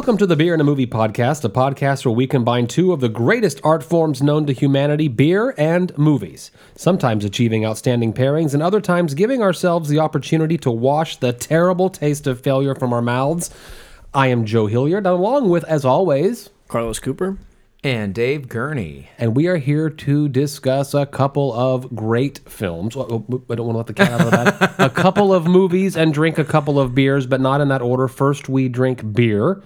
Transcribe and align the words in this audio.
Welcome 0.00 0.16
to 0.16 0.26
the 0.26 0.34
Beer 0.34 0.54
and 0.54 0.62
a 0.62 0.64
Movie 0.64 0.86
podcast, 0.86 1.44
a 1.44 1.50
podcast 1.50 2.06
where 2.06 2.14
we 2.14 2.26
combine 2.26 2.66
two 2.66 2.94
of 2.94 3.00
the 3.00 3.08
greatest 3.10 3.60
art 3.62 3.84
forms 3.84 4.22
known 4.22 4.46
to 4.46 4.54
humanity 4.54 5.08
beer 5.08 5.54
and 5.58 5.96
movies. 5.98 6.50
Sometimes 6.74 7.22
achieving 7.22 7.66
outstanding 7.66 8.14
pairings, 8.14 8.54
and 8.54 8.62
other 8.62 8.80
times 8.80 9.12
giving 9.12 9.42
ourselves 9.42 9.90
the 9.90 9.98
opportunity 9.98 10.56
to 10.56 10.70
wash 10.70 11.18
the 11.18 11.34
terrible 11.34 11.90
taste 11.90 12.26
of 12.26 12.40
failure 12.40 12.74
from 12.74 12.94
our 12.94 13.02
mouths. 13.02 13.50
I 14.14 14.28
am 14.28 14.46
Joe 14.46 14.68
Hilliard, 14.68 15.04
along 15.04 15.50
with, 15.50 15.64
as 15.64 15.84
always, 15.84 16.48
Carlos 16.68 16.98
Cooper. 16.98 17.36
And 17.84 18.14
Dave 18.14 18.48
Gurney. 18.48 19.10
and 19.18 19.36
we 19.36 19.48
are 19.48 19.58
here 19.58 19.90
to 19.90 20.28
discuss 20.30 20.94
a 20.94 21.04
couple 21.04 21.52
of 21.52 21.94
great 21.94 22.38
films. 22.46 22.96
Oh, 22.96 23.06
oh, 23.30 23.42
I 23.50 23.54
don't 23.54 23.66
want 23.66 23.74
to 23.74 23.78
let 23.78 23.86
the 23.86 23.92
cat 23.92 24.12
out 24.12 24.20
of 24.22 24.30
the 24.30 24.30
bag. 24.30 24.74
a 24.78 24.88
couple 24.88 25.34
of 25.34 25.46
movies 25.46 25.94
and 25.94 26.14
drink 26.14 26.38
a 26.38 26.44
couple 26.44 26.80
of 26.80 26.94
beers, 26.94 27.26
but 27.26 27.42
not 27.42 27.60
in 27.60 27.68
that 27.68 27.82
order. 27.82 28.08
First, 28.08 28.48
we 28.48 28.70
drink 28.70 29.12
beer. 29.12 29.62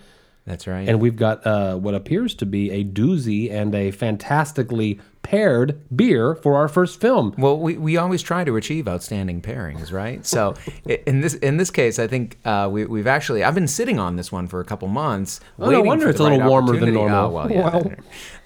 That's 0.46 0.66
right. 0.66 0.86
And 0.86 1.00
we've 1.00 1.16
got 1.16 1.46
uh, 1.46 1.76
what 1.76 1.94
appears 1.94 2.34
to 2.36 2.46
be 2.46 2.70
a 2.70 2.84
doozy 2.84 3.50
and 3.50 3.74
a 3.74 3.90
fantastically 3.90 5.00
paired 5.22 5.80
beer 5.96 6.34
for 6.34 6.56
our 6.56 6.68
first 6.68 7.00
film. 7.00 7.34
well, 7.38 7.58
we, 7.58 7.78
we 7.78 7.96
always 7.96 8.20
try 8.20 8.44
to 8.44 8.56
achieve 8.56 8.86
outstanding 8.86 9.40
pairings, 9.40 9.90
right? 9.90 10.24
So 10.26 10.54
in 11.06 11.22
this 11.22 11.32
in 11.34 11.56
this 11.56 11.70
case, 11.70 11.98
I 11.98 12.06
think 12.06 12.38
uh, 12.44 12.68
we, 12.70 12.84
we've 12.84 13.06
actually 13.06 13.42
I've 13.42 13.54
been 13.54 13.68
sitting 13.68 13.98
on 13.98 14.16
this 14.16 14.30
one 14.30 14.46
for 14.46 14.60
a 14.60 14.64
couple 14.64 14.86
months. 14.88 15.40
Oh, 15.58 15.70
no 15.70 15.80
wonder 15.80 16.10
it's 16.10 16.20
a 16.20 16.22
little 16.22 16.40
right 16.40 16.48
warmer 16.48 16.78
than 16.78 16.92
normal. 16.92 17.26
Oh, 17.26 17.30
well, 17.30 17.50
yeah. 17.50 17.94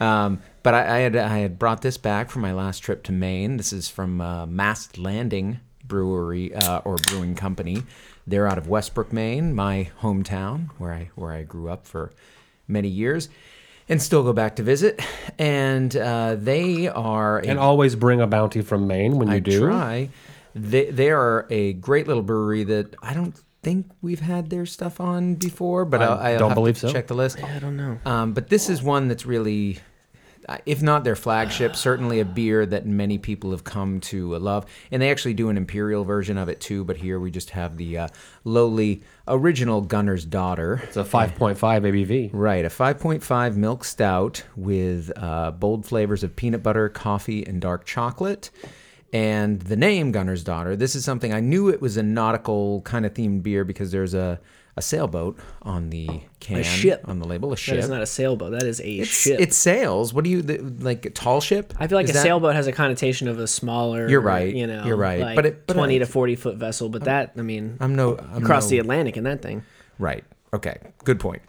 Um, 0.00 0.40
but 0.62 0.74
I, 0.74 0.98
I 0.98 0.98
had 1.00 1.16
I 1.16 1.38
had 1.38 1.58
brought 1.58 1.82
this 1.82 1.98
back 1.98 2.30
for 2.30 2.38
my 2.38 2.52
last 2.52 2.78
trip 2.78 3.02
to 3.04 3.12
Maine. 3.12 3.56
This 3.56 3.72
is 3.72 3.88
from 3.88 4.20
uh, 4.20 4.46
Mast 4.46 4.98
Landing 4.98 5.58
Brewery 5.84 6.54
uh, 6.54 6.82
or 6.84 6.96
Brewing 6.96 7.34
Company. 7.34 7.82
They're 8.28 8.46
out 8.46 8.58
of 8.58 8.68
Westbrook, 8.68 9.12
Maine, 9.12 9.54
my 9.54 9.90
hometown, 10.02 10.68
where 10.78 10.92
I 10.92 11.10
where 11.14 11.32
I 11.32 11.42
grew 11.44 11.70
up 11.70 11.86
for 11.86 12.12
many 12.66 12.88
years, 12.88 13.28
and 13.88 14.02
still 14.02 14.22
go 14.22 14.32
back 14.32 14.56
to 14.56 14.62
visit. 14.62 15.00
And 15.38 15.96
uh, 15.96 16.36
they 16.36 16.88
are 16.88 17.38
a 17.38 17.46
And 17.46 17.58
always 17.58 17.96
bring 17.96 18.20
a 18.20 18.26
bounty 18.26 18.60
from 18.62 18.86
Maine 18.86 19.16
when 19.18 19.28
you 19.28 19.34
I 19.34 19.38
do. 19.38 19.60
try. 19.60 20.10
They 20.54 20.90
they 20.90 21.10
are 21.10 21.46
a 21.50 21.72
great 21.74 22.06
little 22.06 22.22
brewery 22.22 22.64
that 22.64 22.94
I 23.02 23.14
don't 23.14 23.34
think 23.62 23.86
we've 24.02 24.20
had 24.20 24.50
their 24.50 24.66
stuff 24.66 25.00
on 25.00 25.34
before, 25.34 25.84
but 25.84 26.00
I 26.02 26.04
I'll, 26.04 26.18
I'll 26.18 26.38
don't 26.38 26.48
have 26.50 26.54
believe 26.56 26.74
to 26.80 26.88
so. 26.88 26.92
Check 26.92 27.06
the 27.06 27.14
list. 27.14 27.42
I 27.42 27.58
don't 27.58 27.76
know. 27.76 27.98
Um, 28.04 28.32
but 28.34 28.48
this 28.48 28.68
is 28.68 28.82
one 28.82 29.08
that's 29.08 29.24
really, 29.26 29.78
if 30.64 30.82
not 30.82 31.04
their 31.04 31.16
flagship, 31.16 31.76
certainly 31.76 32.20
a 32.20 32.24
beer 32.24 32.64
that 32.66 32.86
many 32.86 33.18
people 33.18 33.50
have 33.50 33.64
come 33.64 34.00
to 34.00 34.36
love. 34.38 34.66
And 34.90 35.02
they 35.02 35.10
actually 35.10 35.34
do 35.34 35.48
an 35.48 35.56
imperial 35.56 36.04
version 36.04 36.38
of 36.38 36.48
it 36.48 36.60
too. 36.60 36.84
But 36.84 36.96
here 36.96 37.20
we 37.20 37.30
just 37.30 37.50
have 37.50 37.76
the 37.76 37.98
uh, 37.98 38.08
lowly 38.44 39.02
original 39.26 39.80
Gunner's 39.80 40.24
Daughter. 40.24 40.80
It's 40.84 40.96
a 40.96 41.04
5.5 41.04 41.56
ABV. 41.58 42.30
Right, 42.32 42.64
a 42.64 42.68
5.5 42.68 43.56
milk 43.56 43.84
stout 43.84 44.44
with 44.56 45.12
uh, 45.16 45.50
bold 45.52 45.86
flavors 45.86 46.22
of 46.22 46.34
peanut 46.36 46.62
butter, 46.62 46.88
coffee, 46.88 47.46
and 47.46 47.60
dark 47.60 47.84
chocolate. 47.84 48.50
And 49.12 49.60
the 49.60 49.76
name 49.76 50.12
Gunner's 50.12 50.44
Daughter, 50.44 50.76
this 50.76 50.94
is 50.94 51.04
something 51.04 51.32
I 51.32 51.40
knew 51.40 51.68
it 51.68 51.80
was 51.80 51.96
a 51.96 52.02
nautical 52.02 52.82
kind 52.82 53.06
of 53.06 53.14
themed 53.14 53.42
beer 53.42 53.64
because 53.64 53.90
there's 53.90 54.12
a, 54.12 54.38
a 54.78 54.82
sailboat 54.82 55.38
on 55.62 55.90
the 55.90 56.08
can, 56.40 56.62
ship. 56.62 57.02
on 57.06 57.18
the 57.18 57.26
label, 57.26 57.52
a 57.52 57.56
ship. 57.56 57.74
That 57.74 57.84
is 57.84 57.90
not 57.90 58.00
a 58.00 58.06
sailboat. 58.06 58.52
That 58.52 58.62
is 58.62 58.80
a 58.80 58.88
it's, 58.88 59.10
ship. 59.10 59.40
It 59.40 59.52
sails. 59.52 60.14
What 60.14 60.24
do 60.24 60.30
you, 60.30 60.40
the, 60.40 60.58
like 60.58 61.04
a 61.04 61.10
tall 61.10 61.40
ship? 61.40 61.74
I 61.78 61.86
feel 61.86 61.98
like 61.98 62.04
Is 62.04 62.10
a 62.10 62.14
that- 62.14 62.22
sailboat 62.22 62.54
has 62.54 62.66
a 62.66 62.72
connotation 62.72 63.28
of 63.28 63.38
a 63.38 63.46
smaller. 63.46 64.08
You're 64.08 64.20
right. 64.20 64.54
You 64.54 64.66
know, 64.66 64.84
You're 64.84 64.96
right. 64.96 65.20
Like 65.20 65.36
But 65.36 65.46
it- 65.46 65.66
but 65.66 65.74
twenty 65.74 65.96
I- 65.96 65.98
to 65.98 66.06
forty 66.06 66.36
foot 66.36 66.56
vessel. 66.56 66.88
But 66.88 67.04
that, 67.04 67.32
I 67.36 67.42
mean, 67.42 67.76
I'm 67.80 67.94
no. 67.94 68.16
I'm 68.16 68.42
across 68.42 68.64
no, 68.64 68.70
the 68.70 68.78
Atlantic 68.78 69.16
in 69.16 69.24
that 69.24 69.42
thing. 69.42 69.64
Right. 69.98 70.24
Okay. 70.54 70.78
Good 71.04 71.20
point. 71.20 71.42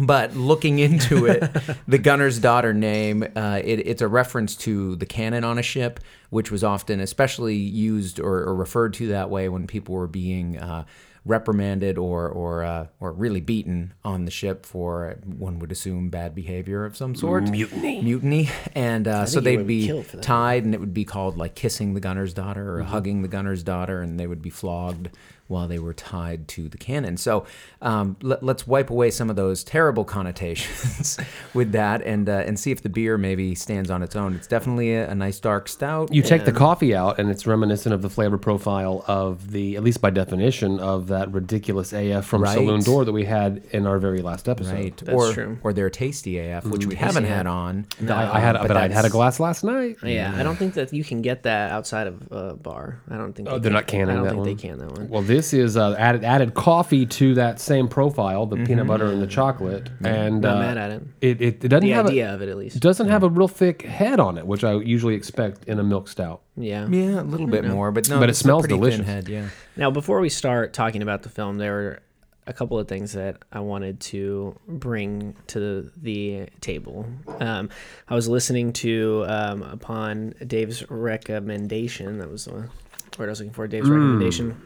But 0.00 0.36
looking 0.36 0.78
into 0.78 1.26
it, 1.26 1.42
the 1.88 1.98
gunner's 1.98 2.38
daughter 2.38 2.72
name, 2.72 3.24
uh, 3.34 3.60
it, 3.64 3.80
it's 3.86 4.00
a 4.00 4.06
reference 4.06 4.54
to 4.58 4.94
the 4.94 5.06
cannon 5.06 5.42
on 5.42 5.58
a 5.58 5.62
ship, 5.62 5.98
which 6.30 6.52
was 6.52 6.62
often 6.62 7.00
especially 7.00 7.56
used 7.56 8.20
or, 8.20 8.44
or 8.44 8.54
referred 8.54 8.94
to 8.94 9.08
that 9.08 9.28
way 9.28 9.48
when 9.48 9.66
people 9.66 9.96
were 9.96 10.06
being 10.06 10.56
uh, 10.56 10.84
reprimanded 11.28 11.98
or 11.98 12.28
or 12.28 12.64
uh, 12.64 12.86
or 12.98 13.12
really 13.12 13.40
beaten 13.40 13.92
on 14.04 14.24
the 14.24 14.30
ship 14.30 14.66
for 14.66 15.16
one 15.24 15.58
would 15.58 15.70
assume 15.70 16.08
bad 16.08 16.34
behavior 16.34 16.84
of 16.84 16.96
some 16.96 17.14
sort, 17.14 17.48
mutiny, 17.50 18.02
mutiny, 18.02 18.48
and 18.74 19.06
uh, 19.06 19.26
so 19.26 19.40
they'd 19.40 19.58
be 19.58 19.82
be 19.82 19.86
killed 19.86 20.06
for 20.06 20.16
that. 20.16 20.22
tied, 20.22 20.64
and 20.64 20.74
it 20.74 20.80
would 20.80 20.94
be 20.94 21.04
called 21.04 21.36
like 21.36 21.54
kissing 21.54 21.94
the 21.94 22.00
gunner's 22.00 22.34
daughter 22.34 22.76
or 22.76 22.82
hugging 22.82 23.22
the 23.22 23.28
gunner's 23.28 23.62
daughter, 23.62 24.00
and 24.00 24.18
they 24.18 24.26
would 24.26 24.42
be 24.42 24.50
flogged 24.50 25.10
while 25.48 25.66
they 25.68 25.78
were 25.78 25.94
tied 25.94 26.46
to 26.48 26.68
the 26.68 26.78
cannon. 26.78 27.16
So 27.16 27.44
um, 27.82 28.16
let, 28.22 28.42
us 28.42 28.66
wipe 28.66 28.90
away 28.90 29.10
some 29.10 29.28
of 29.30 29.36
those 29.36 29.64
terrible 29.64 30.04
connotations 30.04 31.18
with 31.54 31.72
that, 31.72 32.02
and 32.02 32.28
uh, 32.28 32.32
and 32.46 32.58
see 32.58 32.70
if 32.70 32.82
the 32.82 32.88
beer 32.88 33.18
maybe 33.18 33.54
stands 33.54 33.90
on 33.90 34.02
its 34.02 34.14
own. 34.16 34.34
It's 34.34 34.46
definitely 34.46 34.94
a, 34.94 35.10
a 35.10 35.14
nice 35.14 35.40
dark 35.40 35.68
stout. 35.68 36.12
You 36.12 36.22
take 36.22 36.44
the 36.44 36.52
coffee 36.52 36.94
out, 36.94 37.18
and 37.18 37.30
it's 37.30 37.46
reminiscent 37.46 37.94
of 37.94 38.02
the 38.02 38.10
flavor 38.10 38.38
profile 38.38 39.04
of 39.06 39.50
the, 39.50 39.76
at 39.76 39.82
least 39.82 40.00
by 40.00 40.10
definition, 40.10 40.78
of 40.80 41.08
that 41.08 41.32
ridiculous 41.32 41.92
AF 41.92 42.24
from 42.26 42.42
Right. 42.42 42.54
Saloon 42.54 42.82
Door 42.82 43.06
that 43.06 43.12
we 43.12 43.24
had 43.24 43.62
in 43.72 43.86
our 43.86 43.98
very 43.98 44.22
last 44.22 44.48
episode. 44.48 44.72
Right, 44.74 44.96
That's 44.96 45.10
or 45.16 45.32
true. 45.32 45.58
or 45.62 45.72
their 45.72 45.90
tasty 45.90 46.38
AF, 46.38 46.64
which 46.66 46.86
we 46.86 46.94
haven't 46.94 47.24
AF. 47.24 47.30
had 47.30 47.46
on. 47.46 47.86
I, 48.08 48.36
I 48.36 48.40
had, 48.40 48.56
Um, 48.56 48.66
but, 48.68 48.76
I'd 48.76 48.92
had 48.92 49.04
a 49.04 49.10
glass 49.10 49.40
last 49.40 49.64
night. 49.64 49.96
Yeah, 50.02 50.32
I 50.36 50.42
don't 50.42 50.56
think 50.56 50.74
that 50.74 50.92
you 50.92 51.02
can 51.04 51.22
get 51.22 51.42
that 51.44 51.70
outside 51.72 52.06
of 52.06 52.30
a 52.32 52.54
bar. 52.54 53.00
I 53.10 53.16
don't 53.16 53.32
think. 53.32 53.48
Oh, 53.48 53.58
they 53.58 53.68
they're 53.68 53.70
can. 53.70 53.72
not 53.74 53.86
canning 53.86 54.10
I 54.10 54.14
don't 54.14 54.22
that 54.24 54.28
think 54.30 54.38
one? 54.40 54.46
they 54.46 54.54
can 54.54 54.78
that 54.78 54.92
one. 54.92 55.08
Well, 55.08 55.22
this 55.22 55.37
is 55.52 55.76
uh, 55.76 55.94
added 55.98 56.24
added 56.24 56.54
coffee 56.54 57.06
to 57.06 57.34
that 57.34 57.60
same 57.60 57.88
profile, 57.88 58.46
the 58.46 58.56
peanut 58.64 58.86
butter 58.86 59.06
and 59.06 59.20
the 59.22 59.26
chocolate, 59.26 59.88
and 60.04 60.40
Not 60.42 60.56
uh, 60.56 60.60
mad 60.60 60.78
at 60.78 60.90
it. 60.90 61.02
It, 61.20 61.40
it, 61.40 61.64
it 61.64 61.68
doesn't 61.68 61.86
The 61.86 61.92
have 61.94 62.06
idea 62.06 62.30
a, 62.30 62.34
of 62.34 62.42
it, 62.42 62.48
at 62.48 62.56
least. 62.56 62.78
doesn't 62.80 63.08
have 63.08 63.22
a 63.22 63.28
real 63.28 63.48
thick 63.48 63.82
head 63.82 64.20
on 64.20 64.38
it, 64.38 64.46
which 64.46 64.64
I 64.64 64.74
usually 64.74 65.14
expect 65.14 65.64
in 65.64 65.78
a 65.78 65.84
milk 65.84 66.08
stout. 66.08 66.42
Yeah. 66.56 66.86
Yeah, 66.88 67.20
a 67.20 67.22
little 67.22 67.46
bit 67.46 67.64
more, 67.64 67.90
but 67.92 68.08
no, 68.08 68.18
But 68.18 68.28
it 68.28 68.30
it's 68.30 68.40
a 68.40 68.44
smells 68.44 68.66
thin 68.66 68.76
delicious. 68.76 69.06
Head, 69.06 69.28
yeah. 69.28 69.48
Now, 69.76 69.90
before 69.90 70.20
we 70.20 70.28
start 70.28 70.72
talking 70.72 71.02
about 71.02 71.22
the 71.22 71.28
film, 71.28 71.58
there 71.58 71.72
were 71.72 72.00
a 72.46 72.52
couple 72.54 72.78
of 72.78 72.88
things 72.88 73.12
that 73.12 73.36
I 73.52 73.60
wanted 73.60 74.00
to 74.00 74.58
bring 74.66 75.36
to 75.48 75.90
the 75.98 76.46
table. 76.62 77.04
Um, 77.40 77.68
I 78.08 78.14
was 78.14 78.26
listening 78.26 78.72
to, 78.74 79.26
um, 79.28 79.62
upon 79.62 80.34
Dave's 80.46 80.82
recommendation, 80.90 82.18
that 82.18 82.30
was 82.30 82.46
the 82.46 82.52
word 82.54 82.70
I 83.18 83.26
was 83.26 83.40
looking 83.40 83.52
for, 83.52 83.66
Dave's 83.66 83.88
recommendation, 83.90 84.60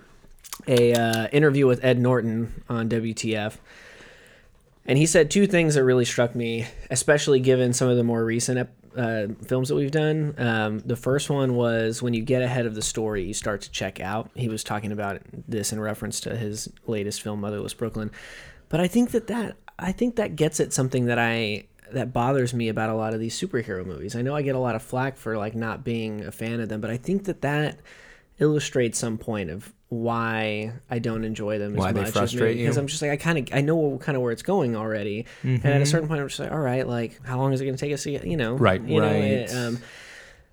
a 0.67 0.95
uh, 0.95 1.29
interview 1.29 1.67
with 1.67 1.85
Ed 1.85 1.99
Norton 1.99 2.63
on 2.69 2.89
WTF. 2.89 3.57
And 4.85 4.99
he 4.99 5.07
said 5.07 5.31
two 5.31 5.47
things 5.47 5.75
that 5.75 5.85
really 5.85 6.05
struck 6.05 6.35
me, 6.35 6.67
especially 6.91 7.41
given 7.41 7.73
some 7.73 7.89
of 7.89 7.97
the 7.97 8.03
more 8.03 8.25
recent 8.25 8.69
uh, 8.97 9.27
films 9.45 9.69
that 9.69 9.77
we've 9.77 9.91
done. 9.91 10.35
Um, 10.39 10.81
the 10.81 10.97
first 10.97 11.31
one 11.31 11.55
was 11.55 12.03
when 12.03 12.15
you 12.15 12.23
get 12.23 12.43
ahead 12.43 12.67
of 12.67 12.75
the 12.75 12.83
story, 12.83 13.25
you 13.25 13.35
start 13.35 13.63
to 13.63 13.71
check 13.71 14.01
out. 14.01 14.31
He 14.35 14.49
was 14.49 14.65
talking 14.65 14.93
about 14.93 15.21
this 15.47 15.73
in 15.73 15.81
reference 15.81 16.21
to 16.21 16.37
his 16.37 16.69
latest 16.87 17.23
film, 17.23 17.41
Motherless 17.41 17.75
Brooklyn. 17.75 18.11
But 18.69 18.81
I 18.81 18.89
think 18.89 19.13
that 19.13 19.29
that 19.29 19.57
I 19.79 19.93
think 19.93 20.17
that 20.17 20.37
gets 20.37 20.61
at 20.61 20.73
something 20.73 21.07
that 21.07 21.19
I 21.19 21.67
that 21.93 22.13
bothers 22.13 22.55
me 22.55 22.69
about 22.69 22.91
a 22.91 22.95
lot 22.95 23.15
of 23.15 23.21
these 23.21 23.39
superhero 23.39 23.85
movies. 23.85 24.17
I 24.17 24.23
know 24.23 24.35
I 24.35 24.43
get 24.43 24.55
a 24.55 24.59
lot 24.59 24.75
of 24.75 24.83
flack 24.83 25.17
for 25.17 25.37
like 25.37 25.55
not 25.55 25.85
being 25.85 26.23
a 26.23 26.33
fan 26.33 26.61
of 26.61 26.69
them, 26.69 26.81
but 26.81 26.91
I 26.91 26.97
think 26.97 27.25
that 27.25 27.43
that 27.43 27.79
illustrates 28.43 28.99
some 28.99 29.17
point 29.19 29.49
of 29.51 29.73
why 29.89 30.73
I 30.91 30.99
don't 30.99 31.25
enjoy 31.25 31.59
them 31.59 31.75
Why 31.77 31.89
as 31.91 31.95
they 31.95 32.01
much. 32.03 32.11
frustrate 32.13 32.57
you? 32.57 32.65
Because 32.65 32.77
I'm 32.79 32.87
just 32.87 33.01
like 33.03 33.11
I 33.13 33.17
kind 33.17 33.39
of 33.39 33.49
I 33.57 33.61
know 33.61 33.99
kind 33.99 34.17
of 34.17 34.23
where 34.23 34.33
it's 34.33 34.43
going 34.43 34.75
already, 34.77 35.27
and 35.43 35.59
Mm-hmm. 35.61 35.67
at 35.67 35.81
a 35.83 35.87
certain 35.87 36.09
point 36.09 36.21
I'm 36.21 36.29
just 36.29 36.41
like, 36.41 36.51
all 36.53 36.59
right, 36.59 36.87
like 36.87 37.21
how 37.25 37.39
long 37.39 37.53
is 37.53 37.61
it 37.61 37.65
going 37.65 37.77
to 37.77 37.81
take 37.81 37.93
us 37.95 38.03
to 38.05 38.11
get 38.11 38.27
you 38.27 38.37
know 38.37 38.55
Right. 38.57 38.83
you 38.83 39.01
know, 39.01 39.07
Right. 39.07 39.49
uh, 39.53 39.69
um, 39.69 39.79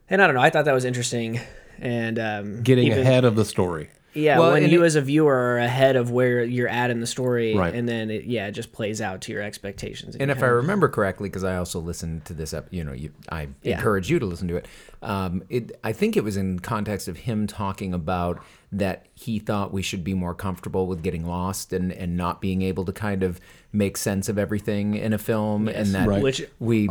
and 0.09 0.21
I 0.21 0.27
don't 0.27 0.35
know. 0.35 0.41
I 0.41 0.49
thought 0.49 0.65
that 0.65 0.73
was 0.73 0.85
interesting, 0.85 1.39
and 1.79 2.19
um, 2.19 2.61
Getting 2.63 2.87
even- 2.87 2.99
ahead 2.99 3.25
of 3.25 3.35
the 3.35 3.45
story. 3.45 3.89
Yeah, 4.13 4.39
Well, 4.39 4.51
when 4.53 4.67
you 4.69 4.81
it- 4.83 4.85
as 4.87 4.95
a 4.95 5.01
viewer 5.01 5.33
are 5.35 5.57
ahead 5.59 5.95
of 5.95 6.09
where 6.11 6.43
you're 6.43 6.67
at 6.67 6.89
in 6.89 6.99
the 6.99 7.05
story, 7.07 7.55
Right. 7.55 7.73
and 7.75 7.87
then 7.87 8.09
it, 8.09 8.25
yeah, 8.25 8.47
it 8.47 8.51
just 8.53 8.71
plays 8.71 9.01
out 9.01 9.21
to 9.21 9.31
your 9.31 9.41
expectations. 9.41 10.15
And 10.15 10.29
you 10.29 10.31
if 10.31 10.37
I 10.37 10.41
kinda- 10.41 10.55
remember 10.55 10.87
correctly, 10.89 11.29
because 11.29 11.43
I 11.43 11.57
also 11.57 11.79
listened 11.79 12.25
to 12.25 12.33
this, 12.33 12.53
ep- 12.53 12.67
you 12.71 12.83
know, 12.83 12.93
you, 12.93 13.11
I 13.31 13.49
Yeah. 13.61 13.75
encourage 13.75 14.09
you 14.09 14.17
to 14.19 14.25
listen 14.25 14.47
to 14.47 14.55
it. 14.57 14.67
Um, 15.01 15.43
it. 15.49 15.77
I 15.83 15.93
think 15.93 16.17
it 16.17 16.23
was 16.23 16.37
in 16.37 16.59
context 16.59 17.07
of 17.07 17.17
him 17.17 17.45
talking 17.47 17.93
about 17.93 18.39
that 18.71 19.05
he 19.15 19.39
thought 19.39 19.71
we 19.73 19.81
should 19.81 20.03
be 20.03 20.13
more 20.13 20.33
comfortable 20.33 20.87
with 20.87 21.01
getting 21.01 21.25
lost 21.25 21.71
and, 21.73 21.91
and 21.91 22.15
not 22.17 22.41
being 22.41 22.61
able 22.61 22.85
to 22.85 22.91
kind 22.91 23.23
of 23.23 23.39
make 23.71 23.95
sense 23.97 24.27
of 24.29 24.37
everything 24.37 24.95
in 24.95 25.13
a 25.13 25.17
film, 25.17 25.67
and 25.67 25.87
that 25.93 26.07
Right. 26.07 26.21
which 26.21 26.43
we 26.59 26.89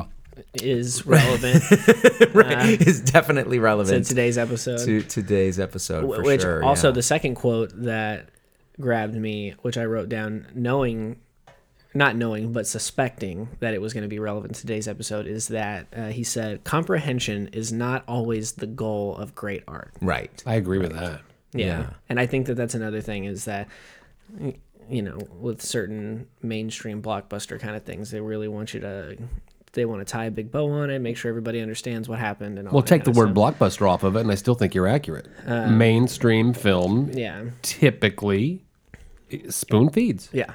is 0.54 1.06
relevant 1.06 1.62
right, 2.34 2.80
is 2.86 3.00
definitely 3.00 3.58
relevant 3.58 4.04
to 4.04 4.08
today's 4.08 4.38
episode. 4.38 4.78
to 4.84 5.02
today's 5.02 5.58
episode 5.58 6.02
for 6.14 6.22
which 6.22 6.42
sure. 6.42 6.62
also 6.62 6.88
yeah. 6.88 6.92
the 6.92 7.02
second 7.02 7.34
quote 7.34 7.70
that 7.74 8.28
grabbed 8.80 9.14
me, 9.14 9.54
which 9.62 9.76
I 9.76 9.84
wrote 9.84 10.08
down, 10.08 10.46
knowing, 10.54 11.18
not 11.94 12.16
knowing, 12.16 12.52
but 12.52 12.66
suspecting 12.66 13.48
that 13.60 13.74
it 13.74 13.80
was 13.80 13.92
going 13.92 14.02
to 14.02 14.08
be 14.08 14.18
relevant 14.18 14.54
to 14.54 14.60
today's 14.60 14.86
episode, 14.86 15.26
is 15.26 15.48
that 15.48 15.86
uh, 15.94 16.06
he 16.08 16.22
said, 16.22 16.64
"Comprehension 16.64 17.48
is 17.48 17.72
not 17.72 18.04
always 18.06 18.52
the 18.52 18.66
goal 18.66 19.16
of 19.16 19.34
great 19.34 19.64
art." 19.66 19.92
right. 20.00 20.42
I 20.46 20.54
agree 20.54 20.78
with 20.78 20.92
that. 20.92 21.22
Yeah. 21.52 21.66
Yeah. 21.66 21.90
and 22.08 22.20
I 22.20 22.26
think 22.26 22.46
that 22.46 22.54
that's 22.54 22.74
another 22.74 23.00
thing 23.00 23.24
is 23.24 23.46
that 23.46 23.68
you 24.90 25.02
know, 25.02 25.18
with 25.38 25.62
certain 25.62 26.26
mainstream 26.42 27.02
blockbuster 27.02 27.60
kind 27.60 27.76
of 27.76 27.84
things, 27.84 28.10
they 28.10 28.20
really 28.20 28.48
want 28.48 28.74
you 28.74 28.80
to. 28.80 29.16
They 29.78 29.84
want 29.84 30.00
to 30.06 30.10
tie 30.10 30.24
a 30.26 30.30
big 30.30 30.50
bow 30.50 30.68
on 30.70 30.90
it, 30.90 30.98
make 30.98 31.16
sure 31.16 31.28
everybody 31.28 31.60
understands 31.60 32.08
what 32.08 32.18
happened, 32.18 32.58
and 32.58 32.66
all 32.66 32.74
Well, 32.74 32.82
that 32.82 32.88
take 32.88 33.04
the 33.04 33.12
word 33.12 33.32
stuff. 33.32 33.56
blockbuster 33.58 33.88
off 33.88 34.02
of 34.02 34.16
it, 34.16 34.20
and 34.20 34.30
I 34.30 34.34
still 34.34 34.54
think 34.56 34.74
you're 34.74 34.88
accurate. 34.88 35.28
Mainstream 35.46 36.52
film 36.52 37.10
Yeah, 37.14 37.44
typically 37.62 38.64
spoon 39.50 39.90
feeds, 39.90 40.30
yeah, 40.32 40.52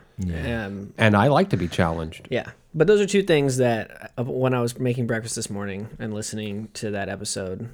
Um, 0.66 0.94
and 0.98 1.16
I 1.16 1.28
like 1.28 1.50
to 1.52 1.58
be 1.58 1.68
challenged. 1.68 2.28
Yeah. 2.30 2.52
But 2.76 2.88
those 2.88 3.00
are 3.00 3.06
two 3.06 3.22
things 3.24 3.58
that 3.58 4.12
when 4.18 4.54
I 4.54 4.60
was 4.60 4.78
making 4.80 5.06
breakfast 5.08 5.36
this 5.36 5.50
morning 5.50 5.90
and 6.00 6.14
listening 6.14 6.70
to 6.74 6.90
that 6.92 7.08
episode 7.08 7.70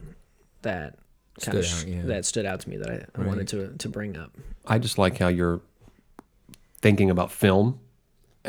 that 0.62 0.98
kind 1.42 1.58
of 1.58 1.66
Stood 1.66 1.90
out, 1.90 1.96
yeah. 1.96 2.02
that 2.04 2.26
stood 2.26 2.46
out 2.46 2.60
to 2.60 2.70
me 2.70 2.76
that 2.78 2.90
I, 2.90 3.22
I 3.22 3.26
wanted 3.26 3.48
to 3.50 3.74
to 3.78 3.90
bring 3.90 4.18
up. 4.18 4.32
I 4.68 4.78
just 4.78 4.98
like 4.98 5.18
how 5.18 5.30
you're 5.30 5.62
thinking 6.82 7.10
about 7.10 7.32
film 7.32 7.80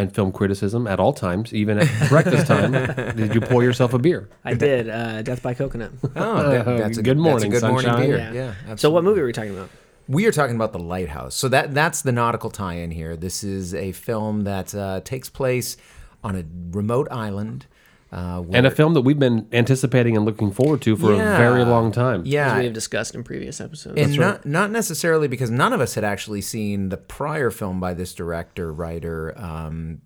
and 0.01 0.15
film 0.15 0.33
criticism 0.33 0.87
at 0.87 0.99
all 0.99 1.13
times, 1.13 1.53
even 1.55 1.79
at 1.79 2.09
breakfast 2.09 2.47
time. 2.47 2.73
Did 3.17 3.35
you 3.35 3.41
pour 3.41 3.63
yourself 3.63 3.95
a 3.95 3.99
beer? 3.99 4.29
I 4.45 4.55
did 4.55 4.89
uh, 4.89 5.23
Death 5.23 5.43
by 5.43 5.55
Coconut. 5.55 5.93
Oh, 6.17 6.51
that- 6.51 6.65
that's 6.65 6.99
a 6.99 7.03
Good 7.03 7.19
morning, 7.19 7.51
that's 7.51 7.63
a 7.63 7.67
good 7.67 7.73
morning 7.73 7.91
sunshine. 7.91 8.09
beer. 8.09 8.19
Yeah. 8.33 8.55
Yeah. 8.69 8.75
So 8.77 8.91
what 8.91 9.05
movie 9.05 9.21
are 9.21 9.27
we 9.27 9.33
talking 9.33 9.53
about? 9.57 9.69
We 10.09 10.27
are 10.27 10.33
talking 10.33 10.57
about 10.57 10.73
the 10.73 10.79
lighthouse. 10.81 11.35
So 11.37 11.49
that 11.51 11.73
that's 11.73 12.03
the 12.03 12.11
nautical 12.13 12.51
tie-in 12.51 12.91
here. 12.91 13.17
This 13.17 13.45
is 13.45 13.75
a 13.75 13.93
film 13.93 14.43
that 14.43 14.75
uh, 14.75 15.01
takes 15.05 15.29
place 15.29 15.77
on 16.25 16.35
a 16.37 16.45
remote 16.77 17.07
island. 17.13 17.67
Uh, 18.13 18.43
And 18.53 18.67
a 18.67 18.71
film 18.71 18.95
that 18.95 19.03
we've 19.03 19.19
been 19.19 19.47
anticipating 19.53 20.17
and 20.17 20.25
looking 20.27 20.51
forward 20.51 20.81
to 20.83 20.97
for 20.97 21.15
Yeah. 21.15 21.35
a 21.35 21.39
very 21.39 21.65
long 21.65 21.93
time. 21.93 22.23
As 22.23 22.27
Yeah, 22.27 22.59
we 22.59 22.65
have 22.65 22.73
discussed 22.73 23.15
in 23.15 23.23
previous 23.23 23.61
episodes. 23.61 24.01
and 24.01 24.19
not 24.19 24.45
not 24.45 24.71
necessarily 24.73 25.29
because 25.29 25.51
none 25.51 25.73
of 25.73 25.81
us 25.81 25.95
had 25.95 26.03
actually 26.05 26.41
seen 26.41 26.89
the 26.89 26.97
prior 26.97 27.51
film 27.51 27.79
by 27.79 27.95
this 27.95 28.13
director 28.13 28.73
writer, 28.73 29.33
um, 29.39 29.99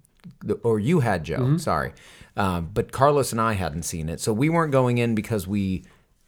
or 0.63 0.79
you 0.79 1.01
had 1.01 1.25
Joe. 1.25 1.39
Mm-hmm. 1.39 1.57
Sorry, 1.59 1.93
um, 2.37 2.69
but 2.75 2.93
Carlos 2.93 3.33
and 3.33 3.41
I 3.41 3.55
hadn't 3.55 3.85
seen 3.85 4.09
it, 4.11 4.21
so 4.21 4.33
we 4.35 4.51
weren't 4.51 4.73
going 4.73 4.99
in 4.99 5.15
because 5.15 5.47
we 5.49 5.85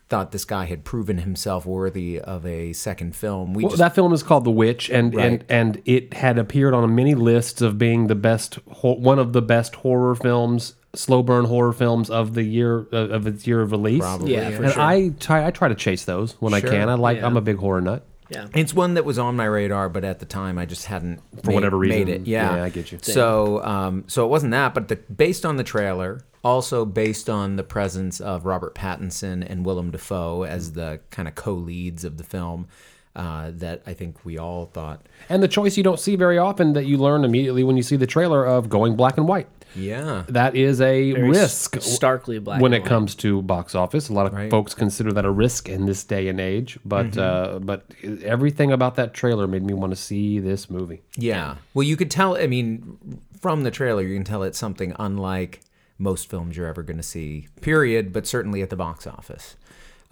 thought 0.09 0.31
this 0.31 0.45
guy 0.45 0.67
had 0.67 0.85
proven 0.85 1.19
himself 1.19 1.67
worthy 1.67 2.21
of 2.21 2.47
a 2.47 2.73
second 2.73 3.17
film. 3.17 3.53
We 3.55 3.65
Well, 3.65 3.71
just 3.71 3.81
that 3.81 3.95
film 3.95 4.13
is 4.13 4.23
called 4.23 4.45
The 4.45 4.51
Witch, 4.53 4.89
and, 4.89 5.13
Right. 5.15 5.27
and 5.27 5.45
and 5.49 5.83
it 5.85 6.15
had 6.15 6.39
appeared 6.39 6.75
on 6.75 6.95
many 6.95 7.15
lists 7.17 7.61
of 7.61 7.77
being 7.77 8.07
the 8.07 8.15
best, 8.15 8.55
one 8.83 9.19
of 9.19 9.33
the 9.33 9.43
best 9.43 9.75
horror 9.77 10.15
films, 10.15 10.75
slow 10.97 11.23
burn 11.23 11.45
horror 11.45 11.73
films 11.73 12.11
of 12.11 12.35
the 12.35 12.43
year 12.43 12.87
uh, 12.93 12.97
of 13.11 13.27
its 13.27 13.47
year 13.47 13.61
of 13.61 13.71
release. 13.71 14.01
Probably, 14.01 14.33
Yeah, 14.35 14.51
for 14.51 14.65
and 14.65 14.73
sure. 14.73 14.83
I 14.83 15.09
try 15.21 15.47
I 15.47 15.51
try 15.51 15.69
to 15.69 15.75
chase 15.75 16.05
those 16.05 16.33
when 16.41 16.53
Sure. 16.53 16.69
I 16.69 16.73
can. 16.73 16.89
I 16.89 16.95
like 16.95 17.19
Yeah. 17.19 17.27
I'm 17.27 17.37
a 17.37 17.41
big 17.41 17.57
horror 17.59 17.81
nut. 17.81 18.05
yeah. 18.29 18.49
It's 18.55 18.75
one 18.75 18.95
that 18.95 19.05
was 19.05 19.19
on 19.19 19.37
my 19.37 19.45
radar, 19.45 19.89
but 19.89 20.03
at 20.05 20.19
the 20.19 20.27
time 20.27 20.59
I 20.59 20.67
just 20.67 20.87
hadn't 20.87 21.21
For 21.45 21.53
whatever 21.53 21.77
reason 21.79 21.99
made 21.99 22.07
reason. 22.09 22.23
it. 22.23 22.27
Yeah, 22.29 22.57
Yeah, 22.57 22.65
I 22.65 22.71
get 22.71 22.91
you. 22.91 22.99
So, 23.03 23.63
um, 23.63 24.05
so 24.09 24.25
it 24.25 24.29
wasn't 24.29 24.51
that, 24.53 24.75
but 24.75 24.89
the, 24.89 24.97
based 24.97 25.47
on 25.47 25.57
the 25.57 25.65
trailer, 25.65 26.21
also 26.43 26.85
based 26.85 27.29
on 27.31 27.57
the 27.57 27.63
presence 27.65 28.21
of 28.21 28.45
Robert 28.47 28.75
Pattinson 28.75 29.45
and 29.49 29.65
Willem 29.67 29.91
Dafoe 29.91 30.43
as 30.45 30.73
the 30.73 31.01
kind 31.11 31.29
of 31.29 31.35
co-leads 31.35 32.05
of 32.05 32.17
the 32.19 32.25
film, 32.25 32.67
uh, 33.15 33.51
that 33.55 33.83
I 33.87 33.95
think 33.95 34.25
we 34.25 34.39
all 34.39 34.67
thought, 34.67 35.07
And 35.29 35.43
the 35.43 35.49
choice 35.49 35.77
you 35.77 35.83
don't 35.83 35.99
see 35.99 36.17
very 36.17 36.37
often 36.39 36.73
that 36.75 36.85
you 36.87 36.99
learn 36.99 37.25
immediately 37.25 37.65
when 37.65 37.77
you 37.77 37.83
see 37.83 37.97
the 37.97 38.07
trailer 38.07 38.45
of 38.45 38.69
going 38.69 38.95
black 38.97 39.17
and 39.17 39.27
white. 39.27 39.49
Yeah, 39.77 40.25
That 40.29 40.55
is 40.57 40.81
a 40.81 41.13
Very 41.13 41.29
risk 41.29 41.81
starkly 41.81 42.39
black 42.39 42.61
when 42.61 42.73
it 42.73 42.81
white. 42.81 42.89
comes 42.89 43.15
to 43.17 43.43
box 43.43 43.75
office. 43.75 44.09
A 44.09 44.13
lot 44.13 44.27
of 44.27 44.33
Right. 44.33 44.51
folks 44.51 44.75
consider 44.75 45.13
that 45.13 45.25
a 45.25 45.31
risk 45.31 45.69
in 45.69 45.87
this 45.87 46.03
day 46.05 46.29
and 46.29 46.41
age. 46.41 46.79
But 46.85 47.13
Mm-hmm. 47.13 47.57
uh, 47.57 47.59
but 47.61 47.85
everything 48.25 48.73
about 48.73 48.97
that 48.97 49.15
trailer 49.15 49.47
made 49.47 49.63
me 49.65 49.75
want 49.75 49.93
to 49.93 49.97
see 49.97 50.39
this 50.39 50.69
movie. 50.71 51.03
yeah. 51.17 51.57
Well, 51.75 51.85
you 51.85 51.97
could 51.97 52.11
tell. 52.11 52.37
I 52.37 52.47
mean, 52.47 52.99
from 53.41 53.63
the 53.63 53.71
trailer, 53.71 54.03
you 54.03 54.15
can 54.15 54.25
tell 54.25 54.43
it's 54.43 54.59
something 54.59 54.95
unlike 54.99 55.61
most 55.99 56.29
films 56.29 56.57
you're 56.57 56.67
ever 56.67 56.83
going 56.83 56.97
to 56.99 57.03
see. 57.03 57.49
Period. 57.61 58.13
But 58.13 58.27
certainly 58.27 58.63
at 58.63 58.71
the 58.71 58.77
box 58.77 59.07
office. 59.07 59.57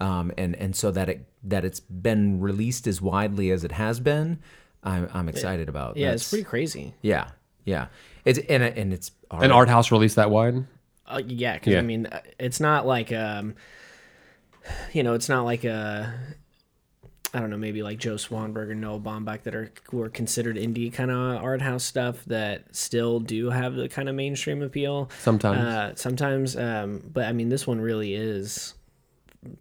um, 0.01 0.31
and 0.37 0.55
and 0.57 0.75
so 0.75 0.91
that 0.91 1.07
it 1.09 1.25
that 1.43 1.63
it's 1.63 1.79
been 1.79 2.39
released 2.41 2.85
as 2.87 3.01
widely 3.01 3.49
as 3.51 3.63
it 3.63 3.71
has 3.71 3.99
been, 4.01 4.39
I'm 4.83 5.07
I'm 5.13 5.29
excited 5.29 5.69
about. 5.69 5.95
Yeah, 5.95 6.07
That's- 6.07 6.21
it's 6.21 6.29
pretty 6.31 6.43
crazy. 6.43 6.93
Yeah, 7.01 7.29
yeah. 7.63 7.87
It's 8.25 8.39
and 8.49 8.61
and 8.63 8.91
it's 8.91 9.11
An 9.41 9.51
art 9.51 9.69
house 9.69 9.91
release 9.91 10.15
that 10.15 10.29
wide? 10.29 10.65
Uh, 11.07 11.21
yeah, 11.25 11.53
because 11.53 11.73
Yeah. 11.73 11.79
I 11.79 11.83
mean, 11.83 12.07
uh, 12.07 12.21
it's 12.39 12.59
not 12.59 12.85
like 12.85 13.11
um, 13.11 13.55
you 14.93 15.03
know, 15.03 15.13
it's 15.13 15.29
not 15.29 15.45
like 15.45 15.63
a. 15.63 16.13
I 17.33 17.39
don't 17.41 17.49
know, 17.49 17.57
maybe 17.57 17.83
like 17.83 17.97
Joe 17.97 18.15
Swanberg 18.15 18.69
or 18.69 18.75
Noah 18.75 18.99
Baumbach 18.99 19.43
that 19.43 19.53
are 19.53 19.69
who 19.89 20.01
are 20.01 20.09
considered 20.09 20.55
indie 20.55 20.91
kind 20.93 21.11
of 21.11 21.43
art 21.43 21.61
house 21.61 21.83
stuff 21.83 22.23
that 22.27 22.73
still 22.73 23.19
do 23.19 23.49
have 23.49 23.75
the 23.75 23.89
kind 23.89 24.07
of 24.07 24.15
mainstream 24.15 24.61
appeal. 24.61 25.09
Sometimes. 25.19 25.59
Uh, 25.59 25.95
sometimes, 25.95 26.55
um, 26.55 27.03
but 27.11 27.25
I 27.25 27.33
mean, 27.33 27.49
this 27.49 27.67
one 27.67 27.81
really 27.81 28.13
is 28.13 28.73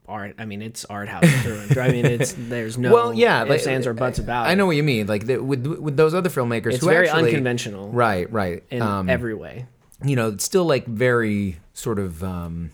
art. 0.09 0.35
I 0.39 0.45
mean, 0.45 0.63
it's 0.63 0.85
art 0.87 1.09
house 1.09 1.25
through 1.43 1.59
and 1.61 1.71
through. 1.71 1.83
I 1.83 1.91
mean, 1.93 2.07
it's 2.07 2.33
there's 2.39 2.77
no 2.79 2.93
well, 2.93 3.15
yeah. 3.15 3.45
ifs, 3.45 3.67
ands, 3.67 3.87
or 3.87 3.95
buts 3.95 4.19
about. 4.19 4.47
I 4.47 4.55
know 4.55 4.67
what 4.67 4.77
you 4.77 4.83
mean. 4.83 5.07
Like 5.07 5.27
the, 5.27 5.39
with 5.39 5.67
with 5.67 5.97
those 5.97 6.15
other 6.15 6.31
filmmakers, 6.31 6.75
it's 6.75 6.85
very 6.85 7.09
actually, 7.09 7.31
unconventional, 7.31 7.91
Right, 7.91 8.31
right. 8.33 8.63
in 8.71 8.83
Um, 8.83 9.09
every 9.11 9.35
way. 9.35 9.67
you 10.05 10.17
know, 10.17 10.29
it's 10.31 10.45
still 10.45 10.65
like 10.65 10.87
very 10.87 11.59
sort 11.73 11.99
of 11.99 12.23
um, 12.23 12.71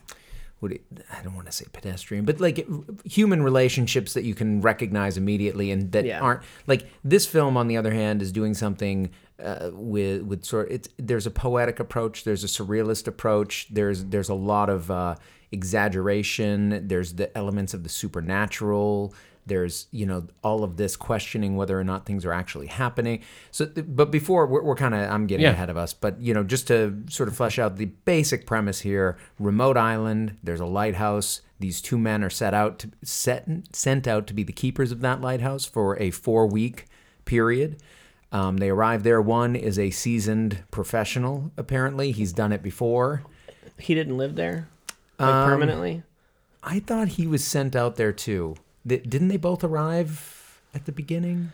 what 0.61 0.73
it, 0.73 0.83
I 1.17 1.23
don't 1.23 1.35
want 1.35 1.47
to 1.47 1.53
say 1.53 1.65
pedestrian, 1.73 2.25
but 2.25 2.41
like 2.41 2.67
human 3.05 3.43
relationships 3.43 4.13
that 4.15 4.25
you 4.25 4.35
can 4.35 4.61
recognize 4.61 5.17
immediately 5.17 5.71
and 5.71 5.91
that 5.93 6.05
Yeah. 6.05 6.21
aren't 6.21 6.43
like 6.67 6.87
this 7.05 7.27
film. 7.27 7.57
On 7.57 7.67
the 7.69 7.77
other 7.77 7.93
hand, 7.93 8.21
is 8.23 8.31
doing 8.33 8.55
something 8.55 9.11
uh, 9.43 9.71
with 9.73 10.23
with 10.23 10.45
sort. 10.45 10.71
It's 10.71 10.89
there's 10.99 11.27
a 11.27 11.31
poetic 11.31 11.81
approach. 11.81 12.25
There's 12.25 12.45
a 12.45 12.47
surrealist 12.47 13.07
approach. 13.07 13.69
There's 13.71 14.05
there's 14.05 14.29
a 14.29 14.35
lot 14.35 14.69
of 14.69 14.91
uh, 14.91 15.15
exaggeration. 15.53 16.87
There's 16.89 17.15
the 17.15 17.37
elements 17.37 17.75
of 17.75 17.83
the 17.83 17.89
supernatural. 17.89 19.15
There's 19.47 19.87
you 19.91 20.07
know 20.07 20.27
all 20.45 20.63
of 20.63 20.77
this 20.77 20.97
questioning 20.97 21.57
whether 21.57 21.79
or 21.79 21.83
not 21.83 22.07
things 22.07 22.25
are 22.25 22.33
actually 22.33 22.67
happening. 22.69 23.23
So, 23.51 23.67
but 23.67 24.11
before 24.11 24.47
we're, 24.47 24.63
we're 24.63 24.77
kind 24.77 24.95
of 24.95 25.11
I'm 25.11 25.27
getting 25.27 25.45
Yeah. 25.45 25.53
ahead 25.53 25.71
of 25.71 25.77
us, 25.77 25.93
but 25.95 26.21
you 26.21 26.35
know 26.35 26.45
just 26.45 26.69
to 26.69 27.03
sort 27.09 27.29
of 27.29 27.37
flesh 27.37 27.59
out 27.59 27.77
the 27.77 27.87
basic 27.87 28.47
premise 28.47 28.81
here: 28.81 29.17
remote 29.39 29.77
island. 29.77 30.37
There's 30.43 30.61
a 30.61 30.67
lighthouse. 30.67 31.41
These 31.59 31.81
two 31.81 31.99
men 31.99 32.23
are 32.23 32.31
set 32.31 32.55
out 32.55 32.79
to 32.81 32.91
set 33.03 33.49
sent 33.73 34.07
out 34.07 34.27
to 34.29 34.35
be 34.35 34.43
the 34.43 34.53
keepers 34.53 34.93
of 34.93 35.01
that 35.01 35.21
lighthouse 35.21 35.65
for 35.65 35.99
a 36.01 36.11
four 36.11 36.47
week 36.47 36.87
period. 37.25 37.83
Um, 38.33 38.59
they 38.59 38.69
arrive 38.71 39.03
there. 39.03 39.21
One 39.21 39.57
is 39.57 39.79
a 39.79 39.91
seasoned 39.91 40.63
professional. 40.71 41.51
Apparently, 41.57 42.13
he's 42.13 42.33
done 42.33 42.53
it 42.53 42.63
before. 42.63 43.25
He 43.79 43.95
didn't 43.95 44.17
live 44.17 44.37
there 44.37 44.69
like 45.21 45.29
Um, 45.35 45.49
permanently. 45.51 46.03
I 46.63 46.81
thought 46.81 47.09
he 47.09 47.27
was 47.27 47.45
sent 47.45 47.75
out 47.77 47.97
there 47.97 48.13
too. 48.13 48.57
Th- 48.89 49.03
didn't 49.03 49.29
they 49.29 49.37
both 49.37 49.63
arrive 49.65 50.61
at 50.75 50.87
the 50.87 50.93
beginning? 50.93 51.53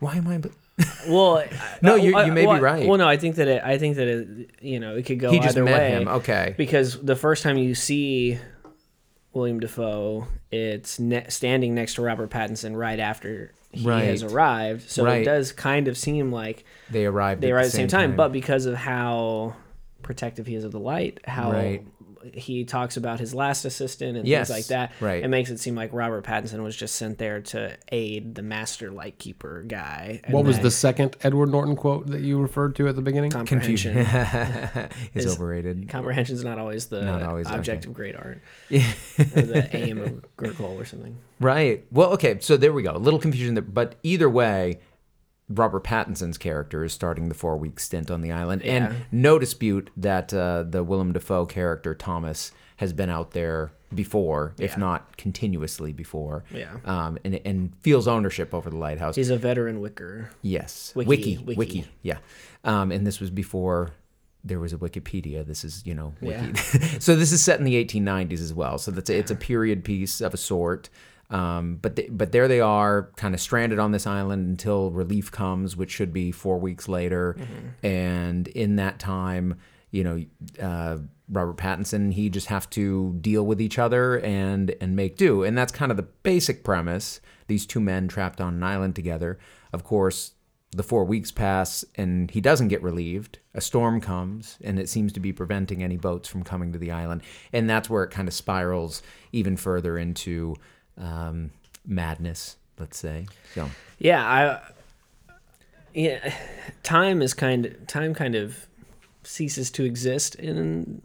Why 0.00 0.16
am 0.16 0.28
I? 0.28 0.40
Well, 1.08 1.44
No, 1.82 1.92
uh, 1.92 1.96
you- 1.96 2.16
uh, 2.16 2.24
you 2.24 2.32
may 2.32 2.46
be 2.46 2.60
right. 2.60 2.86
Well, 2.88 2.98
no, 2.98 3.06
I 3.06 3.16
think 3.16 3.36
that 3.36 3.46
it. 3.46 3.62
I 3.62 3.78
think 3.78 3.96
that 3.96 4.08
it. 4.08 4.50
You 4.60 4.80
know, 4.80 4.96
it 4.96 5.04
could 5.06 5.20
go 5.20 5.30
He 5.30 5.38
just 5.38 5.50
either 5.56 5.64
met 5.64 5.78
way. 5.78 5.90
him. 5.90 6.08
Okay. 6.08 6.54
Because 6.56 7.00
the 7.00 7.14
first 7.14 7.42
time 7.44 7.56
you 7.58 7.74
see 7.76 8.38
William 9.32 9.60
Dafoe, 9.60 10.26
it's 10.50 10.98
ne- 10.98 11.26
standing 11.28 11.74
next 11.74 11.94
to 11.94 12.02
Robert 12.02 12.30
Pattinson 12.30 12.76
right 12.76 12.98
after 12.98 13.52
he 13.72 13.84
has 13.84 14.22
arrived. 14.22 14.88
So 14.90 15.04
Right. 15.04 15.22
it 15.22 15.24
does 15.24 15.52
kind 15.52 15.88
of 15.88 15.96
seem 15.98 16.30
like 16.32 16.64
They 16.90 17.06
arrived. 17.06 17.40
they 17.40 17.50
arrived 17.52 17.66
at 17.66 17.70
the 17.72 17.76
same 17.76 17.88
time, 17.88 18.14
but 18.16 18.32
because 18.32 18.66
of 18.66 18.74
how 18.76 19.54
protective 20.02 20.46
he 20.46 20.54
is 20.54 20.64
of 20.64 20.72
the 20.72 20.78
light, 20.80 21.20
how 21.24 21.52
Right. 21.52 21.84
He 22.32 22.64
talks 22.64 22.96
about 22.96 23.20
his 23.20 23.34
last 23.34 23.64
assistant 23.64 24.16
and 24.16 24.26
Yes, 24.26 24.48
things 24.48 24.58
like 24.58 24.66
that, 24.68 24.92
right. 25.00 25.22
it 25.22 25.28
makes 25.28 25.50
it 25.50 25.58
seem 25.58 25.74
like 25.74 25.92
Robert 25.92 26.24
Pattinson 26.24 26.62
was 26.62 26.74
just 26.76 26.94
sent 26.96 27.18
there 27.18 27.40
to 27.42 27.76
aid 27.92 28.34
the 28.34 28.42
master 28.42 28.90
lightkeeper 28.90 29.64
guy. 29.66 30.20
and 30.24 30.32
What 30.32 30.44
was 30.44 30.58
the 30.60 30.70
second 30.70 31.16
Edward 31.22 31.50
Norton 31.50 31.76
quote 31.76 32.06
that 32.08 32.20
you 32.22 32.40
referred 32.40 32.76
to 32.76 32.88
at 32.88 32.96
the 32.96 33.02
beginning? 33.02 33.30
comprehension? 33.30 33.96
is 33.98 34.06
is- 35.26 35.34
overrated. 35.34 35.90
is 35.94 36.44
not 36.44 36.58
always 36.58 36.86
the 36.86 37.02
Not 37.02 37.22
always, 37.22 37.46
object 37.48 37.82
okay. 37.84 37.88
of 37.90 37.94
great 37.94 38.16
art. 38.16 38.40
or 38.70 39.42
the 39.42 39.68
aim 39.76 39.98
of 39.98 40.24
Gurgle 40.36 40.76
or 40.78 40.84
something. 40.84 41.16
Right. 41.40 41.84
Well, 41.90 42.10
okay. 42.14 42.38
So 42.40 42.56
there 42.56 42.72
we 42.72 42.82
go. 42.82 42.92
A 42.94 42.98
little 42.98 43.18
confusion 43.20 43.54
there, 43.54 43.62
but 43.62 43.96
either 44.02 44.30
way, 44.30 44.78
Robert 45.48 45.84
Pattinson's 45.84 46.38
character 46.38 46.84
is 46.84 46.92
starting 46.92 47.28
the 47.28 47.34
four 47.34 47.56
week 47.56 47.78
stint 47.78 48.10
on 48.10 48.22
the 48.22 48.32
island, 48.32 48.62
Yeah. 48.64 48.72
and 48.86 48.96
no 49.12 49.38
dispute 49.38 49.90
that 49.96 50.32
uh, 50.32 50.64
the 50.68 50.82
Willem 50.82 51.12
Dafoe 51.12 51.44
character 51.46 51.94
Thomas 51.94 52.52
has 52.78 52.92
been 52.92 53.10
out 53.10 53.32
there 53.32 53.70
before, 53.94 54.54
if 54.58 54.76
not 54.76 55.16
continuously 55.16 55.92
before. 55.92 56.44
Yeah. 56.50 56.76
Um, 56.84 57.18
and 57.24 57.40
and 57.44 57.72
feels 57.82 58.08
ownership 58.08 58.52
over 58.54 58.70
the 58.70 58.76
lighthouse. 58.76 59.14
He's 59.16 59.30
a 59.30 59.36
veteran 59.36 59.80
wicker. 59.80 60.30
Yes. 60.42 60.92
Wickie, 60.96 61.08
Wickie. 61.38 61.44
wickie. 61.44 61.56
Wickie. 61.56 61.84
Yeah. 62.02 62.18
Um, 62.64 62.90
and 62.90 63.06
this 63.06 63.20
was 63.20 63.30
before 63.30 63.90
there 64.42 64.58
was 64.60 64.72
a 64.72 64.76
Wikipedia. 64.78 65.46
This 65.46 65.62
is, 65.64 65.86
you 65.86 65.94
know, 65.94 66.12
Wiki. 66.20 66.54
so 67.00 67.14
this 67.16 67.32
is 67.32 67.42
set 67.42 67.58
in 67.58 67.64
the 67.64 67.82
1890s 67.84 68.40
as 68.40 68.52
well. 68.52 68.76
So 68.78 68.90
that's 68.90 69.08
a, 69.08 69.16
it's 69.16 69.30
a 69.30 69.36
period 69.36 69.84
piece 69.84 70.20
of 70.20 70.34
a 70.34 70.36
sort. 70.36 70.88
Um, 71.30 71.76
but 71.80 71.96
they, 71.96 72.08
but 72.08 72.32
there 72.32 72.48
they 72.48 72.60
are, 72.60 73.10
kind 73.16 73.34
of 73.34 73.40
stranded 73.40 73.78
on 73.78 73.92
this 73.92 74.06
island 74.06 74.46
until 74.48 74.90
relief 74.90 75.32
comes, 75.32 75.76
which 75.76 75.90
should 75.90 76.12
be 76.12 76.30
four 76.32 76.58
weeks 76.58 76.88
later. 76.88 77.36
And 77.82 78.46
in 78.48 78.76
that 78.76 78.98
time, 78.98 79.58
you 79.90 80.04
know, 80.04 80.24
uh, 80.60 80.98
Robert 81.28 81.56
Pattinson, 81.56 82.12
he 82.12 82.28
just 82.28 82.48
have 82.48 82.68
to 82.70 83.16
deal 83.20 83.44
with 83.46 83.60
each 83.60 83.78
other 83.78 84.18
and 84.20 84.74
and 84.80 84.94
make 84.94 85.16
do. 85.16 85.42
And 85.42 85.56
that's 85.56 85.72
kind 85.72 85.90
of 85.90 85.96
the 85.96 86.02
basic 86.02 86.62
premise. 86.62 87.20
These 87.46 87.66
two 87.66 87.80
men 87.80 88.08
trapped 88.08 88.40
on 88.40 88.54
an 88.54 88.62
island 88.62 88.94
together. 88.94 89.38
Of 89.72 89.84
course, 89.84 90.32
the 90.72 90.82
four 90.82 91.04
weeks 91.04 91.30
pass 91.30 91.84
and 91.94 92.30
he 92.30 92.40
doesn't 92.40 92.68
get 92.68 92.82
relieved. 92.82 93.38
A 93.54 93.60
storm 93.60 94.00
comes 94.00 94.58
and 94.62 94.78
it 94.78 94.88
seems 94.88 95.12
to 95.12 95.20
be 95.20 95.32
preventing 95.32 95.82
any 95.82 95.96
boats 95.96 96.28
from 96.28 96.42
coming 96.42 96.72
to 96.72 96.78
the 96.78 96.90
island. 96.90 97.22
And 97.52 97.70
that's 97.70 97.88
where 97.88 98.02
it 98.02 98.10
kind 98.10 98.28
of 98.28 98.34
spirals 98.34 99.02
even 99.32 99.56
further 99.56 99.96
into 99.96 100.56
um, 100.98 101.50
madness, 101.86 102.56
let's 102.78 102.98
say. 102.98 103.26
So, 103.54 103.70
Yeah, 103.98 104.24
I 104.24 104.60
yeah, 105.94 106.34
time 106.82 107.22
is 107.22 107.34
kind 107.34 107.66
of 107.66 107.86
time 107.86 108.14
kind 108.14 108.34
of 108.34 108.66
ceases 109.22 109.70
to 109.72 109.84
exist 109.84 110.34
in 110.34 111.02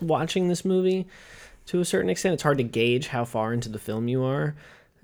watching 0.00 0.48
this 0.48 0.64
movie 0.64 1.06
to 1.66 1.80
a 1.80 1.84
certain 1.84 2.10
extent. 2.10 2.34
It's 2.34 2.42
hard 2.42 2.58
to 2.58 2.64
gauge 2.64 3.08
how 3.08 3.24
far 3.24 3.52
into 3.52 3.68
the 3.68 3.78
film 3.78 4.08
you 4.08 4.24
are, 4.24 4.54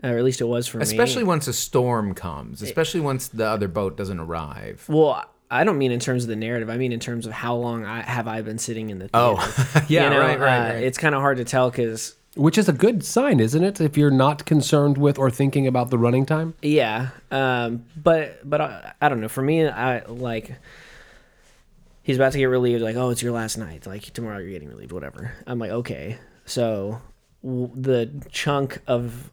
or 0.03 0.19
at 0.19 0.25
least 0.25 0.41
it 0.41 0.47
was 0.47 0.67
for 0.67 0.79
especially 0.79 0.97
me. 0.97 1.05
Especially 1.05 1.25
once 1.25 1.49
a 1.49 1.53
storm 1.53 2.15
comes, 2.15 2.63
especially 2.63 3.01
once 3.01 3.29
the 3.29 3.47
other 3.47 3.69
boat 3.69 3.97
doesn't 3.97 4.19
arrive. 4.19 4.85
Well, 4.89 5.25
I 5.51 5.65
don't 5.65 5.79
mean 5.79 5.93
in 5.93 6.01
terms 6.01 6.25
of 6.25 6.29
the 6.29 6.37
narrative. 6.37 6.71
I 6.71 6.77
mean 6.79 6.93
in 6.93 7.01
terms 7.01 7.27
of 7.27 7.33
how 7.33 7.57
long 7.57 7.85
I 7.85 8.01
have 8.03 8.27
I 8.27 8.41
been 8.41 8.59
sitting 8.59 8.89
in 8.91 8.99
the 8.99 9.09
theater. 9.09 9.37
Oh, 9.37 9.85
yeah, 9.89 10.05
You 10.05 10.11
know, 10.11 10.21
right, 10.21 10.41
right, 10.41 10.71
uh, 10.71 10.75
right. 10.75 10.83
It's 10.85 10.97
kind 10.97 11.15
of 11.15 11.21
hard 11.21 11.37
to 11.39 11.45
tell 11.45 11.71
because 11.71 12.17
Which 12.37 12.57
is 12.57 12.69
a 12.69 12.73
good 12.73 13.05
sign, 13.05 13.41
isn't 13.41 13.63
it? 13.65 13.81
If 13.81 13.97
you're 13.97 14.11
not 14.11 14.45
concerned 14.47 14.97
with 14.99 15.19
or 15.19 15.31
thinking 15.31 15.67
about 15.67 15.91
the 15.91 15.99
running 15.99 16.25
time. 16.27 16.55
Yeah, 16.63 17.09
um, 17.33 17.85
but 18.01 18.49
but 18.49 18.61
I, 18.61 18.93
I 19.01 19.09
don't 19.09 19.21
know. 19.21 19.29
For 19.29 19.43
me, 19.43 19.67
I 19.67 20.05
like 20.07 20.53
he's 22.03 22.17
about 22.17 22.33
to 22.33 22.39
get 22.39 22.45
relieved. 22.45 22.83
Like, 22.83 22.97
oh, 22.97 23.11
it's 23.11 23.21
your 23.23 23.33
last 23.33 23.59
night. 23.59 23.87
Like 23.87 24.03
tomorrow, 24.13 24.39
you're 24.39 24.51
getting 24.53 24.69
relieved. 24.69 24.93
Whatever. 24.93 25.33
I'm 25.47 25.59
like, 25.59 25.71
okay. 25.73 26.19
So 26.45 27.01
w- 27.43 27.71
the 27.75 28.11
chunk 28.31 28.79
of 28.87 29.31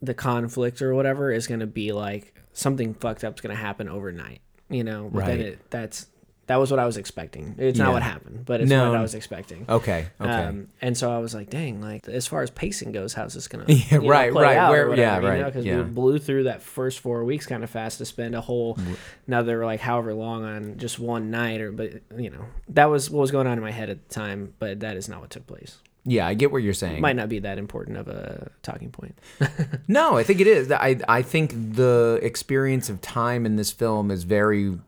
the 0.00 0.14
conflict 0.14 0.80
or 0.82 0.94
whatever 0.94 1.30
is 1.30 1.46
going 1.46 1.60
to 1.60 1.66
be 1.66 1.92
like 1.92 2.34
something 2.52 2.94
fucked 2.94 3.24
up's 3.24 3.40
going 3.42 3.54
to 3.54 3.60
happen 3.60 3.88
overnight. 3.88 4.40
You 4.70 4.84
know, 4.84 5.10
but 5.12 5.26
then 5.26 5.38
Right. 5.38 5.46
it, 5.48 5.70
that's 5.70 6.06
that 6.46 6.56
was 6.56 6.70
what 6.70 6.78
I 6.78 6.86
was 6.86 6.96
expecting. 6.96 7.54
It's 7.58 7.78
not 7.78 7.88
Yeah. 7.88 7.92
what 7.94 8.02
happened, 8.02 8.44
but 8.46 8.60
it's 8.60 8.70
No. 8.70 8.88
what 8.90 8.98
I 8.98 9.02
was 9.02 9.14
expecting. 9.14 9.64
Okay, 9.68 10.06
okay. 10.20 10.30
Um, 10.30 10.68
and 10.80 10.96
so 10.96 11.10
I 11.10 11.18
was 11.18 11.34
like, 11.34 11.50
dang, 11.50 11.80
like 11.80 12.08
as 12.08 12.26
far 12.26 12.42
as 12.42 12.50
pacing 12.50 12.92
goes, 12.92 13.14
how's 13.14 13.34
this 13.34 13.48
gonna 13.48 13.64
Yeah, 13.68 13.98
know, 13.98 14.08
right, 14.08 14.32
right, 14.32 14.68
where- 14.70 14.88
whatever, 14.88 14.94
yeah, 14.96 15.20
you 15.20 15.26
right, 15.26 15.44
Because 15.46 15.64
yeah. 15.64 15.78
we 15.78 15.82
blew 15.84 16.18
through 16.18 16.44
that 16.44 16.62
first 16.62 17.00
four 17.00 17.24
weeks 17.24 17.46
kind 17.46 17.64
of 17.64 17.70
fast 17.70 17.98
to 17.98 18.04
spend 18.04 18.34
a 18.34 18.40
whole 18.40 18.78
another 19.26 19.64
like 19.64 19.80
however 19.80 20.14
long 20.14 20.44
on 20.44 20.76
just 20.78 20.98
one 20.98 21.30
night 21.30 21.60
or 21.60 21.72
but 21.72 21.90
you 22.16 22.30
know 22.30 22.44
that 22.68 22.86
was 22.86 23.10
what 23.10 23.20
was 23.20 23.30
going 23.30 23.46
on 23.46 23.54
in 23.58 23.62
my 23.62 23.72
head 23.72 23.90
at 23.90 24.08
the 24.08 24.14
time, 24.14 24.54
but 24.58 24.80
that 24.80 24.96
is 24.96 25.08
not 25.08 25.20
what 25.20 25.30
took 25.30 25.46
place. 25.46 25.78
yeah, 26.08 26.24
I 26.24 26.34
get 26.34 26.52
what 26.52 26.62
you're 26.62 26.72
saying. 26.74 26.98
It 26.98 27.00
Might 27.00 27.16
not 27.16 27.28
be 27.28 27.40
that 27.40 27.58
important 27.58 27.96
of 27.96 28.06
a 28.06 28.50
talking 28.62 28.90
point. 28.90 29.18
No, 29.88 30.16
I 30.16 30.22
think 30.22 30.40
it 30.40 30.46
is. 30.46 30.70
I 30.70 30.98
I 31.08 31.22
think 31.22 31.52
the 31.74 32.18
experience 32.22 32.88
of 32.88 33.00
time 33.00 33.44
in 33.46 33.56
this 33.56 33.70
film 33.72 34.10
is 34.10 34.22
very 34.24 34.78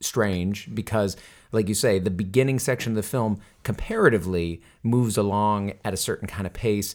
strange 0.00 0.74
because 0.74 1.16
like 1.52 1.68
you 1.68 1.74
say, 1.74 1.98
the 1.98 2.10
beginning 2.10 2.58
section 2.58 2.92
of 2.92 2.96
the 2.96 3.02
film 3.02 3.40
comparatively 3.62 4.62
moves 4.82 5.16
along 5.16 5.72
at 5.84 5.94
a 5.94 5.96
certain 5.96 6.28
kind 6.28 6.46
of 6.46 6.52
pace. 6.52 6.94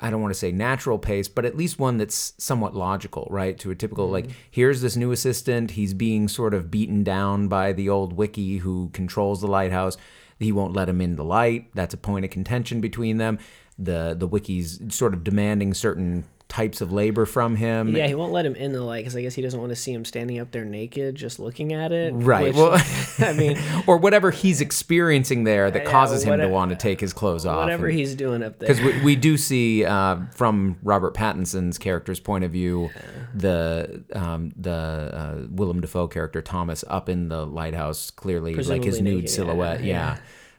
I 0.00 0.10
don't 0.10 0.22
want 0.22 0.32
to 0.32 0.38
say 0.38 0.52
natural 0.52 0.98
pace, 0.98 1.28
but 1.28 1.44
at 1.44 1.56
least 1.56 1.78
one 1.78 1.98
that's 1.98 2.32
somewhat 2.38 2.74
logical, 2.74 3.26
right? 3.30 3.58
To 3.58 3.70
a 3.70 3.74
typical 3.74 4.08
like, 4.08 4.24
mm-hmm. 4.24 4.36
here's 4.50 4.80
this 4.80 4.96
new 4.96 5.12
assistant. 5.12 5.72
He's 5.72 5.92
being 5.92 6.28
sort 6.28 6.54
of 6.54 6.70
beaten 6.70 7.04
down 7.04 7.48
by 7.48 7.72
the 7.72 7.88
old 7.88 8.16
wickie 8.16 8.60
who 8.60 8.90
controls 8.92 9.40
the 9.40 9.46
lighthouse. 9.46 9.96
He 10.38 10.52
won't 10.52 10.74
let 10.74 10.88
him 10.88 11.00
in 11.00 11.16
the 11.16 11.24
light. 11.24 11.70
That's 11.74 11.94
a 11.94 11.98
point 11.98 12.24
of 12.24 12.30
contention 12.30 12.80
between 12.80 13.18
them. 13.18 13.38
The 13.78 14.14
the 14.18 14.28
wickie's 14.28 14.80
sort 14.94 15.14
of 15.14 15.24
demanding 15.24 15.74
certain 15.74 16.24
types 16.54 16.80
of 16.80 16.92
labor 16.92 17.26
from 17.26 17.56
him. 17.56 17.96
Yeah, 17.96 18.06
he 18.06 18.14
won't 18.14 18.32
let 18.32 18.46
him 18.46 18.54
in 18.54 18.70
the 18.72 18.80
light 18.80 19.00
because 19.00 19.16
I 19.16 19.22
guess 19.22 19.34
he 19.34 19.42
doesn't 19.42 19.58
want 19.58 19.70
to 19.70 19.76
see 19.76 19.92
him 19.92 20.04
standing 20.04 20.38
up 20.38 20.52
there 20.52 20.64
naked, 20.64 21.16
just 21.16 21.40
looking 21.40 21.72
at 21.72 21.90
it. 21.90 22.12
Right. 22.14 22.44
which, 22.44 22.54
Well, 22.54 22.80
I 23.18 23.32
mean, 23.32 23.58
or 23.88 23.96
whatever 23.96 24.30
he's 24.30 24.60
experiencing 24.60 25.42
there 25.42 25.68
that 25.72 25.82
Yeah, 25.84 25.90
causes 25.90 26.22
him 26.22 26.38
to 26.38 26.46
want 26.46 26.70
to 26.70 26.76
take 26.76 27.00
his 27.00 27.12
clothes 27.12 27.44
off. 27.44 27.64
whatever 27.64 27.88
and- 27.88 27.98
he's 27.98 28.14
doing 28.14 28.44
up 28.44 28.60
there. 28.60 28.68
because 28.68 28.80
we, 28.80 29.02
we 29.02 29.16
do 29.16 29.36
see 29.36 29.84
uh, 29.84 30.18
from 30.32 30.76
Robert 30.84 31.12
Pattinson's 31.14 31.76
character's 31.76 32.20
point 32.20 32.44
of 32.44 32.52
view, 32.52 32.88
the 33.34 34.04
um, 34.14 34.52
the 34.56 34.70
uh, 34.70 35.46
Willem 35.50 35.80
Dafoe 35.80 36.06
character 36.06 36.40
Thomas 36.40 36.84
up 36.86 37.08
in 37.08 37.28
the 37.30 37.44
lighthouse, 37.44 38.10
clearly 38.12 38.52
like 38.54 38.58
his 38.58 38.68
Presumably 38.68 39.02
nude 39.02 39.14
naked, 39.24 39.30
yeah, 39.30 39.34
silhouette, 39.34 39.82
yeah, 39.84 40.16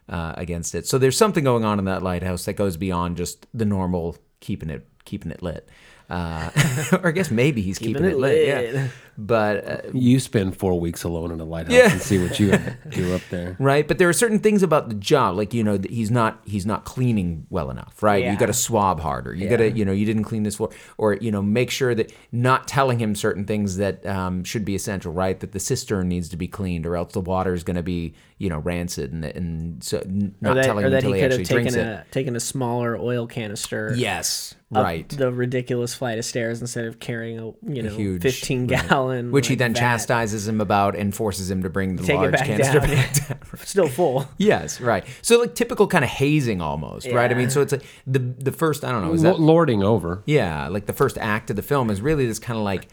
Uh, 0.09 0.33
against 0.35 0.75
it. 0.75 0.85
So 0.87 0.97
there's 0.97 1.17
something 1.17 1.45
going 1.45 1.63
on 1.63 1.79
in 1.79 1.85
that 1.85 2.03
lighthouse 2.03 2.43
that 2.45 2.53
goes 2.53 2.75
beyond 2.75 3.15
just 3.15 3.47
the 3.53 3.65
normal 3.65 4.17
keeping 4.41 4.69
it 4.69 4.85
keeping 5.05 5.31
it 5.31 5.41
lit. 5.41 5.69
Uh, 6.09 6.49
or 7.03 7.07
I 7.07 7.11
guess 7.11 7.31
maybe 7.31 7.61
he's 7.61 7.79
keeping, 7.79 7.95
Keeping 7.95 8.09
it 8.09 8.13
it 8.13 8.17
lit. 8.17 8.73
Yeah. 8.73 8.87
Lit. 9.17 9.27
But 9.27 9.67
uh, 9.67 9.89
You 9.93 10.19
spend 10.19 10.57
four 10.57 10.79
weeks 10.79 11.03
alone 11.03 11.31
in 11.31 11.39
a 11.39 11.45
lighthouse 11.45 11.73
Yeah. 11.75 11.91
and 11.91 12.01
see 12.01 12.17
what 12.21 12.39
you 12.39 12.57
do 12.89 13.13
up 13.15 13.21
there. 13.29 13.55
right 13.59 13.87
but 13.87 13.97
there 13.97 14.09
are 14.09 14.13
certain 14.13 14.39
things 14.39 14.63
about 14.63 14.89
the 14.89 14.95
job 14.95 15.35
like 15.37 15.53
you 15.53 15.63
know 15.63 15.79
he's 15.89 16.11
not 16.11 16.41
he's 16.45 16.65
not 16.65 16.83
cleaning 16.85 17.45
well 17.49 17.69
enough 17.71 18.01
right 18.03 18.23
you 18.25 18.37
got 18.37 18.47
to 18.47 18.53
swab 18.53 18.99
harder 18.99 19.33
you 19.33 19.47
got 19.49 19.57
to 19.57 19.71
you 19.71 19.85
know 19.85 19.91
you 19.91 20.05
didn't 20.05 20.23
clean 20.23 20.43
this 20.43 20.55
floor 20.57 20.69
or 20.97 21.13
you 21.15 21.31
know 21.31 21.41
make 21.41 21.69
sure 21.71 21.95
that 21.95 22.11
not 22.31 22.67
telling 22.67 22.99
him 22.99 23.15
certain 23.15 23.45
things 23.45 23.77
that 23.77 24.05
um, 24.05 24.43
should 24.43 24.65
be 24.65 24.75
essential 24.75 25.11
right 25.13 25.39
that 25.39 25.51
the 25.51 25.59
cistern 25.59 26.07
needs 26.07 26.29
to 26.29 26.37
be 26.37 26.47
cleaned 26.47 26.85
or 26.85 26.95
else 26.95 27.13
the 27.13 27.21
water 27.21 27.53
is 27.53 27.63
going 27.63 27.75
to 27.77 27.83
be 27.83 28.13
you 28.37 28.49
know 28.49 28.59
rancid 28.59 29.11
and, 29.13 29.23
and 29.23 29.83
so 29.83 29.97
not 30.41 30.55
that, 30.55 30.65
telling 30.65 30.85
him 30.85 30.91
that 30.91 30.97
until 30.97 31.13
he 31.13 31.19
he 31.19 31.23
could 31.23 31.31
have 31.31 31.39
actually 31.41 31.55
drinks 31.55 31.73
taken 31.75 31.87
it 31.89 32.05
a 32.09 32.11
taken 32.11 32.35
a 32.35 32.39
smaller 32.39 32.97
oil 32.97 33.27
canister. 33.27 33.93
yes 33.95 34.55
right 34.71 35.07
The 35.09 35.31
ridiculous 35.31 35.93
flight 35.95 36.17
of 36.17 36.25
stairs 36.25 36.59
instead 36.59 36.85
of 36.85 36.99
carrying 36.99 37.39
a 37.39 37.45
you 37.73 37.81
know 37.83 37.95
huge- 37.95 38.21
fifteen 38.21 38.67
right. 38.67 38.79
Gallon, 39.07 39.31
which 39.31 39.47
he 39.47 39.55
then 39.55 39.73
vat. 39.73 39.79
chastises 39.79 40.47
him 40.47 40.61
about 40.61 40.95
and 40.95 41.13
forces 41.15 41.49
him 41.49 41.63
to 41.63 41.69
bring 41.69 41.95
the 41.95 42.03
Take 42.03 42.15
large 42.17 42.31
back 42.33 42.45
canister 42.45 42.79
down. 42.79 42.89
back 42.89 43.27
down 43.27 43.39
Still 43.63 43.87
full. 43.87 44.27
Yes, 44.37 44.79
right. 44.81 45.05
So 45.21 45.39
like 45.39 45.55
typical 45.55 45.87
kind 45.87 46.03
of 46.03 46.09
hazing 46.09 46.61
almost, 46.61 47.07
right? 47.11 47.31
I 47.31 47.35
mean, 47.35 47.49
so 47.49 47.61
it's 47.61 47.71
like 47.71 47.83
the 48.05 48.19
the 48.19 48.51
first 48.51 48.83
I 48.83 48.91
don't 48.91 49.03
know, 49.05 49.13
is 49.13 49.21
that 49.23 49.39
lording 49.39 49.83
over. 49.83 50.21
Yeah, 50.25 50.67
like 50.67 50.85
the 50.85 50.93
first 50.93 51.17
act 51.17 51.49
of 51.49 51.55
the 51.55 51.61
film 51.63 51.89
is 51.89 52.01
really 52.01 52.25
this 52.25 52.39
kind 52.39 52.57
of 52.57 52.63
like, 52.63 52.87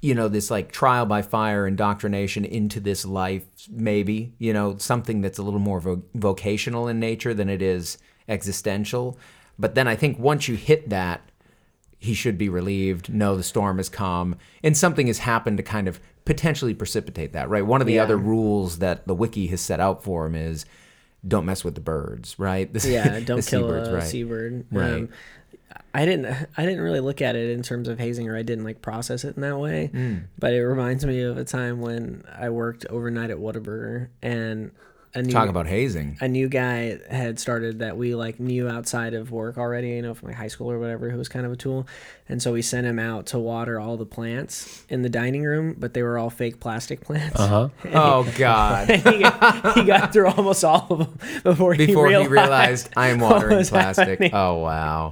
you 0.00 0.14
know, 0.14 0.28
this 0.28 0.50
like 0.50 0.70
trial 0.72 1.06
by 1.06 1.22
fire 1.22 1.66
indoctrination 1.66 2.44
into 2.44 2.80
this 2.80 3.04
life, 3.04 3.44
maybe, 3.70 4.32
you 4.38 4.52
know, 4.52 4.76
something 4.78 5.20
that's 5.22 5.38
a 5.38 5.42
little 5.42 5.60
more 5.60 5.80
vo- 5.80 6.02
vocational 6.14 6.86
in 6.88 7.00
nature 7.00 7.34
than 7.34 7.48
it 7.48 7.62
is 7.62 7.98
existential. 8.28 9.18
But 9.58 9.74
then 9.74 9.88
I 9.88 9.96
think 9.96 10.18
once 10.18 10.48
you 10.48 10.56
hit 10.56 10.90
that, 10.90 11.22
he 12.04 12.14
should 12.14 12.38
be 12.38 12.48
relieved. 12.48 13.12
No, 13.12 13.36
the 13.36 13.42
storm 13.42 13.76
has 13.78 13.88
come, 13.88 14.36
and 14.62 14.76
something 14.76 15.06
has 15.08 15.18
happened 15.18 15.56
to 15.58 15.62
kind 15.62 15.88
of 15.88 16.00
potentially 16.24 16.74
precipitate 16.74 17.32
that, 17.32 17.48
right? 17.48 17.66
One 17.66 17.80
of 17.80 17.86
the 17.86 17.94
Yeah. 17.94 18.04
other 18.04 18.16
rules 18.16 18.78
that 18.78 19.06
the 19.06 19.14
wickie 19.14 19.50
has 19.50 19.60
set 19.60 19.80
out 19.80 20.02
for 20.04 20.26
him 20.26 20.34
is 20.34 20.64
don't 21.26 21.44
mess 21.46 21.64
with 21.64 21.74
the 21.74 21.80
birds, 21.80 22.38
right? 22.38 22.72
The- 22.72 22.88
Yeah, 22.88 23.18
the 23.18 23.20
don't 23.22 23.44
kill 23.46 23.62
seabirds, 23.68 23.88
a 23.88 23.94
right. 23.94 24.02
seabird. 24.02 24.64
Right. 24.70 24.92
Um, 24.92 25.08
I 25.92 26.04
didn't. 26.04 26.26
I 26.56 26.64
didn't 26.64 26.80
really 26.80 27.00
look 27.00 27.22
at 27.22 27.36
it 27.36 27.50
in 27.50 27.62
terms 27.62 27.88
of 27.88 27.98
hazing, 27.98 28.28
or 28.28 28.36
I 28.36 28.42
didn't 28.42 28.64
like 28.64 28.82
process 28.82 29.24
it 29.24 29.36
in 29.36 29.42
that 29.42 29.58
way. 29.58 29.90
Mm. 29.92 30.24
But 30.38 30.52
it 30.52 30.64
reminds 30.64 31.04
me 31.06 31.22
of 31.22 31.36
a 31.38 31.44
time 31.44 31.80
when 31.80 32.24
I 32.36 32.48
worked 32.50 32.84
overnight 32.86 33.30
at 33.30 33.38
Whataburger, 33.38 34.08
and 34.22 34.70
a 35.14 35.22
new 35.22 35.32
Talk 35.32 35.48
about 35.48 35.66
hazing. 35.66 36.18
a 36.20 36.26
new 36.28 36.48
guy 36.48 36.98
had 37.08 37.38
started 37.38 37.78
that 37.78 37.96
we 37.96 38.14
like 38.14 38.40
knew 38.40 38.68
outside 38.68 39.14
of 39.14 39.30
work 39.30 39.56
already, 39.58 39.90
you 39.90 40.02
know, 40.02 40.12
from 40.14 40.28
like 40.28 40.36
high 40.36 40.48
school 40.48 40.70
or 40.70 40.78
whatever, 40.78 41.08
who 41.10 41.16
was 41.18 41.28
kind 41.28 41.46
of 41.46 41.52
a 41.52 41.56
tool. 41.56 41.86
And 42.28 42.42
so 42.42 42.52
we 42.52 42.62
sent 42.62 42.86
him 42.86 42.98
out 42.98 43.26
to 43.26 43.38
water 43.38 43.78
all 43.78 43.96
the 43.96 44.06
plants 44.06 44.84
in 44.88 45.02
the 45.02 45.08
dining 45.08 45.42
room, 45.44 45.76
but 45.78 45.94
they 45.94 46.02
were 46.02 46.18
all 46.18 46.30
fake 46.30 46.58
plastic 46.60 47.00
plants. 47.02 47.38
Uh 47.44 47.46
huh. 47.46 47.68
Oh 47.92 48.32
God. 48.38 48.88
he, 48.90 49.18
got, 49.20 49.74
he 49.78 49.84
got 49.84 50.12
through 50.12 50.28
almost 50.28 50.64
all 50.64 50.86
of 50.90 50.98
them 50.98 51.18
before, 51.42 51.74
before 51.74 51.74
he 51.74 51.86
he 51.86 51.94
realized, 52.26 52.30
realized 52.30 52.88
I 52.96 53.08
am 53.08 53.20
watering 53.20 53.64
plastic. 53.66 54.08
happening. 54.08 54.30
Oh 54.34 54.54
wow. 54.58 55.10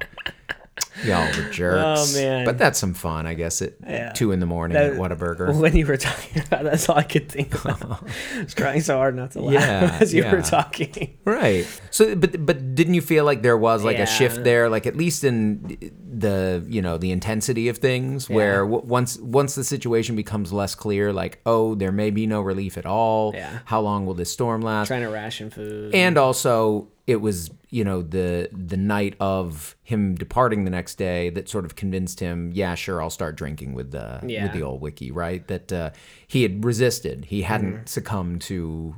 Y'all 1.04 1.26
were 1.26 1.44
oh, 1.49 1.50
jerks. 1.50 2.14
Oh, 2.16 2.21
man. 2.21 2.44
But 2.44 2.59
that's 2.59 2.78
some 2.78 2.94
fun, 2.94 3.26
I 3.26 3.35
guess, 3.35 3.61
at 3.62 3.75
Yeah. 3.87 4.12
two 4.12 4.32
in 4.32 4.40
the 4.40 4.47
morning 4.47 4.75
That- 4.76 4.92
at 4.92 4.99
Whataburger. 4.99 5.54
When 5.61 5.76
you 5.76 5.87
were 5.87 5.97
talking 5.97 6.42
about, 6.47 6.64
that's 6.64 6.88
all 6.88 6.97
I 6.99 7.02
could 7.02 7.28
think 7.30 7.54
of. 7.64 7.82
I 8.37 8.42
was 8.42 8.54
trying 8.54 8.80
so 8.80 8.97
hard 8.97 9.14
not 9.16 9.32
to 9.32 9.40
laugh 9.40 9.54
Yeah, 9.54 9.99
as 10.00 10.12
you 10.14 10.23
yeah. 10.23 10.32
were 10.32 10.42
talking. 10.42 11.18
Right. 11.25 11.66
So 11.90 12.14
but 12.16 12.44
but 12.44 12.75
didn't 12.75 12.94
you 12.94 13.02
feel 13.02 13.25
like 13.25 13.42
there 13.42 13.56
was 13.59 13.85
like 13.85 13.99
a 13.99 14.06
shift 14.06 14.44
there? 14.44 14.68
Like 14.68 14.87
at 14.87 14.97
least 14.97 15.25
in 15.25 15.92
the 16.14 16.64
you 16.68 16.82
know 16.82 16.99
the 16.99 17.11
intensity 17.11 17.68
of 17.68 17.78
things 17.78 18.28
where 18.28 18.61
w- 18.64 18.82
once 18.85 19.18
once 19.18 19.54
the 19.54 19.64
situation 19.64 20.14
becomes 20.16 20.52
less 20.52 20.75
clear 20.75 21.12
like 21.12 21.40
oh 21.47 21.75
there 21.75 21.90
may 21.92 22.11
be 22.11 22.26
no 22.26 22.40
relief 22.42 22.76
at 22.76 22.85
all 22.87 23.32
Yeah. 23.35 23.61
how 23.64 23.80
long 23.80 24.04
will 24.06 24.14
this 24.14 24.30
storm 24.30 24.61
last 24.62 24.88
Trying 24.88 25.02
to 25.02 25.09
ration 25.09 25.50
food. 25.50 25.94
and 25.94 26.18
also 26.18 26.88
it 27.06 27.16
was 27.21 27.50
you 27.73 27.83
know 27.83 28.02
the 28.02 28.49
the 28.52 28.76
night 28.76 29.14
of 29.19 29.75
him 29.83 30.14
departing 30.14 30.64
the 30.64 30.71
next 30.71 30.97
day 30.99 31.31
that 31.31 31.49
sort 31.49 31.64
of 31.64 31.75
convinced 31.75 32.21
him 32.21 32.50
yeah 32.55 32.75
sure 32.75 33.00
i'll 33.02 33.11
start 33.21 33.35
drinking 33.35 33.73
with 33.75 33.91
the 33.91 34.21
Yeah. 34.25 34.45
with 34.45 34.52
the 34.52 34.62
old 34.62 34.81
wickie 34.83 35.11
right 35.12 35.45
that 35.49 35.73
uh, 35.73 35.91
he 36.29 36.43
had 36.43 36.64
resisted 36.64 37.25
he 37.26 37.43
hadn't 37.43 37.73
Mm-hmm. 37.75 37.87
succumbed 37.87 38.41
to 38.43 38.95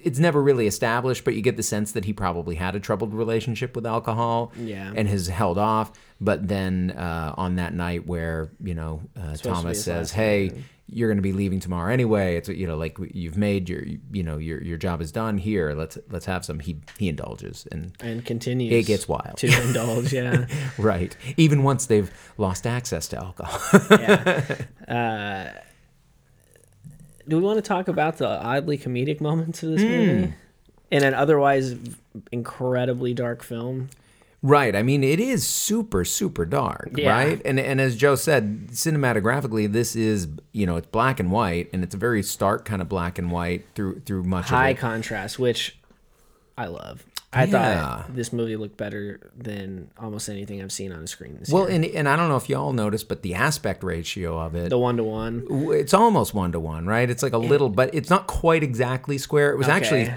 it's 0.00 0.18
never 0.20 0.40
really 0.40 0.66
established 0.66 1.24
but 1.24 1.34
you 1.34 1.42
get 1.42 1.56
the 1.56 1.62
sense 1.62 1.92
that 1.92 2.04
he 2.04 2.12
probably 2.12 2.54
had 2.54 2.76
a 2.76 2.80
troubled 2.80 3.12
relationship 3.12 3.74
with 3.74 3.84
alcohol 3.86 4.52
Yeah. 4.56 4.92
and 4.94 5.08
has 5.08 5.26
held 5.26 5.58
off 5.58 5.92
but 6.20 6.46
then 6.46 6.92
uh, 6.92 7.34
on 7.36 7.56
that 7.56 7.74
night 7.74 8.06
where 8.06 8.50
you 8.62 8.74
know 8.74 9.02
uh, 9.16 9.34
thomas 9.36 9.82
says 9.84 10.12
hey 10.12 10.52
you're 10.92 11.08
going 11.08 11.16
to 11.16 11.22
be 11.22 11.32
leaving 11.32 11.58
tomorrow 11.58 11.92
anyway 11.92 12.36
it's 12.36 12.48
you 12.48 12.66
know 12.66 12.76
like 12.76 12.96
you've 13.14 13.36
made 13.38 13.68
your 13.68 13.82
you 14.12 14.22
know 14.22 14.36
your 14.36 14.62
your 14.62 14.76
job 14.76 15.00
is 15.00 15.10
done 15.10 15.38
here 15.38 15.72
let's 15.74 15.96
let's 16.10 16.26
have 16.26 16.44
some 16.44 16.58
he 16.60 16.76
he 16.98 17.08
indulges 17.08 17.66
and 17.72 17.92
and 18.00 18.24
continues. 18.24 18.72
It 18.72 18.86
gets 18.86 19.08
wild. 19.08 19.36
to 19.38 19.46
indulge. 19.66 20.12
Yeah, 20.12 20.46
right 20.78 21.16
even 21.36 21.62
once 21.62 21.86
they've 21.86 22.10
lost 22.36 22.66
access 22.66 23.08
to 23.08 23.16
alcohol 23.18 23.58
yeah. 23.90 24.56
Uh, 24.88 25.50
do 27.28 27.36
we 27.36 27.42
want 27.42 27.56
to 27.56 27.62
talk 27.62 27.88
about 27.88 28.18
the 28.18 28.28
oddly 28.28 28.76
comedic 28.76 29.20
moments 29.20 29.62
of 29.62 29.70
this 29.70 29.82
Hmm. 29.82 29.88
movie 29.88 30.34
in 30.90 31.04
an 31.04 31.14
otherwise 31.14 31.74
incredibly 32.32 33.14
dark 33.14 33.42
film? 33.42 33.88
Right 34.42 34.74
i 34.74 34.82
mean 34.82 35.04
it 35.04 35.20
is 35.20 35.46
super 35.46 36.04
super 36.04 36.44
dark 36.44 36.90
Yeah. 36.96 37.10
right 37.10 37.42
and 37.44 37.60
and 37.60 37.80
as 37.80 37.94
joe 37.96 38.16
said 38.16 38.68
cinematographically 38.70 39.70
this 39.70 39.94
is 39.94 40.26
you 40.52 40.66
know 40.66 40.76
it's 40.76 40.88
black 40.88 41.20
and 41.20 41.30
white 41.30 41.70
and 41.72 41.84
it's 41.84 41.94
a 41.94 41.98
very 41.98 42.22
stark 42.24 42.64
kind 42.64 42.82
of 42.82 42.88
black 42.88 43.18
and 43.18 43.30
white 43.30 43.64
through 43.74 44.00
through 44.00 44.24
much 44.24 44.46
High 44.46 44.74
contrast, 44.74 45.38
which 45.38 45.78
I 46.58 46.66
love. 46.66 47.04
I 47.34 47.44
Yeah. 47.44 47.50
thought 48.02 48.14
this 48.14 48.30
movie 48.30 48.56
looked 48.56 48.76
better 48.76 49.30
than 49.34 49.88
almost 49.98 50.28
anything 50.28 50.60
I've 50.60 50.70
seen 50.70 50.92
on 50.92 51.00
the 51.00 51.06
screen 51.06 51.36
this 51.38 51.48
well 51.48 51.64
year. 51.66 51.76
and 51.76 51.84
and 51.86 52.08
i 52.08 52.14
don't 52.16 52.28
know 52.28 52.36
if 52.36 52.48
y'all 52.50 52.74
noticed 52.74 53.08
but 53.08 53.22
the 53.22 53.34
aspect 53.34 53.82
ratio 53.82 54.38
of 54.38 54.54
it 54.54 54.68
The 54.68 54.76
one 54.78 54.96
to 54.98 55.04
one. 55.04 55.46
it's 55.72 55.94
almost 55.94 56.34
one 56.34 56.52
to 56.52 56.60
one, 56.60 56.84
right? 56.86 57.08
It's 57.08 57.22
like 57.22 57.32
a 57.32 57.38
little, 57.38 57.70
but 57.70 57.94
it's 57.94 58.10
not 58.10 58.26
quite 58.26 58.62
exactly 58.62 59.16
square. 59.18 59.50
It 59.52 59.56
was 59.56 59.68
actually 59.68 60.02
Okay. 60.02 60.16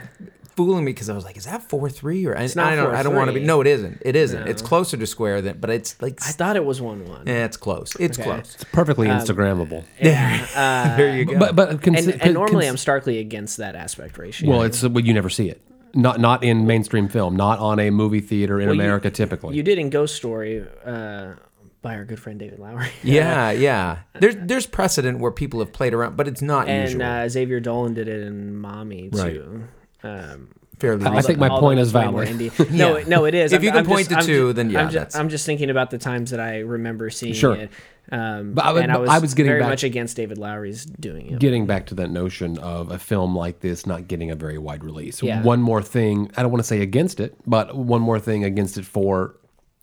Fooling 0.56 0.86
me 0.86 0.92
because 0.92 1.10
I 1.10 1.14
was 1.16 1.24
like, 1.26 1.38
"Is 1.38 1.46
that 1.46 1.70
four 1.70 1.90
three 1.90 2.26
or?" 2.26 2.38
I, 2.38 2.42
not 2.56 2.58
I 2.74 2.76
don't. 2.76 2.96
I 2.96 3.04
don't 3.04 3.16
want 3.16 3.30
to 3.30 3.34
be. 3.34 3.42
No, 3.42 3.62
it 3.62 3.68
isn't. 3.68 4.02
It 4.06 4.16
isn't. 4.16 4.48
It's 4.48 4.62
closer 4.62 4.98
to 4.98 5.06
square 5.08 5.42
than, 5.42 5.60
but 5.60 5.70
it's 5.70 6.02
like. 6.02 6.20
I 6.22 6.32
thought 6.32 6.56
it 6.56 6.66
was 6.66 6.82
one 6.82 7.06
one. 7.06 7.28
eh, 7.28 7.46
it's 7.46 7.58
close. 7.58 7.96
It's 8.00 8.18
Okay. 8.20 8.30
close. 8.30 8.56
It's 8.56 8.64
perfectly 8.66 9.08
Instagrammable. 9.08 9.84
Yeah. 10.02 10.46
Uh, 10.56 10.98
there 10.98 11.18
you 11.18 11.26
go. 11.26 11.38
But 11.40 11.56
but 11.56 11.82
cons- 11.82 12.08
and, 12.08 12.22
and 12.22 12.34
normally 12.34 12.66
cons- 12.66 12.70
I'm 12.72 12.78
starkly 12.78 13.20
against 13.20 13.58
that 13.58 13.76
aspect 13.76 14.18
ratio. 14.18 14.50
well, 14.50 14.62
it's 14.64 14.82
well, 14.84 15.04
you 15.04 15.14
never 15.14 15.30
see 15.30 15.50
it. 15.50 15.62
Not 15.94 16.20
not 16.20 16.44
in 16.44 16.66
mainstream 16.68 17.08
film. 17.08 17.36
Not 17.36 17.60
on 17.60 17.80
a 17.80 17.90
movie 17.90 18.20
theater 18.22 18.60
in 18.60 18.68
you- 18.68 18.74
America. 18.74 19.10
typically, 19.10 19.56
you 19.56 19.64
did 19.64 19.78
in 19.80 19.90
Ghost 19.90 20.16
Story 20.16 20.66
uh, 20.86 21.34
by 21.82 21.96
our 21.96 22.04
good 22.04 22.20
friend 22.20 22.38
David 22.40 22.60
Lowery. 22.60 22.90
yeah, 23.04 23.52
yeah. 23.52 24.00
There's 24.20 24.36
there's 24.38 24.66
precedent 24.68 25.20
where 25.20 25.32
people 25.32 25.60
have 25.62 25.72
played 25.72 25.94
around, 25.94 26.18
but 26.18 26.28
it's 26.28 26.42
not 26.42 26.68
and 26.68 26.90
usual. 26.90 27.04
uh, 27.04 27.30
Xavier 27.30 27.60
Dolan 27.62 27.94
did 27.94 28.08
it 28.10 28.24
in 28.28 28.58
Mommy 28.58 29.10
Right. 29.14 29.34
too. 29.36 29.64
Um, 30.06 30.50
Fairly. 30.80 31.06
I 31.06 31.22
think 31.22 31.40
my 31.40 31.48
point 31.48 31.80
is 31.80 31.94
way 31.94 32.06
more 32.08 32.26
valid. 32.26 32.38
indie. 32.52 32.70
No, 32.72 32.98
Yeah. 32.98 33.06
no, 33.08 33.24
it 33.26 33.34
is. 33.34 33.54
If 33.54 33.64
you 33.64 33.72
can 33.72 33.86
point 33.86 34.10
just, 34.10 34.28
to 34.28 34.34
two, 34.34 34.54
then 34.54 34.70
yeah, 34.70 34.82
I'm 34.82 34.86
just, 34.88 34.94
that's- 34.94 35.16
I'm 35.16 35.30
just 35.30 35.46
thinking 35.46 35.70
about 35.70 35.90
the 35.90 35.98
times 35.98 36.32
that 36.32 36.40
I 36.42 36.60
remember 36.60 37.10
seeing 37.10 37.34
Sure. 37.34 37.56
it. 37.56 37.70
Um, 38.12 38.54
But 38.54 38.66
I 38.66 38.72
would- 38.74 38.84
and 38.84 38.92
I 38.92 38.98
was, 38.98 39.10
I 39.10 39.20
was 39.20 39.34
getting 39.34 39.50
very 39.52 39.62
back- 39.62 39.70
much 39.70 39.84
against 39.86 40.18
David 40.18 40.38
Lowery's 40.38 40.86
doing 40.86 41.28
it. 41.32 41.40
getting 41.40 41.66
back 41.66 41.86
to 41.88 41.96
that 41.96 42.12
notion 42.12 42.58
of 42.60 42.92
a 42.92 43.00
film 43.00 43.36
like 43.38 43.62
this 43.62 43.86
not 43.88 44.08
getting 44.10 44.30
a 44.32 44.36
very 44.36 44.58
wide 44.58 44.84
release. 44.84 45.24
Yeah. 45.24 45.42
One 45.44 45.62
more 45.62 45.82
thing, 45.82 46.30
I 46.36 46.42
don't 46.42 46.52
want 46.52 46.62
to 46.62 46.68
say 46.68 46.82
against 46.82 47.20
it, 47.22 47.36
but 47.48 47.74
one 47.76 48.02
more 48.02 48.20
thing 48.20 48.44
against 48.44 48.78
it 48.78 48.86
for 48.86 49.38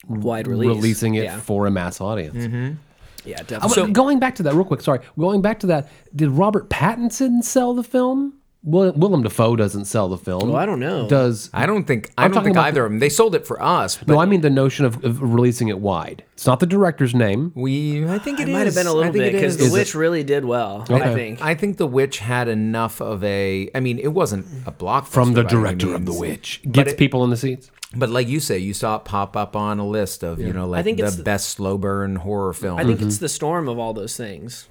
Wide 0.06 0.46
release. 0.46 0.68
releasing 0.68 1.14
it 1.14 1.24
Yeah, 1.24 1.38
for 1.38 1.66
a 1.66 1.70
mass 1.70 2.00
audience. 2.02 2.76
yeah 3.24 3.36
Uh, 3.40 3.42
definitely. 3.44 3.82
but 3.84 3.92
going 3.94 4.18
back 4.18 4.34
to 4.36 4.42
that 4.42 4.52
real 4.54 4.64
quick, 4.66 4.82
sorry. 4.82 5.00
Going 5.18 5.40
back 5.40 5.58
to 5.60 5.66
that, 5.68 5.88
did 6.14 6.28
Robert 6.30 6.68
Pattinson 6.68 7.42
sell 7.42 7.72
the 7.74 7.82
film? 7.84 8.34
Will, 8.64 8.92
Willem 8.92 9.22
Dafoe 9.24 9.56
doesn't 9.56 9.86
sell 9.86 10.08
the 10.08 10.16
film. 10.16 10.50
Well, 10.50 10.56
I 10.56 10.66
don't 10.66 10.78
know. 10.78 11.08
Does 11.08 11.50
I 11.52 11.66
don't 11.66 11.84
think. 11.84 12.12
I 12.16 12.24
I'm 12.24 12.30
don't 12.30 12.34
talking 12.36 12.44
think 12.46 12.56
about 12.56 12.66
either 12.68 12.84
of 12.84 12.92
them. 12.92 13.00
They 13.00 13.08
sold 13.08 13.34
it 13.34 13.44
for 13.44 13.60
us, 13.60 13.96
but 13.96 14.08
no? 14.08 14.20
I 14.20 14.24
mean 14.24 14.40
the 14.40 14.50
notion 14.50 14.84
of, 14.84 15.04
of 15.04 15.20
releasing 15.20 15.66
it 15.68 15.80
wide. 15.80 16.22
It's 16.34 16.46
not 16.46 16.60
the 16.60 16.66
director's 16.66 17.12
name. 17.14 17.50
we. 17.56 18.06
I 18.06 18.18
think 18.18 18.38
it 18.38 18.48
it 18.48 18.52
might 18.52 18.60
have 18.60 18.68
is. 18.68 18.74
been 18.76 18.86
a 18.86 18.90
I 18.90 18.94
little 18.94 19.12
think 19.12 19.24
bit 19.24 19.34
it 19.34 19.38
because 19.38 19.54
is. 19.54 19.58
The 19.58 19.64
Is 19.64 19.72
it- 19.74 19.78
Witch 19.78 19.94
really 19.96 20.22
did 20.22 20.44
well. 20.44 20.86
I 20.88 20.94
Okay. 20.94 21.14
think. 21.14 21.42
I 21.42 21.54
think 21.56 21.76
The 21.76 21.86
Witch 21.88 22.20
had 22.20 22.46
enough 22.46 23.00
of 23.00 23.24
a. 23.24 23.68
I 23.74 23.80
mean, 23.80 23.98
it 23.98 24.12
wasn't 24.14 24.46
a 24.64 24.70
blockbuster 24.70 25.06
From 25.08 25.32
the 25.32 25.42
by 25.42 25.50
any 25.50 25.60
director 25.60 25.94
of 25.94 26.04
The 26.06 26.10
means. 26.12 26.20
Witch 26.20 26.60
gets 26.70 26.92
it- 26.92 26.98
people 26.98 27.24
in 27.24 27.30
the 27.30 27.36
seats. 27.36 27.68
But 27.94 28.08
like 28.10 28.26
you 28.28 28.40
say, 28.40 28.58
you 28.58 28.72
saw 28.74 28.96
it 28.96 29.04
pop 29.04 29.36
up 29.36 29.54
on 29.54 29.78
a 29.78 29.86
list 29.86 30.22
of 30.22 30.38
you 30.40 30.52
know 30.52 30.66
like 30.66 30.84
think 30.84 30.98
the 30.98 31.04
it's- 31.06 31.20
best 31.20 31.48
slow 31.50 31.76
burn 31.76 32.16
horror 32.16 32.52
film. 32.52 32.78
I 32.78 32.84
think 32.84 32.98
mm-hmm. 32.98 33.08
it's 33.08 33.18
the 33.18 33.28
storm 33.28 33.68
of 33.68 33.78
all 33.78 33.92
those 33.92 34.16
things. 34.16 34.68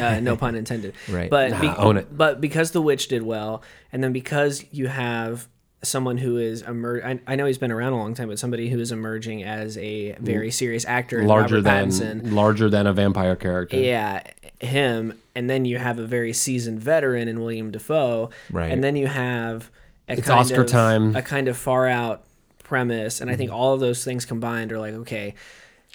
Uh, 0.00 0.20
no 0.20 0.36
pun 0.44 0.54
intended. 0.54 0.94
Right. 1.08 1.30
But 1.30 1.50
Nah, 1.52 1.76
own 1.76 1.96
it. 1.96 2.16
But 2.16 2.40
because 2.40 2.70
the 2.72 2.82
witch 2.82 3.08
did 3.08 3.22
well, 3.22 3.62
and 3.92 4.02
then 4.02 4.12
because 4.12 4.64
you 4.72 4.88
have 4.88 5.48
someone 5.82 6.16
who 6.16 6.38
is 6.38 6.62
emer- 6.62 7.02
I, 7.04 7.20
I 7.26 7.36
know 7.36 7.44
he's 7.44 7.58
been 7.58 7.70
around 7.72 7.92
a 7.92 7.98
long 7.98 8.14
time, 8.14 8.28
but 8.28 8.38
somebody 8.38 8.70
who 8.70 8.80
is 8.80 8.90
emerging 8.90 9.42
as 9.42 9.76
a 9.76 10.12
very 10.12 10.50
serious 10.50 10.84
actor, 10.86 11.24
Larger 11.24 11.60
than 11.60 11.88
Pattinson. 11.90 12.32
larger 12.32 12.70
than 12.70 12.86
a 12.86 12.92
vampire 12.94 13.36
character. 13.36 13.76
Yeah, 13.76 14.22
him, 14.60 15.12
and 15.34 15.50
then 15.50 15.66
you 15.66 15.76
have 15.76 15.98
a 15.98 16.06
very 16.06 16.32
seasoned 16.32 16.80
veteran 16.80 17.28
in 17.28 17.40
William 17.40 17.70
Dafoe, 17.70 18.30
Right. 18.50 18.72
And 18.72 18.82
then 18.82 18.96
you 18.96 19.06
have 19.08 19.70
a 20.08 20.14
It's 20.14 20.26
kind 20.26 20.40
Oscar 20.40 20.62
of, 20.62 20.68
time. 20.68 21.14
a 21.16 21.20
kind 21.22 21.48
of 21.48 21.56
far 21.58 21.86
out 21.86 22.24
premise, 22.62 23.20
and 23.20 23.30
I 23.30 23.36
think 23.36 23.52
all 23.52 23.74
of 23.74 23.80
those 23.80 24.02
things 24.04 24.24
combined 24.24 24.72
are 24.72 24.78
like 24.78 24.94
okay. 24.94 25.34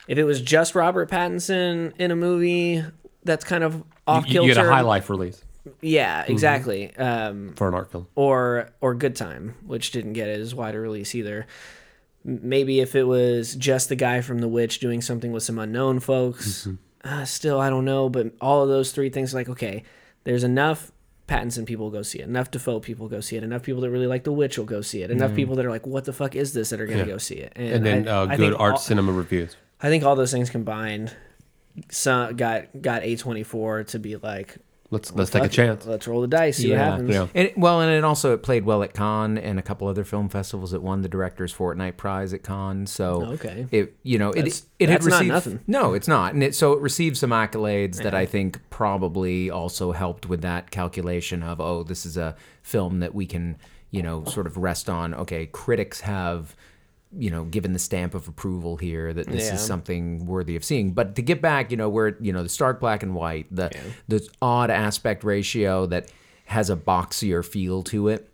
If 0.07 0.17
it 0.19 0.23
was 0.23 0.39
just 0.41 0.73
Robert 0.75 1.09
Pattinson 1.09 1.93
in 1.99 2.09
a 2.12 2.15
movie 2.15 2.83
that's 3.23 3.43
kind 3.45 3.63
of 3.63 3.84
off 4.08 4.25
kilter. 4.25 4.47
you 4.47 4.53
get 4.55 4.65
a 4.65 4.69
high 4.69 4.82
life 4.82 5.10
release 5.10 5.43
yeah, 5.82 6.23
exactly. 6.27 6.95
Um, 6.95 7.53
for 7.55 7.67
an 7.67 7.73
art 7.75 7.91
film. 7.91 8.08
or 8.15 8.69
or 8.82 8.95
Good 8.95 9.15
Time, 9.15 9.53
which 9.65 9.91
didn't 9.91 10.13
get 10.13 10.27
as 10.27 10.55
wide 10.55 10.73
a 10.73 10.79
release 10.79 11.13
either. 11.13 11.45
Maybe 12.23 12.79
if 12.79 12.95
it 12.95 13.03
was 13.03 13.55
just 13.55 13.88
the 13.89 13.95
guy 13.95 14.21
from 14.21 14.39
The 14.39 14.47
Witch 14.47 14.79
doing 14.79 15.01
something 15.01 15.32
with 15.32 15.43
some 15.43 15.60
unknown 15.60 15.99
folks, 15.99 16.67
uh, 17.03 17.25
still 17.25 17.60
I 17.60 17.69
don't 17.69 17.86
know. 17.86 18.10
But 18.10 18.34
all 18.41 18.63
of 18.63 18.69
those 18.69 18.91
three 18.91 19.10
things, 19.10 19.34
like 19.34 19.47
okay, 19.49 19.84
there's 20.23 20.43
enough 20.43 20.91
Pattinson 21.27 21.65
people 21.65 21.91
go 21.91 22.01
see 22.01 22.19
it, 22.19 22.27
enough 22.27 22.49
Dafoe 22.49 22.79
people 22.79 23.08
go 23.08 23.19
see 23.21 23.36
it, 23.36 23.43
enough 23.43 23.62
people 23.62 23.82
that 23.82 23.91
really 23.91 24.08
like 24.08 24.23
The 24.23 24.34
Witch 24.34 24.58
will 24.58 24.65
go 24.65 24.82
see 24.82 25.03
it, 25.03 25.12
enough 25.12 25.36
people 25.36 25.55
that 25.55 25.65
are 25.65 25.69
like, 25.69 25.86
what 25.86 26.05
the 26.05 26.13
fuck 26.13 26.36
is 26.36 26.53
this 26.53 26.69
that 26.71 26.82
are 26.82 26.88
gonna 26.88 27.05
go 27.05 27.17
see 27.19 27.36
it, 27.36 27.53
And 27.55 27.86
then 27.86 28.08
I- 28.08 28.12
uh, 28.12 28.27
I 28.27 28.38
good 28.38 28.53
art 28.55 28.73
all- 28.73 28.77
cinema 28.79 29.12
reviews. 29.12 29.55
I 29.82 29.89
think 29.89 30.03
all 30.03 30.15
those 30.15 30.32
things 30.32 30.49
combined, 30.49 31.15
so 31.89 32.33
got 32.35 32.81
got 32.81 33.03
A 33.03 33.15
twenty 33.15 33.43
four 33.43 33.83
to 33.85 33.99
be 33.99 34.15
like, 34.17 34.57
Let's 34.91 35.13
let's 35.13 35.29
take 35.29 35.43
a 35.43 35.47
chance. 35.49 35.85
let's 35.85 36.07
roll 36.07 36.21
the 36.21 36.27
dice, 36.27 36.57
see 36.57 36.69
what 36.71 36.77
Yeah. 36.77 36.85
happens. 36.91 37.09
Yeah. 37.13 37.27
And 37.35 37.47
it, 37.49 37.57
well, 37.57 37.79
and 37.81 37.91
it 37.91 38.03
also 38.03 38.33
it 38.33 38.41
played 38.41 38.65
well 38.65 38.81
at 38.81 38.93
Cannes 38.93 39.37
and 39.37 39.59
a 39.59 39.61
couple 39.61 39.87
other 39.87 40.03
film 40.03 40.29
festivals. 40.29 40.73
It 40.73 40.81
won 40.81 41.01
the 41.03 41.07
director's 41.09 41.51
fortnight 41.51 41.95
prize 41.97 42.33
at 42.33 42.41
Cannes. 42.43 42.87
So 42.87 43.23
Okay. 43.33 43.67
it 43.71 43.95
you 44.01 44.17
know 44.17 44.31
That's- 44.33 44.61
it 44.79 44.83
it 44.85 44.89
had 44.89 45.01
that's 45.01 45.05
not 45.07 45.15
received 45.17 45.31
nothing. 45.33 45.59
no, 45.67 45.93
it's 45.93 46.07
not, 46.07 46.33
and 46.33 46.41
it 46.41 46.55
so 46.55 46.73
it 46.73 46.81
received 46.81 47.17
some 47.17 47.29
accolades 47.29 48.01
that 48.01 48.15
I 48.15 48.25
think 48.25 48.59
probably 48.71 49.51
also 49.51 49.91
helped 49.91 50.27
with 50.27 50.41
that 50.41 50.71
calculation 50.71 51.43
of 51.43 51.61
oh 51.61 51.83
this 51.83 52.03
is 52.05 52.17
a 52.17 52.35
film 52.63 52.99
that 53.01 53.13
we 53.13 53.27
can 53.27 53.57
you 53.91 54.01
know 54.01 54.23
sort 54.25 54.47
of 54.47 54.57
rest 54.57 54.89
on. 54.89 55.13
Okay, 55.13 55.45
critics 55.45 56.01
have 56.01 56.55
you 57.17 57.30
know 57.32 57.43
given 57.45 57.74
the 57.74 57.80
stamp 57.80 58.13
of 58.13 58.28
approval 58.28 58.78
here 58.78 59.13
that 59.13 59.28
this 59.28 59.48
Yeah. 59.48 59.56
is 59.56 59.62
something 59.62 60.26
worthy 60.26 60.56
of 60.56 60.63
seeing. 60.63 60.91
But 60.93 61.15
to 61.15 61.22
get 61.22 61.41
back 61.41 61.72
you 61.72 61.78
know 61.78 61.89
where 61.89 62.15
you 62.19 62.32
know 62.32 62.43
the 62.43 62.50
stark 62.50 62.80
black 62.80 63.02
and 63.04 63.15
white 63.15 63.48
the 63.50 63.72
the 64.08 64.28
odd 64.41 64.69
aspect 64.69 65.24
ratio 65.24 65.86
that 65.88 66.12
has 66.45 66.69
a 66.69 66.76
boxier 66.76 67.43
feel 67.45 67.82
to 67.84 68.08
it. 68.10 68.30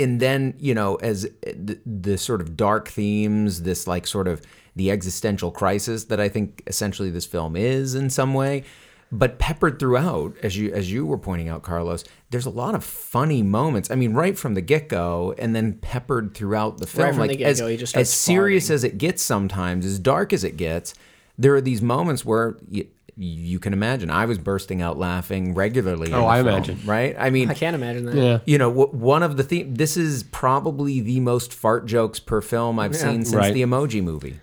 And 0.00 0.20
then 0.20 0.54
you 0.58 0.74
know 0.74 0.96
as 0.96 1.22
the, 1.42 1.78
the 1.86 2.18
sort 2.18 2.40
of 2.40 2.56
dark 2.56 2.88
themes 2.88 3.62
this 3.62 3.86
like 3.86 4.06
sort 4.06 4.28
of 4.28 4.42
the 4.76 4.92
existential 4.92 5.50
crisis 5.50 6.04
that 6.04 6.20
i 6.20 6.28
think 6.28 6.62
essentially 6.68 7.10
this 7.10 7.26
film 7.26 7.56
is 7.56 7.96
in 7.96 8.08
some 8.10 8.32
way 8.32 8.62
but 9.10 9.38
peppered 9.38 9.78
throughout 9.78 10.34
as 10.42 10.56
you 10.56 10.70
as 10.72 10.92
you 10.92 11.06
were 11.06 11.16
pointing 11.16 11.48
out 11.48 11.62
carlos 11.62 12.04
there's 12.30 12.44
a 12.46 12.50
lot 12.50 12.74
of 12.74 12.84
funny 12.84 13.42
moments 13.42 13.90
i 13.90 13.94
mean 13.94 14.12
right 14.12 14.38
from 14.38 14.52
the 14.54 14.60
get-go 14.60 15.34
and 15.38 15.56
then 15.56 15.72
peppered 15.74 16.34
throughout 16.34 16.78
the 16.78 16.86
film 16.86 17.08
from 17.14 17.22
the 17.26 17.28
like 17.28 17.40
as, 17.40 17.58
he 17.58 17.76
just 17.76 17.96
as 17.96 18.08
starts 18.08 18.10
serious 18.10 18.68
as 18.70 18.84
it 18.84 18.98
gets 18.98 19.22
sometimes 19.22 19.86
as 19.86 19.98
dark 19.98 20.32
as 20.32 20.44
it 20.44 20.56
gets 20.58 20.94
there 21.38 21.54
are 21.54 21.60
these 21.62 21.80
moments 21.80 22.24
where 22.24 22.56
you, 22.68 22.86
you 23.16 23.58
can 23.58 23.72
imagine 23.72 24.10
i 24.10 24.26
was 24.26 24.36
bursting 24.38 24.82
out 24.82 24.98
laughing 24.98 25.54
regularly 25.54 26.12
Oh, 26.12 26.26
I 26.26 26.36
film, 26.42 26.48
imagine. 26.48 26.78
right 26.84 27.16
i 27.18 27.30
mean 27.30 27.50
I 27.50 27.54
can't 27.54 27.74
imagine 27.74 28.04
that. 28.06 28.14
Yeah. 28.14 28.38
you 28.44 28.58
know, 28.58 28.70
wh- 28.70 28.92
one 28.94 29.22
of 29.22 29.36
the 29.38 29.42
theme. 29.42 29.74
This 29.74 29.96
is 29.96 30.22
probably 30.24 31.00
the 31.00 31.18
most 31.20 31.54
fart 31.54 31.86
jokes 31.86 32.20
per 32.20 32.40
film 32.42 32.78
I've 32.78 32.94
seen 32.94 33.24
since 33.24 33.34
Right. 33.34 33.54
the 33.54 33.62
Emoji 33.62 34.02
Movie. 34.04 34.38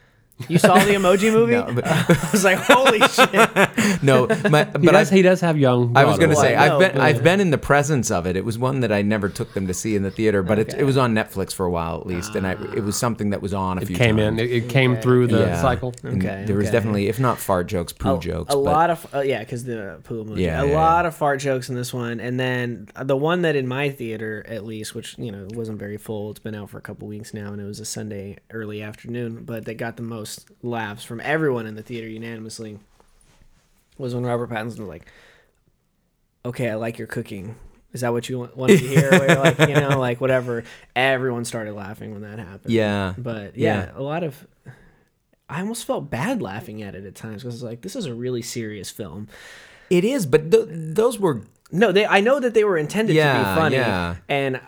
You 0.50 0.58
saw 0.60 0.74
the 0.74 0.92
Emoji 0.96 1.32
Movie? 1.38 1.54
No, 1.54 1.72
but- 1.74 1.88
I 1.88 2.30
was 2.34 2.44
like, 2.44 2.58
holy 2.60 3.00
shit! 3.08 3.65
No, 4.02 4.28
my, 4.50 4.64
He 4.80 4.86
but 4.88 4.92
does, 4.92 5.12
I, 5.12 5.16
he 5.16 5.22
does 5.22 5.42
have 5.42 5.58
young. 5.58 5.96
I 5.96 6.06
was 6.06 6.18
going 6.18 6.30
to 6.30 6.36
say 6.36 6.56
I've 6.56 6.80
been 6.80 7.00
I've 7.00 7.24
been 7.24 7.40
in 7.42 7.52
the 7.52 7.58
presence 7.58 8.12
of 8.12 8.26
it. 8.26 8.36
It 8.36 8.46
was 8.46 8.58
one 8.58 8.80
that 8.82 8.92
I 8.92 9.02
never 9.02 9.30
took 9.30 9.54
them 9.54 9.68
to 9.68 9.74
see 9.74 9.96
in 9.96 10.04
the 10.04 10.12
theater, 10.12 10.44
but 10.44 10.60
it, 10.60 10.70
Okay. 10.70 10.80
it 10.82 10.84
was 10.84 10.98
on 10.98 11.14
Netflix 11.14 11.54
for 11.54 11.66
a 11.66 11.70
while 11.72 11.98
at 12.00 12.08
least, 12.08 12.36
and 12.36 12.48
I, 12.48 12.54
it 12.54 12.84
was 12.84 12.96
something 12.98 13.30
that 13.32 13.42
was 13.42 13.54
on 13.54 13.78
a 13.78 13.82
it 13.82 13.88
few 13.88 13.96
came 13.96 14.20
in. 14.20 14.40
It, 14.40 14.52
it 14.52 14.70
came 14.70 14.98
through 14.98 15.28
the 15.28 15.40
Yeah. 15.40 15.62
cycle. 15.62 15.94
And 16.04 16.24
Okay, 16.24 16.44
there 16.46 16.56
was 16.56 16.68
okay. 16.68 16.72
definitely, 16.74 17.08
if 17.08 17.20
not 17.20 17.38
fart 17.38 17.68
jokes, 17.68 17.94
poo 17.94 18.16
a, 18.16 18.20
jokes. 18.20 18.54
A 18.54 18.58
but 18.58 18.64
lot 18.64 18.90
of 18.90 19.14
uh, 19.16 19.20
yeah, 19.22 19.40
because 19.40 19.64
the 19.66 20.00
poo 20.04 20.24
movie. 20.24 20.42
Yeah, 20.44 20.62
a 20.64 20.68
yeah, 20.68 20.76
lot 20.76 21.04
yeah. 21.04 21.10
of 21.10 21.16
fart 21.16 21.40
jokes 21.40 21.70
in 21.70 21.76
this 21.76 21.94
one, 21.94 22.20
and 22.20 22.40
then 22.40 22.88
the 23.02 23.18
one 23.18 23.42
that 23.44 23.56
in 23.56 23.68
my 23.68 23.90
theater 23.90 24.44
at 24.48 24.66
least, 24.66 24.96
which 24.96 25.18
you 25.18 25.32
know 25.32 25.48
wasn't 25.54 25.80
very 25.80 25.98
full. 25.98 26.32
It's 26.32 26.40
been 26.40 26.56
out 26.56 26.70
for 26.70 26.78
a 26.78 26.82
couple 26.82 27.08
weeks 27.08 27.34
now, 27.34 27.52
and 27.52 27.62
it 27.62 27.66
was 27.66 27.80
a 27.80 27.86
Sunday 27.86 28.38
early 28.52 28.82
afternoon, 28.82 29.44
but 29.46 29.66
they 29.66 29.74
got 29.76 29.98
the 29.98 30.04
most 30.04 30.50
laughs 30.64 31.04
from 31.04 31.20
everyone 31.22 31.66
in 31.68 31.76
the 31.76 31.84
theater 31.84 32.08
unanimously. 32.08 32.80
Was 33.98 34.14
when 34.14 34.26
Robert 34.26 34.50
Pattinson 34.50 34.80
was 34.80 34.90
like, 34.90 35.06
"Okay, 36.46 36.70
I 36.70 36.76
like 36.76 36.98
your 36.98 37.08
cooking." 37.08 37.56
Is 37.94 38.02
that 38.02 38.12
what 38.12 38.28
you 38.28 38.40
want- 38.40 38.58
wanted 38.58 38.80
to 38.80 38.88
hear? 38.88 39.10
Where 39.12 39.28
you're 39.32 39.40
like, 39.42 39.58
you 39.60 39.74
know, 39.76 39.98
like 40.00 40.20
whatever. 40.20 40.64
Everyone 40.98 41.46
started 41.46 41.74
laughing 41.76 42.12
when 42.12 42.24
that 42.24 42.40
happened. 42.40 42.74
yeah, 42.74 43.14
But 43.18 43.56
yeah, 43.58 43.86
Yeah. 43.86 43.92
a 43.96 44.02
lot 44.04 44.24
of. 44.24 44.46
I 45.48 45.62
almost 45.62 45.86
felt 45.86 46.10
bad 46.10 46.42
laughing 46.42 46.82
at 46.82 46.94
it 46.96 47.06
at 47.06 47.16
times 47.16 47.44
because 47.44 47.56
it's 47.56 47.64
like 47.64 47.82
this 47.82 47.96
is 47.96 48.06
a 48.06 48.14
really 48.14 48.42
serious 48.42 48.90
film. 48.90 49.28
it 49.90 50.04
is. 50.04 50.26
But 50.26 50.52
th- 50.52 50.66
those 50.70 51.20
were 51.20 51.42
No, 51.72 51.92
they. 51.92 52.06
I 52.06 52.20
know 52.20 52.40
that 52.40 52.54
they 52.54 52.64
were 52.64 52.78
intended 52.78 53.14
to 53.14 53.20
be 53.20 53.44
funny, 53.56 53.76
yeah. 53.78 54.16
and 54.28 54.60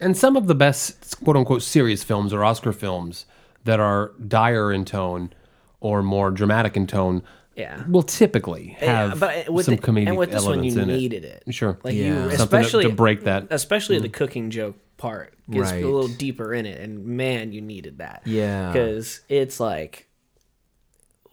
And 0.00 0.16
some 0.16 0.36
of 0.36 0.46
the 0.46 0.54
best 0.54 1.22
quote 1.24 1.36
unquote 1.36 1.62
serious 1.62 2.02
films 2.02 2.32
or 2.34 2.44
Oscar 2.44 2.72
films 2.72 3.24
that 3.64 3.78
are 3.80 4.12
dire 4.26 4.70
in 4.72 4.84
tone 4.84 5.32
or 5.80 6.02
more 6.02 6.30
dramatic 6.30 6.76
in 6.76 6.86
tone 6.86 7.22
yeah, 7.56 7.82
will 7.88 8.02
typically 8.02 8.76
Yeah, 8.80 9.08
have 9.10 9.20
but 9.20 9.48
with 9.50 9.66
some 9.66 9.76
the, 9.76 9.82
comedic 9.82 10.08
and 10.08 10.16
with 10.16 10.30
this 10.30 10.42
one 10.44 10.54
elements 10.54 10.76
you 10.76 10.82
in 10.82 10.88
needed 10.88 11.24
it. 11.24 11.42
it. 11.46 11.54
Sure. 11.54 11.78
like 11.82 11.94
Yeah. 11.94 12.04
you, 12.06 12.14
Something 12.14 12.36
to- 12.38 12.42
especially 12.42 12.84
to 12.84 12.90
break 12.90 13.24
that. 13.24 13.46
especially 13.50 13.98
the 13.98 14.08
mm. 14.08 14.12
cooking 14.12 14.50
joke 14.50 14.76
part 14.96 15.34
gets 15.50 15.70
Right. 15.72 15.82
a 15.84 15.86
little 15.88 16.08
deeper 16.08 16.54
in 16.54 16.64
it, 16.66 16.80
and 16.80 17.04
man, 17.04 17.52
you 17.52 17.60
needed 17.60 17.98
that. 17.98 18.22
Yeah. 18.24 18.72
because 18.72 19.20
it's 19.28 19.58
like. 19.60 20.08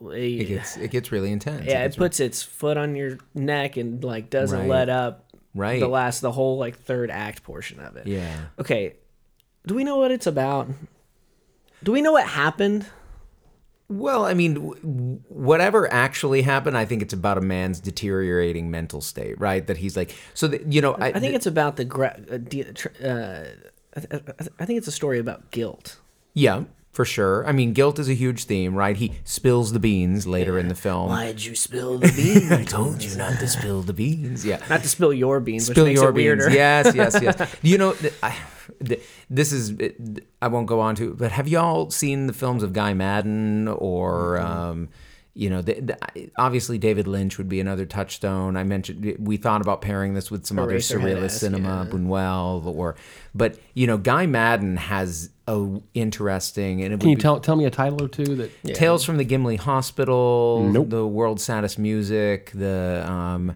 it 0.01 0.41
eh, 0.41 0.43
gets 0.43 0.77
it 0.77 0.91
gets 0.91 1.11
really 1.11 1.31
intense. 1.31 1.65
yeah, 1.65 1.81
it 1.81 1.85
gets 1.85 1.95
puts 1.95 2.19
its 2.19 2.41
foot 2.43 2.77
on 2.77 2.95
your 2.95 3.17
neck 3.33 3.77
and 3.77 4.03
like 4.03 4.29
doesn't 4.29 4.59
Right. 4.59 4.67
let 4.69 4.89
up. 4.89 5.25
Right. 5.55 5.79
The 5.79 5.87
last, 5.87 6.21
the 6.21 6.31
whole 6.31 6.57
like 6.57 6.77
third 6.79 7.09
act 7.11 7.43
portion 7.43 7.79
of 7.79 7.95
it. 7.97 8.07
yeah. 8.07 8.35
Okay, 8.59 8.95
do 9.65 9.73
we 9.75 9.83
know 9.83 9.97
what 9.97 10.11
it's 10.11 10.27
about? 10.27 10.67
Do 11.83 11.91
we 11.91 12.01
know 12.01 12.11
what 12.11 12.27
happened? 12.27 12.85
Well, 13.89 14.23
I 14.23 14.35
mean, 14.35 14.53
w- 14.53 15.19
whatever 15.29 15.91
actually 15.91 16.43
happened, 16.43 16.77
I 16.77 16.85
think 16.85 17.01
it's 17.01 17.13
about 17.13 17.39
a 17.39 17.41
man's 17.41 17.79
deteriorating 17.79 18.69
mental 18.69 19.01
state, 19.01 19.39
right? 19.39 19.65
That 19.65 19.77
he's 19.77 19.97
like, 19.97 20.15
so 20.35 20.47
that 20.47 20.71
you 20.71 20.79
know, 20.79 20.93
I, 20.93 21.07
I 21.07 21.19
think 21.19 21.33
it's 21.33 21.47
about 21.47 21.75
the 21.75 21.85
gra- 21.85 22.19
uh, 22.31 22.35
uh, 23.03 23.45
I 23.95 23.99
th- 23.99 24.23
I 24.59 24.65
think 24.65 24.77
it's 24.77 24.87
a 24.87 24.91
story 24.91 25.17
about 25.17 25.49
guilt. 25.51 25.97
yeah, 26.35 26.63
for 26.91 27.05
sure. 27.05 27.45
I 27.47 27.51
mean, 27.51 27.73
guilt 27.73 27.99
is 27.99 28.09
a 28.09 28.13
huge 28.13 28.45
theme, 28.45 28.75
right? 28.75 28.95
He 28.95 29.13
spills 29.23 29.73
the 29.73 29.79
beans 29.79 30.25
later 30.25 30.57
in 30.57 30.67
the 30.67 30.75
film. 30.75 31.09
Why'd 31.09 31.41
you 31.41 31.55
spill 31.55 31.97
the 31.97 32.11
beans? 32.11 32.51
I 32.51 32.63
told 32.63 33.03
you 33.03 33.15
not 33.15 33.39
to 33.39 33.47
spill 33.47 33.81
the 33.81 33.93
beans. 33.93 34.45
Yeah. 34.45 34.63
Not 34.69 34.81
to 34.81 34.89
spill 34.89 35.13
your 35.13 35.39
beans, 35.39 35.67
Spill 35.67 35.85
which 35.85 35.91
makes 35.91 36.01
your 36.01 36.11
beans. 36.11 36.45
Yes, 36.51 36.93
yes, 36.95 37.19
yes. 37.21 37.55
you 37.61 37.77
know, 37.77 37.95
I, 38.23 38.35
this 39.29 39.51
is. 39.51 39.73
I 40.41 40.47
won't 40.47 40.67
go 40.67 40.79
on 40.79 40.95
to, 40.95 41.13
but 41.13 41.31
have 41.31 41.47
y'all 41.47 41.89
seen 41.91 42.27
the 42.27 42.33
films 42.33 42.63
of 42.63 42.73
Guy 42.73 42.93
Maddin 42.93 43.67
or? 43.67 44.37
Um, 44.39 44.89
you 45.33 45.49
know, 45.49 45.61
the, 45.61 45.79
the, 45.79 46.31
obviously 46.37 46.77
David 46.77 47.07
Lynch 47.07 47.37
would 47.37 47.47
be 47.47 47.59
another 47.59 47.85
touchstone. 47.85 48.57
I 48.57 48.63
mentioned 48.63 49.15
we 49.19 49.37
thought 49.37 49.61
about 49.61 49.81
pairing 49.81 50.13
this 50.13 50.29
with 50.29 50.45
some 50.45 50.59
other 50.59 50.77
surrealist 50.77 51.25
esque, 51.25 51.39
cinema, 51.39 51.85
yeah. 51.85 51.91
Buñuel, 51.91 52.65
or 52.65 52.95
but 53.33 53.57
you 53.73 53.87
know, 53.87 53.97
Guy 53.97 54.25
Maddin 54.25 54.77
has 54.77 55.29
a 55.47 55.79
interesting 55.93 56.81
and 56.81 56.93
it 56.93 56.99
Can 56.99 57.07
would 57.07 57.11
you 57.11 57.15
be- 57.17 57.21
tell 57.21 57.39
tell 57.39 57.55
me 57.55 57.65
a 57.65 57.71
title 57.71 58.03
or 58.03 58.07
two 58.07 58.35
that 58.35 58.75
Tales 58.75 59.03
from 59.03 59.17
the 59.17 59.23
Gimli 59.23 59.55
Hospital, 59.55 60.67
Nope. 60.71 60.89
the 60.89 61.07
world's 61.07 61.43
saddest 61.43 61.79
music, 61.79 62.51
the 62.53 63.05
um, 63.07 63.55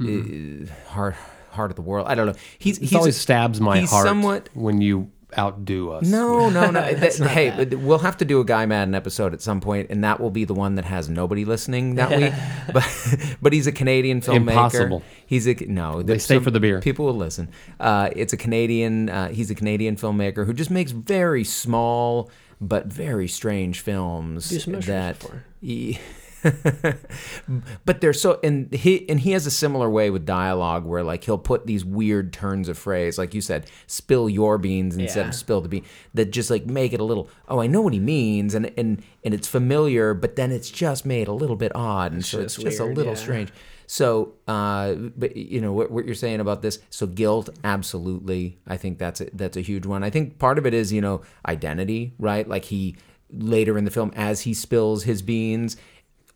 uh, 0.00 0.90
heart 0.90 1.16
heart 1.50 1.70
of 1.70 1.76
the 1.76 1.82
world. 1.82 2.06
I 2.08 2.14
don't 2.14 2.26
know. 2.26 2.34
He's 2.58 2.78
it 2.78 2.82
he's 2.82 2.94
always 2.94 3.16
stabs 3.16 3.60
my 3.60 3.80
he's 3.80 3.90
heart 3.90 4.06
somewhat 4.06 4.50
when 4.54 4.80
you 4.80 5.10
outdo 5.38 5.90
us? 5.92 6.06
no, 6.06 6.48
no, 6.50 6.70
no. 6.70 6.80
That- 6.94 7.14
hey, 7.16 7.50
bad. 7.50 7.74
we'll 7.74 7.98
have 7.98 8.16
to 8.18 8.24
do 8.24 8.40
a 8.40 8.44
Guy 8.44 8.66
Maddin 8.66 8.94
episode 8.94 9.34
at 9.34 9.42
some 9.42 9.60
point, 9.60 9.90
and 9.90 10.02
that 10.04 10.20
will 10.20 10.30
be 10.30 10.44
the 10.44 10.54
one 10.54 10.74
that 10.76 10.84
has 10.84 11.08
nobody 11.08 11.44
listening 11.44 11.94
that 11.96 12.10
week. 12.16 12.32
But 12.72 13.36
but 13.42 13.52
he's 13.52 13.66
a 13.66 13.72
Canadian 13.72 14.20
filmmaker. 14.20 14.36
Impossible. 14.36 15.02
He's 15.26 15.46
a 15.46 15.54
no. 15.66 16.02
They 16.02 16.18
stay 16.18 16.38
for 16.38 16.50
the 16.50 16.60
beer. 16.60 16.80
People 16.80 17.04
will 17.06 17.16
listen. 17.16 17.50
Uh, 17.78 18.10
it's 18.16 18.32
a 18.32 18.36
Canadian. 18.36 19.08
Uh, 19.10 19.28
he's 19.28 19.50
a 19.50 19.54
Canadian 19.54 19.96
filmmaker 19.96 20.46
who 20.46 20.52
just 20.54 20.70
makes 20.70 20.90
very 20.92 21.44
small 21.44 22.30
but 22.60 22.86
very 22.86 23.28
strange 23.28 23.80
films 23.80 24.48
Do 24.48 24.58
some 24.58 24.72
mushrooms 24.74 24.86
that. 24.86 25.18
before. 25.18 25.44
He- 25.60 25.98
but 27.84 28.00
they're 28.00 28.12
so 28.12 28.38
and 28.42 28.72
he 28.72 29.08
and 29.08 29.20
he 29.20 29.32
has 29.32 29.46
a 29.46 29.50
similar 29.50 29.88
way 29.88 30.10
with 30.10 30.24
dialogue 30.26 30.84
where 30.84 31.02
like 31.02 31.24
he'll 31.24 31.38
put 31.38 31.66
these 31.66 31.84
weird 31.84 32.32
turns 32.32 32.68
of 32.68 32.76
phrase 32.78 33.18
like 33.18 33.34
you 33.34 33.40
said 33.40 33.66
spill 33.86 34.28
your 34.28 34.58
beans 34.58 34.96
instead 34.96 35.22
Yeah. 35.22 35.28
of 35.28 35.34
spill 35.34 35.60
the 35.60 35.68
bean 35.68 35.84
that 36.14 36.30
just 36.30 36.50
like 36.50 36.66
make 36.66 36.92
it 36.92 37.00
a 37.00 37.04
little 37.04 37.28
oh 37.48 37.60
I 37.60 37.66
know 37.66 37.80
what 37.82 37.92
he 37.92 38.00
means 38.00 38.54
and 38.54 38.72
and 38.76 39.02
and 39.24 39.34
it's 39.34 39.48
familiar 39.48 40.14
but 40.14 40.36
then 40.36 40.52
it's 40.52 40.70
just 40.70 41.06
made 41.06 41.28
a 41.28 41.32
little 41.32 41.56
bit 41.56 41.74
odd 41.74 42.12
and 42.12 42.24
so 42.24 42.40
it's 42.40 42.54
just 42.54 42.66
just 42.66 42.80
a 42.80 42.84
little 42.84 43.12
yeah. 43.14 43.18
strange 43.18 43.52
so 43.86 44.32
uh 44.48 44.94
but 44.94 45.36
you 45.36 45.60
know 45.60 45.72
what, 45.72 45.90
what 45.90 46.06
you're 46.06 46.14
saying 46.14 46.40
about 46.40 46.62
this 46.62 46.78
so 46.90 47.06
guilt 47.06 47.50
absolutely 47.64 48.58
I 48.66 48.76
think 48.76 48.98
that's 48.98 49.20
a, 49.20 49.28
that's 49.32 49.56
a 49.56 49.60
huge 49.60 49.86
one 49.86 50.02
I 50.02 50.10
think 50.10 50.38
part 50.38 50.58
of 50.58 50.66
it 50.66 50.74
is 50.74 50.92
you 50.92 51.00
know 51.00 51.22
identity 51.46 52.14
right 52.18 52.48
like 52.48 52.64
he 52.66 52.96
later 53.30 53.76
in 53.76 53.84
the 53.84 53.90
film 53.90 54.12
as 54.14 54.42
he 54.42 54.54
spills 54.54 55.04
his 55.04 55.20
beans 55.22 55.76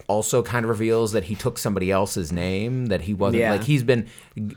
also 0.06 0.42
kind 0.42 0.64
of 0.64 0.70
reveals 0.70 1.12
that 1.12 1.24
he 1.24 1.34
took 1.34 1.58
somebody 1.58 1.90
else's 1.90 2.32
name 2.32 2.87
that 2.87 3.02
he 3.02 3.14
wasn't 3.14 3.40
Yeah. 3.40 3.52
like 3.52 3.64
he's 3.64 3.82
been 3.82 4.06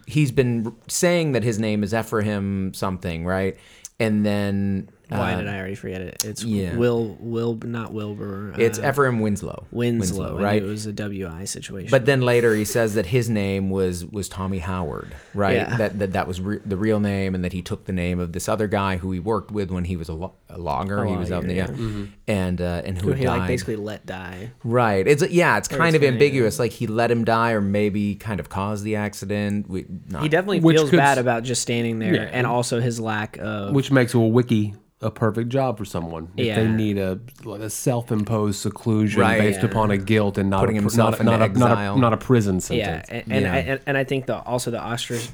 he's 0.06 0.32
been 0.32 0.75
saying 0.88 1.32
that 1.34 1.43
his 1.43 1.60
name 1.60 1.84
is 1.84 1.93
Ephraim 1.93 2.73
something 2.73 3.25
right 3.25 3.58
and 3.99 4.25
then 4.25 4.89
Why 5.10 5.34
uh, 5.34 5.38
did 5.39 5.47
I 5.47 5.58
already 5.60 5.75
forget 5.75 6.01
it? 6.01 6.23
It's 6.25 6.43
yeah. 6.43 6.75
Will 6.75 7.17
Will 7.19 7.56
not 7.63 7.91
Wilbur. 7.93 8.54
it's 8.58 8.80
uh, 8.80 8.89
Ephraim 8.89 9.19
Winslow 9.19 9.65
Winslow, 9.71 10.36
and 10.38 10.43
right 10.43 10.62
It 10.63 10.65
was 10.65 10.86
a 10.88 10.93
WI 10.93 11.45
situation. 11.45 11.91
but 11.91 12.06
then 12.06 12.21
later 12.21 12.56
he 12.56 12.65
says 12.65 12.93
that 12.95 13.08
his 13.08 13.30
name 13.30 13.69
was 13.69 14.06
was 14.06 14.27
Tommy 14.30 14.60
Howard, 14.60 15.13
right? 15.36 15.58
Yeah. 15.58 15.77
That 15.77 15.99
that 15.99 16.13
that 16.13 16.27
was 16.27 16.39
re- 16.41 16.62
the 16.65 16.77
real 16.77 16.99
name, 16.99 17.36
and 17.36 17.43
that 17.43 17.54
he 17.54 17.62
took 17.62 17.86
the 17.86 17.93
name 17.93 18.19
of 18.19 18.32
this 18.34 18.47
other 18.49 18.67
guy 18.67 18.97
who 18.97 19.12
he 19.12 19.19
worked 19.19 19.51
with 19.51 19.69
when 19.69 19.84
he 19.86 19.95
was 19.97 20.08
a, 20.10 20.13
lo- 20.13 20.34
a 20.53 20.57
logger. 20.57 21.03
A 21.03 21.09
he 21.09 21.15
was 21.17 21.31
out 21.31 21.43
in 21.43 21.49
the 21.49 21.55
lawyer, 21.61 21.75
yeah, 21.75 22.05
and 22.27 22.61
uh, 22.61 22.81
and 22.85 22.97
who, 22.97 23.09
who 23.09 23.13
he 23.13 23.25
died. 23.25 23.39
like 23.39 23.47
basically 23.47 23.75
let 23.75 24.05
die. 24.05 24.51
right. 24.63 25.07
It's 25.07 25.27
yeah, 25.29 25.57
it's 25.57 25.67
kind 25.67 25.95
of 25.95 26.03
ambiguous. 26.03 26.59
Like 26.59 26.71
he 26.71 26.87
let 26.87 27.09
him 27.11 27.23
die, 27.25 27.51
or 27.51 27.61
maybe 27.61 28.15
kind 28.15 28.39
of 28.39 28.49
caused 28.49 28.83
the 28.83 28.95
accident. 28.97 29.69
We, 29.69 29.85
not, 30.09 30.23
He 30.23 30.29
definitely 30.29 30.59
Which 30.59 30.77
feels 30.77 30.89
could 30.89 30.97
bad 30.97 31.17
about 31.17 31.43
just 31.43 31.61
standing 31.61 31.99
there, 31.99 32.13
Yeah. 32.15 32.29
and 32.31 32.45
also 32.47 32.79
his 32.79 32.99
lack 32.99 33.37
of. 33.39 33.73
which 33.73 33.91
makes 33.91 34.13
a 34.13 34.17
wickie 34.17 34.75
a 35.03 35.09
perfect 35.09 35.49
job 35.49 35.79
for 35.79 35.85
someone 35.85 36.29
if 36.37 36.55
they 36.55 36.67
need 36.67 36.99
a 36.99 37.19
like 37.43 37.61
a 37.61 37.71
self-imposed 37.71 38.59
seclusion 38.59 39.19
Right. 39.19 39.39
based 39.39 39.61
Yeah. 39.63 39.65
upon 39.69 39.89
a 39.89 39.97
guilt 39.97 40.37
and 40.37 40.49
not 40.51 40.59
Putting 40.59 40.77
a, 40.77 40.81
himself 40.81 41.19
not, 41.23 41.41
a- 41.41 41.45
into 41.45 41.59
not, 41.59 41.71
a, 41.71 41.75
not, 41.83 41.97
a, 41.97 41.99
not 41.99 42.13
a 42.13 42.17
prison 42.17 42.55
yeah, 42.55 42.59
sentence. 43.01 43.07
and 43.09 43.23
and, 43.33 43.41
Yeah. 43.45 43.53
I, 43.53 43.57
and 43.57 43.79
and 43.87 43.97
I 43.97 44.03
think 44.03 44.27
the 44.27 44.37
also 44.43 44.69
the 44.69 44.79
ostrich, 44.79 45.27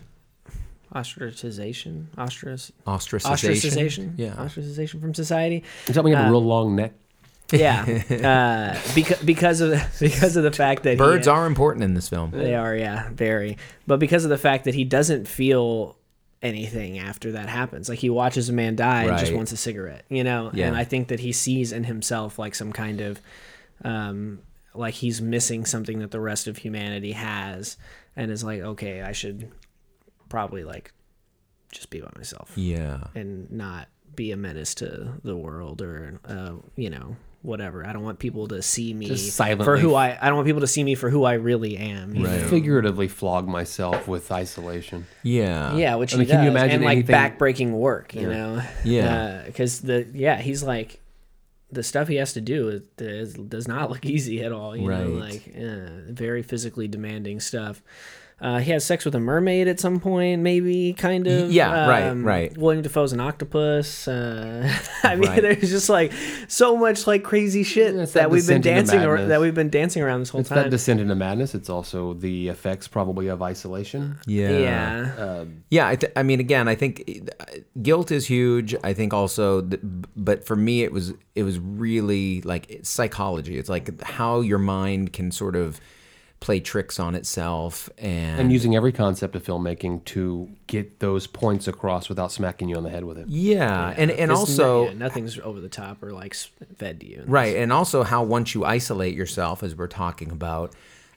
ostracization, 1.01 2.05
ostrac, 2.17 2.71
ostracization. 2.85 3.31
ostracization, 3.31 4.13
Yeah. 4.17 4.33
ostracization 4.35 5.01
from 5.01 5.13
society. 5.13 5.63
Is 5.87 5.95
that 5.95 6.03
when 6.03 6.11
you 6.11 6.17
have 6.17 6.25
Uh, 6.25 6.29
a 6.29 6.31
real 6.31 6.43
long 6.43 6.75
neck? 6.75 6.93
Yeah, 7.51 7.83
uh, 8.75 8.77
because 8.93 9.19
because 9.23 9.61
of 9.61 9.69
the, 9.69 9.87
because 10.01 10.35
of 10.35 10.43
the 10.43 10.51
fact 10.51 10.83
that 10.83 10.97
Birds 10.97 11.27
he, 11.27 11.31
are 11.31 11.45
important 11.45 11.83
in 11.85 11.93
this 11.93 12.09
film. 12.09 12.31
They 12.31 12.53
are, 12.55 12.75
yeah, 12.75 13.09
very. 13.13 13.57
But 13.85 13.99
because 13.99 14.25
of 14.25 14.29
the 14.29 14.37
fact 14.37 14.65
that 14.65 14.73
he 14.75 14.83
doesn't 14.83 15.29
feel 15.29 15.95
anything 16.41 16.99
after 16.99 17.31
that 17.31 17.47
happens, 17.47 17.87
like 17.87 17.99
he 17.99 18.09
watches 18.09 18.49
a 18.49 18.53
man 18.53 18.75
die 18.75 19.03
and 19.05 19.17
just 19.17 19.33
wants 19.33 19.53
a 19.53 19.57
cigarette, 19.57 20.03
you 20.09 20.25
know. 20.25 20.51
Yeah. 20.53 20.67
And 20.67 20.75
I 20.75 20.83
think 20.83 21.07
that 21.07 21.21
he 21.21 21.31
sees 21.31 21.71
in 21.71 21.85
himself 21.85 22.37
like 22.37 22.53
some 22.53 22.73
kind 22.73 22.99
of, 22.99 23.21
um, 23.85 24.39
like 24.75 24.95
he's 24.95 25.21
missing 25.21 25.63
something 25.65 25.99
that 25.99 26.11
the 26.11 26.19
rest 26.19 26.47
of 26.47 26.57
humanity 26.57 27.13
has, 27.13 27.77
and 28.17 28.29
is 28.29 28.43
like, 28.43 28.59
okay, 28.59 29.01
I 29.03 29.13
should 29.13 29.49
probably 30.29 30.63
like 30.63 30.91
just 31.71 31.89
be 31.89 31.99
by 32.01 32.09
myself 32.15 32.51
Yeah. 32.55 33.05
and 33.15 33.51
not 33.51 33.87
be 34.15 34.31
a 34.31 34.37
menace 34.37 34.73
to 34.75 35.13
the 35.23 35.35
world 35.35 35.81
or, 35.81 36.19
uh, 36.25 36.53
you 36.75 36.89
know. 36.89 37.15
Whatever. 37.43 37.85
I 37.85 37.93
don't 37.93 38.03
want 38.03 38.17
people 38.19 38.47
to 38.49 38.61
see 38.63 38.93
me 38.93 39.05
Just 39.05 39.37
for 39.37 39.77
who 39.77 39.93
I. 39.93 40.17
I 40.19 40.25
don't 40.25 40.35
want 40.37 40.47
people 40.47 40.61
to 40.61 40.67
see 40.67 40.83
me 40.83 40.95
for 40.95 41.09
who 41.09 41.23
I 41.23 41.33
really 41.33 41.77
am. 41.77 42.13
you 42.15 42.25
Right. 42.25 42.41
Figuratively 42.41 43.07
flog 43.07 43.47
myself 43.47 44.05
with 44.07 44.31
isolation. 44.31 45.05
Yeah. 45.23 45.75
Yeah, 45.75 45.95
which 45.95 46.13
I 46.13 46.17
mean, 46.17 46.25
he 46.25 46.31
can 46.33 46.43
you 46.43 46.49
imagine 46.49 46.77
and 46.77 46.83
like 46.83 46.97
anything- 47.09 47.15
backbreaking 47.15 47.71
work, 47.71 48.15
you 48.15 48.27
know. 48.27 48.61
Yeah. 48.83 49.43
because 49.45 49.81
the 49.81 50.05
yeah, 50.13 50.41
he's 50.41 50.63
like, 50.63 50.99
the 51.71 51.83
stuff 51.83 52.07
he 52.07 52.15
has 52.15 52.33
to 52.33 52.41
do 52.41 52.69
is, 52.69 52.81
is, 52.97 53.33
does 53.35 53.67
not 53.67 53.91
look 53.91 54.05
easy 54.15 54.43
at 54.43 54.51
all. 54.51 54.75
You 54.75 54.89
know, 54.89 55.07
like 55.09 55.47
uh, 55.55 56.11
very 56.11 56.41
physically 56.41 56.87
demanding 56.87 57.39
stuff. 57.39 57.81
Uh, 58.39 58.59
he 58.59 58.69
has 58.69 58.85
sex 58.85 59.03
with 59.03 59.15
a 59.15 59.19
mermaid 59.19 59.67
at 59.67 59.79
some 59.79 59.99
point, 59.99 60.43
maybe, 60.43 60.93
kind 60.93 61.25
of. 61.25 61.45
Um, 61.45 61.49
Yeah, 61.51 61.87
right, 61.89 62.11
right. 62.11 62.55
William 62.57 62.83
Dafoe's 62.83 63.11
an 63.11 63.19
octopus. 63.19 64.07
Uh, 64.07 64.71
I 65.03 65.15
mean, 65.15 65.27
Right. 65.29 65.41
there's 65.41 65.71
just 65.71 65.89
like 65.89 66.11
so 66.47 66.77
much 66.77 67.07
like 67.07 67.23
crazy 67.23 67.63
shit 67.63 67.95
that 67.95 68.13
that 68.13 68.29
we've 68.29 68.45
been 68.45 68.61
dancing 68.61 68.99
ar- 68.99 69.25
that 69.25 69.41
we've 69.41 69.55
been 69.55 69.71
dancing 69.71 70.03
around 70.03 70.19
this 70.19 70.29
whole 70.29 70.41
It's 70.41 70.49
time. 70.49 70.59
that 70.59 70.69
descent 70.69 70.99
into 70.99 71.15
madness. 71.15 71.55
It's 71.55 71.67
also 71.69 72.13
the 72.13 72.49
effects 72.49 72.87
probably 72.87 73.25
of 73.27 73.41
isolation. 73.41 74.19
yeah. 74.27 75.15
Uh, 75.17 75.45
Yeah, 75.71 75.87
I, 75.87 75.95
th- 75.95 76.13
I 76.15 76.21
mean, 76.21 76.39
again, 76.39 76.67
I 76.67 76.75
think 76.75 77.09
uh, 77.39 77.45
guilt 77.81 78.11
is 78.11 78.27
huge. 78.27 78.75
I 78.83 78.93
think 78.93 79.13
also, 79.15 79.61
th- 79.61 79.81
but 80.15 80.45
for 80.45 80.55
me, 80.55 80.83
it 80.83 80.91
was 80.91 81.13
it 81.33 81.41
was 81.41 81.57
really 81.59 82.41
like 82.41 82.69
it's 82.69 82.89
psychology. 82.89 83.57
It's 83.57 83.69
like 83.69 83.99
how 84.03 84.41
your 84.41 84.59
mind 84.59 85.11
can 85.11 85.31
sort 85.31 85.55
of 85.55 85.79
play 86.39 86.59
tricks 86.59 86.99
on 86.99 87.15
itself, 87.15 87.89
and, 87.97 88.39
and 88.41 88.51
using 88.53 88.75
every 88.75 88.91
concept 88.91 89.35
of 89.35 89.43
filmmaking 89.43 90.05
to 90.05 90.47
get 90.67 90.99
those 90.99 91.25
points 91.25 91.67
across 91.67 92.09
without 92.09 92.31
smacking 92.31 92.69
you 92.69 92.75
on 92.77 92.83
the 92.83 92.89
head 92.91 93.03
with 93.03 93.17
it. 93.17 93.27
yeah, 93.27 93.93
and 93.97 94.11
and 94.11 94.31
It's 94.31 94.39
also 94.39 94.83
no- 94.85 94.89
yeah, 94.91 94.97
nothing's 94.97 95.39
over 95.39 95.59
the 95.59 95.69
top 95.69 96.01
or 96.03 96.11
like 96.13 96.35
fed 96.77 96.99
to 96.99 97.07
you. 97.09 97.23
right, 97.27 97.55
and 97.57 97.73
also 97.73 98.03
how 98.03 98.23
once 98.23 98.53
you 98.53 98.63
isolate 98.65 99.15
yourself, 99.15 99.63
as 99.63 99.75
we're 99.75 99.87
talking 99.87 100.31
about, 100.31 100.73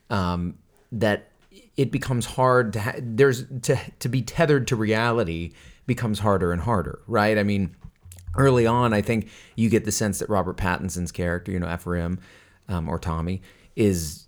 um, 0.08 0.54
that 0.92 1.28
it 1.76 1.90
becomes 1.92 2.24
hard 2.26 2.72
to 2.72 2.80
ha- 2.80 2.94
there's 2.98 3.44
to 3.62 3.78
to 3.98 4.08
be 4.08 4.22
tethered 4.22 4.66
to 4.68 4.76
reality 4.76 5.52
becomes 5.86 6.20
harder 6.20 6.50
and 6.52 6.62
harder, 6.62 7.00
right? 7.06 7.36
I 7.36 7.42
mean, 7.42 7.74
early 8.36 8.66
on, 8.66 8.92
I 8.94 9.02
think 9.02 9.28
you 9.56 9.68
get 9.68 9.84
the 9.84 9.92
sense 9.92 10.18
that 10.20 10.30
Robert 10.30 10.56
Pattinson's 10.56 11.12
character, 11.12 11.52
you 11.52 11.58
know, 11.58 11.72
Ephraim 11.72 12.20
um, 12.68 12.88
or 12.88 12.98
Tommy, 12.98 13.42
is 13.76 14.26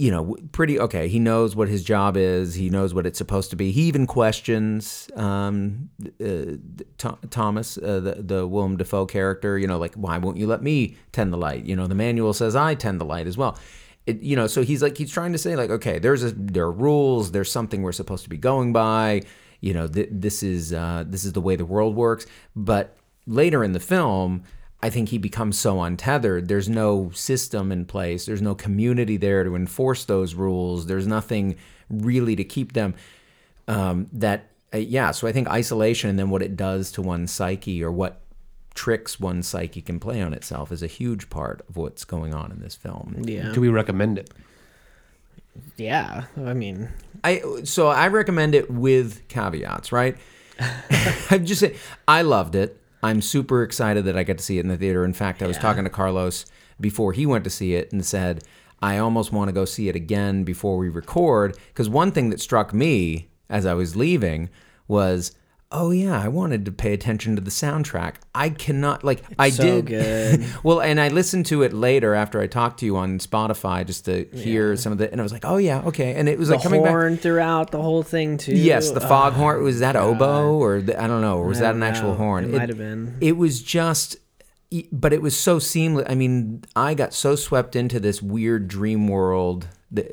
you 0.00 0.10
know 0.10 0.34
pretty 0.52 0.80
okay. 0.80 1.08
He 1.08 1.18
knows 1.18 1.54
what 1.54 1.68
his 1.68 1.84
job 1.84 2.16
is. 2.16 2.54
He 2.54 2.70
knows 2.70 2.94
what 2.94 3.06
it's 3.06 3.18
supposed 3.18 3.50
to 3.50 3.56
be. 3.56 3.70
He 3.70 3.82
even 3.82 4.06
questions 4.06 5.10
um, 5.14 5.90
uh, 6.02 6.56
Th- 6.96 7.14
Thomas, 7.28 7.76
uh, 7.76 8.00
the 8.00 8.14
the 8.22 8.46
Willem 8.46 8.78
Dafoe 8.78 9.04
character. 9.04 9.58
You 9.58 9.66
know, 9.66 9.78
like 9.78 9.94
why 9.96 10.16
won't 10.16 10.38
you 10.38 10.46
let 10.46 10.62
me 10.62 10.96
tend 11.12 11.34
the 11.34 11.36
light? 11.36 11.66
You 11.66 11.76
know, 11.76 11.86
the 11.86 11.94
manual 11.94 12.32
says 12.32 12.56
I 12.56 12.74
tend 12.74 12.98
the 12.98 13.04
light 13.04 13.26
as 13.26 13.36
well. 13.36 13.58
It, 14.06 14.22
you 14.22 14.36
know, 14.36 14.46
so 14.46 14.62
he's 14.62 14.82
like 14.82 14.96
he's 14.96 15.12
trying 15.12 15.32
to 15.32 15.38
say 15.38 15.54
like, 15.54 15.68
okay, 15.68 15.98
there's 15.98 16.24
a 16.24 16.30
there 16.30 16.64
are 16.64 16.72
rules. 16.72 17.32
There's 17.32 17.52
something 17.52 17.82
we're 17.82 17.92
supposed 17.92 18.24
to 18.24 18.30
be 18.30 18.38
going 18.38 18.72
by. 18.72 19.20
You 19.60 19.74
know, 19.74 19.86
th- 19.86 20.08
this 20.10 20.42
is 20.42 20.72
uh, 20.72 21.04
this 21.06 21.24
is 21.24 21.34
the 21.34 21.42
way 21.42 21.56
the 21.56 21.66
world 21.66 21.94
works. 21.94 22.24
But 22.56 22.96
later 23.26 23.62
in 23.62 23.72
the 23.72 23.80
film, 23.80 24.44
I 24.82 24.90
think 24.90 25.10
he 25.10 25.18
becomes 25.18 25.58
so 25.58 25.82
untethered. 25.82 26.48
There's 26.48 26.68
no 26.68 27.10
system 27.10 27.70
in 27.70 27.84
place. 27.84 28.26
There's 28.26 28.42
no 28.42 28.54
community 28.54 29.16
there 29.16 29.44
to 29.44 29.54
enforce 29.54 30.04
those 30.04 30.34
rules. 30.34 30.86
There's 30.86 31.06
nothing 31.06 31.56
really 31.90 32.34
to 32.36 32.44
keep 32.44 32.72
them. 32.72 32.94
Um, 33.68 34.08
that 34.12 34.46
uh, 34.72 34.78
yeah. 34.78 35.10
So 35.10 35.26
I 35.26 35.32
think 35.32 35.48
isolation 35.48 36.10
and 36.10 36.18
then 36.18 36.30
what 36.30 36.42
it 36.42 36.56
does 36.56 36.92
to 36.92 37.02
one's 37.02 37.30
psyche 37.30 37.84
or 37.84 37.90
what 37.90 38.20
tricks 38.74 39.20
one's 39.20 39.46
psyche 39.46 39.82
can 39.82 40.00
play 40.00 40.22
on 40.22 40.32
itself 40.32 40.72
is 40.72 40.82
a 40.82 40.86
huge 40.86 41.28
part 41.28 41.60
of 41.68 41.76
what's 41.76 42.04
going 42.04 42.32
on 42.34 42.50
in 42.50 42.60
this 42.60 42.74
film. 42.74 43.22
Yeah. 43.24 43.52
Do 43.52 43.60
we 43.60 43.68
recommend 43.68 44.18
it? 44.18 44.30
Yeah. 45.76 46.24
I 46.38 46.54
mean, 46.54 46.88
I 47.22 47.42
so 47.64 47.88
I 47.88 48.08
recommend 48.08 48.54
it 48.54 48.70
with 48.70 49.28
caveats, 49.28 49.92
right? 49.92 50.16
I'm 51.30 51.44
just 51.44 51.60
saying 51.60 51.74
I 52.08 52.22
loved 52.22 52.54
it. 52.54 52.79
I'm 53.02 53.20
super 53.22 53.62
excited 53.62 54.04
that 54.04 54.16
I 54.16 54.24
got 54.24 54.38
to 54.38 54.44
see 54.44 54.58
it 54.58 54.62
in 54.62 54.68
the 54.68 54.76
theater. 54.76 55.04
In 55.04 55.12
fact, 55.12 55.42
I 55.42 55.46
was 55.46 55.56
Yeah. 55.56 55.62
talking 55.62 55.84
to 55.84 55.90
Carlos 55.90 56.44
before 56.80 57.12
he 57.12 57.26
went 57.26 57.44
to 57.44 57.50
see 57.50 57.74
it 57.74 57.92
and 57.92 58.04
said 58.04 58.42
I 58.82 58.96
almost 58.98 59.32
want 59.32 59.48
to 59.48 59.52
go 59.52 59.64
see 59.66 59.88
it 59.90 59.96
again 59.96 60.42
before 60.44 60.78
we 60.78 60.88
record 60.88 61.56
because 61.68 61.88
one 61.88 62.12
thing 62.12 62.30
that 62.30 62.40
struck 62.40 62.72
me 62.72 63.28
as 63.50 63.66
I 63.66 63.74
was 63.74 63.94
leaving 63.96 64.48
was 64.88 65.32
oh 65.72 65.90
yeah, 65.90 66.20
I 66.20 66.28
wanted 66.28 66.64
to 66.64 66.72
pay 66.72 66.92
attention 66.92 67.36
to 67.36 67.42
the 67.42 67.50
soundtrack. 67.50 68.16
I 68.34 68.50
cannot 68.50 69.04
like 69.04 69.22
I 69.38 69.50
so 69.50 69.62
did 69.62 69.86
good. 69.86 70.44
well, 70.64 70.80
and 70.80 71.00
I 71.00 71.08
listened 71.08 71.46
to 71.46 71.62
it 71.62 71.72
later 71.72 72.14
after 72.14 72.40
I 72.40 72.46
talked 72.46 72.80
to 72.80 72.86
you 72.86 72.96
on 72.96 73.18
Spotify 73.18 73.86
just 73.86 74.04
to 74.06 74.24
hear 74.32 74.76
some 74.76 74.92
of 74.92 74.98
the, 74.98 75.10
and 75.10 75.20
I 75.20 75.22
was 75.22 75.32
like, 75.32 75.44
oh 75.44 75.58
yeah, 75.58 75.82
okay, 75.82 76.14
and 76.14 76.28
it 76.28 76.38
was 76.38 76.48
the 76.48 76.54
like 76.54 76.62
coming 76.62 76.82
back. 76.82 76.90
horn 76.90 77.16
throughout 77.16 77.70
the 77.70 77.80
whole 77.80 78.02
thing 78.02 78.36
too. 78.36 78.54
Yes, 78.54 78.90
the 78.90 79.04
Oh, 79.04 79.08
foghorn. 79.08 79.62
Was 79.62 79.80
that 79.80 79.96
oboe 79.96 80.54
or 80.58 80.80
the, 80.80 81.00
I 81.00 81.06
don't 81.06 81.20
know, 81.20 81.38
or 81.38 81.46
was 81.46 81.60
that 81.60 81.74
an 81.74 81.82
actual 81.82 82.10
know. 82.12 82.16
horn? 82.16 82.44
It 82.44 82.50
might 82.50 82.68
have 82.68 82.78
been. 82.78 83.16
It 83.20 83.36
was 83.36 83.62
just, 83.62 84.16
but 84.92 85.12
it 85.12 85.22
was 85.22 85.36
so 85.36 85.58
seamless. 85.58 86.06
I 86.08 86.14
mean, 86.14 86.64
I 86.74 86.94
got 86.94 87.14
so 87.14 87.36
swept 87.36 87.76
into 87.76 88.00
this 88.00 88.20
weird 88.22 88.68
dream 88.68 89.06
world 89.08 89.68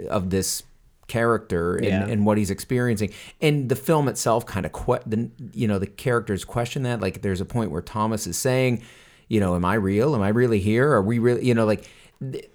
of 0.10 0.30
this 0.30 0.64
character 1.08 1.76
and, 1.76 1.86
Yeah. 1.86 2.06
and 2.06 2.26
what 2.26 2.38
he's 2.38 2.50
experiencing, 2.50 3.12
and 3.42 3.70
the 3.70 3.76
film 3.76 4.08
itself 4.08 4.46
kind 4.46 4.66
of 4.66 4.74
que- 4.74 5.00
the 5.06 5.30
you 5.54 5.68
know 5.68 5.80
the 5.80 5.88
characters 5.88 6.44
question 6.46 6.84
that. 6.84 7.02
Like, 7.02 7.22
there's 7.22 7.42
a 7.42 7.46
point 7.46 7.72
where 7.72 7.82
Thomas 7.82 8.28
is 8.28 8.38
saying, 8.38 8.82
you 9.28 9.40
know, 9.40 9.56
am 9.56 9.66
I 9.66 9.76
real? 9.76 10.16
Am 10.16 10.22
I 10.22 10.30
really 10.30 10.60
here? 10.60 10.92
Are 10.94 11.02
we 11.02 11.20
really? 11.20 11.46
You 11.46 11.54
know, 11.54 11.66
like. 11.66 11.90
th- 12.32 12.50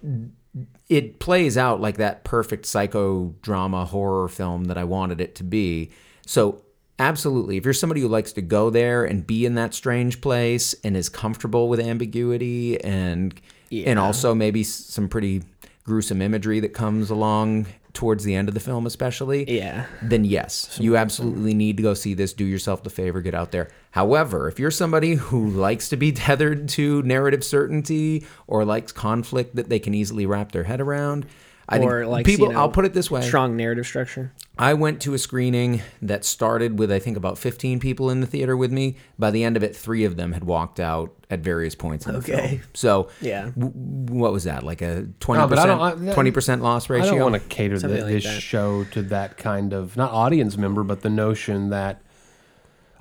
it 0.89 1.17
plays 1.19 1.57
out 1.57 1.81
like 1.81 1.97
that 1.97 2.23
perfect 2.23 2.65
psychodrama 2.65 3.87
horror 3.87 4.27
film 4.27 4.65
that 4.65 4.77
I 4.77 4.83
wanted 4.83 5.19
it 5.19 5.33
to 5.35 5.43
be. 5.43 5.89
So, 6.27 6.61
absolutely, 6.99 7.57
if 7.57 7.65
you're 7.65 7.73
somebody 7.73 8.01
who 8.01 8.07
likes 8.07 8.33
to 8.33 8.41
go 8.41 8.69
there 8.69 9.03
and 9.03 9.25
be 9.25 9.45
in 9.45 9.55
that 9.55 9.73
strange 9.73 10.21
place 10.21 10.75
and 10.83 10.95
is 10.95 11.09
comfortable 11.09 11.69
with 11.69 11.79
ambiguity 11.79 12.79
and 12.83 13.33
and 13.71 13.97
also 13.97 14.35
maybe 14.35 14.63
some 14.63 15.09
pretty 15.09 15.41
gruesome 15.83 16.21
imagery 16.21 16.59
that 16.59 16.73
comes 16.73 17.09
along 17.09 17.65
towards 17.93 18.23
the 18.23 18.33
end 18.35 18.47
of 18.47 18.53
the 18.53 18.59
film 18.59 18.85
especially 18.85 19.49
Yeah. 19.57 19.85
then 20.01 20.25
yes, 20.25 20.77
you 20.81 20.97
absolutely 20.97 21.53
need 21.53 21.77
to 21.77 21.83
go 21.83 21.93
see 21.93 22.13
this. 22.13 22.33
Do 22.33 22.43
yourself 22.45 22.83
the 22.83 22.89
favor, 22.89 23.21
get 23.21 23.35
out 23.35 23.51
there. 23.51 23.69
However, 23.91 24.47
if 24.47 24.59
you're 24.59 24.71
somebody 24.71 25.13
who 25.15 25.47
likes 25.49 25.89
to 25.89 25.97
be 25.97 26.11
tethered 26.25 26.67
to 26.69 27.01
narrative 27.03 27.43
certainty 27.43 28.25
or 28.47 28.65
likes 28.65 28.91
conflict 28.91 29.55
that 29.55 29.69
they 29.69 29.79
can 29.79 29.93
easily 29.93 30.25
wrap 30.25 30.51
their 30.51 30.63
head 30.63 30.81
around, 30.81 31.25
I 31.69 31.79
or 31.79 32.01
think 32.01 32.11
like 32.11 32.25
people. 32.25 32.47
you 32.47 32.53
know, 32.53 32.59
I'll 32.59 32.69
put 32.69 32.85
it 32.85 32.93
this 32.93 33.09
way: 33.09 33.21
strong 33.21 33.55
narrative 33.55 33.85
structure. 33.87 34.31
I 34.59 34.73
went 34.75 35.01
to 35.03 35.13
a 35.13 35.17
screening 35.17 35.81
that 36.01 36.23
started 36.25 36.77
with 36.77 36.91
I 36.91 36.99
think 36.99 37.17
about 37.17 37.37
15 37.39 37.79
people 37.79 38.09
in 38.09 38.19
the 38.21 38.27
theater 38.27 38.55
with 38.55 38.71
me. 38.71 38.97
By 39.17 39.31
the 39.31 39.43
end 39.43 39.57
of 39.57 39.63
it, 39.63 39.75
three 39.75 40.03
of 40.03 40.15
them 40.17 40.33
had 40.33 40.43
walked 40.43 40.79
out 40.79 41.11
at 41.31 41.39
various 41.39 41.73
points 41.73 42.05
in 42.05 42.11
the 42.13 42.19
Okay. 42.19 42.47
film. 42.57 42.61
So, 42.75 43.09
Yeah. 43.21 43.49
w- 43.57 43.71
what 43.73 44.31
was 44.31 44.43
that? 44.43 44.63
Like 44.63 44.81
a 44.83 45.07
20 45.19 45.41
No, 45.41 45.47
but 45.47 45.57
I 45.57 45.65
don't- 45.65 45.79
percent 45.79 46.09
I- 46.09 46.13
20 46.13 46.31
percent 46.31 46.61
loss 46.61 46.89
ratio? 46.89 47.07
I 47.07 47.15
don't 47.17 47.31
want 47.31 47.41
to 47.41 47.49
cater 47.49 47.79
the, 47.79 47.87
like 47.87 48.05
this 48.05 48.23
that. 48.25 48.41
show 48.41 48.83
to 48.91 49.01
that 49.03 49.37
kind 49.37 49.73
of 49.73 49.97
not 49.97 50.11
audience 50.11 50.57
member, 50.57 50.83
but 50.83 51.01
the 51.01 51.09
notion 51.09 51.69
that 51.71 52.01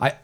I 0.01 0.15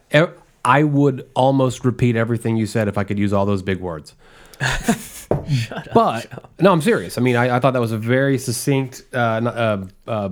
I 0.65 0.83
would 0.85 1.29
almost 1.35 1.85
repeat 1.85 2.17
everything 2.17 2.57
you 2.57 2.67
said 2.67 2.89
if 2.89 2.99
I 2.99 3.05
could 3.05 3.19
use 3.19 3.33
all 3.33 3.47
those 3.47 3.63
big 3.63 3.81
words. 3.81 4.15
but 5.95 6.27
no, 6.61 6.73
I'm 6.73 6.81
serious. 6.83 7.19
I 7.19 7.21
mean, 7.21 7.37
I, 7.37 7.57
I 7.57 7.61
thought 7.61 7.73
that 7.73 7.81
was 7.81 7.93
a 7.93 7.99
very 7.99 8.39
succinct 8.39 9.03
uh, 9.13 9.17
uh, 9.17 9.85
uh, 10.07 10.29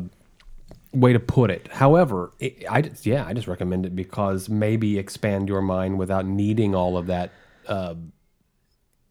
way 0.93 1.13
to 1.13 1.21
put 1.21 1.51
it. 1.51 1.69
However, 1.71 2.33
it, 2.41 2.65
I 2.71 2.83
just- 2.83 3.07
yeah, 3.07 3.25
I 3.27 3.33
just 3.33 3.47
recommend 3.49 3.87
it 3.87 3.95
because 3.97 4.49
maybe 4.49 4.99
expand 4.99 5.49
your 5.49 5.63
mind 5.63 5.99
without 5.99 6.27
needing 6.27 6.75
all 6.75 6.97
of 6.97 7.07
that. 7.07 7.31
Uh, 7.67 7.95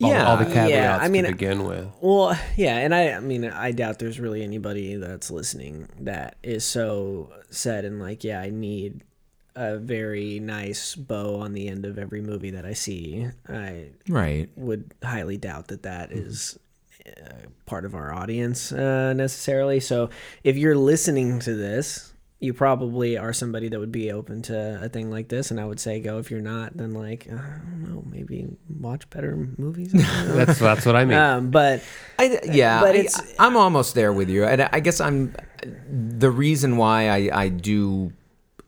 all, 0.02 0.10
Yeah. 0.10 0.28
all 0.30 0.38
the 0.38 0.46
caveats 0.46 0.72
Yeah, 0.72 0.98
I 0.98 1.08
mean, 1.08 1.24
to 1.24 1.32
begin 1.32 1.64
with. 1.66 1.88
Well, 2.02 2.38
yeah, 2.58 2.78
and 2.78 2.94
I, 2.94 3.12
I 3.14 3.20
mean, 3.22 3.46
I 3.46 3.72
doubt 3.72 4.00
there's 4.00 4.20
really 4.20 4.44
anybody 4.44 4.96
that's 4.98 5.32
listening 5.32 5.88
that 6.02 6.36
is 6.44 6.66
so 6.66 7.32
set 7.50 7.86
and 7.86 8.00
like, 8.02 8.24
yeah, 8.24 8.42
I 8.42 8.50
need 8.50 9.04
a 9.56 9.78
very 9.78 10.40
nice 10.40 10.96
bow 10.96 11.36
on 11.40 11.54
the 11.54 11.68
end 11.68 11.86
of 11.86 11.98
every 11.98 12.22
movie 12.22 12.52
that 12.52 12.66
I 12.66 12.74
see. 12.74 13.28
I 13.48 13.88
right. 14.10 14.50
would 14.56 14.94
highly 15.04 15.38
doubt 15.38 15.70
that 15.70 15.84
that 15.84 16.12
is 16.12 16.60
uh, 17.06 17.30
part 17.66 17.86
of 17.86 17.96
our 17.96 18.14
audience 18.14 18.72
uh, 18.72 19.14
necessarily. 19.14 19.80
So 19.80 20.10
if 20.44 20.58
you're 20.58 20.76
listening 20.76 21.40
to 21.42 21.56
this, 21.56 22.14
you 22.40 22.54
probably 22.54 23.18
are 23.18 23.32
somebody 23.32 23.70
that 23.70 23.80
would 23.80 23.92
be 23.94 24.12
open 24.12 24.42
to 24.44 24.80
a 24.84 24.90
thing 24.90 25.10
like 25.10 25.30
this, 25.30 25.52
and 25.52 25.60
I 25.60 25.66
would 25.66 25.80
say 25.80 26.00
go. 26.02 26.20
If 26.20 26.30
you're 26.30 26.42
not, 26.42 26.76
then 26.76 26.94
like 26.94 27.28
I 27.28 27.36
don't 27.36 27.84
know, 27.88 28.04
maybe 28.06 28.48
watch 28.80 29.10
better 29.10 29.36
movies. 29.58 29.94
I. 29.96 29.98
That's 30.26 30.60
that's 30.60 30.86
what 30.86 30.96
I 30.96 31.06
mean. 31.06 31.18
um, 31.18 31.50
but 31.50 31.82
I, 32.20 32.40
yeah, 32.44 32.82
But 32.82 32.96
I, 32.96 33.00
it's- 33.00 33.36
I'm 33.40 33.56
almost 33.56 33.96
there 33.96 34.12
with 34.12 34.30
you. 34.30 34.44
And 34.44 34.64
I 34.64 34.80
guess 34.82 35.00
I'm 35.00 35.34
the 35.90 36.30
reason 36.30 36.76
why 36.78 37.10
I, 37.10 37.30
I 37.34 37.48
do 37.50 38.12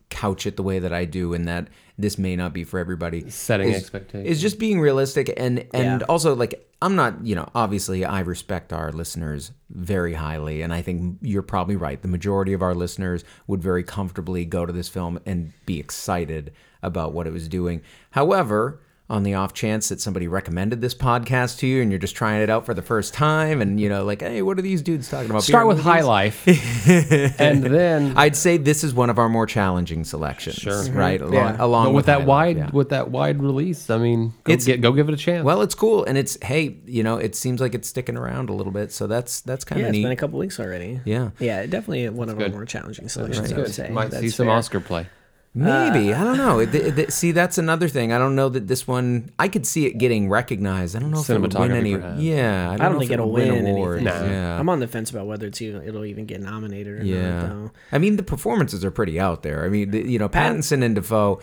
couch 0.09 0.45
it 0.45 0.55
the 0.55 0.63
way 0.63 0.79
that 0.79 0.93
I 0.93 1.05
do, 1.05 1.33
and 1.33 1.47
that 1.47 1.67
this 1.97 2.17
may 2.17 2.35
not 2.35 2.53
be 2.53 2.63
for 2.63 2.79
everybody. 2.79 3.29
Setting 3.29 3.69
is, 3.69 3.75
expectations. 3.77 4.27
is 4.29 4.41
just 4.41 4.59
being 4.59 4.79
realistic, 4.79 5.33
and 5.37 5.65
and 5.73 6.01
Yeah. 6.01 6.05
also 6.07 6.35
like 6.35 6.63
I'm 6.81 6.95
not, 6.95 7.25
you 7.25 7.33
know, 7.35 7.49
obviously 7.55 8.05
I 8.05 8.19
respect 8.19 8.71
our 8.71 8.91
listeners 8.91 9.51
very 9.69 10.13
highly, 10.13 10.61
and 10.61 10.71
I 10.73 10.81
think 10.83 11.17
you're 11.21 11.41
probably 11.41 11.75
right. 11.75 11.99
The 12.01 12.07
majority 12.07 12.53
of 12.53 12.61
our 12.61 12.75
listeners 12.75 13.23
would 13.47 13.61
very 13.63 13.83
comfortably 13.83 14.45
go 14.45 14.65
to 14.65 14.71
this 14.73 14.87
film 14.87 15.19
and 15.25 15.53
be 15.65 15.79
excited 15.79 16.51
about 16.83 17.13
what 17.13 17.27
it 17.27 17.33
was 17.33 17.47
doing. 17.47 17.81
However. 18.11 18.79
On 19.09 19.23
the 19.23 19.33
off 19.33 19.53
chance 19.53 19.87
that 19.87 20.01
somebody 20.01 20.27
recommended 20.27 20.81
this 20.81 20.93
podcast 20.93 21.59
to 21.59 21.65
you 21.67 21.81
and 21.81 21.91
you're 21.91 21.97
just 21.99 22.13
trying 22.15 22.41
it 22.41 22.49
out 22.49 22.65
for 22.65 22.73
the 22.73 22.81
first 22.81 23.13
time 23.13 23.61
and 23.61 23.79
you 23.79 23.87
know 23.87 24.03
like 24.03 24.21
hey 24.21 24.41
what 24.41 24.59
are 24.59 24.61
these 24.61 24.81
dudes 24.81 25.09
talking 25.09 25.29
about 25.29 25.43
Start 25.43 25.65
with 25.65 25.77
movies? 25.77 25.91
High 25.91 26.01
Life, 26.01 26.45
and 27.39 27.63
then 27.63 28.13
I'd 28.17 28.35
say 28.35 28.57
this 28.57 28.83
is 28.83 28.93
one 28.93 29.09
of 29.09 29.17
our 29.17 29.29
more 29.29 29.45
challenging 29.45 30.03
selections 30.03 30.57
Sure. 30.57 30.83
right 30.91 31.21
mm-hmm. 31.21 31.33
along, 31.33 31.55
Yeah. 31.55 31.63
along 31.65 31.85
but 31.85 31.93
with 31.93 32.05
High 32.05 32.11
that 32.11 32.19
Life, 32.19 32.27
wide 32.27 32.57
yeah. 32.57 32.69
with 32.71 32.89
that 32.89 33.09
wide 33.09 33.41
release, 33.41 33.89
I 33.89 33.97
mean, 33.97 34.33
go, 34.43 34.51
It's- 34.51 34.65
get, 34.65 34.81
go 34.81 34.91
give 34.91 35.07
it 35.07 35.13
a 35.13 35.17
chance. 35.17 35.45
well 35.45 35.61
it's 35.61 35.75
cool 35.75 36.03
and 36.03 36.17
it's 36.17 36.37
hey 36.43 36.77
you 36.85 37.03
know 37.03 37.17
it 37.17 37.33
seems 37.35 37.61
like 37.61 37.73
it's 37.75 37.87
sticking 37.87 38.17
around 38.17 38.49
a 38.49 38.53
little 38.53 38.73
bit 38.73 38.91
so 38.91 39.07
that's 39.07 39.39
that's 39.41 39.63
kind 39.63 39.79
Yeah, 39.79 39.85
of 39.87 39.89
it's 39.91 39.97
neat 39.97 40.03
been 40.03 40.11
a 40.11 40.15
couple 40.17 40.37
weeks 40.39 40.59
already. 40.59 40.99
yeah 41.05 41.29
Yeah, 41.39 41.65
definitely 41.65 42.09
one 42.09 42.27
of 42.29 42.37
good. 42.37 42.47
our 42.51 42.57
more 42.57 42.65
challenging 42.65 43.07
selections. 43.07 43.51
I 43.51 43.55
Good. 43.55 43.63
would 43.65 43.73
say. 43.73 43.89
might 43.89 44.11
see 44.11 44.19
That's 44.21 44.35
some. 44.35 44.49
Oscar 44.49 44.79
play. 44.81 45.07
Maybe 45.53 46.13
Uh, 46.13 46.21
I 46.21 46.23
don't 46.23 46.37
know. 46.37 46.59
It- 46.59 46.75
it- 46.75 46.99
it- 46.99 47.13
see, 47.13 47.31
that's 47.31 47.57
another 47.57 47.87
thing. 47.87 48.11
I 48.11 48.19
don't 48.19 48.35
know 48.35 48.47
that 48.49 48.67
this 48.67 48.87
one. 48.87 49.31
I 49.39 49.47
could 49.47 49.65
see 49.65 49.87
it 49.87 49.97
getting 49.97 50.29
recognized. 50.29 50.95
I 50.95 50.99
don't 50.99 51.09
know 51.09 51.21
if 51.21 51.29
it 51.29 51.39
would 51.41 51.53
win 51.53 51.71
Cinematography, 51.71 51.75
any. 51.77 51.95
perhaps. 51.95 52.21
Yeah, 52.21 52.69
I 52.71 52.77
don't, 52.77 52.85
I 52.85 52.89
don't 52.89 52.99
think 52.99 53.11
it'll 53.11 53.31
win 53.31 53.51
win 53.63 53.67
awards. 53.67 54.01
anything. 54.05 54.29
Yeah, 54.31 54.59
I'm 54.59 54.69
on 54.69 54.79
the 54.79 54.87
fence 54.87 55.09
about 55.09 55.25
whether 55.25 55.47
it's 55.47 55.59
even 55.61 55.81
it'll 55.81 56.05
even 56.05 56.25
get 56.25 56.41
nominated 56.41 56.99
or 57.01 57.03
yeah. 57.03 57.39
not. 57.41 57.49
Though. 57.49 57.71
I 57.91 57.97
mean, 57.97 58.17
the 58.17 58.23
performances 58.23 58.85
are 58.85 58.91
pretty 58.91 59.19
out 59.19 59.41
there. 59.41 59.65
I 59.65 59.69
mean, 59.69 59.89
the, 59.91 60.07
you 60.07 60.19
know, 60.19 60.29
Pattinson 60.29 60.83
and 60.83 60.93
Dafoe 60.93 61.39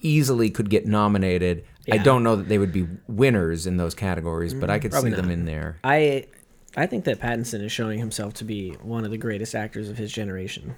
easily 0.00 0.50
could 0.50 0.68
get 0.70 0.86
nominated. 0.86 1.64
I 1.92 1.98
don't 1.98 2.22
know 2.24 2.36
that 2.36 2.48
they 2.48 2.58
would 2.58 2.72
be 2.72 2.86
winners 3.06 3.66
in 3.66 3.76
those 3.76 3.94
categories, 3.94 4.54
but 4.54 4.70
I 4.70 4.78
could 4.78 4.92
see 4.92 4.96
probably 5.00 5.10
them 5.12 5.30
in 5.30 5.44
there. 5.44 5.76
I 5.84 6.26
I 6.76 6.86
think 6.86 7.04
that 7.04 7.20
Pattinson 7.20 7.62
is 7.62 7.70
showing 7.70 8.00
himself 8.00 8.34
to 8.34 8.44
be 8.44 8.70
one 8.82 9.04
of 9.04 9.10
the 9.12 9.18
greatest 9.18 9.54
actors 9.54 9.88
of 9.88 9.96
his 9.98 10.10
generation. 10.10 10.74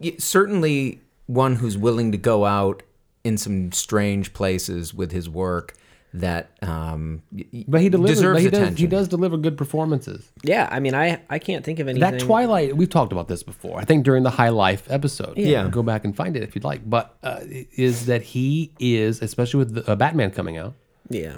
Y- 0.00 0.16
Certainly, 0.18 1.00
one 1.28 1.54
who's 1.56 1.78
willing 1.78 2.10
to 2.12 2.18
go 2.18 2.44
out 2.44 2.82
in 3.22 3.38
some 3.38 3.70
strange 3.72 4.32
places 4.32 4.92
with 4.92 5.12
his 5.12 5.28
work 5.30 5.74
that 6.14 6.48
um, 6.62 7.22
y- 7.30 7.44
y- 7.52 7.64
But 7.68 7.82
he 7.82 7.90
delivers. 7.90 8.16
deserves 8.16 8.36
But 8.38 8.42
he 8.42 8.48
does. 8.48 8.58
attention. 8.60 8.76
He 8.78 8.86
does 8.86 9.08
deliver 9.08 9.36
good 9.36 9.58
performances. 9.58 10.32
Yeah, 10.42 10.66
I 10.70 10.80
mean, 10.80 10.94
I 10.94 11.20
I 11.28 11.38
can't 11.38 11.62
think 11.64 11.78
of 11.80 11.86
anything. 11.86 12.10
That 12.12 12.18
Twilight, 12.20 12.74
we've 12.76 12.88
talked 12.88 13.12
about 13.12 13.28
this 13.28 13.42
before. 13.42 13.78
I 13.78 13.84
think 13.84 14.04
during 14.06 14.22
the 14.22 14.30
High 14.30 14.48
Life 14.48 14.84
episode. 14.90 15.36
Yeah. 15.36 15.68
go 15.68 15.82
back 15.82 16.04
and 16.06 16.16
find 16.16 16.34
it 16.34 16.42
if 16.42 16.54
you'd 16.54 16.64
like. 16.64 16.88
But 16.88 17.14
uh, 17.22 17.40
is 17.44 18.06
that 18.06 18.22
he 18.22 18.72
is, 18.80 19.20
especially 19.20 19.58
with 19.58 19.74
the, 19.74 19.90
uh, 19.92 19.96
Batman 19.96 20.30
coming 20.30 20.56
out, 20.56 20.72
Yeah, 21.10 21.36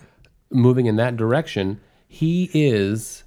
moving 0.52 0.86
in 0.86 0.94
that 0.96 1.16
direction. 1.16 1.80
He 2.06 2.48
is 2.54 3.24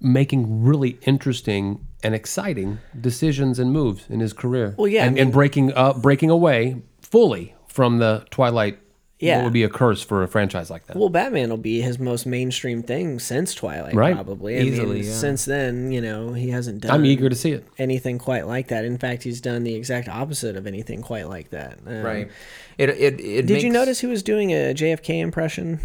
making 0.00 0.62
really 0.64 0.98
interesting 1.02 1.86
and 2.04 2.14
exciting 2.14 2.78
decisions 3.00 3.58
and 3.58 3.72
moves 3.72 4.06
in 4.08 4.20
his 4.20 4.32
career. 4.32 4.74
Well, 4.78 4.86
yeah, 4.86 5.02
I 5.02 5.06
and, 5.06 5.14
mean- 5.14 5.22
and 5.24 5.32
breaking 5.32 5.72
uh, 5.74 5.94
breaking 5.94 6.30
away 6.30 6.82
fully 7.00 7.54
from 7.66 7.98
the 7.98 8.24
Twilight. 8.30 8.78
Yeah. 9.20 9.36
what 9.38 9.44
would 9.44 9.52
be 9.54 9.62
a 9.62 9.70
curse 9.70 10.02
for 10.02 10.22
a 10.22 10.28
franchise 10.28 10.68
like 10.70 10.86
that? 10.86 10.96
well, 10.96 11.08
Batman 11.08 11.48
will 11.48 11.56
be 11.56 11.80
his 11.80 11.98
most 11.98 12.26
mainstream 12.26 12.82
thing 12.82 13.18
since 13.20 13.54
Twilight, 13.54 13.94
Right. 13.94 14.12
probably. 14.14 14.56
I 14.58 14.62
Easily, 14.62 14.96
mean, 14.96 15.04
yeah. 15.04 15.12
Since 15.12 15.46
then, 15.46 15.92
you 15.92 16.00
know, 16.02 16.34
he 16.34 16.50
hasn't 16.50 16.82
done. 16.82 16.90
I'm 16.90 17.06
eager 17.06 17.30
to 17.30 17.34
see 17.34 17.52
it. 17.52 17.64
anything 17.78 18.18
quite 18.18 18.46
like 18.46 18.68
that. 18.68 18.84
In 18.84 18.98
fact, 18.98 19.22
he's 19.22 19.40
done 19.40 19.62
the 19.62 19.74
exact 19.76 20.08
opposite 20.08 20.56
of 20.56 20.66
anything 20.66 21.00
quite 21.00 21.28
like 21.28 21.50
that. 21.50 21.78
Um, 21.86 22.02
right. 22.02 22.30
It 22.76 22.90
it, 22.90 23.20
it 23.20 23.46
Did 23.46 23.62
you 23.62 23.70
notice 23.70 24.00
he 24.00 24.06
was 24.08 24.22
doing 24.22 24.50
a 24.50 24.74
JFK 24.74 25.20
impression 25.20 25.80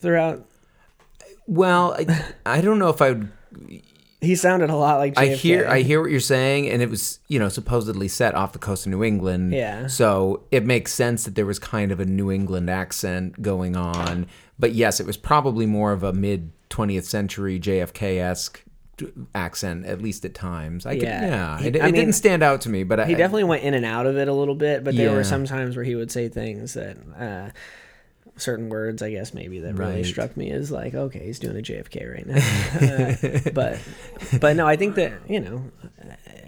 throughout? 0.00 0.46
Well, 1.46 1.94
I, 1.98 2.24
I 2.46 2.60
don't 2.62 2.78
know 2.78 2.88
if 2.88 3.02
I 3.02 3.10
would. 3.10 3.30
He 4.22 4.34
sounded 4.36 4.70
a 4.70 4.76
lot 4.76 4.98
like 4.98 5.14
JFK. 5.14 5.18
I 5.18 5.26
hear 5.34 5.66
I 5.68 5.80
hear 5.82 6.00
what 6.00 6.10
you're 6.10 6.20
saying, 6.20 6.68
and 6.70 6.80
it 6.80 6.88
was 6.88 7.18
you 7.28 7.38
know 7.38 7.48
supposedly 7.50 8.08
set 8.08 8.34
off 8.34 8.52
the 8.54 8.58
coast 8.58 8.86
of 8.86 8.90
New 8.92 9.02
England. 9.04 9.52
Yeah. 9.52 9.88
So 9.88 10.44
it 10.50 10.64
makes 10.64 10.94
sense 10.94 11.24
that 11.24 11.34
there 11.34 11.44
was 11.44 11.58
kind 11.58 11.92
of 11.92 12.00
a 12.00 12.04
New 12.06 12.30
England 12.30 12.70
accent 12.70 13.42
going 13.42 13.76
on. 13.76 14.26
But 14.58 14.72
yes, 14.72 15.00
it 15.00 15.06
was 15.06 15.16
probably 15.16 15.66
more 15.66 15.92
of 15.92 16.02
a 16.04 16.12
mid 16.12 16.52
20th 16.70 17.04
century 17.04 17.58
JFK 17.60 18.18
esque 18.20 18.62
accent, 19.34 19.86
at 19.86 20.00
least 20.00 20.24
at 20.24 20.34
times. 20.34 20.86
I 20.86 20.94
could, 20.94 21.02
Yeah. 21.02 21.26
yeah. 21.26 21.58
He- 21.58 21.66
it 21.68 21.76
I 21.76 21.78
it 21.80 21.84
mean, 21.86 21.94
didn't 21.94 22.12
stand 22.14 22.42
out 22.42 22.60
to 22.62 22.68
me, 22.68 22.84
but 22.84 23.00
I, 23.00 23.06
He 23.06 23.14
definitely 23.14 23.44
went 23.44 23.64
in 23.64 23.74
and 23.74 23.84
out 23.84 24.06
of 24.06 24.16
it 24.16 24.28
a 24.28 24.32
little 24.32 24.54
bit, 24.54 24.84
but 24.84 24.94
there 24.94 25.08
Yeah. 25.10 25.14
were 25.16 25.24
some 25.24 25.44
times 25.44 25.74
where 25.74 25.84
he 25.84 25.96
would 25.96 26.12
say 26.12 26.28
things 26.28 26.74
that 26.74 26.96
uh, 27.18 27.50
certain 28.36 28.68
words, 28.68 29.02
I 29.02 29.10
guess, 29.10 29.34
maybe 29.34 29.58
that 29.60 29.74
really 29.74 29.96
Right. 29.96 30.06
struck 30.06 30.36
me 30.36 30.50
as 30.50 30.70
like, 30.70 30.94
okay, 30.94 31.24
he's 31.24 31.38
doing 31.38 31.56
a 31.56 31.62
JFK 31.62 32.12
right 32.12 32.26
now. 32.26 33.46
uh, 33.46 33.50
but, 33.52 33.78
but 34.40 34.56
no, 34.56 34.66
I 34.66 34.76
think 34.76 34.94
that 34.96 35.12
you 35.28 35.40
know, 35.40 35.70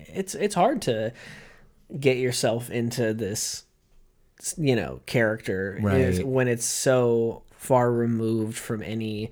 it's 0.09 0.35
it's 0.35 0.55
hard 0.55 0.83
to 0.83 1.13
get 2.01 2.17
yourself 2.17 2.71
into 2.71 3.13
this, 3.15 3.65
you 4.57 4.75
know, 4.77 5.01
character 5.07 5.79
is- 5.95 6.23
when 6.25 6.49
it's 6.49 6.65
so 6.65 7.43
far 7.53 7.91
removed 7.93 8.57
from 8.59 8.83
any 8.83 9.31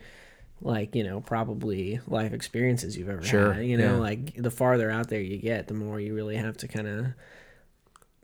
like 0.65 0.95
you 0.95 1.03
know 1.03 1.21
probably 1.21 1.99
life 2.07 2.33
experiences 2.33 2.97
you've 2.97 3.09
ever 3.09 3.21
Sure, 3.23 3.53
had 3.53 3.67
you 3.67 3.77
know 3.77 3.95
yeah. 3.97 4.01
like 4.01 4.35
the 4.37 4.51
farther 4.51 4.91
out 4.91 5.09
there 5.09 5.21
you 5.21 5.37
get 5.37 5.67
the 5.67 5.75
more 5.75 5.99
you 6.01 6.15
really 6.15 6.37
have 6.37 6.57
to 6.59 6.69
kind 6.69 6.87
of 6.87 7.07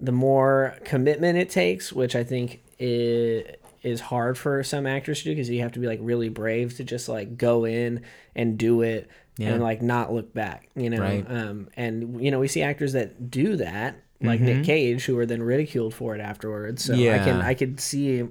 the 0.01 0.13
more 0.13 0.77
commitment 0.85 1.37
it 1.37 1.51
takes 1.51 1.93
which 1.93 2.15
i 2.15 2.23
think 2.23 2.63
is, 2.79 3.45
is 3.83 4.01
hard 4.01 4.37
for 4.39 4.63
some 4.65 4.87
actors 4.87 5.19
to 5.19 5.25
do 5.25 5.31
because 5.31 5.49
you 5.51 5.61
have 5.63 5.73
to 5.73 5.79
be 5.81 5.87
like 5.87 6.01
really 6.03 6.29
brave 6.29 6.77
to 6.77 6.85
just 6.85 7.09
like 7.09 7.37
go 7.37 7.65
in 7.65 8.03
and 8.35 8.59
do 8.59 8.83
it 8.83 9.09
Yeah. 9.37 9.51
and 9.51 9.63
like 9.63 9.83
not 9.83 10.13
look 10.13 10.35
back 10.35 10.69
you 10.75 10.91
know 10.91 11.01
Right. 11.01 11.25
um 11.29 11.69
and 11.77 12.21
you 12.25 12.31
know 12.31 12.39
we 12.41 12.49
see 12.49 12.63
actors 12.63 12.93
that 12.95 13.31
do 13.31 13.57
that 13.57 13.97
like 14.21 14.41
nick 14.41 14.65
cage 14.65 15.05
who 15.05 15.17
are 15.19 15.27
then 15.27 15.43
ridiculed 15.43 15.95
for 15.95 16.15
it 16.17 16.21
afterwards 16.21 16.83
so 16.85 16.95
i 16.95 16.97
can 17.19 17.37
Mm-hmm. 17.39 17.47
I 17.47 17.55
could 17.55 17.79
see 17.81 18.23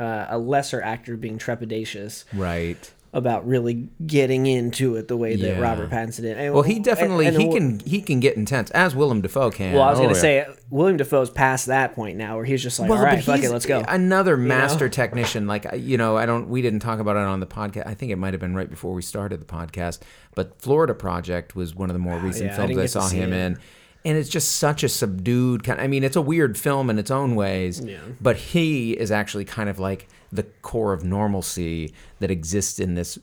uh, 0.00 0.26
a 0.30 0.38
lesser 0.38 0.80
actor 0.80 1.16
being 1.16 1.38
trepidatious 1.38 2.24
right. 2.32 2.90
About 3.14 3.48
really 3.48 3.88
getting 4.06 4.44
into 4.46 4.96
it 4.96 5.08
the 5.08 5.16
way 5.16 5.34
that 5.34 5.54
Yeah. 5.56 5.60
Robert 5.60 5.88
Pattinson 5.90 6.20
did. 6.22 6.36
And- 6.36 6.52
Well, 6.52 6.62
he 6.62 6.78
definitely 6.78 7.26
and- 7.26 7.36
and 7.36 7.42
he 7.42 7.52
can 7.58 7.80
he 7.80 8.00
can 8.02 8.20
get 8.20 8.36
intense 8.36 8.70
as 8.72 8.94
Willem 8.94 9.22
Dafoe 9.22 9.50
can. 9.50 9.72
Well, 9.72 9.82
I 9.82 9.90
was 9.90 9.98
Oh, 9.98 10.02
gonna 10.02 10.14
yeah. 10.14 10.20
say 10.20 10.46
William 10.68 10.98
Dafoe's 10.98 11.30
past 11.30 11.66
that 11.66 11.94
point 11.94 12.18
now, 12.18 12.36
where 12.36 12.44
he's 12.44 12.62
just 12.62 12.78
like, 12.78 12.90
Well, 12.90 12.98
all 12.98 13.04
right, 13.04 13.24
fuck 13.24 13.42
it, 13.42 13.50
let's 13.50 13.64
go. 13.64 13.82
Another 13.88 14.36
master 14.36 14.88
technician. 14.90 15.46
Like 15.46 15.66
you 15.74 15.96
know, 15.96 16.18
I 16.18 16.26
don't. 16.26 16.50
We 16.50 16.60
didn't 16.60 16.80
talk 16.80 17.00
about 17.00 17.16
it 17.16 17.20
on 17.22 17.40
the 17.40 17.46
podcast. 17.46 17.86
I 17.86 17.94
think 17.94 18.12
it 18.12 18.16
might 18.16 18.34
have 18.34 18.40
been 18.40 18.54
right 18.54 18.68
before 18.68 18.92
we 18.92 19.00
started 19.00 19.40
the 19.40 19.46
podcast. 19.46 20.00
But 20.34 20.60
Florida 20.60 20.92
Project 20.92 21.56
was 21.56 21.74
one 21.74 21.88
of 21.88 21.94
the 21.94 22.00
more 22.00 22.16
oh, 22.16 22.18
recent 22.20 22.50
yeah, 22.50 22.56
films 22.56 22.68
didn't 22.68 22.82
I, 22.82 22.86
saw 22.86 23.08
him 23.08 23.32
it. 23.32 23.36
in, 23.36 23.58
and 24.04 24.18
it's 24.18 24.28
just 24.28 24.56
such 24.56 24.84
a 24.84 24.88
subdued 24.88 25.64
kind. 25.64 25.80
I 25.80 25.86
mean, 25.86 26.04
it's 26.04 26.16
a 26.16 26.20
weird 26.22 26.58
film 26.58 26.90
in 26.90 26.98
its 26.98 27.10
own 27.10 27.36
ways. 27.36 27.80
Yeah. 27.80 27.96
But 28.20 28.36
he 28.36 28.92
is 28.92 29.10
actually 29.10 29.46
kind 29.46 29.70
of 29.70 29.78
like 29.78 30.08
the 30.32 30.42
core 30.62 30.92
of 30.92 31.04
normalcy 31.04 31.92
that 32.20 32.30
exists 32.30 32.78
in 32.78 32.94
this 32.94 33.18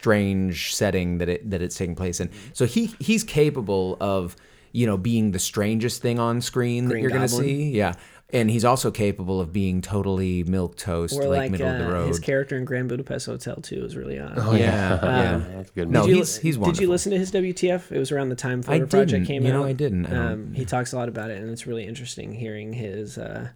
strange 0.00 0.74
setting 0.74 1.18
that 1.18 1.28
it 1.28 1.50
that 1.50 1.60
it's 1.62 1.76
taking 1.76 1.94
place 1.94 2.20
in. 2.20 2.30
So 2.52 2.64
he 2.66 2.86
he's 2.98 3.24
capable 3.24 3.96
of 4.00 4.36
you 4.72 4.86
know 4.86 4.96
being 4.96 5.32
the 5.32 5.38
strangest 5.38 6.02
thing 6.02 6.18
on 6.18 6.40
screen 6.40 6.88
that 6.88 7.00
you're 7.00 7.10
going 7.10 7.22
to 7.22 7.28
see. 7.28 7.70
Yeah. 7.70 7.94
And 8.32 8.48
he's 8.48 8.64
also 8.64 8.92
capable 8.92 9.40
of 9.40 9.52
being 9.52 9.82
totally 9.82 10.44
milk 10.44 10.76
toast, 10.76 11.14
or 11.16 11.24
like, 11.24 11.38
like, 11.38 11.50
middle 11.50 11.66
of 11.66 11.78
the 11.78 11.88
uh, 11.88 11.92
road. 11.92 12.06
his 12.06 12.20
character 12.20 12.56
in 12.56 12.64
Grand 12.64 12.88
Budapest 12.88 13.26
Hotel 13.26 13.56
too 13.56 13.84
is 13.84 13.96
really 13.96 14.20
odd. 14.20 14.36
yeah, 14.56 15.00
yeah. 15.02 15.42
That's 15.56 15.70
good. 15.70 15.90
No, 15.90 16.02
Did 16.06 16.10
you, 16.10 16.16
he's 16.18 16.36
he's 16.36 16.56
Did 16.56 16.78
you 16.78 16.88
listen 16.88 17.10
to 17.10 17.18
his 17.18 17.32
WTF? 17.32 17.90
It 17.90 17.98
was 17.98 18.12
around 18.12 18.28
the 18.28 18.36
time 18.36 18.60
I 18.60 18.62
Florida 18.62 18.86
Project 18.86 19.26
came 19.26 19.44
You 19.44 19.52
out. 19.52 19.54
know, 19.56 19.64
I 19.64 19.72
didn't. 19.72 20.06
I 20.06 20.32
Um, 20.32 20.54
he 20.54 20.64
talks 20.64 20.92
a 20.92 20.96
lot 20.96 21.08
about 21.08 21.30
it, 21.30 21.42
and 21.42 21.50
it's 21.50 21.66
really 21.66 21.84
interesting 21.84 22.32
hearing 22.32 22.72
his 22.72 23.18
uh, 23.18 23.48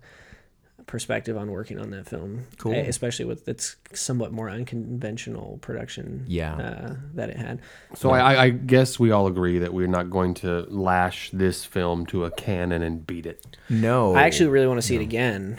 perspective 0.86 1.36
on 1.36 1.50
working 1.50 1.78
on 1.78 1.90
that 1.90 2.06
film. 2.06 2.46
Cool. 2.58 2.72
eh, 2.74 2.80
especially 2.86 3.24
with 3.24 3.48
its 3.48 3.76
somewhat 3.92 4.32
more 4.32 4.50
unconventional 4.50 5.58
production. 5.62 6.24
Yeah. 6.26 6.54
uh, 6.56 6.94
that 7.14 7.30
it 7.30 7.36
had. 7.36 7.60
So 7.94 8.10
I, 8.10 8.44
I 8.44 8.48
guess 8.50 8.98
we 8.98 9.10
all 9.10 9.26
agree 9.26 9.58
that 9.58 9.72
we're 9.72 9.86
not 9.86 10.10
going 10.10 10.34
to 10.34 10.66
lash 10.68 11.30
this 11.32 11.64
film 11.64 12.06
to 12.06 12.24
a 12.24 12.30
cannon 12.30 12.82
and 12.82 13.06
beat 13.06 13.26
it. 13.26 13.56
No, 13.68 14.14
I 14.14 14.22
actually 14.22 14.50
really 14.50 14.66
want 14.66 14.78
to 14.78 14.86
see 14.86 14.96
it 14.96 15.02
again. 15.02 15.56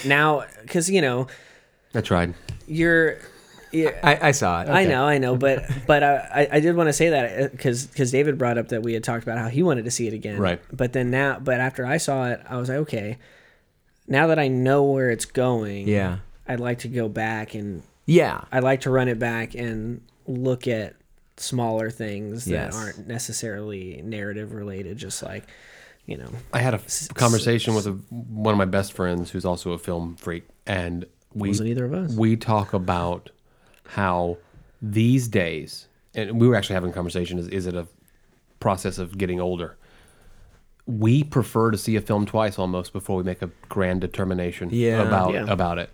now, 0.06 0.44
because 0.62 0.90
you 0.90 1.00
know 1.00 1.26
I 1.94 2.00
tried. 2.00 2.34
you're. 2.66 3.18
Yeah, 3.70 3.90
I, 4.02 4.28
I 4.28 4.30
saw 4.30 4.62
it. 4.62 4.70
I 4.70 4.86
know, 4.86 5.04
I 5.04 5.18
know, 5.18 5.36
but 5.36 5.62
but 5.86 6.02
uh, 6.02 6.22
I 6.34 6.48
I 6.52 6.60
did 6.60 6.74
want 6.74 6.88
to 6.88 6.92
say 6.94 7.10
that 7.10 7.52
because 7.52 7.86
because 7.86 8.10
David 8.10 8.38
brought 8.38 8.56
up 8.56 8.68
that 8.68 8.82
we 8.82 8.94
had 8.94 9.04
talked 9.04 9.24
about 9.24 9.36
how 9.36 9.48
he 9.48 9.62
wanted 9.62 9.84
to 9.84 9.90
see 9.90 10.06
it 10.06 10.14
again, 10.14 10.38
Right. 10.40 10.58
But 10.72 10.94
then 10.94 11.10
now, 11.10 11.38
but 11.38 11.60
after 11.60 11.84
I 11.84 11.98
saw 11.98 12.28
it, 12.28 12.40
I 12.48 12.56
was 12.56 12.70
like, 12.70 12.78
okay, 12.78 13.18
now 14.08 14.26
that 14.28 14.38
I 14.38 14.48
know 14.48 14.82
where 14.84 15.10
it's 15.10 15.24
going, 15.24 15.86
Yeah, 15.86 16.18
I'd 16.46 16.60
like 16.60 16.80
to 16.80 16.88
go 16.88 17.08
back 17.08 17.54
and 17.54 17.82
yeah, 18.06 18.42
I'd 18.50 18.64
like 18.64 18.80
to 18.82 18.90
run 18.90 19.08
it 19.08 19.18
back 19.18 19.54
and 19.54 20.00
look 20.26 20.66
at 20.66 20.94
smaller 21.36 21.90
things 21.90 22.46
that 22.46 22.74
aren't 22.74 23.06
necessarily 23.06 24.00
narrative 24.02 24.52
related, 24.52 24.96
just 24.96 25.22
like 25.22 25.44
you 26.06 26.16
know, 26.16 26.30
I 26.54 26.60
had 26.60 26.72
a 26.72 26.78
f- 26.78 27.08
conversation 27.12 27.74
with 27.74 27.86
a, 27.86 27.92
one 28.10 28.54
of 28.54 28.58
my 28.58 28.64
best 28.64 28.94
friends 28.94 29.30
who's 29.30 29.44
also 29.44 29.72
a 29.72 29.78
film 29.78 30.16
freak, 30.16 30.44
and 30.66 31.04
we 31.34 31.48
wasn't 31.48 31.68
either 31.68 31.84
of 31.84 31.92
us. 31.92 32.14
we 32.14 32.34
talk 32.34 32.72
about 32.72 33.28
how 33.88 34.38
these 34.80 35.28
days, 35.28 35.86
and 36.14 36.40
we 36.40 36.48
were 36.48 36.54
actually 36.54 36.74
having 36.74 36.90
a 36.90 36.94
conversation: 36.94 37.38
is, 37.38 37.48
is 37.48 37.66
it 37.66 37.74
a 37.74 37.86
process 38.58 38.96
of 38.96 39.18
getting 39.18 39.38
older? 39.38 39.76
We 40.88 41.22
prefer 41.22 41.70
to 41.70 41.76
see 41.78 41.94
a 41.96 42.00
film 42.00 42.24
twice 42.26 42.58
almost 42.58 42.92
before 42.92 43.16
we 43.18 43.22
make 43.22 43.42
a 43.42 43.50
grand 43.68 44.00
determination 44.00 44.70
Yeah. 44.72 45.02
about 45.06 45.34
Yeah. 45.34 45.44
about 45.46 45.78
it. 45.78 45.90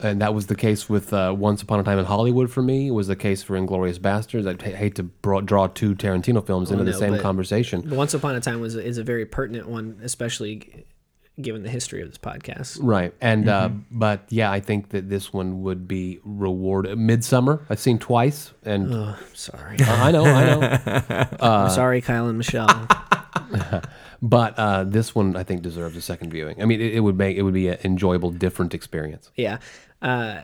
and 0.00 0.22
that 0.22 0.32
was 0.32 0.46
the 0.46 0.54
case 0.54 0.88
with 0.88 1.12
uh, 1.12 1.34
Once 1.36 1.60
Upon 1.60 1.80
a 1.80 1.82
Time 1.82 1.98
in 1.98 2.04
Hollywood 2.04 2.52
for 2.52 2.62
me. 2.62 2.86
It 2.86 2.92
was 2.92 3.08
the 3.08 3.16
case 3.16 3.42
for 3.42 3.58
Inglourious 3.58 3.98
Basterds. 3.98 4.46
I 4.46 4.76
hate 4.76 4.94
to 4.94 5.02
bro- 5.02 5.40
draw 5.40 5.66
two 5.66 5.96
Tarantino 5.96 6.46
films 6.46 6.70
into 6.70 6.84
Well, 6.84 6.92
the 6.92 6.96
same 6.98 7.14
but- 7.14 7.20
conversation. 7.20 7.90
Once 7.90 8.14
Upon 8.14 8.36
a 8.36 8.40
Time 8.40 8.60
was 8.60 8.76
is 8.76 8.96
a 8.98 9.02
very 9.02 9.26
pertinent 9.26 9.68
one, 9.68 9.98
especially 10.04 10.54
g- 10.60 10.84
given 11.42 11.64
the 11.64 11.68
history 11.68 12.00
of 12.00 12.06
this 12.08 12.16
podcast. 12.18 12.78
Right, 12.80 13.12
and 13.20 13.46
Mm-hmm. 13.46 13.76
uh, 13.76 13.80
but 13.90 14.20
yeah, 14.28 14.52
I 14.52 14.60
think 14.60 14.90
that 14.90 15.08
this 15.08 15.32
one 15.32 15.62
would 15.64 15.88
be 15.88 16.20
rewarded. 16.24 16.96
Midsummer, 16.96 17.66
I've 17.68 17.80
seen 17.80 17.98
twice, 17.98 18.52
and 18.64 18.94
Oh, 18.94 19.16
sorry. 19.34 19.78
I 19.80 20.12
know, 20.12 20.24
I 20.24 20.44
know. 20.44 20.60
Uh, 20.60 21.26
I'm 21.40 21.70
sorry, 21.70 22.00
Kyle 22.02 22.28
and 22.28 22.38
Michelle. 22.38 22.86
But 24.20 24.58
uh, 24.58 24.84
this 24.84 25.14
one, 25.14 25.36
I 25.36 25.44
think, 25.44 25.62
deserves 25.62 25.96
a 25.96 26.00
second 26.00 26.30
viewing. 26.30 26.60
I 26.60 26.64
mean, 26.64 26.80
it, 26.80 26.94
it 26.94 27.00
would 27.00 27.16
make 27.16 27.36
it 27.36 27.42
would 27.42 27.54
be 27.54 27.68
an 27.68 27.78
enjoyable, 27.84 28.30
different 28.30 28.74
experience. 28.74 29.30
yeah, 29.36 29.58
uh, 30.02 30.42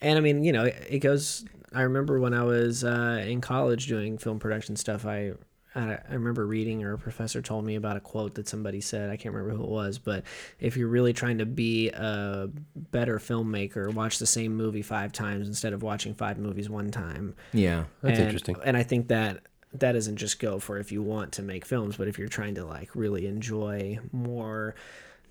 and 0.00 0.18
I 0.18 0.20
mean, 0.20 0.44
you 0.44 0.52
know, 0.52 0.64
it, 0.64 0.86
it 0.88 0.98
goes. 1.00 1.44
I 1.72 1.82
remember 1.82 2.20
when 2.20 2.34
I 2.34 2.44
was 2.44 2.84
uh, 2.84 3.24
in 3.26 3.40
college 3.40 3.86
doing 3.86 4.18
film 4.18 4.38
production 4.38 4.76
stuff. 4.76 5.06
I 5.06 5.32
I 5.74 5.98
I 6.08 6.14
remember 6.14 6.46
reading, 6.46 6.84
or 6.84 6.92
a 6.92 6.98
professor 6.98 7.42
told 7.42 7.64
me 7.64 7.76
about 7.76 7.96
a 7.96 8.00
quote 8.00 8.34
that 8.34 8.48
somebody 8.48 8.80
said. 8.80 9.10
I 9.10 9.16
can't 9.16 9.34
remember 9.34 9.56
who 9.56 9.64
it 9.64 9.70
was, 9.70 9.98
but 9.98 10.24
if 10.60 10.76
you're 10.76 10.88
really 10.88 11.12
trying 11.12 11.38
to 11.38 11.46
be 11.46 11.88
a 11.90 12.48
better 12.76 13.18
filmmaker, 13.18 13.92
watch 13.92 14.18
the 14.18 14.26
same 14.26 14.54
movie 14.56 14.82
five 14.82 15.12
times 15.12 15.48
instead 15.48 15.72
of 15.72 15.82
watching 15.82 16.14
five 16.14 16.38
movies 16.38 16.68
one 16.68 16.90
time. 16.90 17.34
Yeah. 17.52 17.84
That's 18.02 18.18
and, 18.18 18.26
interesting. 18.26 18.56
And 18.64 18.76
I 18.76 18.82
think 18.82 19.08
that 19.08 19.40
that 19.74 19.92
doesn't 19.92 20.16
just 20.16 20.38
go 20.38 20.58
for 20.58 20.78
if 20.78 20.92
you 20.92 21.02
want 21.02 21.32
to 21.32 21.42
make 21.42 21.64
films, 21.64 21.96
but 21.96 22.08
if 22.08 22.18
you're 22.18 22.28
trying 22.28 22.54
to 22.54 22.64
like 22.64 22.90
really 22.94 23.26
enjoy 23.26 23.98
more 24.12 24.74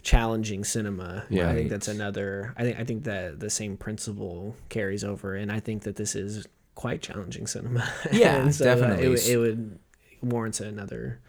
challenging 0.02 0.64
cinema. 0.64 1.24
Yeah. 1.30 1.50
I 1.50 1.54
think 1.56 1.70
that's 1.70 1.88
another 1.88 2.54
I 2.58 2.64
think 2.64 2.80
I 2.80 2.84
think 2.84 3.04
that 3.06 3.40
the 3.40 3.50
same 3.50 3.78
principle 3.78 4.56
carries 4.70 5.04
over 5.04 5.36
and 5.36 5.52
I 5.52 5.60
think 5.60 5.84
that 5.84 5.96
this 5.96 6.16
is 6.16 6.46
quite 6.76 7.02
challenging 7.02 7.48
cinema. 7.48 7.88
Yeah, 8.12 8.50
so, 8.50 8.66
uh, 8.66 8.76
definitely. 8.76 9.06
It, 9.06 9.10
would- 9.10 9.28
it 9.28 9.38
would 9.38 9.80
warrant 10.22 10.60
another 10.62 11.20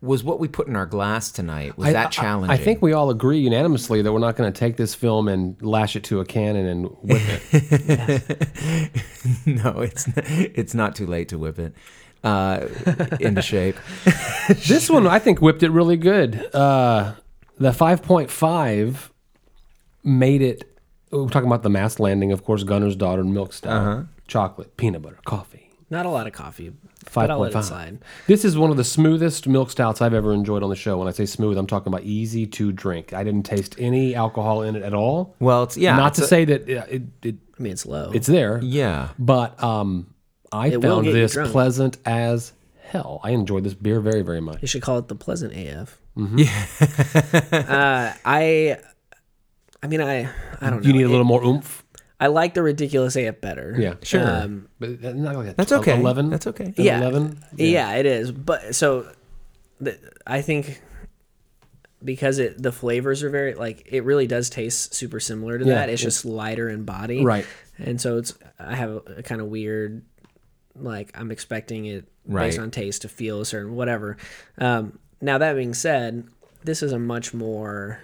Was 0.00 0.24
what 0.24 0.40
we 0.40 0.48
put 0.48 0.66
in 0.66 0.74
our 0.74 0.86
glass 0.86 1.30
tonight, 1.30 1.78
was 1.78 1.88
I- 1.88 1.92
that 1.92 2.10
challenging? 2.10 2.50
I, 2.50 2.56
think 2.56 2.82
we 2.82 2.92
all 2.92 3.10
agree 3.10 3.38
unanimously 3.38 4.02
that 4.02 4.12
we're 4.12 4.18
not 4.18 4.34
going 4.36 4.52
to 4.52 4.58
take 4.58 4.76
this 4.76 4.92
film 4.94 5.28
and 5.28 5.60
lash 5.62 5.94
it 5.94 6.02
to 6.04 6.18
a 6.20 6.24
cannon 6.24 6.66
and 6.66 6.86
whip 7.02 7.22
it. 7.52 8.40
no, 9.46 9.80
it's 9.80 10.08
not, 10.08 10.24
it's 10.26 10.74
not 10.74 10.96
too 10.96 11.06
late 11.06 11.28
to 11.28 11.38
whip 11.38 11.58
it 11.60 11.74
uh, 12.24 12.66
into 13.20 13.42
shape. 13.42 13.76
this 14.66 14.88
one, 14.90 15.06
I 15.06 15.18
think, 15.18 15.40
whipped 15.40 15.62
it 15.62 15.70
really 15.70 15.96
good. 15.96 16.34
Uh, 16.54 17.14
the 17.58 17.70
5.5 17.70 19.10
made 20.02 20.42
it. 20.42 20.64
We're 21.10 21.28
talking 21.28 21.46
about 21.46 21.62
the 21.62 21.70
mass 21.70 22.00
landing, 22.00 22.32
of 22.32 22.44
course, 22.44 22.64
Gunner's 22.64 22.96
Daughter, 22.96 23.22
Milk 23.22 23.52
Stout, 23.52 23.72
Uh-huh. 23.72 24.02
chocolate, 24.26 24.76
peanut 24.76 25.02
butter, 25.02 25.18
coffee. 25.24 25.70
not 25.90 26.06
a 26.06 26.08
lot 26.08 26.26
of 26.26 26.32
coffee. 26.32 26.72
Let 27.14 27.28
it 27.30 27.52
5.5. 27.52 27.98
This 28.26 28.44
is 28.44 28.56
one 28.56 28.70
of 28.70 28.76
the 28.78 28.82
smoothest 28.82 29.46
milk 29.46 29.70
stouts 29.70 30.00
I've 30.00 30.14
ever 30.14 30.32
enjoyed 30.32 30.62
on 30.62 30.70
the 30.70 30.74
show. 30.76 30.96
When 30.98 31.06
I 31.06 31.10
say 31.12 31.26
smooth, 31.26 31.56
I'm 31.58 31.66
talking 31.66 31.92
about 31.92 32.02
easy 32.02 32.46
to 32.46 32.72
drink. 32.72 33.12
I 33.12 33.22
didn't 33.22 33.44
taste 33.44 33.76
any 33.78 34.14
alcohol 34.14 34.62
in 34.62 34.74
it 34.74 34.82
at 34.82 34.94
all. 34.94 35.36
Well, 35.38 35.64
it's 35.64 35.76
yeah. 35.76 35.96
Not 35.96 36.12
it's 36.12 36.18
to 36.20 36.24
a- 36.24 36.28
say 36.28 36.44
that 36.46 36.62
uh, 36.62 36.86
it, 36.90 37.02
it 37.22 37.34
I 37.58 37.62
mean 37.62 37.72
it's 37.72 37.84
low. 37.86 38.10
it's 38.14 38.26
there, 38.26 38.58
Yeah. 38.62 39.10
but 39.18 39.62
um, 39.62 40.13
I 40.54 40.66
It 40.68 40.82
found 40.82 41.06
this 41.06 41.34
pleasant 41.50 41.98
as 42.06 42.52
hell. 42.84 43.20
I 43.22 43.30
enjoyed 43.30 43.64
this 43.64 43.74
beer 43.74 44.00
very, 44.00 44.22
very 44.22 44.40
much. 44.40 44.62
you 44.62 44.68
should 44.68 44.82
call 44.82 44.98
it 44.98 45.08
the 45.08 45.14
pleasant 45.14 45.52
AF. 45.54 45.98
Mm-hmm. 46.16 46.38
uh, 47.52 48.12
I 48.24 48.78
I 49.82 49.86
mean 49.88 50.00
I 50.00 50.28
I 50.60 50.70
don't 50.70 50.82
know. 50.82 50.86
You 50.86 50.92
need 50.92 51.02
a 51.02 51.06
It- 51.06 51.08
little 51.10 51.24
more 51.24 51.42
oomph. 51.44 51.82
I 52.20 52.28
like 52.28 52.54
the 52.54 52.62
ridiculous 52.62 53.16
AF 53.16 53.40
better. 53.40 53.74
Yeah, 53.78 53.94
Sure. 54.02 54.24
Um, 54.24 54.68
But 54.78 55.02
not 55.02 55.34
like 55.34 55.46
that. 55.46 55.56
That's 55.56 55.72
okay. 55.72 55.98
Eleven. 55.98 56.30
That's 56.30 56.46
okay. 56.46 56.72
Yeah. 56.76 56.98
Eleven. 57.00 57.42
yeah. 57.56 57.94
it 57.96 58.06
is. 58.06 58.30
But 58.30 58.74
so, 58.76 59.10
the, 59.80 59.98
I 60.26 60.40
think 60.40 60.80
because 62.02 62.38
it 62.38 62.62
the 62.62 62.70
flavors 62.72 63.22
are 63.22 63.30
very 63.30 63.54
like 63.54 63.88
it 63.90 64.04
really 64.04 64.26
does 64.26 64.48
taste 64.50 64.94
super 64.94 65.18
similar 65.20 65.58
to 65.58 65.64
Yeah, 65.64 65.74
that. 65.74 65.88
It's 65.88 66.02
it's- 66.02 66.14
just 66.14 66.24
lighter 66.24 66.68
in 66.68 66.84
body, 66.84 67.24
Right. 67.24 67.46
And 67.78 68.00
so 68.00 68.18
it's 68.18 68.34
I 68.58 68.76
have 68.76 68.90
a, 68.90 68.96
a 69.18 69.22
kind 69.24 69.40
of 69.40 69.48
weird 69.48 70.02
like 70.76 71.10
I'm 71.18 71.30
expecting 71.30 71.86
it 71.86 72.06
Right. 72.26 72.44
based 72.46 72.58
on 72.58 72.70
taste 72.70 73.02
to 73.02 73.08
feel 73.08 73.40
a 73.42 73.44
certain 73.44 73.74
whatever. 73.76 74.16
Um, 74.58 74.98
now 75.20 75.36
that 75.38 75.54
being 75.56 75.74
said, 75.74 76.26
this 76.64 76.82
is 76.82 76.90
a 76.92 76.98
much 76.98 77.34
more 77.34 78.00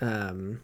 um, 0.00 0.60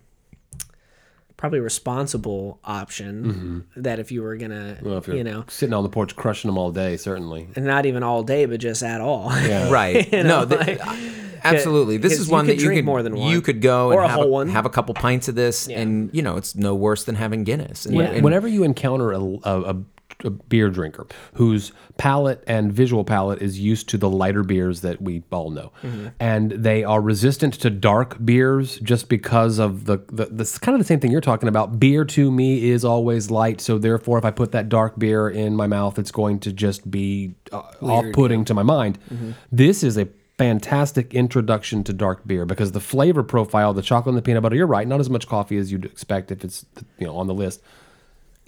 probably 1.36 1.60
responsible 1.60 2.58
option 2.64 3.66
that 3.76 3.98
if 4.00 4.10
you 4.10 4.22
were 4.22 4.36
gonna 4.36 4.76
Mm-hmm. 4.78 4.88
Well, 4.88 4.98
if 4.98 5.06
you're 5.06 5.16
you 5.16 5.24
know 5.24 5.44
sitting 5.48 5.72
on 5.74 5.82
the 5.82 5.88
porch 5.88 6.16
crushing 6.16 6.48
them 6.48 6.58
all 6.58 6.72
day, 6.72 6.96
certainly. 6.96 7.48
and 7.54 7.64
not 7.64 7.86
even 7.86 8.02
all 8.02 8.22
day, 8.22 8.46
but 8.46 8.60
just 8.60 8.82
at 8.82 9.00
all. 9.00 9.30
Yeah. 9.42 9.68
Right. 9.70 10.10
You 10.12 10.22
know, 10.24 10.44
no, 10.44 10.56
th- 10.56 10.80
like- 10.80 10.98
absolutely. 11.44 11.98
this 11.98 12.18
is 12.18 12.28
one 12.28 12.46
that 12.46 12.54
you 12.56 12.62
drink 12.64 12.78
could 12.78 12.84
more 12.86 13.02
than 13.02 13.14
one. 13.14 13.30
you 13.30 13.40
could 13.42 13.60
go 13.60 13.88
Or 13.92 14.02
and 14.02 14.04
a 14.04 14.08
have 14.08 14.20
whole 14.20 14.30
one. 14.30 14.48
have 14.48 14.66
a 14.66 14.70
couple 14.70 14.94
pints 14.94 15.28
of 15.28 15.34
this, 15.36 15.68
Yeah. 15.68 15.80
and 15.80 16.10
you 16.12 16.22
know 16.22 16.36
it's 16.36 16.56
no 16.56 16.74
worse 16.74 17.04
than 17.04 17.14
having 17.14 17.44
Guinness. 17.44 17.86
And, 17.86 17.94
Yeah. 17.96 18.04
and- 18.04 18.24
Whenever 18.24 18.48
you 18.48 18.64
encounter 18.64 19.12
a, 19.12 19.18
a, 19.20 19.40
a, 19.44 19.76
a 20.24 20.30
beer 20.30 20.68
drinker 20.68 21.06
whose 21.34 21.72
palate 21.96 22.42
and 22.46 22.72
visual 22.72 23.04
palate 23.04 23.40
is 23.40 23.58
used 23.60 23.88
to 23.88 23.96
the 23.96 24.08
lighter 24.08 24.42
beers 24.42 24.80
that 24.80 25.00
we 25.00 25.22
all 25.30 25.50
know, 25.50 25.72
Mm-hmm. 25.82 26.08
and 26.18 26.50
they 26.52 26.82
are 26.82 27.00
resistant 27.00 27.54
to 27.54 27.70
dark 27.70 28.16
beers 28.24 28.78
just 28.80 29.08
because 29.08 29.58
of 29.58 29.84
the, 29.84 29.98
the 30.08 30.26
this 30.26 30.58
kind 30.58 30.74
of 30.74 30.80
the 30.80 30.84
same 30.84 30.98
thing 30.98 31.12
you're 31.12 31.20
talking 31.20 31.48
about. 31.48 31.78
Beer 31.78 32.04
to 32.04 32.30
me 32.32 32.68
is 32.70 32.84
always 32.84 33.30
light, 33.30 33.60
so 33.60 33.78
therefore, 33.78 34.18
if 34.18 34.24
I 34.24 34.30
put 34.32 34.52
that 34.52 34.68
dark 34.68 34.98
beer 34.98 35.28
in 35.28 35.54
my 35.54 35.66
mouth, 35.66 35.98
it's 35.98 36.10
going 36.10 36.40
to 36.40 36.52
just 36.52 36.90
be 36.90 37.34
uh, 37.52 37.62
off-putting 37.80 38.44
to 38.46 38.54
my 38.54 38.62
mind. 38.64 38.98
Mm-hmm. 39.12 39.32
This 39.52 39.82
is 39.84 39.96
a 39.96 40.08
fantastic 40.36 41.14
introduction 41.14 41.82
to 41.84 41.92
dark 41.92 42.26
beer 42.26 42.44
because 42.44 42.70
the 42.72 42.80
flavor 42.80 43.22
profile, 43.24 43.74
the 43.74 43.82
chocolate 43.82 44.12
and 44.12 44.18
the 44.18 44.22
peanut 44.22 44.42
butter, 44.42 44.54
you're 44.56 44.66
right, 44.68 44.86
not 44.86 45.00
as 45.00 45.10
much 45.10 45.26
coffee 45.26 45.58
as 45.58 45.70
you'd 45.72 45.84
expect 45.84 46.30
if 46.30 46.44
it's 46.44 46.64
you 46.98 47.06
know 47.06 47.16
on 47.16 47.26
the 47.26 47.34
list. 47.34 47.60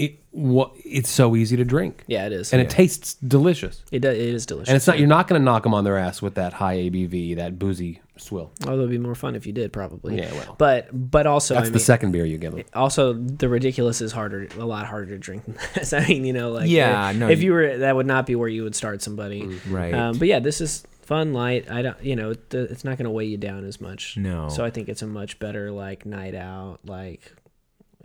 It 0.01 0.21
what 0.31 0.73
it's 0.85 1.11
so 1.11 1.37
easy 1.37 1.57
to 1.59 1.65
drink. 1.65 2.05
Yeah, 2.07 2.25
it 2.27 2.33
is. 2.33 2.53
And 2.53 2.63
it 2.63 2.71
tastes 2.71 3.15
delicious. 3.15 3.85
It, 3.93 3.99
does, 3.99 4.17
it 4.17 4.23
is 4.23 4.47
delicious. 4.47 4.69
And 4.71 4.77
it's 4.77 4.87
not 4.87 4.99
you're 4.99 5.09
not 5.09 5.29
going 5.29 5.41
to 5.41 5.45
knock 5.45 5.63
them 5.65 5.75
on 5.75 5.85
their 5.85 5.99
ass 5.99 6.23
with 6.23 6.37
that 6.37 6.55
high 6.55 6.77
ABV, 6.79 7.37
that 7.37 7.59
boozy 7.59 8.01
swill. 8.17 8.51
Although 8.65 8.79
it'd 8.79 8.91
be 8.91 8.99
more 8.99 9.15
fun 9.15 9.35
if 9.37 9.47
you 9.47 9.53
did, 9.53 9.73
probably. 9.75 10.17
Yeah, 10.19 10.33
well. 10.33 10.55
But 10.57 10.89
but 11.11 11.27
also, 11.27 11.55
That's 11.55 11.67
I 11.67 11.71
the 11.71 11.75
mean, 11.79 11.85
second 11.85 12.13
beer 12.13 12.25
you 12.25 12.39
give 12.39 12.55
them. 12.55 12.65
also 12.75 13.13
the 13.13 13.49
ridiculous 13.51 14.01
is 14.01 14.13
harder, 14.13 14.49
a 14.59 14.65
lot 14.65 14.87
harder 14.87 15.07
to 15.11 15.19
drink 15.19 15.45
than 15.45 15.57
this. 15.75 15.93
I 15.93 16.07
mean, 16.07 16.25
you 16.25 16.33
know, 16.33 16.51
like 16.53 16.71
Yeah, 16.71 17.11
if, 17.11 17.17
no, 17.17 17.29
if 17.29 17.41
you- 17.41 17.47
you 17.47 17.53
were, 17.53 17.77
that 17.79 17.95
would 17.95 18.07
not 18.07 18.25
be 18.25 18.37
where 18.37 18.49
you 18.49 18.63
would 18.63 18.75
start 18.77 19.03
somebody. 19.03 19.47
Right. 19.69 19.93
Um, 19.93 20.17
but 20.19 20.29
yeah, 20.29 20.39
this 20.39 20.61
is 20.63 20.83
fun, 21.03 21.33
light. 21.35 21.71
I 21.71 21.83
don't, 21.83 22.03
you 22.03 22.17
know, 22.17 22.31
it's 22.53 22.85
not 22.85 22.97
going 22.97 23.05
to 23.05 23.11
weigh 23.11 23.27
you 23.27 23.37
down 23.37 23.65
as 23.67 23.81
much. 23.83 24.17
No. 24.17 24.49
So 24.49 24.65
I 24.65 24.71
think 24.71 24.89
it's 24.89 25.03
a 25.03 25.07
much 25.07 25.39
better 25.41 25.71
like 25.73 26.07
night 26.07 26.35
out, 26.37 26.79
like 26.87 27.33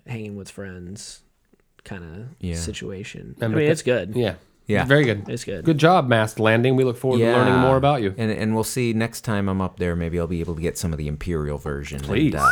hanging 0.08 0.36
with 0.36 0.50
friends, 0.50 1.22
kind 1.86 2.04
of 2.04 2.28
Yeah. 2.40 2.56
situation. 2.56 3.36
And 3.40 3.44
I 3.54 3.56
mean, 3.56 3.66
beca- 3.68 3.72
it's 3.72 3.82
good. 3.82 4.14
Yeah. 4.16 4.36
Yeah. 4.68 4.84
Very 4.86 5.06
good. 5.06 5.30
It's 5.30 5.44
good. 5.46 5.64
Good 5.64 5.78
job, 5.78 6.08
Masked 6.08 6.40
Landing. 6.40 6.76
We 6.76 6.84
look 6.84 6.98
forward 6.98 7.20
to 7.20 7.26
learning 7.32 7.60
more 7.60 7.78
about 7.78 8.02
you. 8.02 8.14
And 8.18 8.32
and 8.32 8.54
we'll 8.56 8.64
see 8.64 8.94
next 8.94 9.22
time 9.22 9.48
I'm 9.48 9.62
up 9.62 9.78
there. 9.80 9.96
Maybe 9.96 10.20
I'll 10.20 10.26
be 10.28 10.40
able 10.40 10.56
to 10.56 10.62
get 10.62 10.78
some 10.78 10.92
of 10.92 10.98
the 10.98 11.08
imperial 11.08 11.58
version. 11.60 12.00
Please. 12.00 12.34
And, 12.34 12.42
uh, 12.42 12.50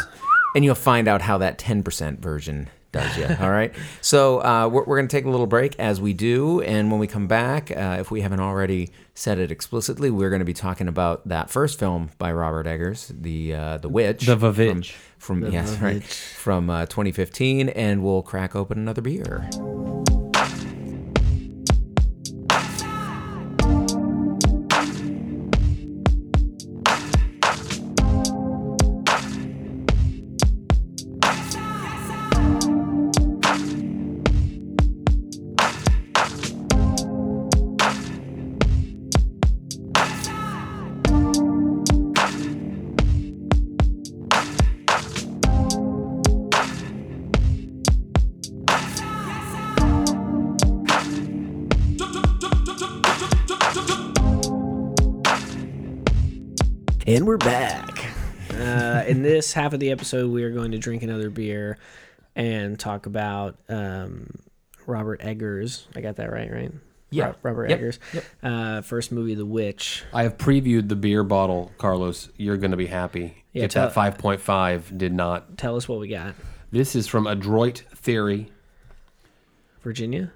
and 0.56 0.64
you'll 0.64 0.76
find 0.76 1.08
out 1.08 1.24
how 1.24 1.40
that 1.40 1.58
10% 1.58 2.20
version 2.20 2.70
does 2.94 3.18
you. 3.18 3.28
all 3.41 3.52
right. 3.52 3.74
So 4.00 4.39
uh, 4.41 4.70
we're, 4.72 4.86
we're 4.86 4.96
going 4.98 5.10
to 5.10 5.16
take 5.18 5.26
a 5.26 5.30
little 5.30 5.48
break 5.48 5.78
as 5.80 6.00
we 6.00 6.14
do. 6.14 6.62
And 6.62 6.89
when 6.89 7.00
we 7.02 7.08
come 7.08 7.28
back, 7.28 7.70
uh, 7.72 7.98
if 8.00 8.10
we 8.12 8.22
haven't 8.22 8.39
already 8.39 8.91
said 9.16 9.38
it 9.39 9.52
explicitly, 9.52 10.10
we're 10.10 10.30
going 10.30 10.39
to 10.39 10.46
be 10.46 10.54
talking 10.54 10.88
about 10.88 11.28
that 11.28 11.50
first 11.50 11.78
film 11.78 12.12
by 12.18 12.32
Robert 12.32 12.66
Eggers, 12.66 13.12
the 13.14 13.54
uh, 13.54 13.78
the 13.80 13.89
Witch, 13.89 14.26
The 14.26 14.38
from, 14.38 14.54
Vavitch. 14.56 14.94
from 15.18 15.52
yes 15.52 15.78
right 15.80 16.04
from 16.04 16.70
uh, 16.70 16.86
2015, 16.86 17.70
and 17.70 18.04
we'll 18.04 18.24
crack 18.24 18.56
open 18.56 18.78
another 18.78 19.02
beer. 19.02 19.50
And 59.56 59.66
we're 59.66 59.72
back. 59.72 59.72
In 59.72 59.72
this 59.72 59.72
half 59.72 59.74
of 59.74 59.80
the 59.80 59.91
episode, 59.91 60.32
we 60.32 60.43
are 60.43 60.51
going 60.51 60.72
to 60.72 60.78
drink 60.78 61.04
another 61.04 61.30
beer. 61.30 61.78
and 62.36 62.80
talk 62.80 63.06
about 63.06 63.58
um, 63.70 64.39
Robert 64.88 65.22
Eggers. 65.24 65.86
I 65.95 66.01
got 66.01 66.16
that 66.16 66.32
right, 66.32 66.51
right? 66.51 66.72
Yeah. 67.12 67.26
Ro- 67.28 67.36
Robert 67.43 67.70
Yep. 67.70 67.78
Eggers. 67.80 67.99
Uh, 68.41 68.82
first 68.82 69.12
movie, 69.12 69.36
The 69.36 69.45
Witch. 69.45 70.04
I 70.14 70.24
have 70.24 70.38
previewed 70.38 70.89
the 70.89 70.95
beer 70.95 71.24
bottle, 71.24 71.72
Carlos. 71.78 72.30
You're 72.38 72.58
going 72.58 72.72
to 72.72 72.78
be 72.78 72.88
happy. 72.88 73.43
Yeah, 73.54 73.66
if 73.66 73.72
tell- 73.72 73.88
that 73.89 73.95
5.5 74.20 74.97
did 74.97 75.14
not. 75.14 75.58
Tell 75.60 75.76
us 75.76 75.88
what 75.88 75.99
we 75.99 76.08
got. 76.08 76.34
This 76.72 76.95
is 76.95 77.06
from 77.08 77.28
Adroit 77.28 77.84
Theory. 77.95 78.51
Virginia. 79.84 80.32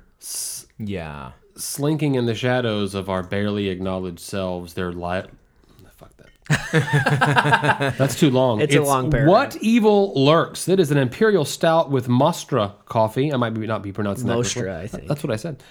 Yeah. 0.77 1.31
Slinking 1.55 2.13
in 2.13 2.27
the 2.27 2.35
shadows 2.35 2.93
of 2.93 3.09
our 3.09 3.23
barely 3.23 3.69
acknowledged 3.69 4.19
selves, 4.19 4.75
their 4.75 4.91
light. 4.91 5.25
Fuck 6.47 6.71
that. 6.71 7.97
That's 7.97 8.19
too 8.19 8.29
long. 8.31 8.61
It's 8.61 8.75
a 8.75 8.81
long 8.81 9.11
paragraph. 9.11 9.31
What 9.31 9.57
evil 9.61 10.13
lurks? 10.15 10.67
It 10.67 10.79
is 10.79 10.91
an 10.91 10.97
imperial 10.97 11.45
stout 11.45 11.91
with 11.91 12.07
Mostra 12.07 12.73
coffee. 12.85 13.33
I 13.33 13.37
might 13.37 13.51
be, 13.51 13.67
not 13.67 13.81
be 13.81 13.91
pronouncing 13.91 14.27
that. 14.27 14.33
correctly. 14.33 14.61
Mostra, 14.63 14.77
I 14.77 14.87
think. 14.87 15.07
That's 15.07 15.23
what 15.23 15.31
I 15.31 15.35
said. 15.35 15.61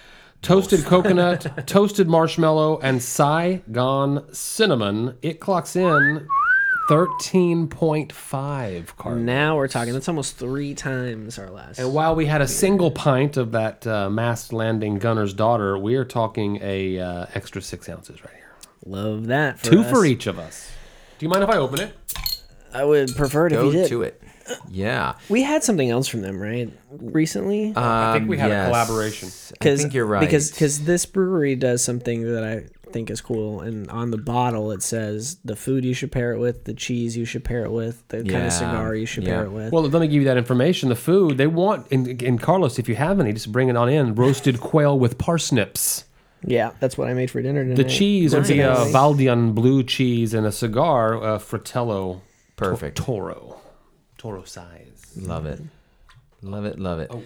Toasted 0.43 0.85
coconut, 0.85 1.47
toasted 1.67 2.09
marshmallow, 2.09 2.79
and 2.81 3.03
Saigon 3.03 4.33
cinnamon. 4.33 5.17
It 5.23 5.41
clocks 5.41 5.77
in 5.77 6.29
13.5 6.89 8.09
carbs. 8.97 9.19
Now 9.19 9.57
we're 9.57 9.67
talking. 9.69 9.93
That's 9.93 10.09
almost 10.09 10.37
three 10.37 10.75
times 10.75 11.39
our 11.39 11.51
last. 11.51 11.79
And 11.79 11.93
while 11.93 12.15
we 12.15 12.27
had 12.27 12.43
a 12.43 12.49
single 12.49 12.91
pint 12.91 13.37
of 13.37 13.53
that 13.53 13.87
uh, 13.87 14.09
masked 14.11 14.53
landing 14.53 14.99
gunner's 14.99 15.33
daughter, 15.35 15.77
we 15.79 15.97
are 15.97 16.05
talking 16.05 16.59
a 16.63 16.99
uh, 17.01 17.27
extra 17.35 17.61
six 17.63 17.89
ounces 17.89 18.23
right 18.23 18.35
here. 18.35 18.46
Love 18.87 19.27
that. 19.27 19.59
For 19.59 19.71
Two 19.71 19.81
us. 19.83 19.91
for 19.91 20.05
each 20.05 20.27
of 20.27 20.39
us. 20.39 20.71
Do 21.19 21.27
you 21.27 21.31
mind 21.31 21.43
if 21.43 21.51
I 21.51 21.57
open 21.57 21.81
it? 21.81 21.95
I 22.73 22.85
would 22.85 23.15
prefer 23.17 23.47
it 23.47 23.53
if 23.53 23.63
you 23.65 23.73
did. 23.73 23.89
to 23.89 24.03
it. 24.03 24.23
Yeah. 24.71 25.15
We 25.29 25.43
had 25.43 25.65
something 25.65 25.91
else 25.91 26.07
from 26.07 26.21
them, 26.21 26.39
right? 26.41 26.71
Recently. 26.91 27.73
I 27.75 28.13
think 28.17 28.29
we 28.29 28.37
Um, 28.37 28.41
had 28.43 28.51
a 28.53 28.67
collaboration. 28.67 29.29
I 29.61 29.77
think 29.77 29.93
you're 29.95 30.07
right. 30.07 30.21
Because 30.21 30.51
because 30.53 30.85
this 30.85 31.05
brewery 31.07 31.57
does 31.57 31.83
something 31.83 32.23
that 32.33 32.45
I 32.45 32.67
think 32.93 33.11
is 33.11 33.21
cool, 33.21 33.61
and 33.61 33.91
on 33.91 34.13
the 34.13 34.19
bottle 34.19 34.71
it 34.71 34.83
says 34.83 35.39
the 35.45 35.57
food 35.57 35.85
you 35.85 35.95
should 35.95 36.13
pair 36.13 36.33
it 36.33 36.39
with, 36.39 36.65
the 36.65 36.75
cheese 36.75 37.17
you 37.17 37.25
should 37.25 37.43
pair 37.45 37.65
it 37.65 37.73
with, 37.73 38.07
the 38.09 38.19
kind 38.19 38.31
Yeah, 38.31 38.47
of 38.47 38.53
cigar 38.53 38.95
you 38.95 39.07
should 39.07 39.25
yeah. 39.25 39.37
pair 39.39 39.45
it 39.47 39.51
with. 39.51 39.73
Well, 39.73 39.83
let 39.83 40.01
me 40.01 40.07
give 40.07 40.23
you 40.23 40.29
that 40.29 40.37
information. 40.37 40.91
The 40.91 40.95
food 40.97 41.39
they 41.39 41.49
want, 41.49 41.89
in, 41.91 42.07
in 42.21 42.39
Carlos, 42.39 42.79
if 42.79 42.89
you 42.89 42.95
have 42.95 43.19
any, 43.19 43.33
just 43.33 43.51
bring 43.51 43.69
it 43.69 43.77
on 43.77 43.89
in. 43.89 44.15
Roasted 44.15 44.61
quail 44.61 44.97
with 44.97 45.19
parsnips. 45.19 46.05
Yeah, 46.47 46.71
that's 46.81 46.97
what 46.97 47.09
I 47.09 47.15
made 47.15 47.31
for 47.31 47.43
dinner 47.43 47.63
tonight. 47.65 47.77
The 47.77 47.85
cheese 47.85 48.35
would 48.35 48.47
be 48.47 48.61
a 48.61 48.69
Nice. 48.69 48.93
Valdeón 48.93 49.55
blue 49.55 49.83
cheese 49.83 50.33
and 50.33 50.47
a 50.47 50.53
cigar, 50.53 51.23
uh, 51.23 51.39
Fratello 51.39 52.23
Perfect. 52.57 52.97
Toro. 52.97 53.61
Toro 54.17 54.45
size. 54.45 55.13
Love 55.17 55.47
it. 55.47 55.61
Love 56.43 56.65
it. 56.65 56.79
Love 56.79 57.01
it. 57.01 57.05
It's 57.05 57.15
all 57.15 57.25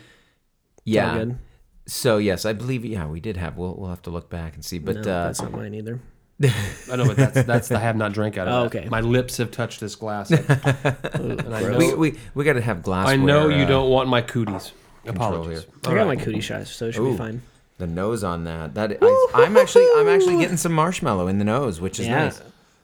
yeah. 0.84 1.18
good. 1.18 1.38
So 1.86 2.18
yes, 2.18 2.44
I 2.44 2.52
believe 2.52 2.84
yeah 2.84 3.06
we 3.06 3.20
did 3.20 3.36
have. 3.36 3.56
We'll 3.56 3.74
we'll 3.74 3.90
have 3.90 4.02
to 4.02 4.10
look 4.10 4.30
back 4.30 4.54
and 4.54 4.64
see. 4.64 4.78
But 4.78 4.96
No, 4.96 5.00
uh, 5.00 5.04
that's 5.04 5.42
not 5.42 5.52
mine 5.52 5.74
either. 5.74 6.00
I 6.42 6.96
know, 6.96 7.04
but 7.06 7.16
that's 7.16 7.42
that's 7.42 7.68
the 7.68 7.78
have 7.78 7.96
not 7.96 8.12
drank 8.12 8.38
out 8.38 8.48
of 8.48 8.54
Oh, 8.54 8.68
that. 8.68 8.78
okay. 8.78 8.88
My 8.88 9.00
lips 9.00 9.36
have 9.36 9.50
touched 9.50 9.80
this 9.80 9.94
glass. 9.94 10.30
and 10.30 11.54
I 11.54 11.60
know, 11.62 11.76
we 11.76 11.94
we, 11.94 12.18
we 12.34 12.44
got 12.44 12.54
to 12.54 12.62
have 12.62 12.82
glassware. 12.82 13.12
I 13.12 13.16
know 13.16 13.48
you 13.48 13.64
uh, 13.64 13.68
don't 13.68 13.90
want 13.90 14.08
my 14.08 14.22
cooties. 14.22 14.72
Apologies. 15.06 15.64
here. 15.64 15.72
I 15.84 15.88
got 15.88 15.94
right. 16.06 16.06
my 16.06 16.16
cootie 16.16 16.40
shots, 16.40 16.70
so 16.70 16.86
it 16.86 16.92
should 16.92 17.02
Ooh. 17.02 17.12
be 17.12 17.18
fine. 17.18 17.42
The 17.80 17.86
nose 17.88 18.22
on 18.22 18.44
that. 18.44 18.74
That 18.74 18.98
I, 19.02 19.26
I'm 19.34 19.56
actually 19.56 19.86
I'm 19.96 20.08
actually 20.08 20.38
getting 20.38 20.56
some 20.56 20.72
marshmallow 20.72 21.26
in 21.26 21.38
the 21.38 21.44
nose, 21.44 21.80
which 21.80 21.98
is 21.98 22.06
Yeah. 22.06 22.24
nice. 22.24 22.40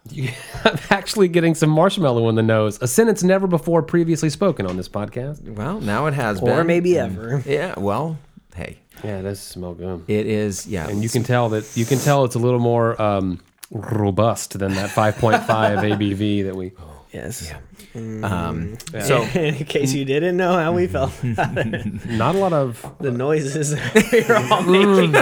I'm 0.64 0.78
actually 0.90 1.28
getting 1.28 1.54
some 1.54 1.70
marshmallow 1.70 2.28
in 2.28 2.34
the 2.36 2.42
nose. 2.42 2.78
A 2.80 2.86
sentence 2.88 3.22
never 3.22 3.46
before 3.46 3.82
previously 3.82 4.30
spoken 4.30 4.64
on 4.66 4.76
this 4.76 4.88
podcast. 4.88 5.42
Well, 5.56 5.80
now 5.80 6.06
it 6.06 6.14
has 6.14 6.40
Or 6.40 6.46
been. 6.46 6.58
Or 6.58 6.64
maybe 6.64 6.98
ever. 6.98 7.42
Yeah. 7.44 7.74
Well, 7.78 8.16
hey, 8.54 8.78
Yeah, 9.04 9.18
it 9.18 9.22
does 9.22 9.40
smell 9.40 9.74
good. 9.74 10.04
it 10.08 10.26
is. 10.26 10.66
Yeah. 10.66 10.88
And 10.88 11.02
you 11.02 11.08
can 11.08 11.22
tell 11.24 11.48
that 11.50 11.68
you 11.76 11.84
can 11.84 11.98
tell 11.98 12.24
it's 12.24 12.36
a 12.36 12.38
little 12.38 12.60
more 12.60 13.00
um, 13.02 13.40
robust 13.70 14.58
than 14.58 14.74
that 14.74 14.90
5.5 14.90 15.44
ABV 15.46 16.44
that 16.44 16.54
we. 16.56 16.72
Yes. 17.16 17.52
Um, 17.94 18.76
So, 19.08 19.22
in 19.34 19.54
case 19.64 19.92
you 19.94 20.04
didn't 20.04 20.36
know 20.36 20.52
how 20.52 20.72
we 20.74 20.86
felt, 20.86 21.12
Not 21.24 22.34
a 22.34 22.38
lot 22.38 22.52
of. 22.52 22.84
the 23.00 23.10
noises 23.10 23.74
we're 24.12 24.36
all 24.52 24.62
making 24.62 25.14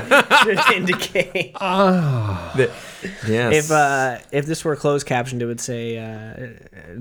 should 0.43 0.61
indicate. 0.75 1.55
the- 1.55 2.71
yes. 3.29 3.65
If 3.65 3.71
uh, 3.71 4.19
if 4.33 4.47
this 4.47 4.65
were 4.65 4.77
closed 4.77 5.07
captioned, 5.07 5.41
it 5.43 5.47
would 5.47 5.61
say 5.61 5.99
uh, 5.99 6.49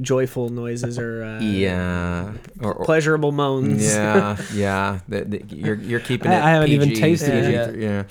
joyful 0.01 0.49
noises 0.49 0.99
or 0.99 1.23
uh, 1.23 1.39
yeah. 1.41 2.33
Or, 2.61 2.73
or- 2.73 2.85
pleasurable 2.85 3.31
moans. 3.31 3.83
yeah. 3.85 4.37
Yeah. 4.53 4.99
The, 5.07 5.25
the, 5.25 5.41
you're 5.55 5.75
you're 5.75 5.99
keeping 6.01 6.31
it. 6.31 6.35
I- 6.35 6.47
I 6.47 6.49
haven't 6.51 6.69
even 6.69 6.89
PG, 6.89 7.01
tasted 7.01 7.33
it 7.33 7.51
yet. 7.51 7.75
Yeah. 7.75 8.03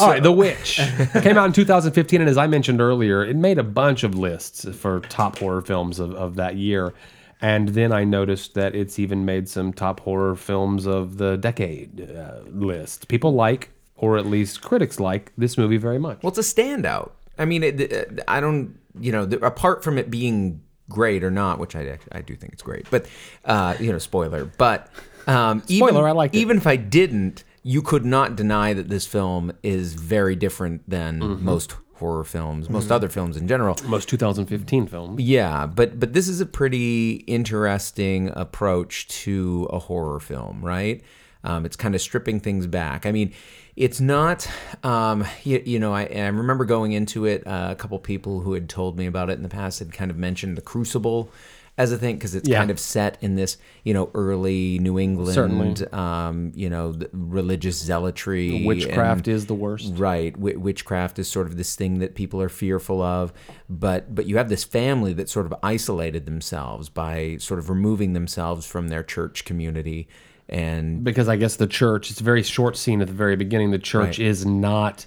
All 0.00 0.08
right, 0.08 0.22
The 0.22 0.32
Witch 0.32 0.76
came 1.22 1.36
out 1.38 1.46
in 1.46 1.52
2015, 1.52 2.20
and 2.20 2.28
as 2.30 2.36
I 2.38 2.46
mentioned 2.46 2.80
earlier, 2.80 3.24
it 3.24 3.36
made 3.36 3.58
a 3.58 3.62
bunch 3.62 4.02
of 4.04 4.14
lists 4.14 4.66
for 4.76 5.00
top 5.00 5.38
horror 5.38 5.62
films 5.62 5.98
of, 5.98 6.12
of 6.14 6.36
that 6.36 6.56
year. 6.56 6.94
And 7.40 7.70
then 7.70 7.90
I 7.92 8.04
noticed 8.04 8.54
that 8.54 8.74
it's 8.76 8.98
even 8.98 9.24
made 9.24 9.48
some 9.48 9.72
top 9.72 10.00
horror 10.00 10.36
films 10.36 10.86
of 10.86 11.18
the 11.18 11.36
decade 11.36 12.08
uh, 12.10 12.40
list. 12.46 13.08
People 13.08 13.34
like, 13.34 13.70
or 13.96 14.16
at 14.16 14.26
least 14.26 14.62
critics 14.62 15.00
like, 15.00 15.32
this 15.36 15.58
movie 15.58 15.76
very 15.76 15.98
much. 15.98 16.22
Well, 16.22 16.32
it's 16.32 16.38
a 16.38 16.54
standout. 16.54 17.10
I 17.38 17.44
mean, 17.44 17.62
it, 17.64 17.80
it- 17.80 18.20
I 18.28 18.40
don't, 18.40 18.78
you 19.00 19.10
know, 19.10 19.24
the, 19.26 19.44
apart 19.44 19.82
from 19.82 19.98
it 19.98 20.10
being 20.10 20.62
great 20.88 21.24
or 21.24 21.30
not, 21.30 21.58
which 21.58 21.74
I 21.74 21.98
I 22.12 22.20
do 22.20 22.36
think 22.36 22.52
it's 22.52 22.62
great, 22.62 22.86
but 22.90 23.06
uh, 23.46 23.74
you 23.80 23.90
know, 23.90 23.98
spoiler. 23.98 24.44
But 24.44 24.88
um, 25.26 25.62
even, 25.68 25.88
Spoiler, 25.88 26.06
I 26.06 26.12
liked 26.12 26.34
it. 26.34 26.38
Even 26.38 26.58
if 26.58 26.66
I 26.66 26.76
didn't, 26.76 27.44
you 27.62 27.82
could 27.82 28.04
not 28.04 28.36
deny 28.36 28.72
that 28.72 28.88
this 28.88 29.06
film 29.06 29.52
is 29.62 29.94
very 29.94 30.34
different 30.36 30.88
than 30.88 31.20
Mm-hmm. 31.20 31.44
most 31.44 31.74
horror 31.94 32.24
films, 32.24 32.68
most 32.68 32.90
other 32.90 33.08
films 33.08 33.36
in 33.36 33.46
general. 33.46 33.76
Most 33.86 34.08
2015 34.08 34.88
film. 34.88 35.16
Yeah, 35.20 35.66
but 35.66 36.00
but 36.00 36.12
this 36.12 36.26
is 36.26 36.40
a 36.40 36.46
pretty 36.46 37.12
interesting 37.28 38.30
approach 38.34 39.06
to 39.24 39.68
a 39.70 39.78
horror 39.78 40.18
film, 40.18 40.64
right? 40.64 41.02
Um, 41.44 41.64
it's 41.64 41.76
kind 41.76 41.94
of 41.94 42.00
stripping 42.00 42.40
things 42.40 42.66
back. 42.68 43.04
I 43.04 43.10
mean, 43.12 43.32
it's 43.74 44.00
not, 44.00 44.48
um, 44.84 45.24
you, 45.42 45.60
you 45.64 45.78
know, 45.80 45.92
I, 45.92 46.04
I 46.04 46.26
remember 46.28 46.64
going 46.64 46.92
into 46.92 47.24
it. 47.24 47.44
Uh, 47.46 47.68
a 47.70 47.74
couple 47.74 47.98
people 47.98 48.40
who 48.40 48.52
had 48.52 48.68
told 48.68 48.96
me 48.96 49.06
about 49.06 49.28
it 49.28 49.32
in 49.34 49.42
the 49.42 49.48
past 49.48 49.80
had 49.80 49.92
kind 49.92 50.10
of 50.10 50.16
mentioned 50.16 50.56
the 50.56 50.60
Crucible 50.62 51.32
as 51.78 51.90
a 51.90 51.96
thing 51.96 52.16
because 52.16 52.34
it's 52.34 52.46
Yeah. 52.48 52.58
kind 52.58 52.70
of 52.70 52.78
set 52.78 53.16
in 53.22 53.34
this, 53.34 53.56
you 53.82 53.94
know, 53.94 54.10
early 54.14 54.78
New 54.78 54.98
England, 54.98 55.32
Certainly. 55.34 55.86
um, 55.92 56.52
you 56.54 56.68
know, 56.68 56.94
religious 57.12 57.82
zealotry, 57.82 58.62
Witchcraft 58.66 59.26
and- 59.26 59.34
is 59.36 59.46
the 59.46 59.54
worst. 59.54 59.94
Right, 59.96 60.34
Wi- 60.34 60.58
witchcraft 60.58 61.18
is 61.18 61.28
sort 61.28 61.46
of 61.46 61.56
this 61.56 61.74
thing 61.74 61.98
that 62.00 62.14
people 62.14 62.42
are 62.42 62.50
fearful 62.50 63.00
of, 63.00 63.32
but 63.70 64.14
but 64.14 64.26
you 64.26 64.36
have 64.36 64.50
this 64.50 64.64
family 64.64 65.14
that 65.14 65.30
sort 65.30 65.46
of 65.46 65.54
isolated 65.62 66.26
themselves 66.26 66.90
by 66.90 67.36
sort 67.38 67.58
of 67.58 67.70
removing 67.70 68.12
themselves 68.12 68.66
from 68.66 68.88
their 68.88 69.02
church 69.02 69.46
community, 69.46 70.08
and 70.50 71.02
Because 71.02 71.26
I 71.28 71.36
guess 71.36 71.56
the 71.56 71.66
church, 71.66 72.10
it's 72.10 72.20
a 72.20 72.24
very 72.24 72.42
short 72.42 72.76
scene 72.76 73.00
at 73.00 73.06
the 73.06 73.14
very 73.14 73.34
beginning. 73.36 73.70
The 73.70 73.78
church 73.78 74.18
Right. 74.18 74.26
is 74.26 74.44
not. 74.44 75.06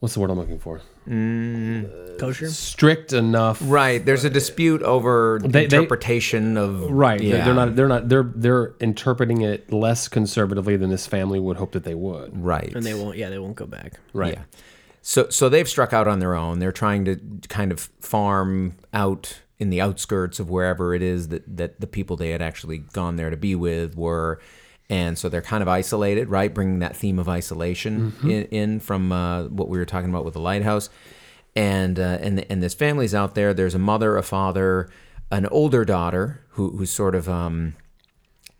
What's 0.00 0.12
the 0.14 0.20
word 0.20 0.30
I'm 0.30 0.38
looking 0.38 0.58
for? 0.58 0.82
Mm-hmm. 1.08 2.16
Kosher. 2.18 2.48
Strict 2.48 3.12
enough. 3.12 3.58
right, 3.62 4.04
there's 4.04 4.24
a 4.24 4.30
dispute 4.30 4.82
over 4.82 5.40
They- 5.42 5.48
they- 5.48 5.64
interpretation 5.64 6.56
of 6.56 6.90
Right. 6.90 7.18
They're- 7.20 7.28
Yeah, 7.38 7.44
They're 7.44 7.54
not. 7.54 7.76
They're 7.76 7.88
not. 7.88 8.08
They're 8.08 8.30
they're 8.34 8.74
interpreting 8.80 9.42
it 9.42 9.72
less 9.72 10.08
conservatively 10.08 10.76
than 10.76 10.90
this 10.90 11.06
family 11.06 11.40
would 11.40 11.56
hope 11.56 11.72
that 11.72 11.84
they 11.84 11.94
would. 11.94 12.32
right, 12.42 12.72
And 12.74 12.84
they 12.84 12.94
won't. 12.94 13.16
Yeah, 13.16 13.30
they 13.30 13.38
won't 13.38 13.56
go 13.56 13.66
back. 13.66 13.94
Right. 14.12 14.34
Yeah. 14.34 14.42
So 15.02 15.28
so 15.28 15.48
they've 15.48 15.68
struck 15.68 15.92
out 15.92 16.06
on 16.08 16.18
their 16.20 16.34
own. 16.34 16.58
They're 16.60 16.72
trying 16.72 17.04
to 17.06 17.18
kind 17.48 17.72
of 17.72 17.80
farm 18.00 18.74
out 18.92 19.40
in 19.58 19.70
the 19.70 19.80
outskirts 19.80 20.38
of 20.40 20.48
wherever 20.50 20.94
it 20.94 21.02
is 21.02 21.28
that 21.28 21.56
that 21.56 21.80
the 21.80 21.86
people 21.86 22.16
they 22.16 22.30
had 22.30 22.40
actually 22.42 22.78
gone 22.78 23.16
there 23.16 23.30
to 23.30 23.36
be 23.36 23.54
with 23.54 23.96
were. 23.96 24.40
And 24.90 25.18
so 25.18 25.28
they're 25.30 25.40
kind 25.42 25.62
of 25.62 25.68
isolated, 25.68 26.28
right? 26.28 26.52
Bringing 26.52 26.80
that 26.80 26.94
theme 26.94 27.18
of 27.18 27.28
isolation 27.28 28.12
in, 28.30 28.44
in 28.46 28.80
from 28.80 29.12
uh, 29.12 29.44
what 29.44 29.68
we 29.68 29.78
were 29.78 29.86
talking 29.86 30.10
about 30.10 30.24
with 30.26 30.34
the 30.34 30.40
lighthouse, 30.40 30.90
and 31.56 31.98
uh, 31.98 32.18
and 32.20 32.44
and 32.50 32.62
this 32.62 32.74
family's 32.74 33.14
out 33.14 33.34
there. 33.34 33.54
There's 33.54 33.74
a 33.74 33.78
mother, 33.78 34.16
a 34.16 34.22
father, 34.22 34.90
an 35.30 35.46
older 35.46 35.84
daughter 35.86 36.44
who 36.50 36.76
who's 36.76 36.90
sort 36.90 37.14
of 37.14 37.28
um, 37.30 37.76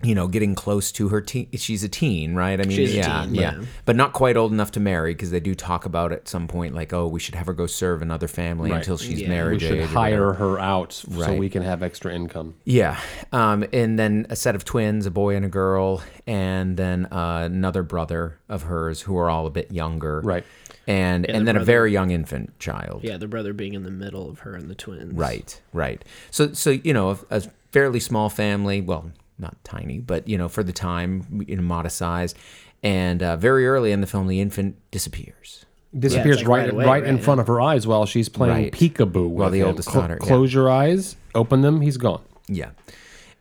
you 0.03 0.15
know, 0.15 0.27
getting 0.29 0.55
close 0.55 0.93
to 0.93 1.09
her 1.09 1.21
teen. 1.23 1.49
She's 1.55 1.83
a 1.83 1.89
teen, 1.89 2.35
right? 2.35 2.61
I 2.61 2.65
mean, 2.65 2.77
She's 2.77 2.93
a 2.93 2.97
yeah, 2.99 3.23
teen, 3.25 3.35
yeah, 3.35 3.59
yeah. 3.59 3.65
but 3.87 3.97
not 3.97 4.13
quite 4.13 4.37
old 4.37 4.53
enough 4.53 4.73
to 4.73 4.81
marry 4.81 5.15
because 5.15 5.31
they 5.31 5.41
do 5.41 5.55
talk 5.55 5.87
about 5.87 6.13
at 6.13 6.29
some 6.29 6.47
point, 6.47 6.75
like, 6.75 6.93
oh, 6.93 7.07
we 7.07 7.21
should 7.21 7.35
have 7.37 7.47
her 7.47 7.55
go 7.55 7.67
serve 7.67 8.03
another 8.03 8.29
family 8.29 8.71
Right. 8.71 8.79
until 8.79 8.99
she's 8.99 9.21
Yeah. 9.23 9.49
We 9.49 9.59
should 9.59 9.83
hire 9.85 10.35
her 10.35 10.59
out 10.59 10.93
so 10.93 11.35
we 11.35 11.49
can 11.49 11.63
have 11.63 11.83
extra 11.83 12.13
income. 12.13 12.55
Yeah, 12.65 12.99
um, 13.33 13.65
and 13.73 13.99
then 13.99 14.27
a 14.29 14.37
set 14.37 14.55
of 14.55 14.65
twins, 14.65 15.07
a 15.07 15.11
boy 15.11 15.37
and 15.37 15.45
a 15.45 15.49
girl, 15.49 16.03
and 16.27 16.77
then 16.77 17.07
uh, 17.07 17.43
another 17.47 17.83
brother 17.83 18.39
of 18.49 18.65
hers 18.65 19.03
who 19.03 19.17
are 19.17 19.31
all 19.31 19.47
a 19.47 19.51
bit 19.51 19.71
younger, 19.73 20.21
Right. 20.21 20.45
And 20.87 21.25
Yeah, 21.27 21.37
and 21.37 21.47
the 21.49 21.53
then 21.55 21.63
a 21.63 21.65
very 21.65 21.93
young 21.93 22.11
infant 22.11 22.59
child, 22.59 23.05
Yeah, 23.05 23.17
the 23.17 23.27
brother 23.29 23.55
being 23.55 23.73
in 23.73 23.85
the 23.85 23.91
middle 23.91 24.29
of 24.29 24.41
her 24.41 24.55
and 24.55 24.69
the 24.69 24.75
twins. 24.75 25.15
Right, 25.15 25.59
right. 25.73 26.05
So, 26.31 26.53
so 26.53 26.71
you 26.73 26.93
know, 26.93 27.11
a, 27.31 27.39
a 27.39 27.43
fairly 27.73 28.01
small 28.01 28.29
family. 28.29 28.83
Well, 28.83 29.11
not 29.45 29.57
tiny, 29.65 29.99
but 30.01 30.27
you 30.27 30.37
know, 30.39 30.49
for 30.49 30.63
the 30.65 30.73
time, 30.73 31.45
in 31.47 31.59
a 31.61 31.63
modest 31.63 31.97
size. 31.97 32.35
And 32.83 33.23
uh, 33.23 33.37
very 33.37 33.67
early 33.67 33.93
in 33.93 34.01
the 34.01 34.07
film, 34.07 34.27
the 34.27 34.41
infant 34.41 34.77
disappears. 34.91 35.65
Disappears 35.97 36.39
like 36.39 36.49
right 36.49 36.61
right 36.65 36.73
away, 36.73 36.85
right 36.87 37.05
in 37.05 37.15
right, 37.17 37.25
front 37.25 37.41
of 37.41 37.47
her 37.47 37.61
eyes 37.61 37.87
while 37.87 38.05
she's 38.05 38.29
playing 38.29 38.65
Right. 38.65 38.73
peekaboo. 38.73 39.29
While 39.29 39.47
with 39.47 39.53
the 39.53 39.61
him. 39.61 39.69
oldest 39.69 39.89
Cl- 39.91 40.01
daughter, 40.03 40.19
yeah. 40.21 40.27
Close 40.27 40.53
your 40.53 40.69
eyes, 40.69 41.15
open 41.37 41.63
them. 41.63 41.81
He's 41.81 41.97
gone. 41.97 42.23
Yeah, 42.49 42.71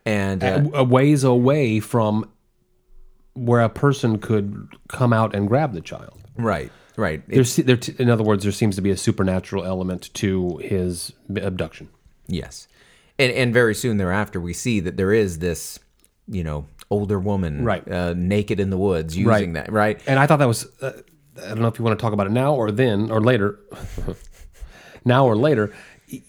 and 0.06 0.42
uh, 0.44 0.62
A- 0.72 0.78
a 0.78 0.84
ways 0.84 1.24
away 1.24 1.80
from 1.80 2.30
where 3.34 3.60
a 3.60 3.68
person 3.68 4.18
could 4.18 4.68
come 4.88 5.12
out 5.12 5.34
and 5.34 5.48
grab 5.48 5.72
the 5.74 5.80
child. 5.80 6.20
right, 6.36 6.70
right. 6.96 7.22
There's, 7.28 7.56
there, 7.56 7.78
in 7.98 8.08
other 8.08 8.22
words, 8.22 8.44
there 8.44 8.52
seems 8.52 8.76
to 8.76 8.82
be 8.82 8.90
a 8.90 8.96
supernatural 8.96 9.64
element 9.64 10.14
to 10.14 10.58
his 10.58 11.12
abduction. 11.36 11.88
Yes, 12.28 12.68
and 13.18 13.32
and 13.32 13.52
very 13.52 13.74
soon 13.74 13.96
thereafter, 13.96 14.40
we 14.40 14.52
see 14.52 14.78
that 14.80 14.96
there 14.96 15.12
is 15.12 15.40
this, 15.40 15.78
you 16.28 16.42
know, 16.44 16.66
older 16.90 17.18
woman, 17.18 17.64
Right. 17.64 17.86
uh, 17.90 18.14
naked 18.16 18.60
in 18.60 18.70
the 18.70 18.78
woods, 18.78 19.16
using 19.16 19.28
Right. 19.28 19.54
that, 19.54 19.72
right? 19.72 20.00
And 20.06 20.18
I 20.18 20.26
thought 20.26 20.38
that 20.38 20.48
was, 20.48 20.66
uh, 20.80 20.92
I 21.44 21.48
don't 21.48 21.60
know 21.60 21.68
if 21.68 21.78
you 21.78 21.84
want 21.84 21.98
to 21.98 22.02
talk 22.02 22.12
about 22.12 22.26
it 22.26 22.32
now 22.32 22.54
or 22.54 22.70
then 22.70 23.10
or 23.10 23.20
later. 23.20 23.58
now 25.04 25.26
or 25.26 25.36
later. 25.36 25.72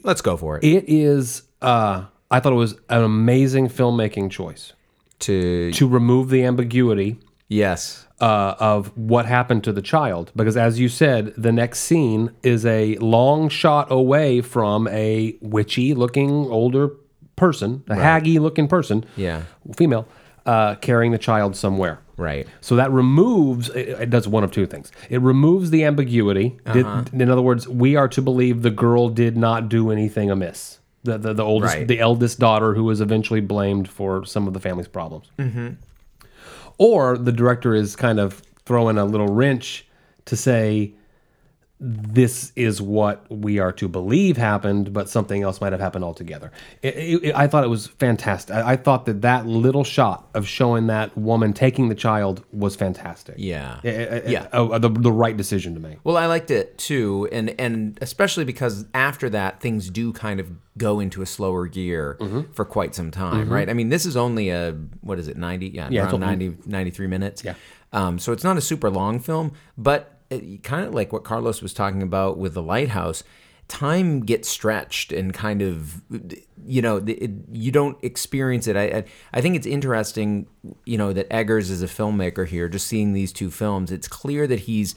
Let's 0.03 0.21
go 0.21 0.37
for 0.37 0.57
it. 0.57 0.63
It 0.63 0.85
is, 0.87 1.43
uh, 1.61 2.05
I 2.31 2.39
thought 2.39 2.53
it 2.53 2.57
was 2.57 2.73
an 2.89 3.03
amazing 3.03 3.69
filmmaking 3.69 4.31
choice 4.31 4.73
to 5.19 5.71
to 5.73 5.87
remove 5.87 6.29
the 6.29 6.43
ambiguity 6.43 7.19
yes, 7.47 8.05
uh, 8.19 8.55
of 8.59 8.95
what 8.97 9.25
happened 9.25 9.63
to 9.65 9.71
the 9.71 9.81
child. 9.81 10.31
Because 10.35 10.57
as 10.57 10.79
you 10.79 10.89
said, 10.89 11.33
the 11.37 11.51
next 11.51 11.79
scene 11.81 12.31
is 12.43 12.65
a 12.65 12.95
long 12.97 13.47
shot 13.49 13.87
away 13.91 14.41
from 14.41 14.87
a 14.87 15.37
witchy 15.41 15.93
looking 15.93 16.31
older 16.31 16.89
person, 17.35 17.83
a 17.87 17.95
haggy 17.95 18.39
looking 18.39 18.67
person, 18.67 19.05
yeah, 19.15 19.43
female, 19.75 20.07
uh, 20.45 20.75
carrying 20.75 21.11
the 21.11 21.17
child 21.17 21.55
somewhere. 21.55 21.99
right, 22.17 22.47
So 22.61 22.75
that 22.77 22.91
removes, 22.91 23.69
it, 23.69 23.89
it 23.89 24.09
does 24.09 24.27
one 24.27 24.43
of 24.43 24.51
two 24.51 24.65
things. 24.65 24.91
It 25.09 25.19
removes 25.21 25.69
the 25.71 25.83
ambiguity. 25.83 26.57
Did- 26.71 26.85
in 27.13 27.29
other 27.29 27.41
words, 27.41 27.67
we 27.67 27.95
are 27.97 28.07
to 28.09 28.21
believe 28.21 28.61
the 28.61 28.69
girl 28.71 29.09
did 29.09 29.35
not 29.35 29.67
do 29.69 29.91
anything 29.91 30.29
amiss. 30.31 30.79
The, 31.03 31.17
the, 31.17 31.33
the 31.33 31.43
oldest, 31.43 31.75
Right. 31.75 31.87
the 31.87 31.99
eldest 31.99 32.39
daughter 32.39 32.73
who 32.73 32.83
was 32.85 32.99
eventually 33.01 33.41
blamed 33.41 33.87
for 33.89 34.25
some 34.25 34.47
of 34.47 34.53
the 34.53 34.59
family's 34.59 34.87
problems. 34.87 35.29
Mm-hmm. 35.37 35.69
Or 36.77 37.17
the 37.17 37.31
director 37.31 37.73
is 37.75 37.95
kind 37.95 38.19
of 38.19 38.41
throwing 38.65 38.97
a 38.97 39.05
little 39.05 39.27
wrench 39.27 39.85
to 40.25 40.35
say, 40.35 40.93
this 41.77 42.53
is 42.55 42.81
what 42.81 43.25
we 43.29 43.59
are 43.59 43.73
to 43.73 43.89
believe 43.89 44.37
happened, 44.37 44.93
but 44.93 45.09
something 45.09 45.43
else 45.43 45.59
might 45.59 45.73
have 45.73 45.81
happened 45.81 46.05
altogether. 46.05 46.51
It, 46.81 46.95
it, 46.95 47.23
it- 47.25 47.35
I 47.35 47.47
thought 47.47 47.65
it 47.65 47.69
was 47.69 47.87
fantastic. 47.87 48.55
I, 48.55 48.71
I 48.71 48.75
thought 48.77 49.05
that 49.07 49.21
that 49.23 49.45
little 49.45 49.83
shot 49.83 50.29
of 50.33 50.47
showing 50.47 50.87
that 50.87 51.17
woman 51.17 51.51
taking 51.51 51.89
the 51.89 51.95
child 51.95 52.43
was 52.53 52.77
fantastic. 52.77 53.35
yeah, 53.37 53.81
yeah. 53.83 54.47
uh, 54.53 54.79
the, 54.79 54.89
the 54.89 55.11
right 55.11 55.35
decision 55.35 55.73
to 55.73 55.81
make. 55.81 55.97
Well, 56.05 56.15
I 56.15 56.27
liked 56.27 56.49
it 56.49 56.77
too, 56.77 57.27
and 57.31 57.53
and 57.59 57.97
especially 58.01 58.45
because 58.45 58.85
after 58.93 59.29
that, 59.31 59.59
things 59.59 59.89
do 59.89 60.13
kind 60.13 60.39
of 60.39 60.49
go 60.77 60.99
into 61.01 61.21
a 61.21 61.25
slower 61.25 61.67
gear 61.67 62.17
Mm-hmm. 62.21 62.53
for 62.53 62.63
quite 62.65 62.95
some 62.95 63.11
time, 63.11 63.49
right? 63.49 63.69
I 63.69 63.73
mean, 63.73 63.89
this 63.89 64.05
is 64.05 64.15
only 64.15 64.49
a 64.49 64.71
what 65.01 65.19
is 65.19 65.27
it, 65.27 65.35
ninety? 65.37 65.67
Yeah, 65.67 65.89
Yeah, 65.91 66.05
around 66.09 66.21
90, 66.21 66.57
93 66.65 67.07
minutes. 67.07 67.43
Yeah. 67.43 67.55
Um, 67.91 68.17
so 68.19 68.31
it's 68.31 68.43
not 68.43 68.57
a 68.57 68.61
super 68.61 68.89
long 68.89 69.19
film, 69.19 69.53
but 69.77 70.14
kind 70.63 70.85
of 70.85 70.93
like 70.93 71.13
what 71.13 71.23
Carlos 71.23 71.61
was 71.61 71.73
talking 71.73 72.01
about 72.01 72.37
with 72.37 72.53
the 72.53 72.61
lighthouse. 72.61 73.23
Time 73.67 74.19
gets 74.19 74.47
stretched 74.47 75.11
and 75.11 75.33
kind 75.33 75.63
of, 75.63 76.01
you 76.67 76.83
know, 76.83 76.97
it, 76.97 77.31
you 77.51 77.71
don't 77.71 77.97
experience 78.03 78.67
it. 78.67 78.77
I, 78.77 79.05
I 79.33 79.41
think 79.41 79.55
it's 79.55 79.65
interesting, 79.65 80.45
you 80.85 80.99
know, 80.99 81.13
that 81.13 81.27
Eggers 81.33 81.71
is 81.71 81.81
a 81.81 81.87
filmmaker 81.87 82.47
here. 82.47 82.69
Just 82.69 82.85
seeing 82.85 83.13
these 83.13 83.33
two 83.33 83.49
films, 83.49 83.91
it's 83.91 84.07
clear 84.07 84.45
that 84.45 84.61
he's 84.61 84.93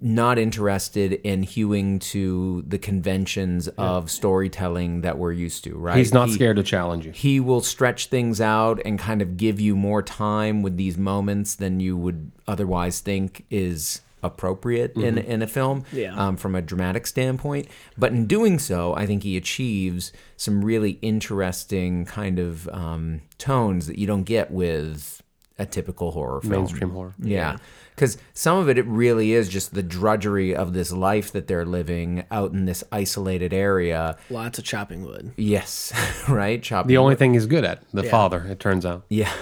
not 0.00 0.38
interested 0.38 1.14
in 1.24 1.42
hewing 1.42 1.98
to 1.98 2.62
the 2.68 2.78
conventions 2.78 3.68
of 3.78 4.10
storytelling 4.10 5.00
that 5.00 5.18
we're 5.18 5.32
used 5.32 5.64
to, 5.64 5.76
right? 5.76 5.96
He's 5.96 6.14
not 6.14 6.28
He- 6.28 6.34
scared 6.34 6.56
to 6.56 6.62
challenge 6.62 7.06
you. 7.06 7.12
He 7.12 7.40
will 7.40 7.60
stretch 7.60 8.06
things 8.06 8.40
out 8.40 8.80
and 8.84 8.98
kind 8.98 9.22
of 9.22 9.36
give 9.36 9.58
you 9.60 9.74
more 9.74 10.02
time 10.02 10.62
with 10.62 10.76
these 10.76 10.96
moments 10.96 11.56
than 11.56 11.80
you 11.80 11.96
would 11.96 12.30
otherwise 12.46 13.00
think 13.00 13.44
is 13.50 14.02
appropriate 14.22 14.94
in, 14.96 15.18
in 15.18 15.42
a 15.42 15.46
film 15.46 15.84
Yeah. 15.92 16.14
um, 16.16 16.36
from 16.36 16.54
a 16.54 16.62
dramatic 16.62 17.06
standpoint. 17.06 17.68
But 17.96 18.12
in 18.12 18.26
doing 18.26 18.58
so, 18.58 18.94
I 18.94 19.06
think 19.06 19.22
he 19.22 19.36
achieves 19.36 20.12
some 20.36 20.64
really 20.64 20.98
interesting 21.02 22.04
kind 22.04 22.38
of 22.38 22.68
um, 22.68 23.22
tones 23.38 23.86
that 23.86 23.98
you 23.98 24.06
don't 24.06 24.24
get 24.24 24.50
with 24.50 25.22
a 25.58 25.66
typical 25.66 26.12
horror 26.12 26.40
film. 26.40 26.52
Mainstream 26.52 26.90
horror. 26.90 27.14
Yeah. 27.18 27.56
Because 27.98 28.16
some 28.32 28.58
of 28.58 28.68
it, 28.68 28.78
it 28.78 28.86
really 28.86 29.32
is 29.32 29.48
just 29.48 29.74
the 29.74 29.82
drudgery 29.82 30.54
of 30.54 30.72
this 30.72 30.92
life 30.92 31.32
that 31.32 31.48
they're 31.48 31.66
living 31.66 32.24
out 32.30 32.52
in 32.52 32.64
this 32.64 32.84
isolated 32.92 33.52
area. 33.52 34.16
Lots 34.30 34.60
of 34.60 34.64
chopping 34.64 35.04
wood. 35.04 35.32
Yes, 35.36 35.92
right? 36.28 36.62
Chopping. 36.62 36.88
The 36.88 36.98
only 36.98 37.16
thing 37.16 37.34
he's 37.34 37.46
good 37.46 37.64
at, 37.64 37.82
the 37.92 38.04
father, 38.04 38.46
it 38.48 38.60
turns 38.60 38.86
out. 38.86 39.04
Yeah. 39.08 39.32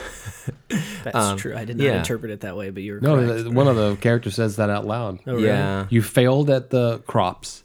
That's 1.04 1.40
true. 1.40 1.54
I 1.54 1.66
did 1.66 1.76
not 1.76 1.84
yeah. 1.84 1.98
interpret 1.98 2.30
it 2.32 2.40
that 2.40 2.56
way, 2.56 2.70
but 2.70 2.82
you're 2.82 3.00
No, 3.00 3.16
correct. 3.16 3.48
one 3.48 3.68
of 3.68 3.76
the 3.76 3.96
characters 3.96 4.34
says 4.36 4.56
that 4.56 4.70
out 4.70 4.86
loud. 4.86 5.18
Oh, 5.26 5.34
really? 5.34 5.48
Yeah. 5.48 5.86
You 5.90 6.00
failed 6.02 6.48
at 6.48 6.70
the 6.70 7.00
crops. 7.06 7.62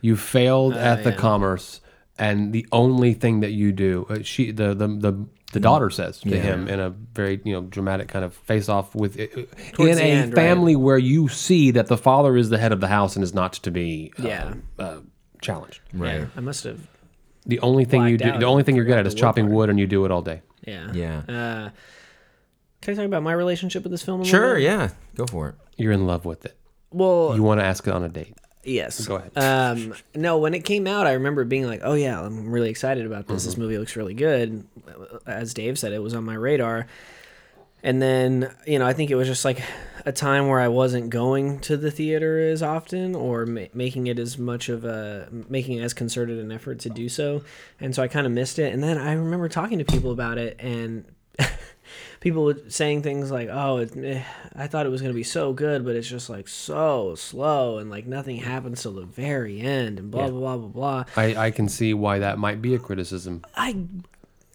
You 0.00 0.16
failed 0.16 0.74
at 0.74 1.04
the 1.04 1.10
yeah. 1.10 1.16
commerce, 1.16 1.80
and 2.18 2.52
the 2.52 2.66
only 2.72 3.14
thing 3.14 3.40
that 3.40 3.52
you 3.52 3.70
do, 3.70 4.06
uh, 4.10 4.18
she, 4.22 4.50
the 4.50 4.74
the 4.74 4.88
the, 4.88 5.26
the 5.52 5.60
daughter 5.60 5.90
says 5.90 6.18
to 6.20 6.28
him 6.38 6.66
in 6.68 6.80
a 6.80 6.90
very 6.90 7.40
you 7.44 7.52
know 7.52 7.62
dramatic 7.62 8.08
kind 8.08 8.24
of 8.24 8.34
face 8.34 8.68
off 8.68 8.94
with 8.94 9.18
uh, 9.20 9.82
in 9.82 9.98
a 9.98 10.00
end, 10.02 10.32
right. 10.32 10.34
family 10.34 10.76
where 10.76 10.98
you 10.98 11.28
see 11.28 11.70
that 11.72 11.86
the 11.86 11.96
father 11.98 12.36
is 12.36 12.48
the 12.50 12.58
head 12.58 12.72
of 12.72 12.80
the 12.80 12.88
house 12.88 13.16
and 13.16 13.22
is 13.22 13.34
not 13.34 13.52
to 13.54 13.70
be 13.70 14.12
uh, 14.18 14.22
Yeah. 14.26 14.54
uh, 14.78 14.98
challenged. 15.40 15.80
Right. 15.94 16.20
Yeah, 16.20 16.26
I 16.36 16.40
must 16.40 16.64
have. 16.64 16.80
The 17.46 17.58
only 17.60 17.84
thing 17.84 18.06
you 18.06 18.16
do, 18.18 18.38
the 18.38 18.46
only 18.46 18.62
thing 18.62 18.76
you're 18.76 18.84
good 18.84 18.98
at 18.98 19.06
is 19.06 19.14
wood 19.14 19.20
chopping 19.20 19.44
part. 19.46 19.54
wood, 19.56 19.70
and 19.70 19.78
you 19.80 19.86
do 19.86 20.04
it 20.04 20.10
all 20.10 20.22
day. 20.22 20.42
Yeah. 20.66 20.92
Yeah. 20.92 21.18
Uh, 21.28 21.70
can 22.80 22.94
I 22.94 22.96
talk 22.96 23.06
about 23.06 23.22
my 23.22 23.32
relationship 23.32 23.82
with 23.82 23.90
this 23.92 24.02
film? 24.02 24.20
A 24.20 24.24
Sure, 24.24 24.54
bit? 24.54 24.62
yeah. 24.64 24.90
Go 25.16 25.26
for 25.26 25.48
it. 25.50 25.54
You're 25.76 25.92
in 25.92 26.06
love 26.06 26.24
with 26.24 26.44
it. 26.44 26.56
Well, 26.90 27.34
You 27.34 27.42
want 27.42 27.60
to 27.60 27.64
ask 27.64 27.86
it 27.86 27.92
on 27.92 28.04
a 28.04 28.08
date. 28.08 28.36
Yes. 28.64 29.06
Go 29.06 29.16
ahead. 29.16 29.36
Um, 29.36 29.94
no, 30.14 30.38
when 30.38 30.54
it 30.54 30.64
came 30.64 30.86
out, 30.86 31.06
I 31.06 31.12
remember 31.12 31.44
being 31.44 31.66
like, 31.66 31.80
"Oh 31.82 31.94
yeah, 31.94 32.20
I'm 32.20 32.50
really 32.50 32.70
excited 32.70 33.06
about 33.06 33.26
this. 33.26 33.42
Mm-hmm. 33.42 33.48
This 33.48 33.58
movie 33.58 33.78
looks 33.78 33.96
really 33.96 34.14
good." 34.14 34.66
As 35.26 35.54
Dave 35.54 35.78
said, 35.78 35.92
it 35.92 36.00
was 36.00 36.14
on 36.14 36.24
my 36.24 36.34
radar. 36.34 36.86
And 37.84 38.00
then, 38.00 38.54
you 38.64 38.78
know, 38.78 38.86
I 38.86 38.92
think 38.92 39.10
it 39.10 39.16
was 39.16 39.26
just 39.26 39.44
like 39.44 39.60
a 40.06 40.12
time 40.12 40.46
where 40.46 40.60
I 40.60 40.68
wasn't 40.68 41.10
going 41.10 41.58
to 41.60 41.76
the 41.76 41.90
theater 41.90 42.38
as 42.38 42.62
often 42.62 43.16
or 43.16 43.44
ma- 43.44 43.66
making 43.74 44.06
it 44.06 44.20
as 44.20 44.38
much 44.38 44.68
of 44.68 44.84
a 44.84 45.28
making 45.48 45.80
as 45.80 45.92
concerted 45.92 46.38
an 46.38 46.52
effort 46.52 46.78
to 46.80 46.90
do 46.90 47.08
so. 47.08 47.42
And 47.80 47.94
so 47.94 48.02
I 48.02 48.08
kind 48.08 48.24
of 48.24 48.32
missed 48.32 48.60
it. 48.60 48.72
And 48.72 48.82
then 48.82 48.98
I 48.98 49.14
remember 49.14 49.48
talking 49.48 49.78
to 49.78 49.84
people 49.84 50.12
about 50.12 50.38
it 50.38 50.56
and 50.60 51.04
people 52.20 52.44
were 52.44 52.58
saying 52.68 53.02
things 53.02 53.30
like, 53.30 53.48
"Oh, 53.50 53.78
it, 53.78 53.96
eh, 53.96 54.22
I 54.54 54.66
thought 54.66 54.86
it 54.86 54.90
was 54.90 55.00
going 55.00 55.12
to 55.12 55.16
be 55.16 55.22
so 55.22 55.52
good, 55.52 55.84
but 55.84 55.96
it's 55.96 56.08
just 56.08 56.30
like 56.30 56.48
so 56.48 57.14
slow 57.14 57.78
and 57.78 57.90
like 57.90 58.06
nothing 58.06 58.36
happens 58.36 58.82
till 58.82 58.92
the 58.92 59.04
very 59.04 59.60
end 59.60 59.98
and 59.98 60.10
blah 60.10 60.28
blah 60.28 60.38
blah 60.38 60.56
blah 60.56 60.68
blah." 60.68 61.04
I, 61.16 61.46
I 61.46 61.50
can 61.50 61.68
see 61.68 61.94
why 61.94 62.18
that 62.18 62.38
might 62.38 62.62
be 62.62 62.74
a 62.74 62.78
criticism. 62.78 63.42
I 63.54 63.84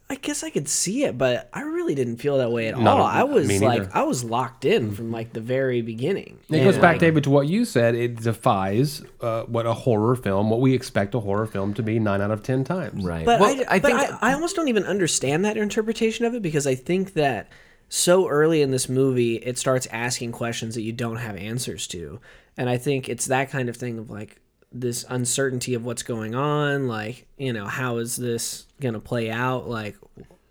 I 0.10 0.16
guess 0.16 0.41
I 0.41 0.49
could 0.49 0.70
see 0.70 1.03
it, 1.03 1.18
but 1.18 1.49
I 1.51 1.62
really 1.64 1.93
didn't 1.93 2.18
feel 2.18 2.38
that 2.38 2.49
way 2.49 2.68
at 2.70 2.80
Not 2.80 2.97
all. 2.97 3.05
a- 3.05 3.10
I 3.10 3.24
was 3.24 3.49
like 3.49 3.80
neither. 3.80 3.91
I 3.93 4.03
was 4.03 4.24
locked 4.24 4.64
in 4.64 4.93
from 4.93 5.12
like 5.12 5.34
the 5.34 5.41
very 5.41 5.82
beginning. 5.82 6.39
It 6.49 6.64
goes 6.64 6.76
And, 6.76 6.82
back, 6.82 6.93
like, 6.93 6.99
David, 7.01 7.26
to 7.26 7.30
what 7.30 7.47
you 7.47 7.66
said. 7.66 7.93
It 7.93 8.22
defies 8.22 9.03
uh, 9.20 9.43
what 9.43 9.66
a 9.66 9.74
horror 9.74 10.16
film, 10.16 10.49
what 10.49 10.62
we 10.62 10.74
expect 10.74 11.14
a 11.14 11.20
horror 11.20 11.45
film 11.45 11.74
to 11.74 11.84
be 11.84 11.99
nine 11.99 12.22
out 12.22 12.32
of 12.32 12.41
ten 12.41 12.64
times. 12.64 13.03
Right. 13.03 13.26
But 13.26 13.41
well, 13.41 13.49
I, 13.70 13.76
I, 13.76 13.80
but 13.80 13.91
think 13.91 14.24
I, 14.24 14.30
I 14.30 14.34
almost 14.34 14.55
don't 14.55 14.70
even 14.70 14.86
understand 14.86 15.43
that 15.43 15.58
interpretation 15.58 16.26
of 16.26 16.34
it 16.34 16.41
because 16.41 16.66
I 16.66 16.76
think 16.76 17.14
that 17.14 17.49
so 17.89 18.30
early 18.30 18.62
in 18.62 18.72
this 18.72 18.88
movie 18.88 19.36
it 19.38 19.58
starts 19.58 19.88
asking 19.91 20.32
questions 20.32 20.76
that 20.76 20.84
you 20.84 20.93
don't 20.93 21.18
have 21.18 21.36
answers 21.36 21.86
to, 21.88 22.22
and 22.55 22.70
I 22.70 22.78
think 22.78 23.10
it's 23.10 23.26
that 23.26 23.49
kind 23.51 23.68
of 23.68 23.76
thing 23.76 23.99
of 23.99 24.10
like 24.10 24.39
this 24.72 25.03
uncertainty 25.10 25.74
of 25.74 25.84
what's 25.86 26.03
going 26.03 26.34
on, 26.34 26.88
like 26.88 27.28
you 27.38 27.51
know 27.51 27.66
how 27.66 27.97
is 27.97 28.16
this 28.16 28.66
gonna 28.80 28.99
play 28.99 29.30
out, 29.30 29.67
like 29.69 29.95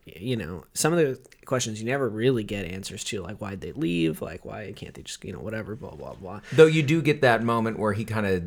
you 0.05 0.37
know 0.37 0.65
some 0.73 0.93
of 0.93 0.99
the 0.99 1.19
questions 1.45 1.81
you 1.81 1.87
never 1.87 2.09
really 2.09 2.45
get 2.45 2.65
answers 2.65 3.05
to, 3.05 3.23
like 3.23 3.39
why'd 3.39 3.61
they 3.61 3.73
leave, 3.73 4.23
like 4.23 4.45
why 4.45 4.73
can't 4.75 4.95
they 4.95 5.03
just 5.03 5.25
you 5.25 5.33
know 5.33 5.41
whatever, 5.41 5.75
blah 5.77 5.91
blah 5.95 6.15
blah. 6.15 6.41
though 6.53 6.67
you 6.67 6.83
do 6.83 7.03
get 7.03 7.21
that 7.23 7.43
moment 7.43 7.79
where 7.79 7.93
he 7.93 8.05
kind 8.05 8.27
of 8.27 8.43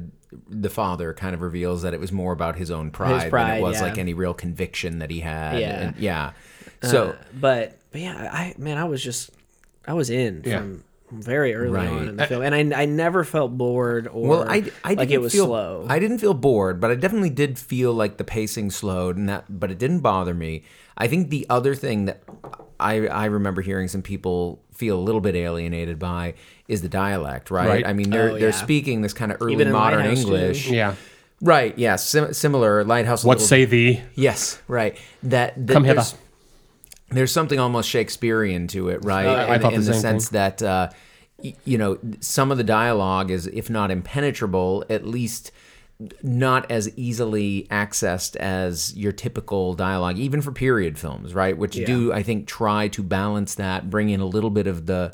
the 0.48 0.70
father 0.70 1.14
kind 1.14 1.34
of 1.34 1.42
reveals 1.42 1.82
that 1.82 1.94
it 1.94 2.00
was 2.00 2.12
more 2.12 2.32
about 2.32 2.56
his 2.56 2.70
own 2.70 2.92
pride, 2.92 3.22
than 3.22 3.30
pride, 3.30 3.58
it 3.58 3.62
was 3.62 3.78
yeah. 3.78 3.84
like 3.84 3.98
any 3.98 4.14
real 4.14 4.34
conviction 4.34 5.00
that 5.00 5.10
he 5.10 5.22
had. 5.22 5.60
Yeah. 5.60 5.80
And, 5.88 5.98
yeah. 5.98 6.32
So 6.84 7.10
Uh, 7.10 7.16
but 7.34 7.78
but 7.92 8.02
yeah, 8.02 8.30
I 8.32 8.54
man, 8.58 8.78
I 8.78 8.86
was 8.86 9.04
just 9.04 9.32
I 9.88 9.94
was 9.94 10.10
in 10.10 10.44
Yeah. 10.46 10.60
from 10.60 10.84
very 11.12 11.54
early 11.56 11.70
Right. 11.72 11.88
on 11.90 12.08
in 12.10 12.16
the 12.18 12.24
uh, 12.24 12.28
film, 12.28 12.42
and 12.44 12.74
I, 12.74 12.82
I 12.82 12.86
never 12.86 13.24
felt 13.24 13.58
bored 13.58 14.08
or 14.08 14.28
Well, 14.28 14.44
I, 14.50 14.64
I 14.84 14.94
like 14.94 14.98
didn't 15.00 15.12
it 15.12 15.22
was 15.22 15.32
feel, 15.34 15.46
slow. 15.46 15.86
I 15.90 16.00
didn't 16.00 16.20
feel 16.20 16.34
bored, 16.34 16.80
but 16.80 16.92
I 16.92 16.96
definitely 16.96 17.30
did 17.32 17.58
feel 17.58 17.94
like 17.94 18.18
the 18.18 18.24
pacing 18.24 18.72
slowed, 18.72 19.18
and 19.18 19.28
that, 19.30 19.46
but 19.50 19.72
it 19.72 19.78
didn't 19.78 20.00
bother 20.02 20.34
me. 20.34 20.64
I 20.98 21.08
think 21.08 21.30
the 21.30 21.46
other 21.50 21.76
thing 21.76 22.06
that 22.06 22.22
I 22.80 23.08
I 23.08 23.26
remember 23.26 23.62
hearing 23.62 23.88
some 23.88 24.02
people 24.02 24.62
feel 24.74 24.98
a 24.98 25.02
little 25.02 25.22
bit 25.22 25.36
alienated 25.36 25.98
by 26.00 26.34
is 26.68 26.82
the 26.82 26.90
dialect, 26.90 27.52
right? 27.52 27.68
Right. 27.68 27.88
I 27.88 27.94
mean, 27.94 28.10
they're 28.10 28.32
Oh, 28.32 28.38
they're 28.40 28.52
speaking 28.52 29.02
this 29.02 29.14
kind 29.14 29.32
of 29.32 29.42
early 29.42 29.64
modern 29.66 30.00
Lighthouse, 30.06 30.24
too. 30.24 30.36
English, 30.36 30.70
Yeah. 30.70 30.96
right? 31.42 31.78
Yeah, 31.78 31.96
sim- 31.96 32.34
similar 32.34 32.84
lighthouse. 32.84 33.24
a 33.24 33.28
What 33.28 33.38
little- 33.38 33.48
say 33.48 33.66
thee? 33.66 34.02
Yes, 34.16 34.62
right. 34.68 34.98
That, 35.24 35.68
that 35.68 35.74
Come 35.74 35.84
hither. 35.86 36.04
There's, 37.12 37.32
something 37.32 37.60
almost 37.60 37.90
Shakespearean 37.90 38.68
to 38.70 38.90
it, 38.90 39.04
right? 39.04 39.28
I 39.28 39.56
in 39.56 39.62
thought 39.62 39.72
the 39.72 39.76
in 39.78 39.86
the 39.86 39.94
sense 39.94 40.30
that 40.30 40.62
uh, 40.62 40.90
you 41.42 41.78
know 41.78 41.98
some 42.20 42.52
of 42.52 42.58
the 42.58 42.64
dialogue 42.64 43.32
is, 43.32 43.48
if 43.48 43.70
not 43.70 43.92
impenetrable, 43.92 44.84
at 44.90 45.06
least 45.06 45.52
not 46.24 46.70
as 46.72 46.90
easily 46.98 47.68
accessed 47.70 48.36
as 48.38 48.96
your 48.96 49.12
typical 49.12 49.74
dialogue, 49.74 50.18
even 50.18 50.42
for 50.42 50.52
period 50.52 50.98
films, 50.98 51.34
right? 51.34 51.58
Which 51.58 51.76
do 51.86 52.14
I 52.14 52.24
think 52.24 52.48
try 52.48 52.88
to 52.90 53.04
balance 53.04 53.56
that, 53.56 53.90
bring 53.90 54.10
in 54.10 54.22
a 54.22 54.26
little 54.26 54.50
bit 54.50 54.68
of 54.68 54.86
the 54.86 55.14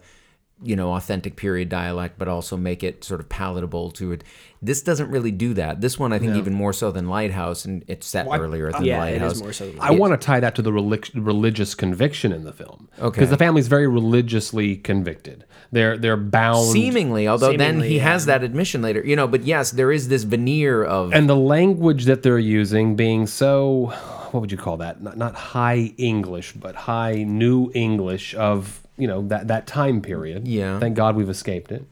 you 0.63 0.75
know 0.75 0.93
authentic 0.93 1.35
period 1.35 1.67
dialect 1.67 2.17
but 2.17 2.27
also 2.27 2.55
make 2.55 2.83
it 2.83 3.03
sort 3.03 3.19
of 3.19 3.27
palatable 3.27 3.91
to 3.91 4.13
it 4.13 4.23
this 4.61 4.81
doesn't 4.81 5.09
really 5.09 5.31
do 5.31 5.53
that 5.53 5.81
this 5.81 5.99
one 5.99 6.13
i 6.13 6.19
think 6.19 6.35
even 6.35 6.53
more 6.53 6.71
so 6.71 6.91
than 6.91 7.09
lighthouse 7.09 7.65
and 7.65 7.83
it's 7.87 8.07
set 8.07 8.25
earlier 8.27 8.71
than 8.71 8.85
yeah, 8.85 8.97
lighthouse 8.97 9.33
is 9.33 9.41
more 9.41 9.53
so. 9.53 9.69
Than 9.69 9.79
I 9.79 9.91
want 9.91 10.19
to 10.19 10.25
tie 10.25 10.39
that 10.39 10.55
to 10.55 10.61
the 10.61 10.71
relig- 10.71 11.11
religious 11.13 11.75
conviction 11.75 12.31
in 12.31 12.43
the 12.43 12.53
film. 12.53 12.89
Okay. 12.99 13.19
Because 13.19 13.29
the 13.29 13.37
family's 13.37 13.67
very 13.67 13.87
religiously 13.87 14.77
convicted. 14.77 15.45
They're 15.71 15.97
they're 15.97 16.17
bound. 16.17 16.67
seemingly 16.67 17.27
although 17.27 17.55
then 17.57 17.81
he 17.81 17.97
yeah. 17.97 18.03
has 18.03 18.25
that 18.27 18.43
admission 18.43 18.81
later 18.81 19.01
you 19.05 19.15
know 19.15 19.27
but 19.27 19.43
yes 19.43 19.71
there 19.71 19.91
is 19.91 20.07
this 20.07 20.23
veneer 20.23 20.83
of 20.83 21.13
and 21.13 21.29
the 21.29 21.35
language 21.35 22.05
that 22.05 22.23
they're 22.23 22.39
using 22.39 22.95
being 22.95 23.27
so 23.27 23.87
what 24.31 24.39
would 24.39 24.51
you 24.51 24.57
call 24.57 24.77
that 24.77 25.01
not, 25.01 25.17
not 25.17 25.35
high 25.35 25.93
english 25.97 26.53
but 26.53 26.75
high 26.75 27.23
new 27.23 27.71
english 27.73 28.35
of 28.35 28.84
you 28.97 29.07
know 29.07 29.27
that 29.27 29.47
that 29.47 29.67
time 29.67 30.01
period 30.01 30.47
Yeah. 30.47 30.79
thank 30.79 30.95
god 30.95 31.15
we've 31.15 31.29
escaped 31.29 31.71
it 31.71 31.85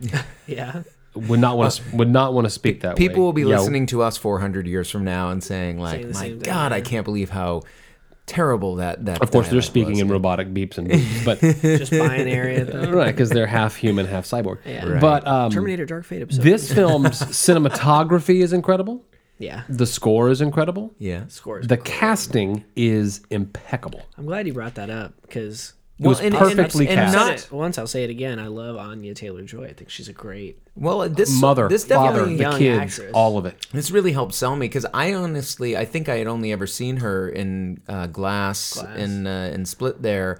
yeah, 0.46 0.82
would 1.14 1.40
not 1.40 1.56
want 1.58 1.72
to 1.74 1.96
would 1.96 2.08
not 2.10 2.32
want 2.32 2.44
to 2.46 2.50
speak 2.50 2.80
that 2.82 2.90
way 2.96 3.08
people 3.08 3.24
will 3.24 3.32
be 3.32 3.42
Yeah, 3.42 3.58
listening 3.58 3.86
to 3.86 4.02
us 4.02 4.16
400 4.16 4.66
years 4.66 4.88
from 4.90 5.04
now 5.04 5.30
and 5.30 5.42
saying 5.42 5.78
like 5.78 5.94
Saying 6.02 6.06
the 6.08 6.14
my 6.14 6.20
same 6.20 6.40
thing, 6.40 6.52
god 6.52 6.72
i 6.72 6.76
yeah. 6.76 6.82
can't 6.84 7.04
believe 7.04 7.30
how 7.30 7.62
terrible 8.26 8.76
that 8.76 9.06
that 9.06 9.22
of 9.22 9.30
course 9.30 9.46
they're 9.46 9.52
dialect 9.52 9.66
speaking 9.66 9.92
was. 9.92 10.00
in 10.00 10.08
robotic 10.08 10.48
beeps 10.48 10.76
and 10.78 10.88
boops 10.90 11.24
but 11.24 11.40
just 11.78 11.90
binary. 11.90 12.56
At 12.56 12.66
the, 12.70 12.92
right 12.92 13.06
because 13.10 13.30
they're 13.30 13.46
half 13.46 13.74
human 13.74 14.04
half 14.06 14.26
cyborg 14.26 14.58
Yeah. 14.66 14.86
Right. 14.86 15.00
but 15.00 15.26
um, 15.26 15.50
Terminator 15.50 15.86
Dark 15.86 16.04
Fate 16.04 16.22
episode. 16.22 16.42
this 16.42 16.70
film's 16.72 17.20
cinematography 17.22 18.42
is 18.42 18.52
incredible 18.52 19.04
yeah, 19.40 19.62
the 19.68 19.86
score 19.86 20.30
is 20.30 20.40
incredible 20.40 20.92
yeah 20.98 21.24
scores. 21.28 21.66
the 21.68 21.76
casting 21.76 22.64
is 22.76 23.22
impeccable 23.30 24.02
I'm 24.18 24.26
glad 24.26 24.46
you 24.46 24.52
brought 24.52 24.74
that 24.74 24.90
up 24.90 25.14
because 25.22 25.74
it 26.00 26.06
was 26.06 26.18
and- 26.20 26.28
and- 26.28 26.36
perfectly 26.36 26.86
and 26.88 26.96
cast 26.96 27.14
not- 27.14 27.32
it 27.34 27.48
once. 27.52 27.76
I'll 27.78 27.86
say 27.86 28.04
it 28.04 28.10
again. 28.10 28.38
I 28.38 28.46
love 28.46 28.76
Anya 28.76 29.14
Taylor 29.14 29.42
Joy. 29.42 29.64
I 29.64 29.72
think 29.72 29.90
she's 29.90 30.08
a 30.08 30.12
great. 30.12 30.58
well 30.76 31.08
this 31.08 31.40
mother, 31.40 31.68
this 31.68 31.84
father, 31.84 32.24
the 32.26 32.34
young 32.34 32.58
kids, 32.58 32.98
actress. 32.98 33.12
all 33.14 33.36
of 33.38 33.46
it. 33.46 33.66
This 33.72 33.90
really 33.90 34.12
helped 34.12 34.34
sell 34.34 34.54
me 34.56 34.66
because 34.68 34.86
I 34.94 35.12
honestly, 35.14 35.76
I 35.76 35.84
think 35.84 36.08
I 36.08 36.16
had 36.18 36.26
only 36.28 36.52
ever 36.52 36.66
seen 36.66 36.98
her 36.98 37.28
in 37.28 37.80
uh, 37.88 38.06
Glass, 38.06 38.74
Glass. 38.74 38.96
and 38.96 39.26
uh, 39.26 39.30
and 39.30 39.66
Split 39.68 40.00
there. 40.02 40.38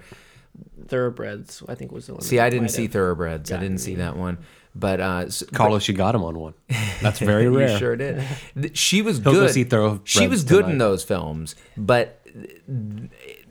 Thoroughbreds, 0.87 1.61
I 1.67 1.75
think 1.75 1.91
was 1.91 2.07
the 2.07 2.13
one. 2.13 2.21
See, 2.21 2.39
I 2.39 2.49
didn't 2.49 2.69
see 2.69 2.83
have- 2.83 2.91
Thoroughbreds. 2.93 3.51
I 3.51 3.57
didn't 3.57 3.77
see 3.79 3.95
that 3.95 4.15
one, 4.17 4.37
but 4.73 4.99
uh, 4.99 5.23
s- 5.27 5.43
Carlos, 5.53 5.87
you 5.87 5.93
got 5.93 6.15
him 6.15 6.23
on 6.23 6.39
one. 6.39 6.53
That's 7.01 7.19
very 7.19 7.43
you 7.51 7.57
rare. 7.57 7.77
sure 7.77 7.95
did. 7.95 8.23
She 8.73 9.01
was 9.01 9.17
He'll 9.17 9.33
go 9.33 9.47
good. 9.47 9.51
see 9.51 10.01
she 10.05 10.27
was 10.27 10.43
good 10.43 10.67
in 10.67 10.77
those 10.79 11.03
films, 11.03 11.55
but 11.77 12.23
th- 12.25 12.61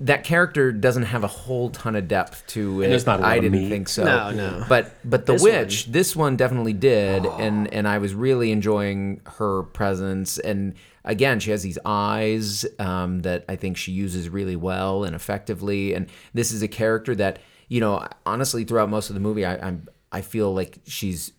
that 0.00 0.22
character 0.24 0.70
doesn't 0.72 1.04
have 1.04 1.24
a 1.24 1.28
whole 1.28 1.70
ton 1.70 1.96
of 1.96 2.06
depth 2.06 2.46
to 2.48 2.82
it. 2.82 2.88
there's 2.88 3.06
not 3.06 3.18
a 3.18 3.22
lot 3.22 3.32
I 3.32 3.36
of 3.36 3.42
didn't 3.42 3.60
meat. 3.62 3.68
think 3.68 3.88
so. 3.88 4.04
No, 4.04 4.30
no. 4.30 4.64
But 4.68 4.94
but 5.04 5.26
the 5.26 5.32
This 5.32 5.42
witch, 5.42 5.86
this 5.86 6.14
one 6.14 6.36
definitely 6.36 6.72
did, 6.72 7.26
and 7.26 7.72
and 7.72 7.88
I 7.88 7.98
was 7.98 8.14
really 8.14 8.52
enjoying 8.52 9.20
her 9.38 9.64
presence. 9.64 10.38
And 10.38 10.74
again, 11.04 11.40
she 11.40 11.50
has 11.50 11.62
these 11.62 11.78
eyes 11.84 12.64
um, 12.78 13.20
that 13.20 13.44
I 13.48 13.56
think 13.56 13.76
she 13.76 13.92
uses 13.92 14.28
really 14.28 14.56
well 14.56 15.04
and 15.04 15.16
effectively. 15.16 15.94
And 15.94 16.08
this 16.32 16.52
is 16.52 16.62
a 16.62 16.68
character 16.68 17.14
that 17.16 17.40
you 17.68 17.80
know, 17.80 18.06
honestly, 18.24 18.64
throughout 18.64 18.88
most 18.88 19.10
of 19.10 19.14
the 19.14 19.20
movie, 19.20 19.44
I, 19.44 19.56
I'm 19.66 19.88
I 20.12 20.20
feel 20.22 20.54
like 20.54 20.78
she's 20.86 21.32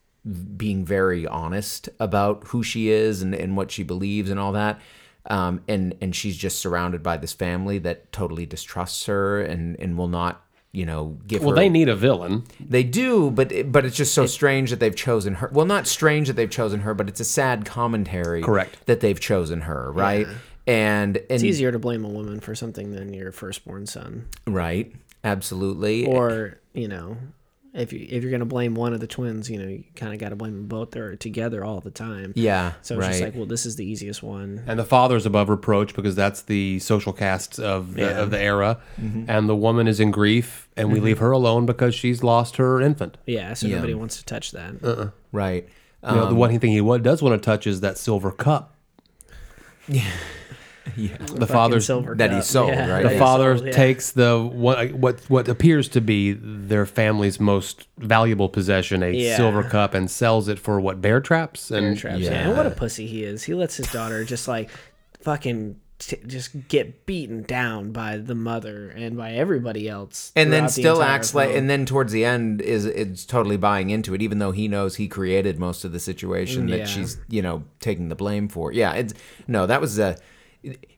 being 0.57 0.85
very 0.85 1.25
honest 1.25 1.89
about 1.99 2.43
who 2.47 2.61
she 2.61 2.89
is 2.89 3.21
and, 3.21 3.33
and 3.33 3.55
what 3.55 3.71
she 3.71 3.83
believes 3.83 4.29
and 4.29 4.39
all 4.39 4.51
that. 4.51 4.79
Um, 5.29 5.61
and 5.67 5.95
and 6.01 6.15
she's 6.15 6.35
just 6.35 6.59
surrounded 6.59 7.03
by 7.03 7.17
this 7.17 7.33
family 7.33 7.77
that 7.79 8.11
totally 8.11 8.45
distrusts 8.45 9.05
her 9.05 9.41
and, 9.41 9.79
and 9.79 9.95
will 9.95 10.07
not, 10.07 10.43
you 10.71 10.85
know, 10.85 11.17
give 11.27 11.41
her. 11.41 11.47
Well, 11.47 11.55
her. 11.55 11.61
they 11.61 11.69
need 11.69 11.87
a 11.87 11.95
villain. 11.95 12.45
They 12.59 12.83
do, 12.83 13.29
but 13.29 13.51
it, 13.51 13.71
but 13.71 13.85
it's 13.85 13.95
just 13.95 14.13
so 14.13 14.25
strange 14.25 14.71
that 14.71 14.79
they've 14.79 14.95
chosen 14.95 15.35
her. 15.35 15.49
Well, 15.53 15.67
not 15.67 15.85
strange 15.85 16.27
that 16.27 16.33
they've 16.33 16.49
chosen 16.49 16.79
her, 16.81 16.95
but 16.95 17.07
it's 17.07 17.19
a 17.19 17.25
sad 17.25 17.65
commentary. 17.65 18.41
Correct. 18.41 18.85
That 18.87 19.01
they've 19.01 19.19
chosen 19.19 19.61
her, 19.61 19.91
right? 19.91 20.27
And 20.65 21.17
and 21.17 21.25
It's 21.29 21.43
easier 21.43 21.71
to 21.71 21.79
blame 21.79 22.05
a 22.05 22.09
woman 22.09 22.39
for 22.39 22.53
something 22.55 22.91
than 22.91 23.13
your 23.13 23.31
firstborn 23.31 23.87
son, 23.87 24.27
right, 24.45 24.93
absolutely. 25.23 26.05
or 26.05 26.59
you 26.73 26.87
know, 26.87 27.17
if 27.73 27.93
you 27.93 28.05
if 28.09 28.23
you're 28.23 28.31
gonna 28.31 28.45
blame 28.45 28.73
one 28.73 28.93
of 28.93 28.99
the 28.99 29.05
twins, 29.07 29.49
you 29.49 29.59
know, 29.59 29.67
you 29.67 29.83
kind 29.95 30.11
of 30.13 30.19
got 30.19 30.29
to 30.29 30.35
blame 30.35 30.53
them 30.53 30.67
both. 30.67 30.91
They're 30.91 31.15
together 31.15 31.63
all 31.63 31.79
the 31.81 31.91
time. 31.91 32.33
yeah, 32.35 32.73
So 32.81 32.95
it's 32.95 33.01
right. 33.01 33.09
just 33.11 33.21
like, 33.23 33.35
well, 33.35 33.45
this 33.45 33.65
is 33.65 33.75
the 33.75 33.85
easiest 33.85 34.23
one. 34.23 34.63
And 34.65 34.79
the 34.79 34.83
father's 34.85 35.25
above 35.25 35.49
reproach 35.49 35.95
because 35.95 36.15
that's 36.15 36.41
the 36.41 36.79
social 36.79 37.13
cast 37.13 37.59
of 37.59 37.93
the, 37.93 38.01
Yeah. 38.01 38.19
of 38.21 38.31
the 38.31 38.39
era. 38.39 38.79
Mm-hmm. 38.99 39.25
And 39.29 39.47
the 39.47 39.55
woman 39.55 39.87
is 39.87 39.99
in 39.99 40.09
grief, 40.11 40.67
and 40.75 40.91
we 40.91 40.99
leave 40.99 41.19
her 41.19 41.31
alone 41.31 41.65
because 41.67 41.93
she's 41.93 42.23
lost 42.23 42.57
her 42.57 42.81
infant. 42.81 43.17
Yeah, 43.27 43.53
so 43.53 43.67
Yeah. 43.67 43.75
nobody 43.75 43.93
wants 43.93 44.17
to 44.17 44.25
touch 44.25 44.51
that. 44.51 44.83
Uh-uh. 44.83 45.09
right. 45.31 45.67
You 46.01 46.15
know, 46.15 46.25
the 46.25 46.31
Um, 46.31 46.37
one 46.37 46.59
thing 46.59 46.71
he 46.71 46.97
does 46.99 47.21
want 47.21 47.39
to 47.41 47.45
touch 47.45 47.67
is 47.67 47.81
that 47.81 47.97
silver 47.97 48.31
cup. 48.31 48.73
yeah. 49.87 50.09
The 50.97 51.07
Fucking 51.17 51.47
father's 51.47 51.85
silver 51.85 52.15
that 52.15 52.29
he 52.31 52.37
cup. 52.37 52.45
sold, 52.45 52.69
Yeah, 52.69 52.89
right? 52.91 53.03
the 53.03 53.09
he 53.09 53.19
father 53.19 53.55
sold, 53.57 53.67
yeah. 53.67 53.73
takes 53.73 54.11
the 54.11 54.39
what 54.51 54.91
what 54.93 55.19
what 55.29 55.47
appears 55.47 55.87
to 55.89 56.01
be 56.01 56.33
their 56.33 56.85
family's 56.85 57.39
most 57.39 57.87
valuable 57.97 58.49
possession, 58.49 59.03
a 59.03 59.11
Yeah. 59.11 59.37
silver 59.37 59.63
cup, 59.63 59.93
and 59.93 60.09
sells 60.09 60.47
it 60.47 60.59
for 60.59 60.79
what 60.79 61.01
bear 61.01 61.21
traps 61.21 61.71
and 61.71 61.87
Bear 61.87 61.95
traps. 61.95 62.19
Yeah. 62.21 62.31
yeah. 62.31 62.47
and 62.49 62.57
what 62.57 62.65
a 62.65 62.71
pussy 62.71 63.07
he 63.07 63.23
is. 63.23 63.43
He 63.43 63.53
lets 63.53 63.75
his 63.77 63.91
daughter 63.91 64.23
just 64.23 64.47
like 64.47 64.69
fucking 65.21 65.75
t- 65.99 66.17
just 66.27 66.67
get 66.69 67.05
beaten 67.05 67.43
down 67.43 67.91
by 67.91 68.17
the 68.17 68.35
mother 68.35 68.89
and 68.89 69.17
by 69.17 69.31
everybody 69.33 69.87
else, 69.89 70.31
and 70.35 70.51
then 70.51 70.61
throughout 70.61 70.67
the 70.67 70.71
still 70.81 70.95
entire 71.01 71.15
acts 71.15 71.35
like, 71.35 71.49
film. 71.49 71.59
and 71.59 71.69
then 71.69 71.85
towards 71.85 72.11
the 72.13 72.23
end 72.25 72.61
is 72.61 72.85
is 72.85 73.25
totally 73.25 73.57
buying 73.57 73.89
into 73.89 74.13
it, 74.13 74.21
even 74.21 74.39
though 74.39 74.51
he 74.51 74.67
knows 74.67 74.95
he 74.95 75.07
created 75.07 75.59
most 75.59 75.83
of 75.83 75.91
the 75.91 75.99
situation 75.99 76.67
Yeah. 76.67 76.77
that 76.77 76.87
she's 76.87 77.17
you 77.27 77.41
know 77.41 77.63
taking 77.79 78.09
the 78.09 78.15
blame 78.15 78.47
for. 78.47 78.71
Yeah, 78.71 78.93
it's 78.93 79.13
no, 79.47 79.65
that 79.67 79.81
was 79.81 79.99
a. 79.99 80.17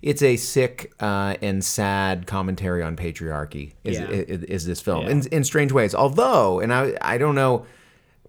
It's 0.02 0.24
a 0.24 0.38
sick 0.38 0.92
uh, 1.00 1.36
and 1.42 1.64
sad 1.64 2.26
commentary 2.26 2.82
on 2.82 2.96
patriarchy. 2.96 3.74
Is, 3.84 3.98
Yeah. 4.00 4.10
is, 4.10 4.44
is 4.44 4.66
this 4.66 4.82
film 4.82 5.06
Yeah. 5.06 5.12
in, 5.12 5.28
in 5.28 5.44
strange 5.44 5.72
ways? 5.72 5.94
Although, 5.94 6.60
and 6.60 6.74
I 6.74 6.98
I 7.02 7.18
don't 7.18 7.36
know 7.36 7.66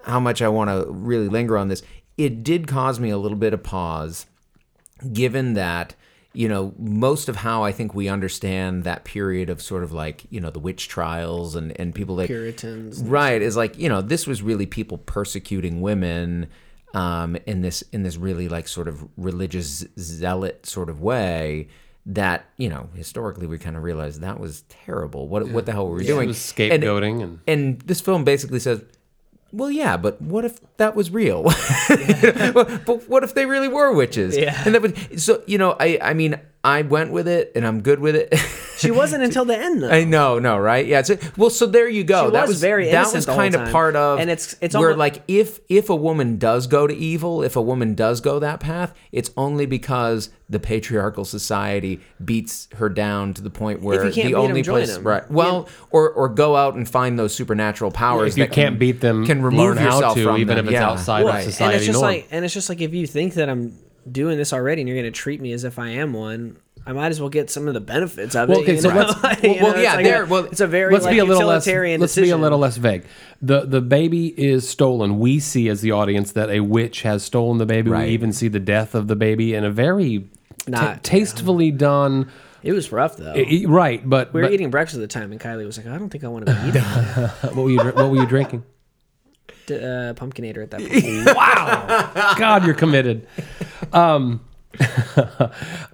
how 0.04 0.20
much 0.20 0.42
I 0.42 0.48
want 0.48 0.68
to 0.68 0.90
really 0.90 1.28
linger 1.28 1.56
on 1.56 1.68
this. 1.68 1.82
It 2.18 2.42
did 2.42 2.66
cause 2.66 3.00
me 3.00 3.08
a 3.10 3.16
little 3.16 3.38
bit 3.38 3.54
of 3.54 3.62
pause, 3.62 4.26
given 5.12 5.54
that 5.54 5.94
you 6.34 6.48
know 6.48 6.74
most 6.78 7.28
of 7.28 7.36
how 7.36 7.62
I 7.62 7.72
think 7.72 7.94
we 7.94 8.08
understand 8.08 8.84
that 8.84 9.04
period 9.04 9.48
of 9.50 9.60
sort 9.62 9.82
of 9.82 9.92
like 9.92 10.24
you 10.30 10.40
know 10.40 10.50
the 10.50 10.58
witch 10.58 10.88
trials 10.88 11.54
and 11.56 11.78
and 11.80 11.94
people 11.94 12.14
like 12.16 12.28
Puritans. 12.28 13.02
right 13.02 13.40
is 13.42 13.56
like 13.56 13.78
you 13.78 13.88
know 13.88 14.00
this 14.02 14.26
was 14.26 14.42
really 14.42 14.66
people 14.66 14.98
persecuting 14.98 15.80
women 15.82 16.48
um, 16.94 17.36
in 17.46 17.62
this 17.62 17.82
in 17.92 18.02
this 18.02 18.16
really 18.16 18.48
like 18.48 18.68
sort 18.68 18.88
of 18.88 19.08
religious 19.16 19.84
zealot 19.98 20.66
sort 20.66 20.88
of 20.90 21.00
way 21.00 21.68
that 22.04 22.44
you 22.56 22.68
know 22.68 22.88
historically 22.94 23.46
we 23.46 23.58
kind 23.58 23.76
of 23.76 23.82
realized 23.82 24.20
that 24.20 24.40
was 24.40 24.62
terrible 24.68 25.28
what 25.28 25.48
what 25.48 25.66
the 25.66 25.72
hell 25.72 25.86
were 25.88 25.96
we 25.96 26.04
it 26.04 26.06
doing 26.08 26.28
was 26.28 26.52
And- 26.58 26.82
scapegoating 26.82 27.22
and, 27.22 27.40
and 27.46 27.80
this 27.82 28.00
film 28.00 28.24
basically 28.24 28.58
says, 28.58 28.82
well, 29.54 29.70
yeah, 29.70 29.98
but 29.98 30.20
what 30.22 30.46
if 30.46 30.60
that 30.78 30.96
was 30.96 31.10
real? 31.10 31.42
but 32.54 33.08
what 33.08 33.22
if 33.22 33.34
they 33.34 33.44
really 33.44 33.68
were 33.68 33.92
witches? 33.92 34.34
Yeah. 34.36 34.60
And 34.64 34.74
that 34.74 34.80
would 34.82 35.20
so 35.20 35.42
you 35.46 35.58
know 35.58 35.76
I 35.78 35.98
I 36.00 36.14
mean 36.14 36.40
I 36.64 36.82
went 36.82 37.10
with 37.12 37.26
it, 37.26 37.52
and 37.56 37.66
I'm 37.66 37.82
good 37.82 37.98
with 38.00 38.14
it. 38.16 38.34
She 38.82 38.90
wasn't 38.90 39.22
until 39.22 39.44
the 39.44 39.56
end 39.56 39.80
though. 39.80 39.90
I 39.90 40.02
know, 40.02 40.40
no, 40.40 40.58
right? 40.58 40.84
Yeah. 40.84 41.04
It's, 41.06 41.36
well, 41.38 41.50
so 41.50 41.66
there 41.66 41.88
you 41.88 42.02
go. 42.02 42.24
She 42.26 42.30
that 42.32 42.40
was 42.40 42.48
was 42.56 42.60
very 42.60 42.90
that 42.90 43.12
was 43.14 43.26
kind 43.26 43.54
of 43.54 43.70
part 43.70 43.94
of, 43.94 44.18
And 44.18 44.28
it's- 44.28 44.56
it's 44.60 44.74
where 44.74 44.88
almo- 44.90 44.98
like 44.98 45.22
if 45.28 45.60
if 45.68 45.88
a 45.88 45.94
woman 45.94 46.36
does 46.36 46.66
go 46.66 46.88
to 46.88 46.94
evil, 46.96 47.44
if 47.44 47.54
a 47.54 47.62
woman 47.62 47.94
does 47.94 48.20
go 48.20 48.40
that 48.40 48.58
path, 48.58 48.92
it's 49.12 49.30
only 49.36 49.66
because 49.66 50.30
the 50.50 50.58
patriarchal 50.58 51.24
society 51.24 52.00
beats 52.24 52.66
her 52.74 52.88
down 52.88 53.34
to 53.34 53.42
the 53.42 53.50
point 53.50 53.82
where 53.82 54.04
you 54.06 54.10
can't 54.12 54.14
the 54.14 54.22
beat 54.22 54.34
'em, 54.34 54.40
only 54.40 54.62
join 54.62 54.76
place, 54.82 54.96
'em. 54.96 55.04
right? 55.06 55.30
Well, 55.30 55.68
or 55.92 56.10
or 56.10 56.28
go 56.28 56.56
out 56.56 56.74
and 56.74 56.88
find 56.88 57.16
those 57.16 57.32
supernatural 57.32 57.92
powers. 57.92 58.32
If 58.32 58.38
you 58.38 58.44
that 58.46 58.52
can't 58.52 58.70
can, 58.72 58.78
beat 58.78 59.00
them, 59.00 59.24
can 59.26 59.42
remove 59.42 59.60
learn 59.60 59.76
how 59.76 59.94
yourself 59.94 60.14
to, 60.16 60.24
from 60.24 60.38
even 60.38 60.56
them. 60.56 60.66
if 60.66 60.72
it's 60.72 60.80
Yeah. 60.80 60.90
outside 60.90 61.24
Well, 61.24 61.34
of 61.36 61.60
and 61.60 61.72
it's 61.74 61.86
just 61.86 62.00
norm. 62.00 62.02
like, 62.14 62.26
and 62.32 62.44
it's 62.44 62.54
just 62.54 62.68
like 62.68 62.80
if 62.80 62.92
you 62.94 63.06
think 63.06 63.34
that 63.34 63.48
I'm 63.48 63.74
doing 64.10 64.38
this 64.38 64.52
already, 64.52 64.82
and 64.82 64.88
you're 64.88 64.96
going 64.98 65.12
to 65.12 65.16
treat 65.16 65.40
me 65.40 65.52
as 65.52 65.64
if 65.64 65.78
I 65.78 65.90
am 65.90 66.12
one, 66.12 66.56
I 66.84 66.92
might 66.92 67.08
as 67.08 67.20
well 67.20 67.30
get 67.30 67.48
some 67.50 67.68
of 67.68 67.74
the 67.74 67.80
benefits 67.80 68.34
of 68.34 68.48
Well, 68.48 68.58
it. 68.58 68.62
okay, 68.62 68.76
so 68.78 68.90
know? 68.90 68.96
let's- 69.22 69.42
You 69.42 69.50
well, 69.50 69.62
well, 69.62 69.74
know, 69.76 69.80
yeah, 69.82 69.88
it's 69.90 69.96
like 69.96 70.04
there- 70.04 70.22
a- 70.24 70.26
well, 70.26 70.44
it's 70.46 70.60
a 70.60 70.66
very 70.66 70.92
let's 70.92 71.04
like, 71.04 71.12
be 71.14 71.18
a 71.20 71.24
little 71.24 71.46
less 71.46 71.64
utilitarian 71.66 72.00
let's 72.00 72.16
be 72.16 72.30
a 72.30 72.36
little 72.36 72.58
less 72.58 72.76
vague. 72.76 73.04
The 73.40 73.60
the 73.66 73.80
baby 73.80 74.28
is 74.28 74.68
stolen. 74.68 75.18
We 75.18 75.38
see 75.38 75.68
as 75.68 75.80
the 75.80 75.92
audience 75.92 76.32
that 76.32 76.50
a 76.50 76.60
witch 76.60 77.02
has 77.02 77.22
stolen 77.22 77.58
the 77.58 77.66
baby. 77.66 77.90
Right. 77.90 78.08
We 78.08 78.14
even 78.14 78.32
see 78.32 78.48
the 78.48 78.60
death 78.60 78.94
of 78.94 79.06
the 79.08 79.16
baby 79.16 79.54
in 79.54 79.64
a 79.64 79.70
very 79.70 80.28
Not- 80.66 81.04
tastefully 81.04 81.70
done. 81.70 82.28
It 82.64 82.72
was 82.72 82.92
rough 82.92 83.16
though. 83.16 83.32
I- 83.32 83.46
I- 83.62 83.64
right, 83.66 84.08
but, 84.08 84.32
we 84.32 84.40
were 84.40 84.46
but 84.48 84.52
eating 84.54 84.70
breakfast 84.70 84.96
at 84.96 85.00
the 85.00 85.08
time, 85.08 85.32
and 85.32 85.40
Kylie 85.40 85.66
was 85.66 85.76
like, 85.78 85.86
"I 85.86 85.98
don't 85.98 86.10
think 86.10 86.22
I 86.24 86.28
want 86.28 86.46
to 86.46 86.52
be 86.54 86.68
eating 86.68 86.82
what 87.54 87.56
were 87.56 87.70
you 87.70 87.78
what 87.78 88.10
were 88.10 88.16
you 88.16 88.26
drinking? 88.26 88.64
Uh, 89.70 90.14
pumpkinator 90.14 90.62
at 90.62 90.70
that 90.70 90.80
point." 90.80 91.36
Wow, 91.36 92.34
God, 92.38 92.64
you're 92.64 92.74
committed. 92.74 93.26
Um, 93.92 94.40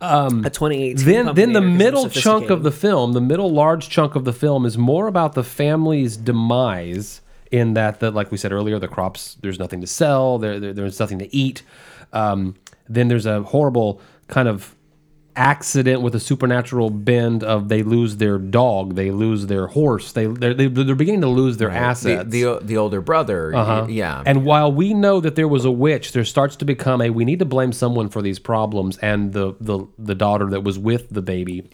um, 0.01 0.45
a 0.45 0.51
2018. 0.51 1.05
then 1.05 1.35
then 1.35 1.53
the 1.53 1.61
Pumpkinator 1.61 1.63
'cause 1.63 1.65
I'm 1.65 1.77
middle 1.77 2.09
chunk 2.09 2.51
of 2.51 2.63
the 2.63 2.71
film 2.71 3.13
the 3.13 3.21
middle 3.21 3.51
large 3.51 3.89
chunk 3.89 4.15
of 4.15 4.25
the 4.25 4.33
film 4.33 4.65
is 4.65 4.79
more 4.79 5.09
about 5.09 5.35
the 5.35 5.43
family's 5.43 6.17
demise 6.17 7.21
in 7.51 7.75
that 7.75 7.99
the 7.99 8.13
like 8.13 8.31
we 8.31 8.37
said 8.37 8.53
earlier 8.53 8.79
the 8.79 8.87
crops 8.87 9.37
there's 9.43 9.59
nothing 9.59 9.81
to 9.81 9.87
sell 9.87 10.39
there, 10.39 10.61
there 10.61 10.73
there's 10.73 11.01
nothing 11.01 11.19
to 11.19 11.35
eat 11.35 11.63
um, 12.13 12.55
then 12.89 13.09
there's 13.09 13.27
a 13.27 13.43
horrible 13.43 14.01
kind 14.29 14.47
of 14.47 14.77
accident 15.39 16.03
with 16.03 16.15
a 16.15 16.21
supernatural 16.21 16.91
bend 16.91 17.45
of 17.45 17.69
they 17.69 17.83
lose 17.85 18.17
their 18.17 18.39
dog 18.39 18.97
they 18.97 19.11
lose 19.13 19.47
their 19.47 19.69
horse 19.69 20.11
they 20.13 20.27
they're, 20.27 20.53
they- 20.53 20.67
they're 20.67 20.95
beginning 20.97 21.21
to 21.21 21.29
lose 21.29 21.57
their 21.59 21.71
The, 21.71 21.77
assets 21.77 22.31
the 22.31 22.59
the 22.61 22.77
older 22.77 23.01
brother, 23.01 23.55
uh-huh. 23.55 23.87
yeah, 23.89 24.23
And 24.27 24.45
while 24.45 24.71
we 24.73 24.93
know 24.95 25.21
that 25.21 25.37
there 25.37 25.47
was 25.49 25.65
a 25.65 25.71
witch, 25.71 26.13
there 26.13 26.25
starts 26.25 26.57
to 26.57 26.65
become 26.65 27.01
a 27.01 27.11
we 27.11 27.25
need 27.25 27.39
to 27.39 27.45
blame 27.45 27.73
someone 27.73 28.09
for 28.09 28.21
these 28.23 28.39
problems, 28.39 28.97
and 28.99 29.33
the 29.33 29.55
the 29.61 29.87
the 29.99 30.15
daughter 30.15 30.47
that 30.51 30.63
was 30.65 30.79
with 30.79 31.09
the 31.11 31.23
baby 31.23 31.71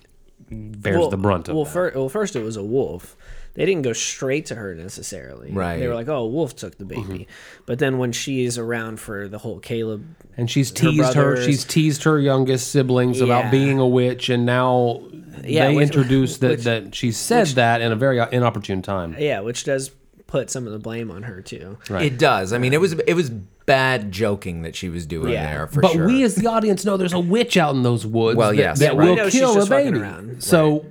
bears 0.51 0.99
well, 0.99 1.11
the 1.11 1.17
brunt 1.17 1.49
of 1.49 1.57
well, 1.57 1.65
fir- 1.65 1.93
well, 1.95 2.09
first 2.09 2.37
it 2.37 2.43
was 2.43 2.57
a 2.57 2.63
wolf. 2.63 3.17
They 3.55 3.65
didn't 3.67 3.83
go 3.83 3.93
straight 3.93 4.47
to 4.47 4.57
her 4.57 4.75
necessarily. 4.75 5.53
Right. 5.53 5.79
They 5.79 5.87
were 5.89 5.95
like, 5.95 6.09
"Oh, 6.09 6.27
wolf 6.27 6.57
took 6.57 6.77
the 6.77 6.85
baby," 6.85 7.01
Mm-hmm. 7.03 7.23
but 7.67 7.79
then 7.79 7.99
when 7.99 8.11
she's 8.13 8.59
around 8.59 8.99
for 9.01 9.29
the 9.29 9.39
whole 9.39 9.61
Caleb, 9.61 10.05
and 10.37 10.51
she's 10.51 10.71
teased 10.73 11.15
her, 11.15 11.23
brothers- 11.35 11.45
she's 11.45 11.65
teased 11.65 12.03
her 12.03 12.19
youngest 12.19 12.73
siblings 12.73 13.21
about 13.21 13.51
being 13.53 13.79
a 13.79 13.87
witch, 13.87 14.29
and 14.29 14.45
now 14.45 15.03
Yeah, 15.45 15.69
they 15.69 15.77
which- 15.77 15.87
introduce 15.87 16.39
that 16.39 16.51
which- 16.51 16.65
that 16.65 16.95
she 16.95 17.13
said 17.13 17.47
that 17.49 17.81
in 17.81 17.93
a 17.93 17.97
very 17.97 18.19
inopportune 18.33 18.83
time. 18.83 19.15
yeah, 19.19 19.41
which 19.41 19.63
does 19.65 19.91
put 20.27 20.51
some 20.51 20.67
of 20.67 20.73
the 20.73 20.79
blame 20.81 21.11
on 21.13 21.23
her 21.23 21.41
too. 21.41 21.79
Right. 21.89 22.07
it 22.07 22.19
does. 22.19 22.53
I 22.53 22.59
mean, 22.59 22.73
it 22.73 22.81
was 22.81 22.93
it 23.07 23.15
was 23.15 23.31
bad 23.67 24.11
joking 24.13 24.63
that 24.63 24.75
she 24.77 24.89
was 24.91 25.07
doing 25.07 25.33
Yeah. 25.33 25.47
there 25.47 25.67
for 25.69 25.81
but 25.81 25.93
sure. 25.93 26.07
we 26.07 26.23
as 26.25 26.35
the 26.35 26.47
audience 26.49 26.85
know 26.85 26.97
there's 26.99 27.13
a 27.15 27.21
witch 27.21 27.57
out 27.57 27.75
in 27.75 27.83
those 27.83 28.05
woods 28.05 28.37
Well, 28.37 28.51
that, 28.51 28.57
yes. 28.57 28.79
that 28.81 28.95
Yeah, 28.97 29.01
we 29.01 29.13
will 29.13 29.31
kill 29.31 29.63
a 29.63 29.67
baby. 29.67 29.99
around. 30.01 30.43
So 30.43 30.85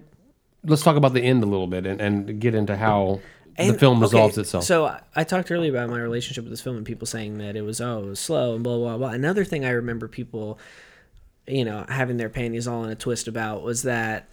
let's 0.66 0.82
talk 0.84 0.96
about 0.96 1.14
the 1.14 1.22
end 1.22 1.44
a 1.44 1.46
little 1.46 1.68
bit 1.68 1.86
and, 1.86 2.00
and 2.02 2.40
get 2.40 2.56
into 2.56 2.76
how 2.76 3.20
the 3.58 3.64
And- 3.64 3.80
film 3.80 3.98
okay, 3.98 4.04
resolves 4.04 4.38
itself. 4.38 4.64
So 4.64 4.86
I- 4.86 5.02
I 5.16 5.24
talked 5.24 5.52
earlier 5.52 5.72
about 5.72 5.90
my 5.90 6.00
relationship 6.00 6.44
with 6.44 6.52
this 6.52 6.62
film 6.62 6.78
and 6.78 6.86
people 6.86 7.06
saying 7.06 7.38
that 7.40 7.56
it 7.56 7.62
was 7.62 7.80
oh 7.82 8.00
it 8.04 8.06
was 8.08 8.20
slow 8.20 8.56
and 8.56 8.64
blah 8.64 8.78
blah 8.78 8.98
blah. 8.98 9.10
Another 9.10 9.44
thing 9.46 9.66
I 9.66 9.70
remember 9.72 10.08
people, 10.08 10.58
you 11.48 11.66
know, 11.66 11.86
having 11.90 12.18
their 12.18 12.30
panties 12.30 12.68
all 12.68 12.84
in 12.84 12.90
a 12.90 12.96
twist 12.96 13.28
about 13.28 13.62
was 13.64 13.84
that 13.84 14.28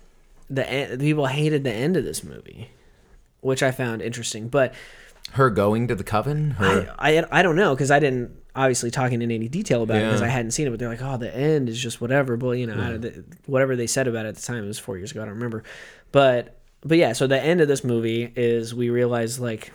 the 0.49 0.69
en- 0.69 0.99
people 0.99 1.27
hated 1.27 1.65
the 1.65 1.73
end 1.73 1.97
of 1.97 2.05
this 2.05 2.23
movie, 2.25 2.71
which 3.41 3.63
I 3.63 3.71
found 3.73 4.01
interesting. 4.03 4.49
But 4.49 4.73
her 5.33 5.51
going 5.51 5.89
to 5.89 5.95
the 5.95 6.05
coven, 6.05 6.53
her 6.53 6.95
I 6.99 7.19
I, 7.19 7.41
I 7.41 7.43
don't 7.43 7.57
know 7.57 7.75
because 7.75 7.91
I 7.91 7.99
didn't 7.99 8.37
obviously 8.55 8.91
talking 8.91 9.23
in 9.23 9.31
any 9.31 9.49
detail 9.49 9.83
about 9.83 9.99
it 9.99 10.07
because 10.07 10.23
I 10.23 10.29
hadn't 10.29 10.51
seen 10.53 10.67
it. 10.67 10.71
But 10.71 10.79
they're 10.79 10.89
like, 10.89 11.03
oh, 11.03 11.17
the 11.17 11.35
end 11.35 11.69
is 11.69 11.81
just 11.81 12.01
whatever. 12.01 12.37
But 12.37 12.53
you 12.53 12.67
know, 12.67 12.95
I, 12.95 12.97
the, 12.97 13.25
whatever 13.47 13.77
they 13.77 13.87
said 13.87 14.09
about 14.09 14.27
it 14.27 14.31
at 14.31 14.37
the 14.37 14.43
time 14.43 14.65
it 14.65 14.67
was 14.67 14.79
four 14.79 14.97
years 14.97 15.13
ago. 15.13 15.23
I 15.23 15.25
don't 15.25 15.35
remember. 15.35 15.63
But 16.13 16.61
but 16.83 16.99
yeah, 16.99 17.13
so 17.13 17.27
the 17.27 17.41
end 17.41 17.61
of 17.61 17.69
this 17.69 17.85
movie 17.85 18.33
is 18.35 18.75
we 18.75 18.91
realize 18.91 19.39
like 19.39 19.73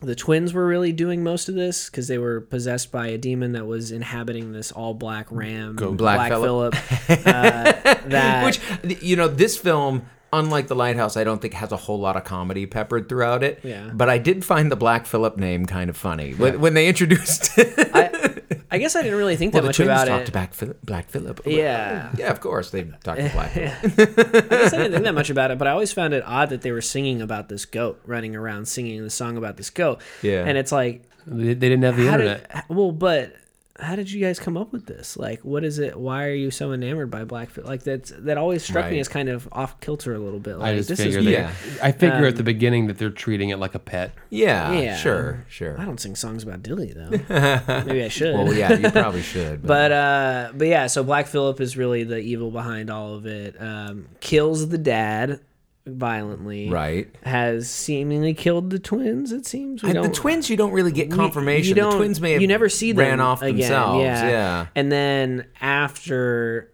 the 0.00 0.16
twins 0.16 0.52
were 0.52 0.66
really 0.66 0.92
doing 0.92 1.22
most 1.22 1.48
of 1.48 1.54
this 1.54 1.88
because 1.88 2.08
they 2.08 2.18
were 2.18 2.40
possessed 2.40 2.90
by 2.90 3.06
a 3.08 3.18
demon 3.18 3.52
that 3.52 3.66
was 3.66 3.92
inhabiting 3.92 4.52
this 4.52 4.72
all 4.72 4.94
black 4.94 5.26
ram, 5.30 5.76
Black 5.76 5.96
Black, 5.96 6.32
Phillip. 6.32 6.74
Phillip. 6.74 7.26
uh, 7.26 7.72
that 8.08 8.44
which 8.44 9.02
you 9.02 9.16
know 9.16 9.28
this 9.28 9.56
film 9.56 10.06
unlike 10.32 10.66
the 10.68 10.74
lighthouse 10.74 11.16
i 11.16 11.24
don't 11.24 11.40
think 11.42 11.54
has 11.54 11.72
a 11.72 11.76
whole 11.76 11.98
lot 12.00 12.16
of 12.16 12.24
comedy 12.24 12.66
peppered 12.66 13.08
throughout 13.08 13.42
it 13.42 13.60
Yeah. 13.62 13.90
but 13.92 14.08
i 14.08 14.18
did 14.18 14.44
find 14.44 14.70
the 14.72 14.76
black 14.76 15.06
phillip 15.06 15.36
name 15.36 15.66
kind 15.66 15.90
of 15.90 15.96
funny 15.96 16.32
when, 16.32 16.60
when 16.60 16.74
they 16.74 16.88
introduced 16.88 17.50
I, 17.58 18.38
I 18.70 18.78
guess 18.78 18.96
I 18.96 19.02
didn't 19.02 19.18
really 19.18 19.36
think 19.36 19.52
well, 19.52 19.60
that 19.60 19.66
the 19.66 19.68
much 19.68 19.76
twins 19.76 19.88
about 19.90 20.08
talked 20.08 20.22
it. 20.22 20.26
to 20.26 20.32
black 20.32 20.54
phillip, 20.54 20.82
black 20.82 21.10
phillip 21.10 21.40
Yeah. 21.44 22.10
yeah 22.16 22.30
of 22.30 22.40
course 22.40 22.70
they 22.70 22.84
talked 23.04 23.20
to 23.20 23.28
black 23.30 23.50
phillip 23.50 23.74
I 24.52 24.56
guess 24.56 24.72
I 24.72 24.78
didn't 24.78 24.92
think 24.92 25.04
that 25.04 25.14
much 25.14 25.28
about 25.28 25.50
it, 25.50 25.58
but 25.58 25.68
I 25.68 25.72
always 25.72 25.92
found 25.92 26.14
it 26.14 26.22
odd 26.26 26.48
that 26.50 26.62
they 26.62 26.72
were 26.72 26.80
singing 26.80 27.20
about 27.20 27.48
this 27.50 27.66
goat, 27.66 28.00
running 28.06 28.34
around 28.34 28.66
singing 28.68 29.02
the 29.02 29.10
song 29.10 29.36
about 29.36 29.56
this 29.58 29.68
goat. 29.68 30.00
Yeah. 30.22 30.44
And 30.46 30.56
it's 30.56 30.72
like, 30.72 31.02
they, 31.26 31.48
they 31.54 31.68
didn't 31.68 31.82
have 31.82 31.96
the 31.96 32.06
how 32.06 32.12
internet. 32.14 32.50
did, 32.68 32.74
well, 32.76 32.92
but 32.92 33.34
how 33.80 33.96
did 33.96 34.10
you 34.12 34.20
guys 34.20 34.38
come 34.38 34.56
up 34.58 34.70
with 34.70 34.84
this? 34.86 35.16
Like, 35.16 35.40
what 35.46 35.64
is 35.64 35.78
it? 35.78 35.98
Why 35.98 36.24
are 36.26 36.34
you 36.34 36.50
so 36.50 36.72
enamored 36.72 37.10
by 37.10 37.24
Blackfoot? 37.24 37.64
Like 37.64 37.82
that's 37.82 38.12
that 38.18 38.36
always 38.36 38.62
struck 38.62 38.90
me 38.90 38.98
as 39.00 39.08
kind 39.08 39.28
of 39.30 39.48
off 39.50 39.80
kilter 39.80 40.14
a 40.14 40.18
little 40.18 40.40
bit. 40.40 40.56
Like, 40.56 40.74
I 40.74 40.76
just 40.76 40.90
this 40.90 41.00
figure 41.00 41.20
is 41.20 41.24
they, 41.24 41.32
yeah. 41.32 41.52
I 41.82 41.90
figure 41.92 42.26
at 42.26 42.32
Um, 42.32 42.36
the 42.36 42.42
beginning 42.42 42.86
that 42.88 42.98
they're 42.98 43.08
treating 43.10 43.48
it 43.48 43.58
like 43.58 43.74
a 43.74 43.78
pet. 43.78 44.12
yeah, 44.30 44.72
Yeah. 44.72 44.96
sure 44.96 45.44
sure 45.48 45.80
I 45.80 45.84
don't 45.86 45.98
sing 45.98 46.14
songs 46.16 46.42
about 46.42 46.62
Dilly 46.62 46.92
though. 46.92 47.10
Maybe 47.86 48.02
I 48.04 48.08
should. 48.08 48.34
well 48.34 48.52
yeah 48.52 48.72
you 48.74 48.90
probably 48.90 49.22
should 49.32 49.66
But 49.66 49.90
uh, 49.92 50.50
but 50.54 50.66
yeah, 50.68 50.86
so 50.86 51.02
Black 51.02 51.26
Phillip 51.26 51.60
is 51.60 51.76
really 51.76 52.04
the 52.04 52.18
evil 52.18 52.50
behind 52.50 52.90
all 52.90 53.14
of 53.14 53.24
it. 53.26 53.56
Um, 53.60 54.08
kills 54.20 54.68
the 54.68 54.78
dad 54.78 55.40
violently. 55.86 56.68
right 56.70 57.08
Has 57.24 57.68
seemingly 57.70 58.34
killed 58.34 58.70
the 58.70 58.78
twins. 58.78 59.32
It 59.32 59.46
seems. 59.46 59.82
We 59.82 59.90
and 59.90 60.04
the 60.04 60.08
twins 60.08 60.48
you 60.48 60.56
don't 60.56 60.72
really 60.72 60.92
get 60.92 61.10
confirmation 61.10 61.68
You 61.70 61.74
don't, 61.74 61.90
the 61.92 61.96
twins 61.96 62.20
may 62.20 62.32
have 62.32 62.42
you 62.42 62.48
never 62.48 62.68
see 62.68 62.92
them 62.92 63.06
ran 63.06 63.20
off 63.20 63.42
again. 63.42 63.56
themselves 63.58 64.02
Yeah. 64.04 64.28
yeah 64.28 64.66
And 64.76 64.90
then 64.92 65.46
after 65.60 66.70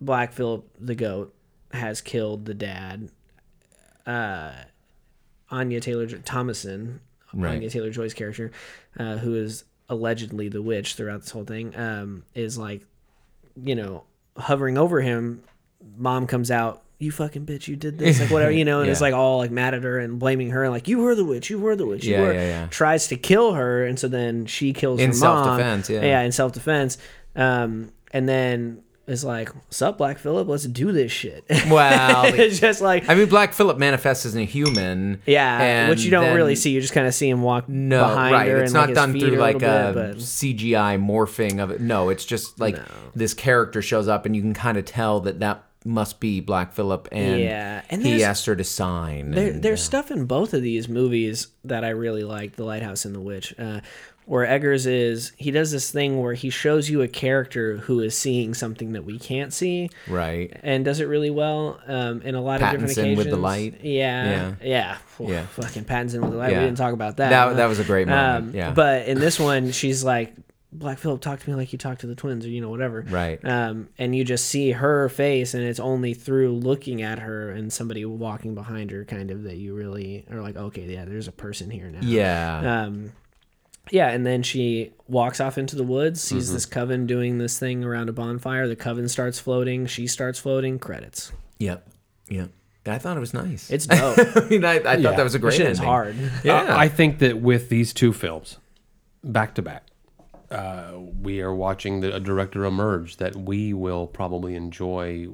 Black 0.00 0.32
Phillip 0.32 0.68
the 0.78 0.94
goat 0.94 1.34
has 1.72 2.00
killed 2.00 2.44
the 2.46 2.54
dad, 2.54 3.10
uh, 4.06 4.52
Anya 5.50 5.80
Taylor 5.80 6.06
Thomasin, 6.06 7.00
Right. 7.34 7.56
Anya 7.56 7.68
Taylor 7.70 7.90
Joy's 7.90 8.14
character, 8.14 8.50
uh, 8.98 9.16
who 9.18 9.34
is 9.34 9.64
allegedly 9.90 10.48
the 10.48 10.62
witch 10.62 10.94
throughout 10.94 11.20
this 11.22 11.30
whole 11.30 11.44
thing, 11.44 11.76
um, 11.76 12.24
is 12.34 12.56
like, 12.56 12.86
you 13.62 13.74
know, 13.74 14.04
hovering 14.36 14.78
over 14.78 15.00
him. 15.02 15.42
Mom 15.96 16.26
comes 16.26 16.50
out. 16.50 16.82
You 17.00 17.12
fucking 17.12 17.46
bitch! 17.46 17.68
You 17.68 17.76
did 17.76 17.96
this, 17.98 18.18
like 18.20 18.30
whatever, 18.30 18.50
you 18.50 18.64
know, 18.64 18.80
and 18.80 18.90
it's 18.90 19.00
like 19.06 19.14
all 19.14 19.38
like 19.38 19.52
mad 19.52 19.72
at 19.74 19.84
her 19.84 19.98
and 20.00 20.18
blaming 20.18 20.50
her, 20.50 20.64
and 20.64 20.72
like 20.72 20.88
you 20.88 20.98
were 20.98 21.14
the 21.14 21.24
witch, 21.24 21.48
you 21.48 21.58
were 21.58 21.76
the 21.76 21.86
witch, 21.86 22.04
you 22.04 22.14
Yeah, 22.14 22.20
were. 22.22 22.32
yeah, 22.32 22.44
yeah. 22.46 22.66
Tries 22.70 23.06
to 23.08 23.16
kill 23.16 23.52
her, 23.54 23.84
and 23.84 23.96
so 23.98 24.08
then 24.08 24.46
she 24.46 24.72
kills 24.72 24.98
In 24.98 25.12
her 25.12 25.16
mom. 25.18 25.38
In 25.38 25.44
self-defense, 25.46 25.90
yeah. 25.90 26.02
yeah, 26.02 26.20
in 26.22 26.32
self 26.32 26.52
defense. 26.52 26.98
Um, 27.36 27.92
and 28.12 28.28
then 28.28 28.82
is 29.06 29.24
like, 29.24 29.50
"Sup, 29.70 29.96
Black 29.96 30.18
Phillip? 30.18 30.48
Let's 30.48 30.64
do 30.64 30.90
this 30.90 31.12
shit." 31.12 31.44
Wow, 31.68 32.22
it's 32.24 32.58
just 32.58 32.80
like, 32.80 33.08
I 33.08 33.14
mean, 33.14 33.28
Black 33.28 33.52
Phillip 33.52 33.78
manifests 33.78 34.26
as 34.26 34.34
a 34.34 34.42
human. 34.44 35.22
yeah, 35.24 35.88
which 35.90 36.02
you 36.02 36.10
don't 36.10 36.24
then- 36.24 36.36
really 36.36 36.56
see. 36.56 36.70
You 36.72 36.80
just 36.80 36.94
kind 36.94 37.06
of 37.06 37.14
see 37.14 37.28
him 37.28 37.42
walk 37.42 37.68
No, 37.68 38.00
behind 38.08 38.34
right. 38.34 38.48
her. 38.48 38.62
It's 38.64 38.72
not 38.72 38.88
like, 38.88 38.94
done 38.96 39.12
through 39.18 39.36
a 39.36 39.40
like 39.40 39.60
little 39.60 39.70
a 39.90 39.92
but- 39.92 40.16
CGI 40.16 40.98
morphing 40.98 41.62
of 41.62 41.70
it. 41.70 41.80
No, 41.80 42.08
it's 42.08 42.24
just 42.24 42.58
like 42.58 42.74
No. 42.74 42.82
this 43.14 43.34
character 43.34 43.80
shows 43.82 44.08
up, 44.08 44.26
and 44.26 44.34
you 44.34 44.42
can 44.42 44.52
kind 44.52 44.76
of 44.76 44.84
tell 44.84 45.20
that 45.20 45.38
that 45.40 45.62
must 45.84 46.20
be 46.20 46.40
Black 46.40 46.72
Phillip, 46.72 47.08
and 47.12 47.40
Yeah, 47.40 47.82
and 47.90 48.02
he 48.02 48.24
asked 48.24 48.46
her 48.46 48.56
to 48.56 48.64
sign. 48.64 49.30
There, 49.30 49.52
and, 49.52 49.62
there's 49.62 49.80
yeah. 49.80 49.86
stuff 49.86 50.10
in 50.10 50.26
both 50.26 50.54
of 50.54 50.62
these 50.62 50.88
movies 50.88 51.48
that 51.64 51.84
I 51.84 51.90
really 51.90 52.24
like, 52.24 52.56
The 52.56 52.64
Lighthouse 52.64 53.04
and 53.04 53.14
The 53.14 53.20
Witch, 53.20 53.54
uh, 53.58 53.80
where 54.28 54.44
Eggers 54.44 54.86
is 54.86 55.32
he 55.38 55.50
does 55.50 55.72
this 55.72 55.90
thing 55.90 56.20
where 56.20 56.34
he 56.34 56.50
shows 56.50 56.90
you 56.90 57.00
a 57.00 57.08
character 57.08 57.78
who 57.78 58.00
is 58.00 58.16
seeing 58.16 58.52
something 58.52 58.92
that 58.92 59.04
we 59.04 59.18
can't 59.18 59.54
see, 59.54 59.88
right. 60.06 60.54
and 60.62 60.84
does 60.84 61.00
it 61.00 61.06
really 61.06 61.30
well 61.30 61.80
um, 61.86 62.20
in 62.22 62.34
a 62.34 62.40
lot 62.42 62.60
of 62.60 62.70
different 62.70 62.90
Pattinson 62.90 62.98
occasions. 62.98 63.16
with 63.16 63.30
the 63.30 63.36
light. 63.36 63.80
yeah, 63.82 64.54
yeah, 64.60 64.98
Yeah. 65.18 65.28
yeah. 65.30 65.46
Fucking 65.46 65.84
Pattinson 65.84 66.20
with 66.20 66.32
the 66.32 66.36
light. 66.36 66.52
Yeah. 66.52 66.58
We 66.58 66.64
didn't 66.66 66.78
talk 66.78 66.92
about 66.92 67.16
that. 67.16 67.30
That 67.30 67.48
huh? 67.48 67.54
that 67.54 67.66
was 67.66 67.78
a 67.78 67.84
great 67.84 68.06
moment. 68.06 68.48
Um, 68.48 68.54
yeah, 68.54 68.72
But 68.72 69.06
in 69.06 69.18
this 69.18 69.40
one, 69.40 69.72
she's 69.72 70.04
like 70.04 70.34
Black 70.70 70.98
Phillip, 70.98 71.20
talk 71.22 71.40
to 71.40 71.48
me 71.48 71.56
like 71.56 71.72
you 71.72 71.78
talk 71.78 71.98
to 72.00 72.06
the 72.06 72.14
twins, 72.14 72.44
or 72.44 72.50
you 72.50 72.60
know, 72.60 72.68
whatever. 72.68 73.00
Right. 73.08 73.42
Um, 73.42 73.88
and 73.98 74.14
you 74.14 74.22
just 74.22 74.46
see 74.46 74.72
her 74.72 75.08
face, 75.08 75.54
and 75.54 75.64
it's 75.64 75.80
only 75.80 76.12
through 76.12 76.52
looking 76.56 77.00
at 77.00 77.18
her 77.20 77.50
and 77.50 77.72
somebody 77.72 78.04
walking 78.04 78.54
behind 78.54 78.90
her, 78.90 79.04
kind 79.06 79.30
of, 79.30 79.44
that 79.44 79.56
you 79.56 79.74
really 79.74 80.26
are 80.30 80.42
like, 80.42 80.56
okay, 80.56 80.84
yeah, 80.84 81.06
there's 81.06 81.26
a 81.26 81.32
person 81.32 81.70
here 81.70 81.90
now. 81.90 82.00
Yeah. 82.02 82.82
Um, 82.82 83.12
yeah, 83.90 84.10
and 84.10 84.26
then 84.26 84.42
she 84.42 84.92
walks 85.06 85.40
off 85.40 85.56
into 85.56 85.74
the 85.74 85.84
woods, 85.84 86.22
Mm-hmm. 86.22 86.36
sees 86.36 86.52
this 86.52 86.66
coven 86.66 87.06
doing 87.06 87.38
this 87.38 87.58
thing 87.58 87.82
around 87.82 88.10
a 88.10 88.12
bonfire. 88.12 88.68
The 88.68 88.76
coven 88.76 89.08
starts 89.08 89.38
floating. 89.38 89.86
She 89.86 90.06
starts 90.06 90.38
floating. 90.38 90.78
Credits. 90.78 91.32
yep. 91.58 91.88
Yep. 92.28 92.50
I 92.84 92.98
thought 92.98 93.16
it 93.16 93.20
was 93.20 93.32
nice. 93.32 93.70
It's 93.70 93.86
dope. 93.86 94.18
I 94.18 94.46
mean, 94.50 94.64
I, 94.66 94.74
I 94.76 95.02
thought 95.02 95.16
that 95.16 95.22
was 95.22 95.34
a 95.34 95.38
great 95.38 95.54
shit 95.54 95.66
is 95.68 95.78
ending. 95.78 95.88
hard. 95.90 96.16
Yeah. 96.44 96.76
I 96.76 96.88
think 96.88 97.18
that 97.20 97.38
with 97.40 97.70
these 97.70 97.94
two 97.94 98.12
films, 98.12 98.58
back 99.24 99.54
to 99.54 99.62
back, 99.62 99.84
uh, 100.50 100.92
we 101.20 101.40
are 101.40 101.54
watching 101.54 102.00
the, 102.00 102.14
a 102.14 102.20
director 102.20 102.64
emerge 102.64 103.16
that 103.18 103.36
we 103.36 103.72
will 103.74 104.06
probably 104.06 104.54
enjoy 104.54 105.28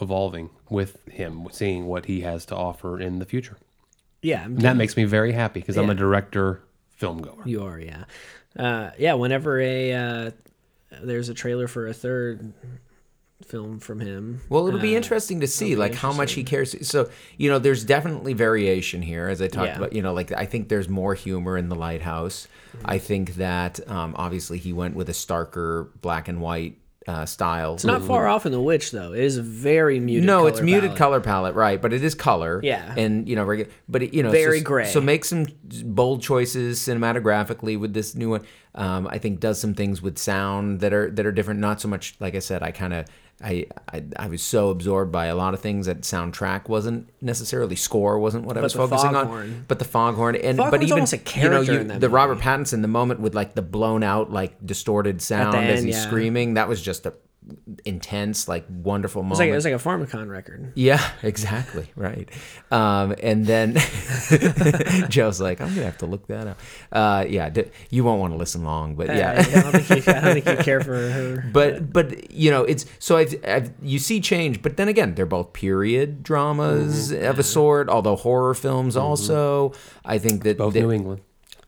evolving 0.00 0.50
with 0.70 1.04
him, 1.08 1.46
seeing 1.52 1.86
what 1.86 2.06
he 2.06 2.20
has 2.22 2.44
to 2.46 2.56
offer 2.56 2.98
in 3.00 3.18
the 3.18 3.24
future. 3.26 3.56
Yeah, 4.22 4.44
And 4.44 4.60
that 4.62 4.76
makes 4.76 4.96
me 4.96 5.04
very 5.04 5.32
happy 5.32 5.60
because 5.60 5.76
I'm 5.76 5.90
a 5.90 5.94
director 5.94 6.60
film 6.90 7.20
goer. 7.22 7.42
you 7.44 7.62
are. 7.62 7.78
Yeah, 7.78 8.04
uh, 8.56 8.90
yeah. 8.98 9.14
Whenever 9.14 9.60
a 9.60 9.92
uh, 9.92 10.30
there's 11.02 11.28
a 11.28 11.34
trailer 11.34 11.68
for 11.68 11.86
a 11.86 11.94
third 11.94 12.52
film 13.44 13.78
from 13.78 14.00
him. 14.00 14.40
Well, 14.48 14.66
it'll 14.66 14.80
be 14.80 14.94
uh, 14.94 14.96
interesting 14.96 15.40
to 15.40 15.46
see 15.46 15.70
be 15.70 15.76
like 15.76 15.94
how 15.94 16.12
much 16.12 16.32
he 16.32 16.42
cares. 16.42 16.74
So, 16.88 17.08
you 17.36 17.48
know, 17.48 17.60
there's 17.60 17.84
definitely 17.84 18.32
variation 18.32 19.02
here, 19.02 19.28
as 19.28 19.40
I 19.40 19.46
talked 19.46 19.68
Yeah. 19.68 19.76
about. 19.78 19.92
You 19.92 20.02
know, 20.02 20.12
like 20.12 20.32
I 20.32 20.44
think 20.44 20.68
there's 20.68 20.88
more 20.88 21.14
humor 21.14 21.56
in 21.56 21.68
the 21.68 21.76
Lighthouse. 21.76 22.48
Mm-hmm. 22.78 22.90
I 22.90 22.98
think 22.98 23.34
that 23.36 23.80
um, 23.88 24.14
obviously 24.16 24.58
he 24.58 24.72
went 24.72 24.94
with 24.94 25.08
a 25.08 25.12
starker 25.12 25.90
black 26.00 26.28
and 26.28 26.40
white 26.40 26.78
uh, 27.08 27.24
style. 27.24 27.74
It's 27.74 27.84
not 27.84 28.02
far 28.02 28.28
off 28.28 28.44
in 28.44 28.52
The 28.52 28.60
Witch 28.60 28.90
though. 28.90 29.14
It 29.14 29.24
is 29.24 29.38
a 29.38 29.42
very 29.42 29.98
muted. 29.98 30.26
No, 30.26 30.46
it's 30.46 30.60
muted 30.60 30.90
palette. 30.90 30.98
color 30.98 31.20
palette, 31.20 31.54
right? 31.54 31.80
But 31.80 31.94
it 31.94 32.04
is 32.04 32.14
color. 32.14 32.60
Yeah. 32.62 32.94
and 32.96 33.26
you 33.26 33.34
know, 33.34 33.46
regu- 33.46 33.70
but 33.88 34.02
it, 34.02 34.14
you 34.14 34.22
know, 34.22 34.30
Very 34.30 34.58
so, 34.58 34.64
gray. 34.64 34.86
So 34.86 35.00
make 35.00 35.24
some 35.24 35.46
bold 35.84 36.22
choices 36.22 36.78
cinematographically 36.80 37.80
with 37.80 37.94
this 37.94 38.14
new 38.14 38.28
one. 38.30 38.44
Um, 38.78 39.08
I 39.08 39.18
think 39.18 39.40
does 39.40 39.60
some 39.60 39.74
things 39.74 40.00
with 40.00 40.18
sound 40.18 40.80
that 40.80 40.92
are 40.92 41.10
that 41.10 41.26
are 41.26 41.32
different. 41.32 41.60
Not 41.60 41.80
so 41.80 41.88
much, 41.88 42.14
like 42.20 42.34
I 42.34 42.38
said, 42.38 42.62
I 42.62 42.70
kind 42.70 42.94
of. 42.94 43.06
I, 43.40 43.66
I 43.92 44.02
I 44.16 44.26
was 44.26 44.42
so 44.42 44.70
absorbed 44.70 45.12
by 45.12 45.26
a 45.26 45.36
lot 45.36 45.54
of 45.54 45.60
things 45.60 45.86
that 45.86 46.00
soundtrack 46.00 46.68
wasn't 46.68 47.08
necessarily 47.20 47.76
score 47.76 48.18
wasn't 48.18 48.44
what 48.44 48.58
I 48.58 48.60
was 48.60 48.72
focusing 48.72 49.12
foghorn. 49.12 49.42
on, 49.42 49.64
but 49.68 49.78
the 49.78 49.84
foghorn 49.84 50.34
and 50.34 50.58
but 50.58 50.82
even 50.82 50.94
almost 50.94 51.12
a 51.12 51.18
you 51.18 51.22
know 51.22 51.30
character 51.30 51.72
you, 51.72 51.78
in 51.78 51.86
that 51.86 52.00
the 52.00 52.08
movie. 52.08 52.14
Robert 52.16 52.38
Pattinson 52.38 52.82
the 52.82 52.88
moment 52.88 53.20
with 53.20 53.36
like 53.36 53.54
the 53.54 53.62
blown 53.62 54.02
out 54.02 54.32
like 54.32 54.56
distorted 54.66 55.22
sound 55.22 55.54
as 55.56 55.84
he's 55.84 55.94
yeah. 55.94 56.02
screaming 56.02 56.54
that 56.54 56.68
was 56.68 56.82
just 56.82 57.06
a 57.06 57.14
intense 57.84 58.48
like 58.48 58.64
wonderful 58.68 59.22
It's 59.22 59.24
moment. 59.24 59.38
like 59.40 59.48
it 59.50 59.54
was 59.54 59.64
like 59.64 59.74
a 59.74 59.78
Pharmakon 59.78 60.28
record. 60.30 60.72
Yeah, 60.74 61.00
exactly. 61.22 61.86
Right. 61.96 62.28
Um, 62.70 63.14
and 63.22 63.46
then 63.46 63.74
Joe's 65.08 65.40
like, 65.40 65.60
I'm 65.60 65.68
gonna 65.70 65.84
have 65.84 65.98
to 65.98 66.06
look 66.06 66.26
that 66.28 66.46
up. 66.46 66.60
Uh, 66.92 67.24
yeah, 67.28 67.48
d- 67.48 67.64
you 67.90 68.04
won't 68.04 68.20
want 68.20 68.32
to 68.32 68.36
listen 68.38 68.64
long, 68.64 68.94
but 68.96 69.10
I, 69.10 69.16
yeah. 69.18 69.32
I 69.46 69.60
don't 69.70 69.82
think 69.82 70.06
you, 70.06 70.12
I 70.12 70.20
don't 70.20 70.42
think 70.42 70.58
you 70.58 70.64
care 70.64 70.80
for 70.80 70.94
her. 71.10 71.44
But 71.52 71.92
but 71.92 72.30
you 72.30 72.50
know 72.50 72.64
it's 72.64 72.84
so 72.98 73.16
I've, 73.16 73.34
I've 73.46 73.72
you 73.82 73.98
see 73.98 74.20
change, 74.20 74.62
but 74.62 74.76
then 74.76 74.88
again 74.88 75.14
they're 75.14 75.26
both 75.26 75.52
period 75.52 76.22
dramas 76.22 77.12
Mm-hmm. 77.12 77.24
of 77.26 77.38
a 77.38 77.42
sort. 77.42 77.88
Although 77.88 78.16
horror 78.16 78.54
films 78.54 78.96
also, 78.96 79.72
I 80.04 80.18
think 80.18 80.42
that 80.44 80.58
Both 80.58 80.74
they- 80.74 80.80
New 80.80 80.92
England. 80.92 81.20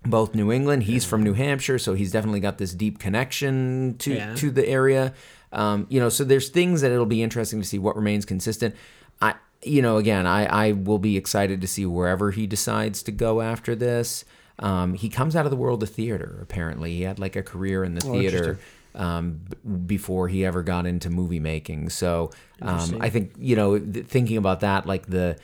both 0.04 0.34
New 0.34 0.50
England. 0.52 0.84
He's 0.84 1.04
from 1.04 1.22
New 1.22 1.34
Hampshire, 1.34 1.78
so 1.78 1.94
he's 1.94 2.10
definitely 2.12 2.40
got 2.40 2.58
this 2.58 2.72
deep 2.74 2.98
connection 2.98 3.96
to 3.98 4.14
Yeah. 4.14 4.34
to 4.36 4.50
the 4.50 4.66
area. 4.68 5.14
Um, 5.52 5.86
you 5.88 6.00
know, 6.00 6.08
so 6.08 6.24
there's 6.24 6.48
things 6.48 6.80
that 6.80 6.92
it'll 6.92 7.06
be 7.06 7.22
interesting 7.22 7.60
to 7.60 7.66
see 7.66 7.78
what 7.78 7.96
remains 7.96 8.24
consistent. 8.24 8.74
I, 9.20 9.34
you 9.62 9.82
know, 9.82 9.96
again, 9.96 10.26
I 10.26 10.68
I 10.68 10.72
will 10.72 10.98
be 10.98 11.16
excited 11.16 11.60
to 11.60 11.66
see 11.66 11.84
wherever 11.86 12.30
he 12.30 12.46
decides 12.46 13.02
to 13.04 13.12
go 13.12 13.40
after 13.40 13.74
this. 13.74 14.24
Um, 14.58 14.94
he 14.94 15.08
comes 15.08 15.34
out 15.34 15.46
of 15.46 15.50
the 15.50 15.56
world 15.56 15.82
of 15.82 15.90
theater. 15.90 16.38
Apparently, 16.42 16.94
he 16.94 17.02
had 17.02 17.18
like 17.18 17.34
a 17.36 17.42
career 17.42 17.82
in 17.82 17.94
the 17.94 18.02
theater 18.20 18.58
um, 18.94 19.40
b- 19.48 19.56
before 19.86 20.28
he 20.28 20.44
ever 20.44 20.62
got 20.62 20.86
into 20.86 21.10
movie 21.10 21.40
making. 21.40 21.90
So 21.90 22.30
um, 22.62 22.78
I 23.00 23.10
think 23.10 23.32
you 23.38 23.56
know, 23.56 23.78
th- 23.78 24.06
thinking 24.06 24.36
about 24.36 24.60
that, 24.60 24.86
like 24.86 25.06
the 25.06 25.36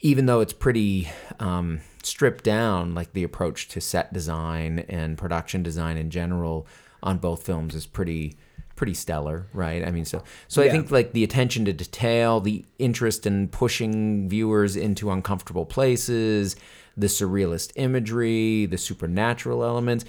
even 0.00 0.26
though 0.26 0.40
it's 0.40 0.52
pretty 0.52 1.08
um, 1.40 1.80
stripped 2.02 2.44
down, 2.44 2.94
like 2.94 3.12
the 3.12 3.24
approach 3.24 3.68
to 3.68 3.80
set 3.80 4.12
design 4.12 4.84
and 4.88 5.18
production 5.18 5.62
design 5.62 5.96
in 5.96 6.10
general 6.10 6.66
on 7.02 7.18
both 7.18 7.44
films 7.44 7.74
is 7.74 7.86
pretty 7.86 8.36
pretty 8.76 8.94
stellar, 8.94 9.46
right? 9.52 9.86
I 9.86 9.90
mean, 9.90 10.04
so 10.04 10.22
so 10.48 10.62
I 10.62 10.68
think 10.68 10.90
like 10.90 11.12
the 11.12 11.24
attention 11.24 11.64
to 11.66 11.72
detail, 11.72 12.40
the 12.40 12.64
interest 12.78 13.26
in 13.26 13.48
pushing 13.48 14.28
viewers 14.28 14.76
into 14.76 15.10
uncomfortable 15.10 15.66
places, 15.66 16.56
the 16.96 17.06
surrealist 17.06 17.72
imagery, 17.76 18.66
the 18.66 18.78
supernatural 18.78 19.64
elements. 19.64 20.04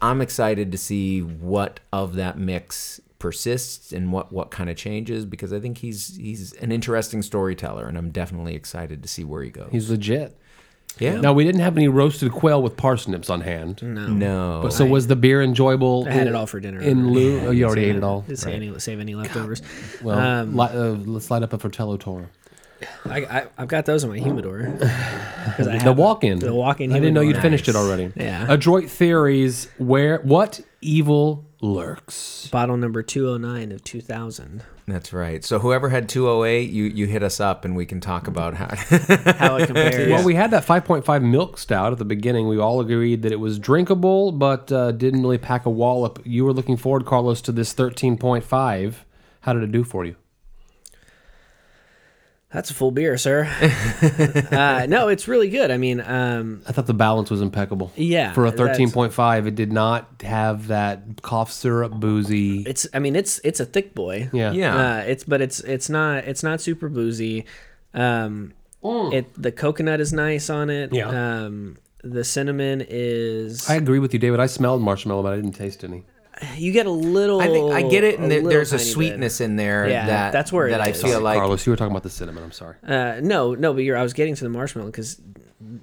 I'm 0.00 0.20
excited 0.20 0.72
to 0.72 0.78
see 0.78 1.20
what 1.20 1.80
of 1.92 2.14
that 2.14 2.38
mix 2.38 3.00
persists 3.18 3.92
and 3.92 4.12
what 4.12 4.30
what 4.30 4.50
kind 4.50 4.68
of 4.68 4.76
changes 4.76 5.24
because 5.24 5.52
I 5.52 5.58
think 5.58 5.78
he's 5.78 6.16
he's 6.16 6.52
an 6.54 6.70
interesting 6.70 7.22
storyteller 7.22 7.86
and 7.86 7.96
I'm 7.96 8.10
definitely 8.10 8.54
excited 8.54 9.02
to 9.02 9.08
see 9.08 9.24
where 9.24 9.42
he 9.42 9.50
goes. 9.50 9.70
He's 9.72 9.90
legit. 9.90 10.38
Yeah. 10.98 11.20
Now 11.20 11.32
we 11.32 11.44
didn't 11.44 11.60
have 11.60 11.76
any 11.76 11.88
roasted 11.88 12.32
quail 12.32 12.62
with 12.62 12.76
parsnips 12.76 13.28
on 13.28 13.42
hand. 13.42 13.82
No, 13.82 14.06
No. 14.06 14.60
But 14.62 14.72
so 14.72 14.86
was 14.86 15.06
the 15.08 15.16
beer 15.16 15.42
enjoyable? 15.42 16.06
I 16.08 16.12
had 16.12 16.26
it 16.26 16.34
all 16.34 16.46
for 16.46 16.58
dinner. 16.60 16.80
in 16.80 17.10
lieu. 17.10 17.40
Oh, 17.40 17.50
you 17.50 17.64
already 17.66 17.84
ate 17.84 17.96
it 17.96 18.02
all. 18.04 18.22
Didn't 18.22 18.38
say 18.38 18.54
any, 18.54 18.78
save 18.78 19.00
any 19.00 19.14
leftovers. 19.14 19.60
Well, 20.02 20.18
Um, 20.18 20.56
li- 20.56 20.68
uh, 20.72 20.92
let's 20.92 21.30
light 21.30 21.42
up 21.42 21.52
a 21.52 21.58
Fratello 21.58 21.96
Toro. 21.96 22.26
I, 23.06 23.18
I, 23.24 23.46
I've 23.56 23.68
got 23.68 23.86
those 23.86 24.04
in 24.04 24.10
my 24.10 24.18
humidor. 24.18 24.66
I 24.82 25.78
The 25.82 25.94
walk-in. 25.96 26.38
The 26.40 26.54
walk-in. 26.54 26.92
I 26.92 26.96
didn't 26.98 27.14
know 27.14 27.20
you'd 27.22 27.36
humidor. 27.36 27.42
finished 27.42 27.68
it 27.68 27.76
already. 27.76 28.12
Yeah. 28.16 28.46
Adroit 28.50 28.90
Theory's. 28.90 29.68
Where 29.78 30.18
what 30.18 30.60
evil 30.82 31.44
lurks? 31.62 32.48
Bottle 32.48 32.76
number 32.76 33.02
209 33.02 33.72
of 33.72 33.82
2000. 33.82 34.62
That's 34.88 35.12
right. 35.12 35.44
So 35.44 35.58
whoever 35.58 35.88
had 35.88 36.08
208, 36.08 36.70
you 36.70 36.84
you 36.84 37.06
hit 37.06 37.24
us 37.24 37.40
up 37.40 37.64
and 37.64 37.74
we 37.74 37.86
can 37.86 38.00
talk 38.00 38.28
about 38.28 38.54
how 38.54 38.68
How 39.36 39.56
it 39.56 39.66
compares. 39.66 40.08
Well, 40.10 40.24
we 40.24 40.36
had 40.36 40.52
that 40.52 40.64
5.5 40.64 41.22
milk 41.22 41.58
stout 41.58 41.90
at 41.90 41.98
the 41.98 42.04
beginning. 42.04 42.46
We 42.46 42.58
all 42.58 42.80
agreed 42.80 43.22
that 43.22 43.32
it 43.32 43.40
was 43.40 43.58
drinkable, 43.58 44.30
but 44.30 44.70
uh, 44.70 44.92
didn't 44.92 45.22
really 45.22 45.38
pack 45.38 45.66
a 45.66 45.70
wallop. 45.70 46.20
You 46.24 46.44
were 46.44 46.52
looking 46.52 46.76
forward, 46.76 47.04
Carlos, 47.04 47.40
to 47.42 47.52
this 47.52 47.74
13.5. 47.74 48.94
How 49.40 49.52
did 49.52 49.64
it 49.64 49.72
do 49.72 49.82
for 49.82 50.04
you? 50.04 50.14
That's 52.56 52.70
a 52.70 52.74
full 52.74 52.90
beer, 52.90 53.18
sir. 53.18 53.44
uh, 54.50 54.86
no, 54.88 55.08
it's 55.08 55.28
really 55.28 55.50
good. 55.50 55.70
I 55.70 55.76
mean, 55.76 56.00
um, 56.00 56.62
I 56.66 56.72
thought 56.72 56.86
the 56.86 56.94
balance 56.94 57.30
was 57.30 57.42
impeccable. 57.42 57.92
Yeah, 57.96 58.32
For 58.32 58.46
a 58.46 58.50
13.5, 58.50 59.46
it 59.46 59.54
did 59.54 59.70
not 59.74 60.22
have 60.22 60.68
that 60.68 61.20
cough 61.20 61.52
syrup 61.52 61.92
boozy. 61.92 62.62
it's. 62.62 62.86
I 62.94 62.98
mean, 62.98 63.14
it's 63.14 63.40
it's 63.44 63.60
a 63.60 63.66
thick 63.66 63.94
boy. 63.94 64.30
Yeah. 64.32 64.52
Yeah. 64.52 64.74
Uh, 64.74 64.98
it's 65.00 65.22
but 65.22 65.42
it's 65.42 65.60
it's 65.60 65.90
not 65.90 66.24
it's 66.24 66.42
not 66.42 66.62
super 66.62 66.88
boozy. 66.88 67.44
Um, 67.92 68.54
it 68.82 69.26
the 69.36 69.52
coconut 69.52 70.00
is 70.00 70.14
nice 70.14 70.48
on 70.48 70.70
it. 70.70 70.94
Yeah. 70.94 71.08
Um, 71.08 71.76
the 72.02 72.24
cinnamon 72.24 72.82
is. 72.88 73.68
I 73.68 73.74
agree 73.74 73.98
with 73.98 74.14
you, 74.14 74.18
David. 74.18 74.40
I 74.40 74.46
smelled 74.46 74.80
marshmallow, 74.80 75.22
but 75.22 75.34
I 75.34 75.36
didn't 75.36 75.52
taste 75.52 75.84
any. 75.84 76.06
You 76.56 76.72
get 76.72 76.86
a 76.86 76.90
little. 76.90 77.40
I 77.40 77.46
think 77.48 77.72
I 77.72 77.82
get 77.82 78.04
it, 78.04 78.18
and 78.18 78.30
there, 78.30 78.42
there's 78.42 78.72
a 78.72 78.76
tiny 78.78 78.84
bit. 78.88 78.92
sweetness 78.92 79.40
in 79.40 79.56
there 79.56 79.88
Yeah, 79.88 80.06
that 80.06 80.32
that's 80.32 80.52
where 80.52 80.66
it 80.66 80.70
that 80.72 80.80
I 80.80 80.88
is. 80.90 81.02
feel 81.02 81.20
like 81.20 81.38
Carlos, 81.38 81.64
you 81.66 81.70
were 81.72 81.76
talking 81.76 81.92
about 81.92 82.02
the 82.02 82.10
cinnamon. 82.10 82.42
I'm 82.44 82.52
sorry. 82.52 82.76
Uh, 82.86 83.20
no, 83.22 83.54
no, 83.54 83.72
but 83.72 83.84
you're. 83.84 83.96
I 83.96 84.02
was 84.02 84.12
getting 84.12 84.34
to 84.34 84.44
the 84.44 84.50
marshmallow 84.50 84.86
because 84.90 85.20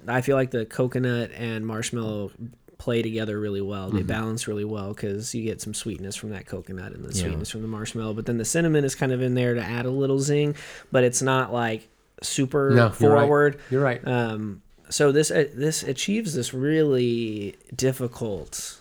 I 0.06 0.20
feel 0.20 0.36
like 0.36 0.50
the 0.52 0.64
coconut 0.64 1.30
and 1.36 1.66
marshmallow 1.66 2.30
play 2.78 3.02
together 3.02 3.38
really 3.40 3.60
well. 3.62 3.88
Mm-hmm. 3.88 3.96
They 3.96 4.02
balance 4.02 4.46
really 4.46 4.64
well 4.64 4.92
because 4.94 5.34
you 5.34 5.42
get 5.42 5.60
some 5.60 5.74
sweetness 5.74 6.16
from 6.16 6.30
that 6.30 6.46
coconut 6.46 6.92
and 6.92 7.04
the 7.04 7.14
sweetness 7.14 7.50
from 7.50 7.62
the 7.62 7.68
marshmallow. 7.68 8.14
But 8.14 8.26
then 8.26 8.36
the 8.38 8.44
cinnamon 8.44 8.84
is 8.84 8.94
kind 8.94 9.10
of 9.12 9.22
in 9.22 9.34
there 9.34 9.54
to 9.54 9.62
add 9.62 9.86
a 9.86 9.90
little 9.90 10.18
zing, 10.20 10.54
but 10.92 11.02
it's 11.02 11.22
not 11.22 11.52
like 11.52 11.88
super 12.22 12.70
No, 12.70 12.92
you're 13.00 13.10
right. 13.12 13.20
forward. 13.20 13.58
You're 13.70 13.82
right. 13.82 14.06
Um, 14.06 14.62
so 14.90 15.10
this 15.12 15.30
uh, 15.30 15.46
this 15.54 15.82
achieves 15.82 16.34
this 16.34 16.52
really 16.54 17.56
difficult, 17.74 18.80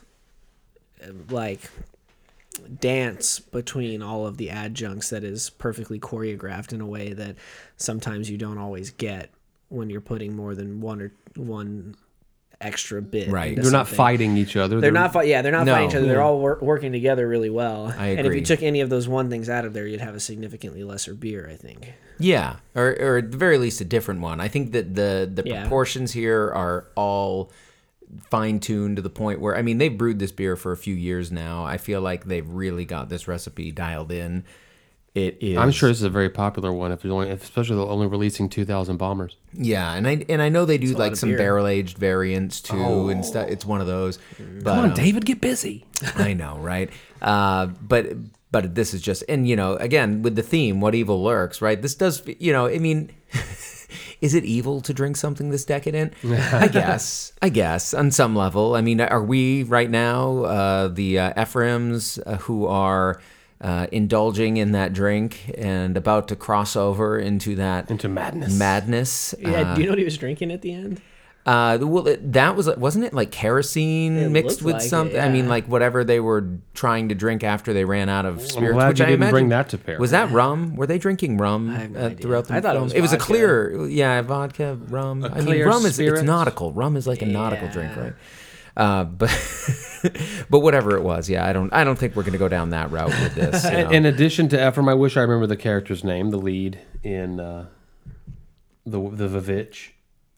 like 1.30 1.62
dance 2.80 3.40
between 3.40 4.02
all 4.02 4.26
of 4.28 4.38
the 4.38 4.50
adjuncts 4.50 5.10
that 5.10 5.24
is 5.24 5.50
perfectly 5.50 6.00
choreographed 6.00 6.72
in 6.72 6.82
a 6.82 6.86
way 6.86 7.14
that 7.14 7.36
sometimes 7.78 8.30
you 8.30 8.38
don't 8.38 8.58
always 8.58 8.92
get 8.92 9.32
when 9.70 9.90
you're 9.90 10.02
putting 10.02 10.36
more 10.36 10.54
than 10.54 10.80
one 10.82 11.02
or 11.02 11.12
one 11.36 11.96
extra 12.62 13.02
bit. 13.02 13.30
Right. 13.30 13.56
They're 13.56 13.72
not 13.72 13.88
fighting 13.88 14.38
each 14.38 14.56
other. 14.56 14.80
They're 14.80 14.92
not 14.92 15.14
fight. 15.14 15.28
Yeah, 15.28 15.42
they're 15.42 15.52
not 15.52 15.66
No. 15.66 15.74
fighting 15.74 15.90
each 15.90 15.96
other. 15.96 16.06
They're 16.06 16.18
hmm. 16.18 16.26
all 16.26 16.40
wor- 16.40 16.60
working 16.62 16.92
together 16.92 17.28
really 17.28 17.50
well. 17.50 17.88
I 17.98 18.08
agree. 18.08 18.18
And 18.18 18.28
if 18.28 18.36
you 18.36 18.42
took 18.46 18.64
any 18.64 18.82
of 18.82 18.90
those 18.90 19.08
one 19.08 19.30
things 19.30 19.50
out 19.50 19.66
of 19.66 19.74
there, 19.74 19.86
you'd 19.86 20.00
have 20.02 20.16
a 20.16 20.20
significantly 20.20 20.84
lesser 20.84 21.14
beer. 21.14 21.50
I 21.52 21.56
think. 21.56 21.94
Yeah, 22.20 22.58
or, 22.76 22.96
or 23.00 23.18
at 23.18 23.32
the 23.32 23.38
very 23.38 23.58
least 23.58 23.82
a 23.82 23.86
different 23.86 24.22
one. 24.22 24.40
I 24.40 24.48
think 24.48 24.72
that 24.72 24.96
the 24.96 25.30
the 25.32 25.44
Yeah. 25.46 25.62
proportions 25.62 26.14
here 26.14 26.52
are 26.54 26.86
all 26.96 27.52
fine 28.30 28.60
tuned 28.60 28.98
to 28.98 29.02
the 29.02 29.10
point 29.10 29.40
where 29.40 29.56
I 29.56 29.62
mean 29.62 29.78
they've 29.78 29.98
brewed 29.98 30.20
this 30.20 30.32
beer 30.32 30.56
for 30.56 30.72
a 30.72 30.78
few 30.78 30.96
years 30.96 31.32
now. 31.32 31.66
I 31.66 31.78
feel 31.78 32.02
like 32.02 32.26
they've 32.26 32.48
really 32.48 32.86
got 32.86 33.10
this 33.10 33.28
recipe 33.28 33.72
dialed 33.72 34.12
in. 34.12 34.46
It 35.16 35.38
is. 35.42 35.58
I'm 35.60 35.72
sure 35.72 35.90
this 35.90 36.00
is 36.00 36.04
a 36.04 36.10
very 36.10 36.30
popular 36.32 36.74
one. 36.74 36.92
If 36.92 37.04
you're 37.04 37.14
only, 37.14 37.30
especially 37.30 37.76
they're 37.76 37.86
only 37.86 38.08
releasing 38.08 38.50
2,000 38.50 38.98
bombers. 38.98 39.38
Yeah, 39.54 39.94
and 39.94 40.08
I 40.08 40.26
and 40.28 40.42
I 40.42 40.50
know 40.50 40.66
they 40.66 40.80
do 40.80 40.96
a 40.96 40.98
like 40.98 41.16
some 41.16 41.36
barrel 41.36 41.68
aged 41.68 42.00
variants 42.00 42.62
too 42.62 43.10
and 43.10 43.24
stuff. 43.24 43.48
It's 43.48 43.64
one 43.64 43.80
of 43.80 43.86
those. 43.86 44.18
But, 44.40 44.72
Come 44.72 44.80
on, 44.80 44.90
um, 44.90 44.96
David, 44.96 45.26
get 45.26 45.40
busy. 45.40 45.86
I 46.16 46.34
know, 46.34 46.58
right? 46.58 46.90
Uh, 47.22 47.68
but 47.68 48.08
but 48.52 48.74
this 48.74 48.96
is 48.96 49.04
just 49.04 49.24
and 49.30 49.48
you 49.48 49.56
know 49.56 49.76
again 49.76 50.24
with 50.24 50.36
the 50.36 50.42
theme, 50.42 50.82
what 50.82 50.96
evil 50.96 51.24
lurks, 51.24 51.62
right? 51.62 51.80
This 51.80 51.94
does 51.94 52.24
you 52.40 52.52
know 52.52 52.66
I 52.68 52.80
mean. 52.80 53.12
Is 54.24 54.34
it 54.34 54.46
evil 54.46 54.80
to 54.82 54.94
drink 54.94 55.18
something 55.18 55.50
this 55.50 55.66
decadent? 55.66 56.14
I 56.26 56.68
guess. 56.70 57.34
I 57.42 57.50
guess 57.50 57.94
on 57.94 58.10
some 58.10 58.36
level. 58.36 58.74
I 58.76 58.82
mean, 58.82 59.02
are 59.02 59.22
we 59.24 59.64
right 59.64 59.90
now 59.90 60.44
uh, 60.46 60.88
the 60.88 61.20
uh, 61.20 61.34
Ephraims 61.34 62.20
uh, 62.26 62.38
who 62.38 62.66
are 62.66 63.22
uh, 63.60 63.88
indulging 63.92 64.58
in 64.58 64.72
that 64.72 64.94
drink 64.94 65.52
and 65.58 65.98
about 65.98 66.30
to 66.30 66.36
cross 66.38 66.76
over 66.78 67.20
into 67.20 67.56
that 67.58 67.92
Into 67.92 68.08
madness. 68.08 68.58
madness? 68.58 69.36
Yeah, 69.40 69.50
Uh, 69.72 69.76
do 69.76 69.82
you 69.82 69.88
know 69.88 69.92
what 69.92 70.00
he 70.00 70.06
was 70.06 70.18
drinking 70.18 70.52
at 70.52 70.62
the 70.62 70.74
end? 70.74 71.02
Uh, 71.46 71.78
well, 71.82 72.08
it, 72.08 72.32
that 72.34 72.56
was 72.56 72.74
wasn't 72.78 73.04
it 73.04 73.14
like 73.14 73.30
kerosene 73.32 74.18
It 74.18 74.30
mixed 74.32 74.62
with 74.62 74.76
like 74.76 74.84
it, 74.84 74.88
something? 74.88 75.20
I 75.20 75.28
mean, 75.28 75.50
like 75.50 75.66
whatever 75.68 76.04
they 76.06 76.20
were 76.22 76.48
trying 76.74 77.10
to 77.10 77.16
drink 77.16 77.44
after 77.44 77.74
they 77.74 77.84
ran 77.84 78.08
out 78.08 78.26
of 78.26 78.40
I'm 78.40 78.46
spirits. 78.46 78.74
glad 78.74 78.88
which 78.90 79.00
you 79.00 79.06
I 79.06 79.08
didn't 79.10 79.20
imagine, 79.20 79.34
bring 79.34 79.50
that 79.50 79.70
to 79.70 79.78
pair. 79.78 80.00
Was 80.00 80.12
that 80.12 80.32
rum? 80.32 80.76
Were 80.78 80.88
they 80.88 80.98
drinking 80.98 81.38
rum 81.38 81.70
I 81.70 81.88
no 81.88 82.00
uh, 82.00 82.10
throughout 82.12 82.48
the 82.48 82.54
I 82.56 82.62
thought 82.62 82.76
it 82.78 82.90
film? 82.92 83.02
was 83.02 83.12
a 83.14 83.18
clear, 83.18 83.88
yeah, 83.88 84.22
vodka, 84.22 84.80
rum. 84.88 85.26
I 85.26 85.30
mean, 85.36 85.46
clear 85.46 85.68
rum 85.68 85.86
is 85.86 85.96
spirit? 85.96 86.20
it's 86.20 86.24
nautical. 86.24 86.72
Rum 86.72 86.96
is 86.96 87.08
like 87.08 87.22
a 87.22 87.26
nautical 87.26 87.68
drink, 87.68 87.96
right? 87.98 88.14
Uh, 88.76 89.04
but 89.04 89.30
but 90.50 90.62
whatever 90.62 90.96
it 90.96 91.04
was, 91.04 91.30
yeah, 91.30 91.46
I 91.46 91.54
don't 91.54 91.72
I 91.74 91.84
don't 91.84 91.98
think 92.00 92.16
we're 92.16 92.24
gonna 92.24 92.38
go 92.38 92.48
down 92.48 92.70
that 92.72 92.90
route 92.90 93.10
with 93.10 93.36
this. 93.36 93.64
you 93.66 93.72
know. 93.72 93.90
In 93.92 94.06
addition 94.06 94.48
to 94.50 94.68
Ephraim, 94.68 94.88
I 94.90 94.94
wish 94.94 95.18
I 95.18 95.22
remember 95.22 95.46
the 95.46 95.58
character's 95.58 96.04
name, 96.04 96.32
the 96.32 96.38
lead 96.38 96.80
in 97.04 97.40
uh, 97.40 97.68
the 98.86 99.00
the 99.12 99.28
Vivitch. 99.28 99.90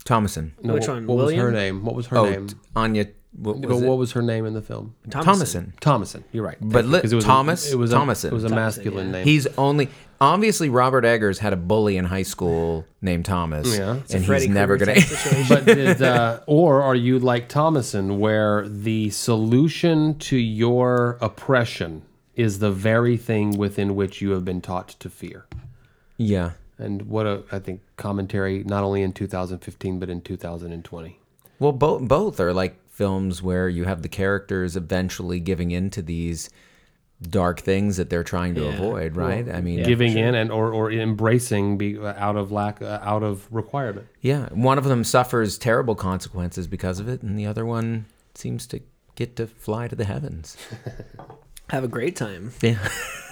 Thomasin. 0.06 0.52
No, 0.62 0.74
Which 0.76 0.88
what, 0.88 0.94
one, 0.96 1.08
What 1.08 1.18
was 1.18 1.34
her 1.36 1.52
name? 1.52 1.84
What 1.84 1.96
was 1.96 2.08
her 2.08 2.18
Oh, 2.18 2.30
name? 2.30 2.48
t- 2.48 2.56
Anya. 2.76 3.08
What 3.38 3.58
What 3.58 3.68
was 3.70 3.82
what 3.84 3.98
was 3.98 4.12
her 4.14 4.22
name 4.22 4.46
in 4.46 4.54
the 4.54 4.62
film? 4.62 4.96
Thomasin. 5.10 5.74
Thomasin. 5.82 6.24
You're 6.32 6.46
right. 6.46 6.58
But 6.62 6.86
Thank 6.86 7.04
li- 7.04 7.12
it 7.12 7.14
was 7.14 7.26
Thomas? 7.26 7.70
A, 7.70 7.74
it 7.74 7.78
was 7.78 7.92
Thomasin. 7.92 8.26
A, 8.26 8.28
it 8.28 8.34
was 8.34 8.44
a 8.46 8.48
Thomasin, 8.48 8.56
masculine 8.56 9.06
yeah. 9.08 9.12
name. 9.12 9.26
He's 9.26 9.46
only 9.58 9.90
obviously 10.22 10.70
Robert 10.70 11.04
Eggers 11.04 11.40
had 11.40 11.52
a 11.52 11.58
bully 11.58 11.98
in 11.98 12.06
high 12.06 12.24
school 12.24 12.86
named 13.02 13.26
Thomas. 13.26 13.78
Yeah. 13.78 13.96
It's 13.98 14.14
a 14.14 14.18
and 14.18 14.26
Freddy 14.26 14.46
he's 14.46 14.54
never 14.54 14.78
gonna. 14.78 14.96
type 14.96 15.48
but 15.50 15.66
did, 15.66 16.02
uh, 16.02 16.40
or 16.48 16.82
are 16.82 16.96
you 16.96 17.20
like 17.20 17.50
Thomasin, 17.50 18.20
where 18.20 18.66
the 18.70 19.10
solution 19.10 20.18
to 20.20 20.38
your 20.38 21.18
oppression 21.20 22.04
is 22.36 22.60
the 22.60 22.72
very 22.72 23.18
thing 23.18 23.58
within 23.58 23.96
which 23.98 24.22
you 24.22 24.32
have 24.32 24.46
been 24.46 24.62
taught 24.62 24.90
to 24.90 25.10
fear? 25.10 25.46
yeah. 26.18 26.52
And 26.78 27.04
what 27.04 27.26
a, 27.26 27.44
I 27.52 27.60
think, 27.60 27.82
commentary 27.98 28.64
not 28.64 28.84
only 28.84 29.02
in 29.02 29.14
2015 29.14 30.00
but 30.00 30.10
in 30.10 30.22
2020. 30.22 31.20
Well, 31.60 31.72
both 31.72 32.08
both 32.08 32.40
are 32.40 32.54
like 32.54 32.76
films 32.90 33.42
where 33.42 33.68
you 33.70 33.86
have 33.86 34.02
the 34.02 34.10
characters 34.10 34.76
eventually 34.76 35.40
giving 35.40 35.72
in 35.72 35.90
to 35.92 36.02
these 36.02 36.50
dark 37.22 37.62
things 37.62 37.96
that 37.96 38.10
they're 38.10 38.24
trying 38.26 38.56
to 38.56 38.62
Yeah. 38.64 38.74
avoid, 38.76 39.16
right? 39.16 39.48
I 39.50 39.62
mean, 39.62 39.80
yeah. 39.80 39.86
Giving 39.86 40.18
in 40.18 40.36
and 40.36 40.52
or, 40.52 40.72
or 40.74 40.92
embracing 40.92 41.78
be, 41.78 41.98
out 41.98 42.36
of 42.36 42.52
lack, 42.52 42.82
uh, 42.82 43.00
out 43.02 43.24
of 43.24 43.48
requirement. 43.52 44.08
Yeah, 44.22 44.50
one 44.50 44.78
of 44.78 44.84
them 44.84 45.04
suffers 45.06 45.58
terrible 45.58 45.96
consequences 45.96 46.68
because 46.68 47.00
of 47.00 47.08
it, 47.08 47.22
and 47.22 47.40
the 47.40 47.46
other 47.46 47.66
one 47.66 48.06
seems 48.34 48.68
to 48.68 48.82
get 49.16 49.38
to 49.38 49.48
fly 49.48 49.88
to 49.88 49.96
the 49.96 50.04
heavens. 50.04 50.58
Have 51.70 51.86
a 51.86 51.88
great 51.88 52.16
time. 52.18 52.52
Yeah. 52.62 52.86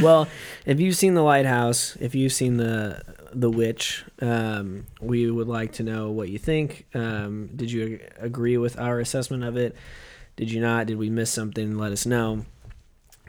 well, 0.00 0.28
if 0.66 0.80
you've 0.80 0.96
seen 0.96 1.14
the 1.14 1.22
lighthouse, 1.22 1.96
if 2.00 2.14
you've 2.14 2.32
seen 2.32 2.56
the 2.56 3.02
the 3.34 3.50
witch, 3.50 4.04
um, 4.20 4.86
we 5.00 5.30
would 5.30 5.48
like 5.48 5.72
to 5.72 5.82
know 5.82 6.10
what 6.10 6.28
you 6.28 6.38
think. 6.38 6.86
Um, 6.94 7.50
did 7.54 7.70
you 7.70 8.00
agree 8.18 8.56
with 8.58 8.78
our 8.78 9.00
assessment 9.00 9.44
of 9.44 9.56
it? 9.56 9.74
Did 10.36 10.50
you 10.50 10.60
not? 10.60 10.86
Did 10.86 10.98
we 10.98 11.10
miss 11.10 11.30
something? 11.30 11.76
Let 11.78 11.92
us 11.92 12.06
know. 12.06 12.44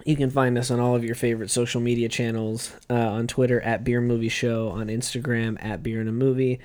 You 0.05 0.15
can 0.17 0.29
find 0.29 0.57
us 0.57 0.69
on 0.69 0.79
all 0.79 0.95
of 0.95 1.03
your 1.03 1.15
favorite 1.15 1.49
social 1.49 1.79
media 1.79 2.09
channels 2.09 2.73
uh, 2.89 2.93
on 2.93 3.27
Twitter 3.27 3.61
at 3.61 3.83
Beer 3.83 4.01
Movie 4.01 4.29
Show, 4.29 4.69
on 4.69 4.87
Instagram 4.87 5.63
at 5.63 5.81
Beer 5.81 6.01
and 6.01 6.09
a 6.09 6.13
Movie, 6.13 6.59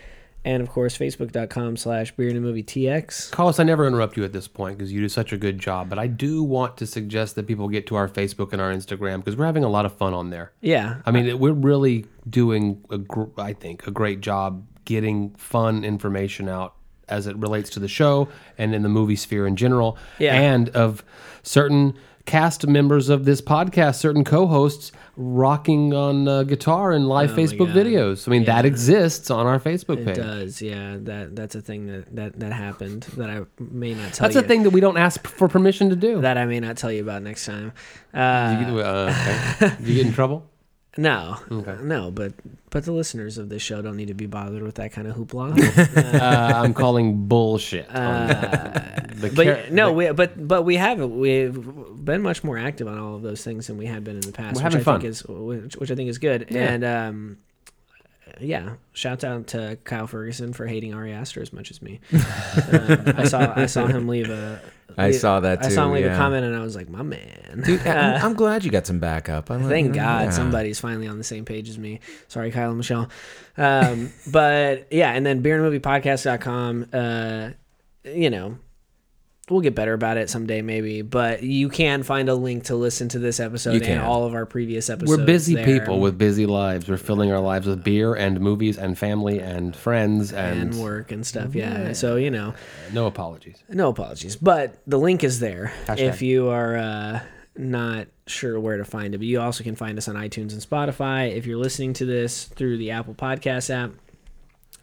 and 0.44 0.62
of 0.62 0.68
course 0.70 0.96
Facebook.com 0.96 1.76
slash 1.76 2.14
Beer 2.16 2.30
and 2.30 2.40
Movie 2.40 2.62
TX. 2.62 3.30
Carlos, 3.30 3.58
I 3.58 3.64
never 3.64 3.86
interrupt 3.86 4.16
you 4.16 4.24
at 4.24 4.32
this 4.32 4.48
point 4.48 4.78
because 4.78 4.92
you 4.92 5.00
do 5.00 5.08
such 5.08 5.32
a 5.32 5.36
good 5.36 5.58
job, 5.58 5.88
but 5.88 5.98
I 5.98 6.06
do 6.06 6.42
want 6.42 6.76
to 6.78 6.86
suggest 6.86 7.34
that 7.34 7.46
people 7.46 7.68
get 7.68 7.86
to 7.88 7.96
our 7.96 8.08
Facebook 8.08 8.52
and 8.52 8.62
our 8.62 8.72
Instagram 8.72 9.18
because 9.18 9.36
we're 9.36 9.46
having 9.46 9.64
a 9.64 9.68
lot 9.68 9.84
of 9.84 9.92
fun 9.92 10.14
on 10.14 10.30
there. 10.30 10.52
Yeah, 10.60 11.02
I 11.04 11.10
mean, 11.10 11.38
we're 11.38 11.52
really 11.52 12.06
doing, 12.28 12.84
a 12.90 12.98
gr- 12.98 13.24
I 13.36 13.52
think, 13.52 13.86
a 13.86 13.90
great 13.90 14.20
job 14.20 14.64
getting 14.84 15.30
fun 15.34 15.84
information 15.84 16.48
out 16.48 16.74
as 17.08 17.26
it 17.26 17.36
relates 17.36 17.70
to 17.70 17.80
the 17.80 17.88
show 17.88 18.28
and 18.58 18.74
in 18.74 18.82
the 18.82 18.88
movie 18.88 19.16
sphere 19.16 19.46
in 19.46 19.56
general, 19.56 19.96
Yeah. 20.18 20.34
and 20.38 20.68
of 20.70 21.02
certain 21.42 21.94
cast 22.28 22.66
members 22.66 23.08
of 23.08 23.24
this 23.24 23.40
podcast, 23.40 23.96
certain 23.96 24.22
co-hosts 24.22 24.92
rocking 25.16 25.94
on 25.94 26.28
uh, 26.28 26.42
guitar 26.44 26.92
in 26.92 27.06
live 27.06 27.32
Oh 27.32 27.36
Facebook 27.36 27.72
videos. 27.72 28.28
I 28.28 28.30
mean, 28.30 28.44
that 28.44 28.64
exists 28.66 29.30
on 29.30 29.46
our 29.46 29.58
Facebook 29.58 30.04
page. 30.04 30.18
It 30.18 30.22
does, 30.22 30.62
yeah. 30.62 30.96
That 31.00 31.34
that's 31.34 31.54
a 31.54 31.60
thing 31.62 31.86
that 31.86 32.14
that 32.14 32.38
that 32.40 32.52
happened 32.52 33.04
that 33.16 33.30
I 33.30 33.40
may 33.58 33.94
not 33.94 34.12
tell 34.12 34.26
That's 34.28 34.34
you. 34.36 34.42
a 34.42 34.44
thing 34.44 34.62
that 34.64 34.70
we 34.70 34.80
don't 34.80 34.98
ask 34.98 35.26
for 35.26 35.48
permission 35.48 35.88
to 35.90 35.96
do. 35.96 36.20
that 36.20 36.36
I 36.38 36.44
may 36.44 36.60
not 36.60 36.76
tell 36.76 36.92
you 36.92 37.02
about 37.02 37.22
next 37.22 37.46
time. 37.46 37.72
Uh, 38.14 38.64
You- 38.68 38.78
uh, 38.80 39.14
okay. 39.56 39.76
Did 39.78 39.80
you 39.88 39.94
get 39.94 40.06
in 40.06 40.12
trouble? 40.12 40.48
No, 40.98 41.38
Okay. 41.50 41.76
no, 41.82 42.10
but 42.10 42.32
but 42.70 42.84
the 42.84 42.92
listeners 42.92 43.38
of 43.38 43.48
this 43.48 43.62
show 43.62 43.80
don't 43.80 43.96
need 43.96 44.08
to 44.08 44.14
be 44.14 44.26
bothered 44.26 44.62
with 44.62 44.74
that 44.74 44.92
kind 44.92 45.06
of 45.08 45.16
hoopla. 45.16 45.56
Uh, 46.20 46.52
I'm 46.62 46.74
calling 46.74 47.26
bullshit. 47.28 47.88
on 47.88 48.26
that. 48.28 49.10
The 49.16 49.28
Uh, 49.28 49.30
but 49.34 49.44
char- 49.44 49.70
no, 49.70 49.86
the- 49.86 49.92
we 49.94 50.10
but 50.12 50.46
but 50.48 50.62
we 50.64 50.76
have 50.76 51.00
we've 51.00 51.54
been 52.04 52.20
much 52.22 52.44
more 52.44 52.58
active 52.58 52.86
on 52.88 52.98
all 52.98 53.14
of 53.16 53.22
those 53.22 53.42
things 53.42 53.66
than 53.68 53.78
we 53.78 53.86
had 53.86 54.04
been 54.04 54.16
in 54.16 54.20
the 54.22 54.32
past. 54.32 54.56
We're 54.60 54.64
which 54.64 54.74
I 54.76 54.80
fun. 54.80 55.00
Think 55.00 55.10
is, 55.10 55.24
which, 55.26 55.76
which 55.76 55.90
I 55.90 55.94
think 55.94 56.10
is 56.10 56.18
good. 56.18 56.48
Yeah. 56.50 56.72
And 56.72 56.84
um, 56.84 57.38
yeah, 58.40 58.74
shouts 58.92 59.24
out 59.24 59.48
to 59.48 59.78
Kyle 59.84 60.06
Ferguson 60.06 60.52
for 60.52 60.66
hating 60.66 60.94
Ari 60.94 61.12
Aster 61.12 61.40
as 61.40 61.52
much 61.52 61.70
as 61.70 61.80
me. 61.80 62.00
um, 62.12 62.20
I 63.16 63.24
saw 63.24 63.52
I 63.56 63.66
saw 63.66 63.86
him 63.86 64.06
leave 64.08 64.28
a. 64.30 64.60
I 64.96 65.10
saw 65.12 65.40
that 65.40 65.62
Too, 65.62 65.68
I 65.68 65.70
saw 65.70 65.86
him 65.86 65.92
leave 65.92 66.06
a 66.06 66.16
comment, 66.16 66.44
and 66.44 66.56
I 66.56 66.60
was 66.60 66.74
like, 66.74 66.88
"My 66.88 67.02
man." 67.02 67.62
Dude, 67.64 67.86
I'm, 67.86 68.24
I'm 68.24 68.34
glad 68.34 68.64
you 68.64 68.70
got 68.70 68.86
some 68.86 68.98
backup. 68.98 69.50
I'm, 69.50 69.68
Thank 69.68 69.94
God 69.94 70.24
yeah. 70.24 70.30
somebody's 70.30 70.80
finally 70.80 71.06
on 71.06 71.18
the 71.18 71.24
same 71.24 71.44
page 71.44 71.68
as 71.68 71.78
me. 71.78 72.00
Sorry, 72.28 72.50
Kyle 72.50 72.68
and 72.70 72.78
Michelle. 72.78 73.08
Um, 73.56 74.12
but 74.30 74.92
yeah, 74.92 75.12
and 75.12 75.24
then 75.24 75.42
beerandmoviepodcast.com, 75.42 76.86
uh, 76.92 77.50
you 78.04 78.30
know, 78.30 78.58
we'll 79.50 79.60
get 79.60 79.74
better 79.74 79.92
about 79.92 80.16
it 80.16 80.30
someday 80.30 80.62
maybe, 80.62 81.02
but 81.02 81.42
you 81.42 81.68
can 81.68 82.02
find 82.02 82.28
a 82.28 82.34
link 82.34 82.64
to 82.64 82.76
listen 82.76 83.08
to 83.10 83.18
this 83.18 83.40
episode 83.40 83.82
and 83.82 84.00
all 84.00 84.24
of 84.24 84.34
our 84.34 84.46
previous 84.46 84.90
episodes. 84.90 85.18
We're 85.18 85.24
busy 85.24 85.54
there. 85.54 85.64
people 85.64 86.00
with 86.00 86.18
busy 86.18 86.46
lives. 86.46 86.88
We're 86.88 86.96
filling 86.96 87.32
our 87.32 87.40
lives 87.40 87.66
with 87.66 87.82
beer 87.82 88.14
and 88.14 88.40
movies 88.40 88.78
and 88.78 88.98
family 88.98 89.40
and 89.40 89.74
friends 89.74 90.32
and, 90.32 90.72
and 90.72 90.80
work 90.80 91.12
and 91.12 91.26
stuff. 91.26 91.54
Yeah. 91.54 91.92
So, 91.92 92.16
you 92.16 92.30
know, 92.30 92.54
no 92.92 93.06
apologies. 93.06 93.62
no 93.68 93.88
apologies, 93.88 94.36
but 94.36 94.78
the 94.86 94.98
link 94.98 95.24
is 95.24 95.40
there 95.40 95.72
Hashtag. 95.86 95.98
if 95.98 96.22
you 96.22 96.48
are 96.48 96.76
uh, 96.76 97.20
not 97.56 98.08
sure 98.26 98.58
where 98.60 98.76
to 98.76 98.84
find 98.84 99.14
it. 99.14 99.18
But 99.18 99.26
you 99.26 99.40
also 99.40 99.64
can 99.64 99.76
find 99.76 99.98
us 99.98 100.08
on 100.08 100.14
iTunes 100.14 100.52
and 100.52 100.62
Spotify. 100.62 101.34
If 101.34 101.46
you're 101.46 101.58
listening 101.58 101.92
to 101.94 102.04
this 102.04 102.44
through 102.44 102.78
the 102.78 102.92
Apple 102.92 103.14
Podcast 103.14 103.70
app, 103.70 103.90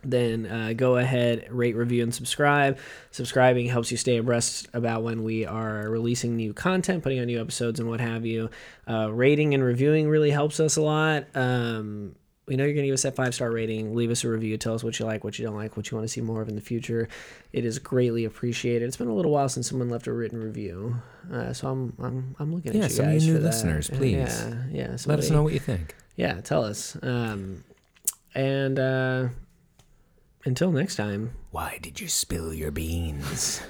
then 0.10 0.46
uh, 0.46 0.74
go 0.76 0.98
ahead, 0.98 1.48
rate, 1.50 1.76
review, 1.76 2.04
and 2.04 2.14
subscribe. 2.14 2.78
Subscribing 3.12 3.68
helps 3.68 3.92
you 3.92 3.98
stay 3.98 4.18
abreast 4.18 4.68
about 4.74 5.04
when 5.04 5.24
we 5.24 5.46
are 5.46 5.90
releasing 5.90 6.36
new 6.36 6.54
content, 6.54 7.04
putting 7.04 7.20
on 7.20 7.26
new 7.28 7.42
episodes, 7.42 7.80
and 7.80 7.90
what 7.90 8.00
have 8.00 8.26
you. 8.26 8.50
Uh, 8.88 9.12
rating 9.12 9.54
and 9.54 9.64
reviewing 9.64 10.08
really 10.10 10.32
helps 10.32 10.60
us 10.60 10.78
a 10.78 10.82
lot. 10.82 11.26
Um, 11.36 12.16
we 12.48 12.56
know 12.56 12.64
you're 12.64 12.74
going 12.76 12.84
to 12.84 12.90
give 12.90 12.94
us 12.94 13.02
that 13.02 13.16
five 13.16 13.34
star 13.34 13.50
rating. 13.50 13.96
Leave 13.96 14.12
us 14.12 14.24
a 14.24 14.30
review. 14.30 14.56
Tell 14.58 14.76
us 14.76 14.84
what 14.84 15.00
you 15.00 15.06
like, 15.08 15.24
what 15.24 15.40
you 15.40 15.46
don't 15.46 15.56
like, 15.56 15.76
what 15.76 15.90
you 15.90 15.98
want 15.98 16.08
to 16.08 16.14
see 16.14 16.22
more 16.22 16.44
of 16.44 16.48
in 16.48 16.54
the 16.54 16.62
future. 16.62 17.10
It 17.54 17.66
is 17.66 17.80
greatly 17.80 18.24
appreciated. 18.26 18.86
It's 18.86 18.98
been 18.98 19.08
a 19.08 19.16
little 19.16 19.32
while 19.32 19.50
since 19.50 19.68
someone 19.68 19.90
left 19.90 20.06
a 20.06 20.14
written 20.14 20.40
review, 20.40 20.96
uh, 21.34 21.54
so 21.54 21.68
I'm 21.70 21.94
I'm 22.00 22.36
I'm 22.38 22.54
looking 22.54 22.74
Yeah, 22.76 22.84
at 22.84 22.90
you 22.92 22.96
some 22.98 23.08
of 23.08 23.14
you 23.14 23.20
new 23.22 23.34
for 23.38 23.40
that. 23.40 23.48
listeners, 23.48 23.90
please. 23.90 24.14
Yeah, 24.14 24.64
yeah. 24.72 24.98
Let 25.08 25.18
us 25.18 25.32
know 25.32 25.42
what 25.42 25.54
you 25.54 25.60
think. 25.60 25.96
Yeah, 26.18 26.40
tell 26.42 26.64
us. 26.64 26.96
Um, 27.02 27.64
and 28.36 28.78
uh, 28.78 29.28
until 30.46 30.72
next 30.72 30.96
time. 30.96 31.34
Why 31.52 31.80
did 31.82 32.00
you 32.00 32.08
spill 32.08 32.54
your 32.54 32.72
beans? 32.72 33.62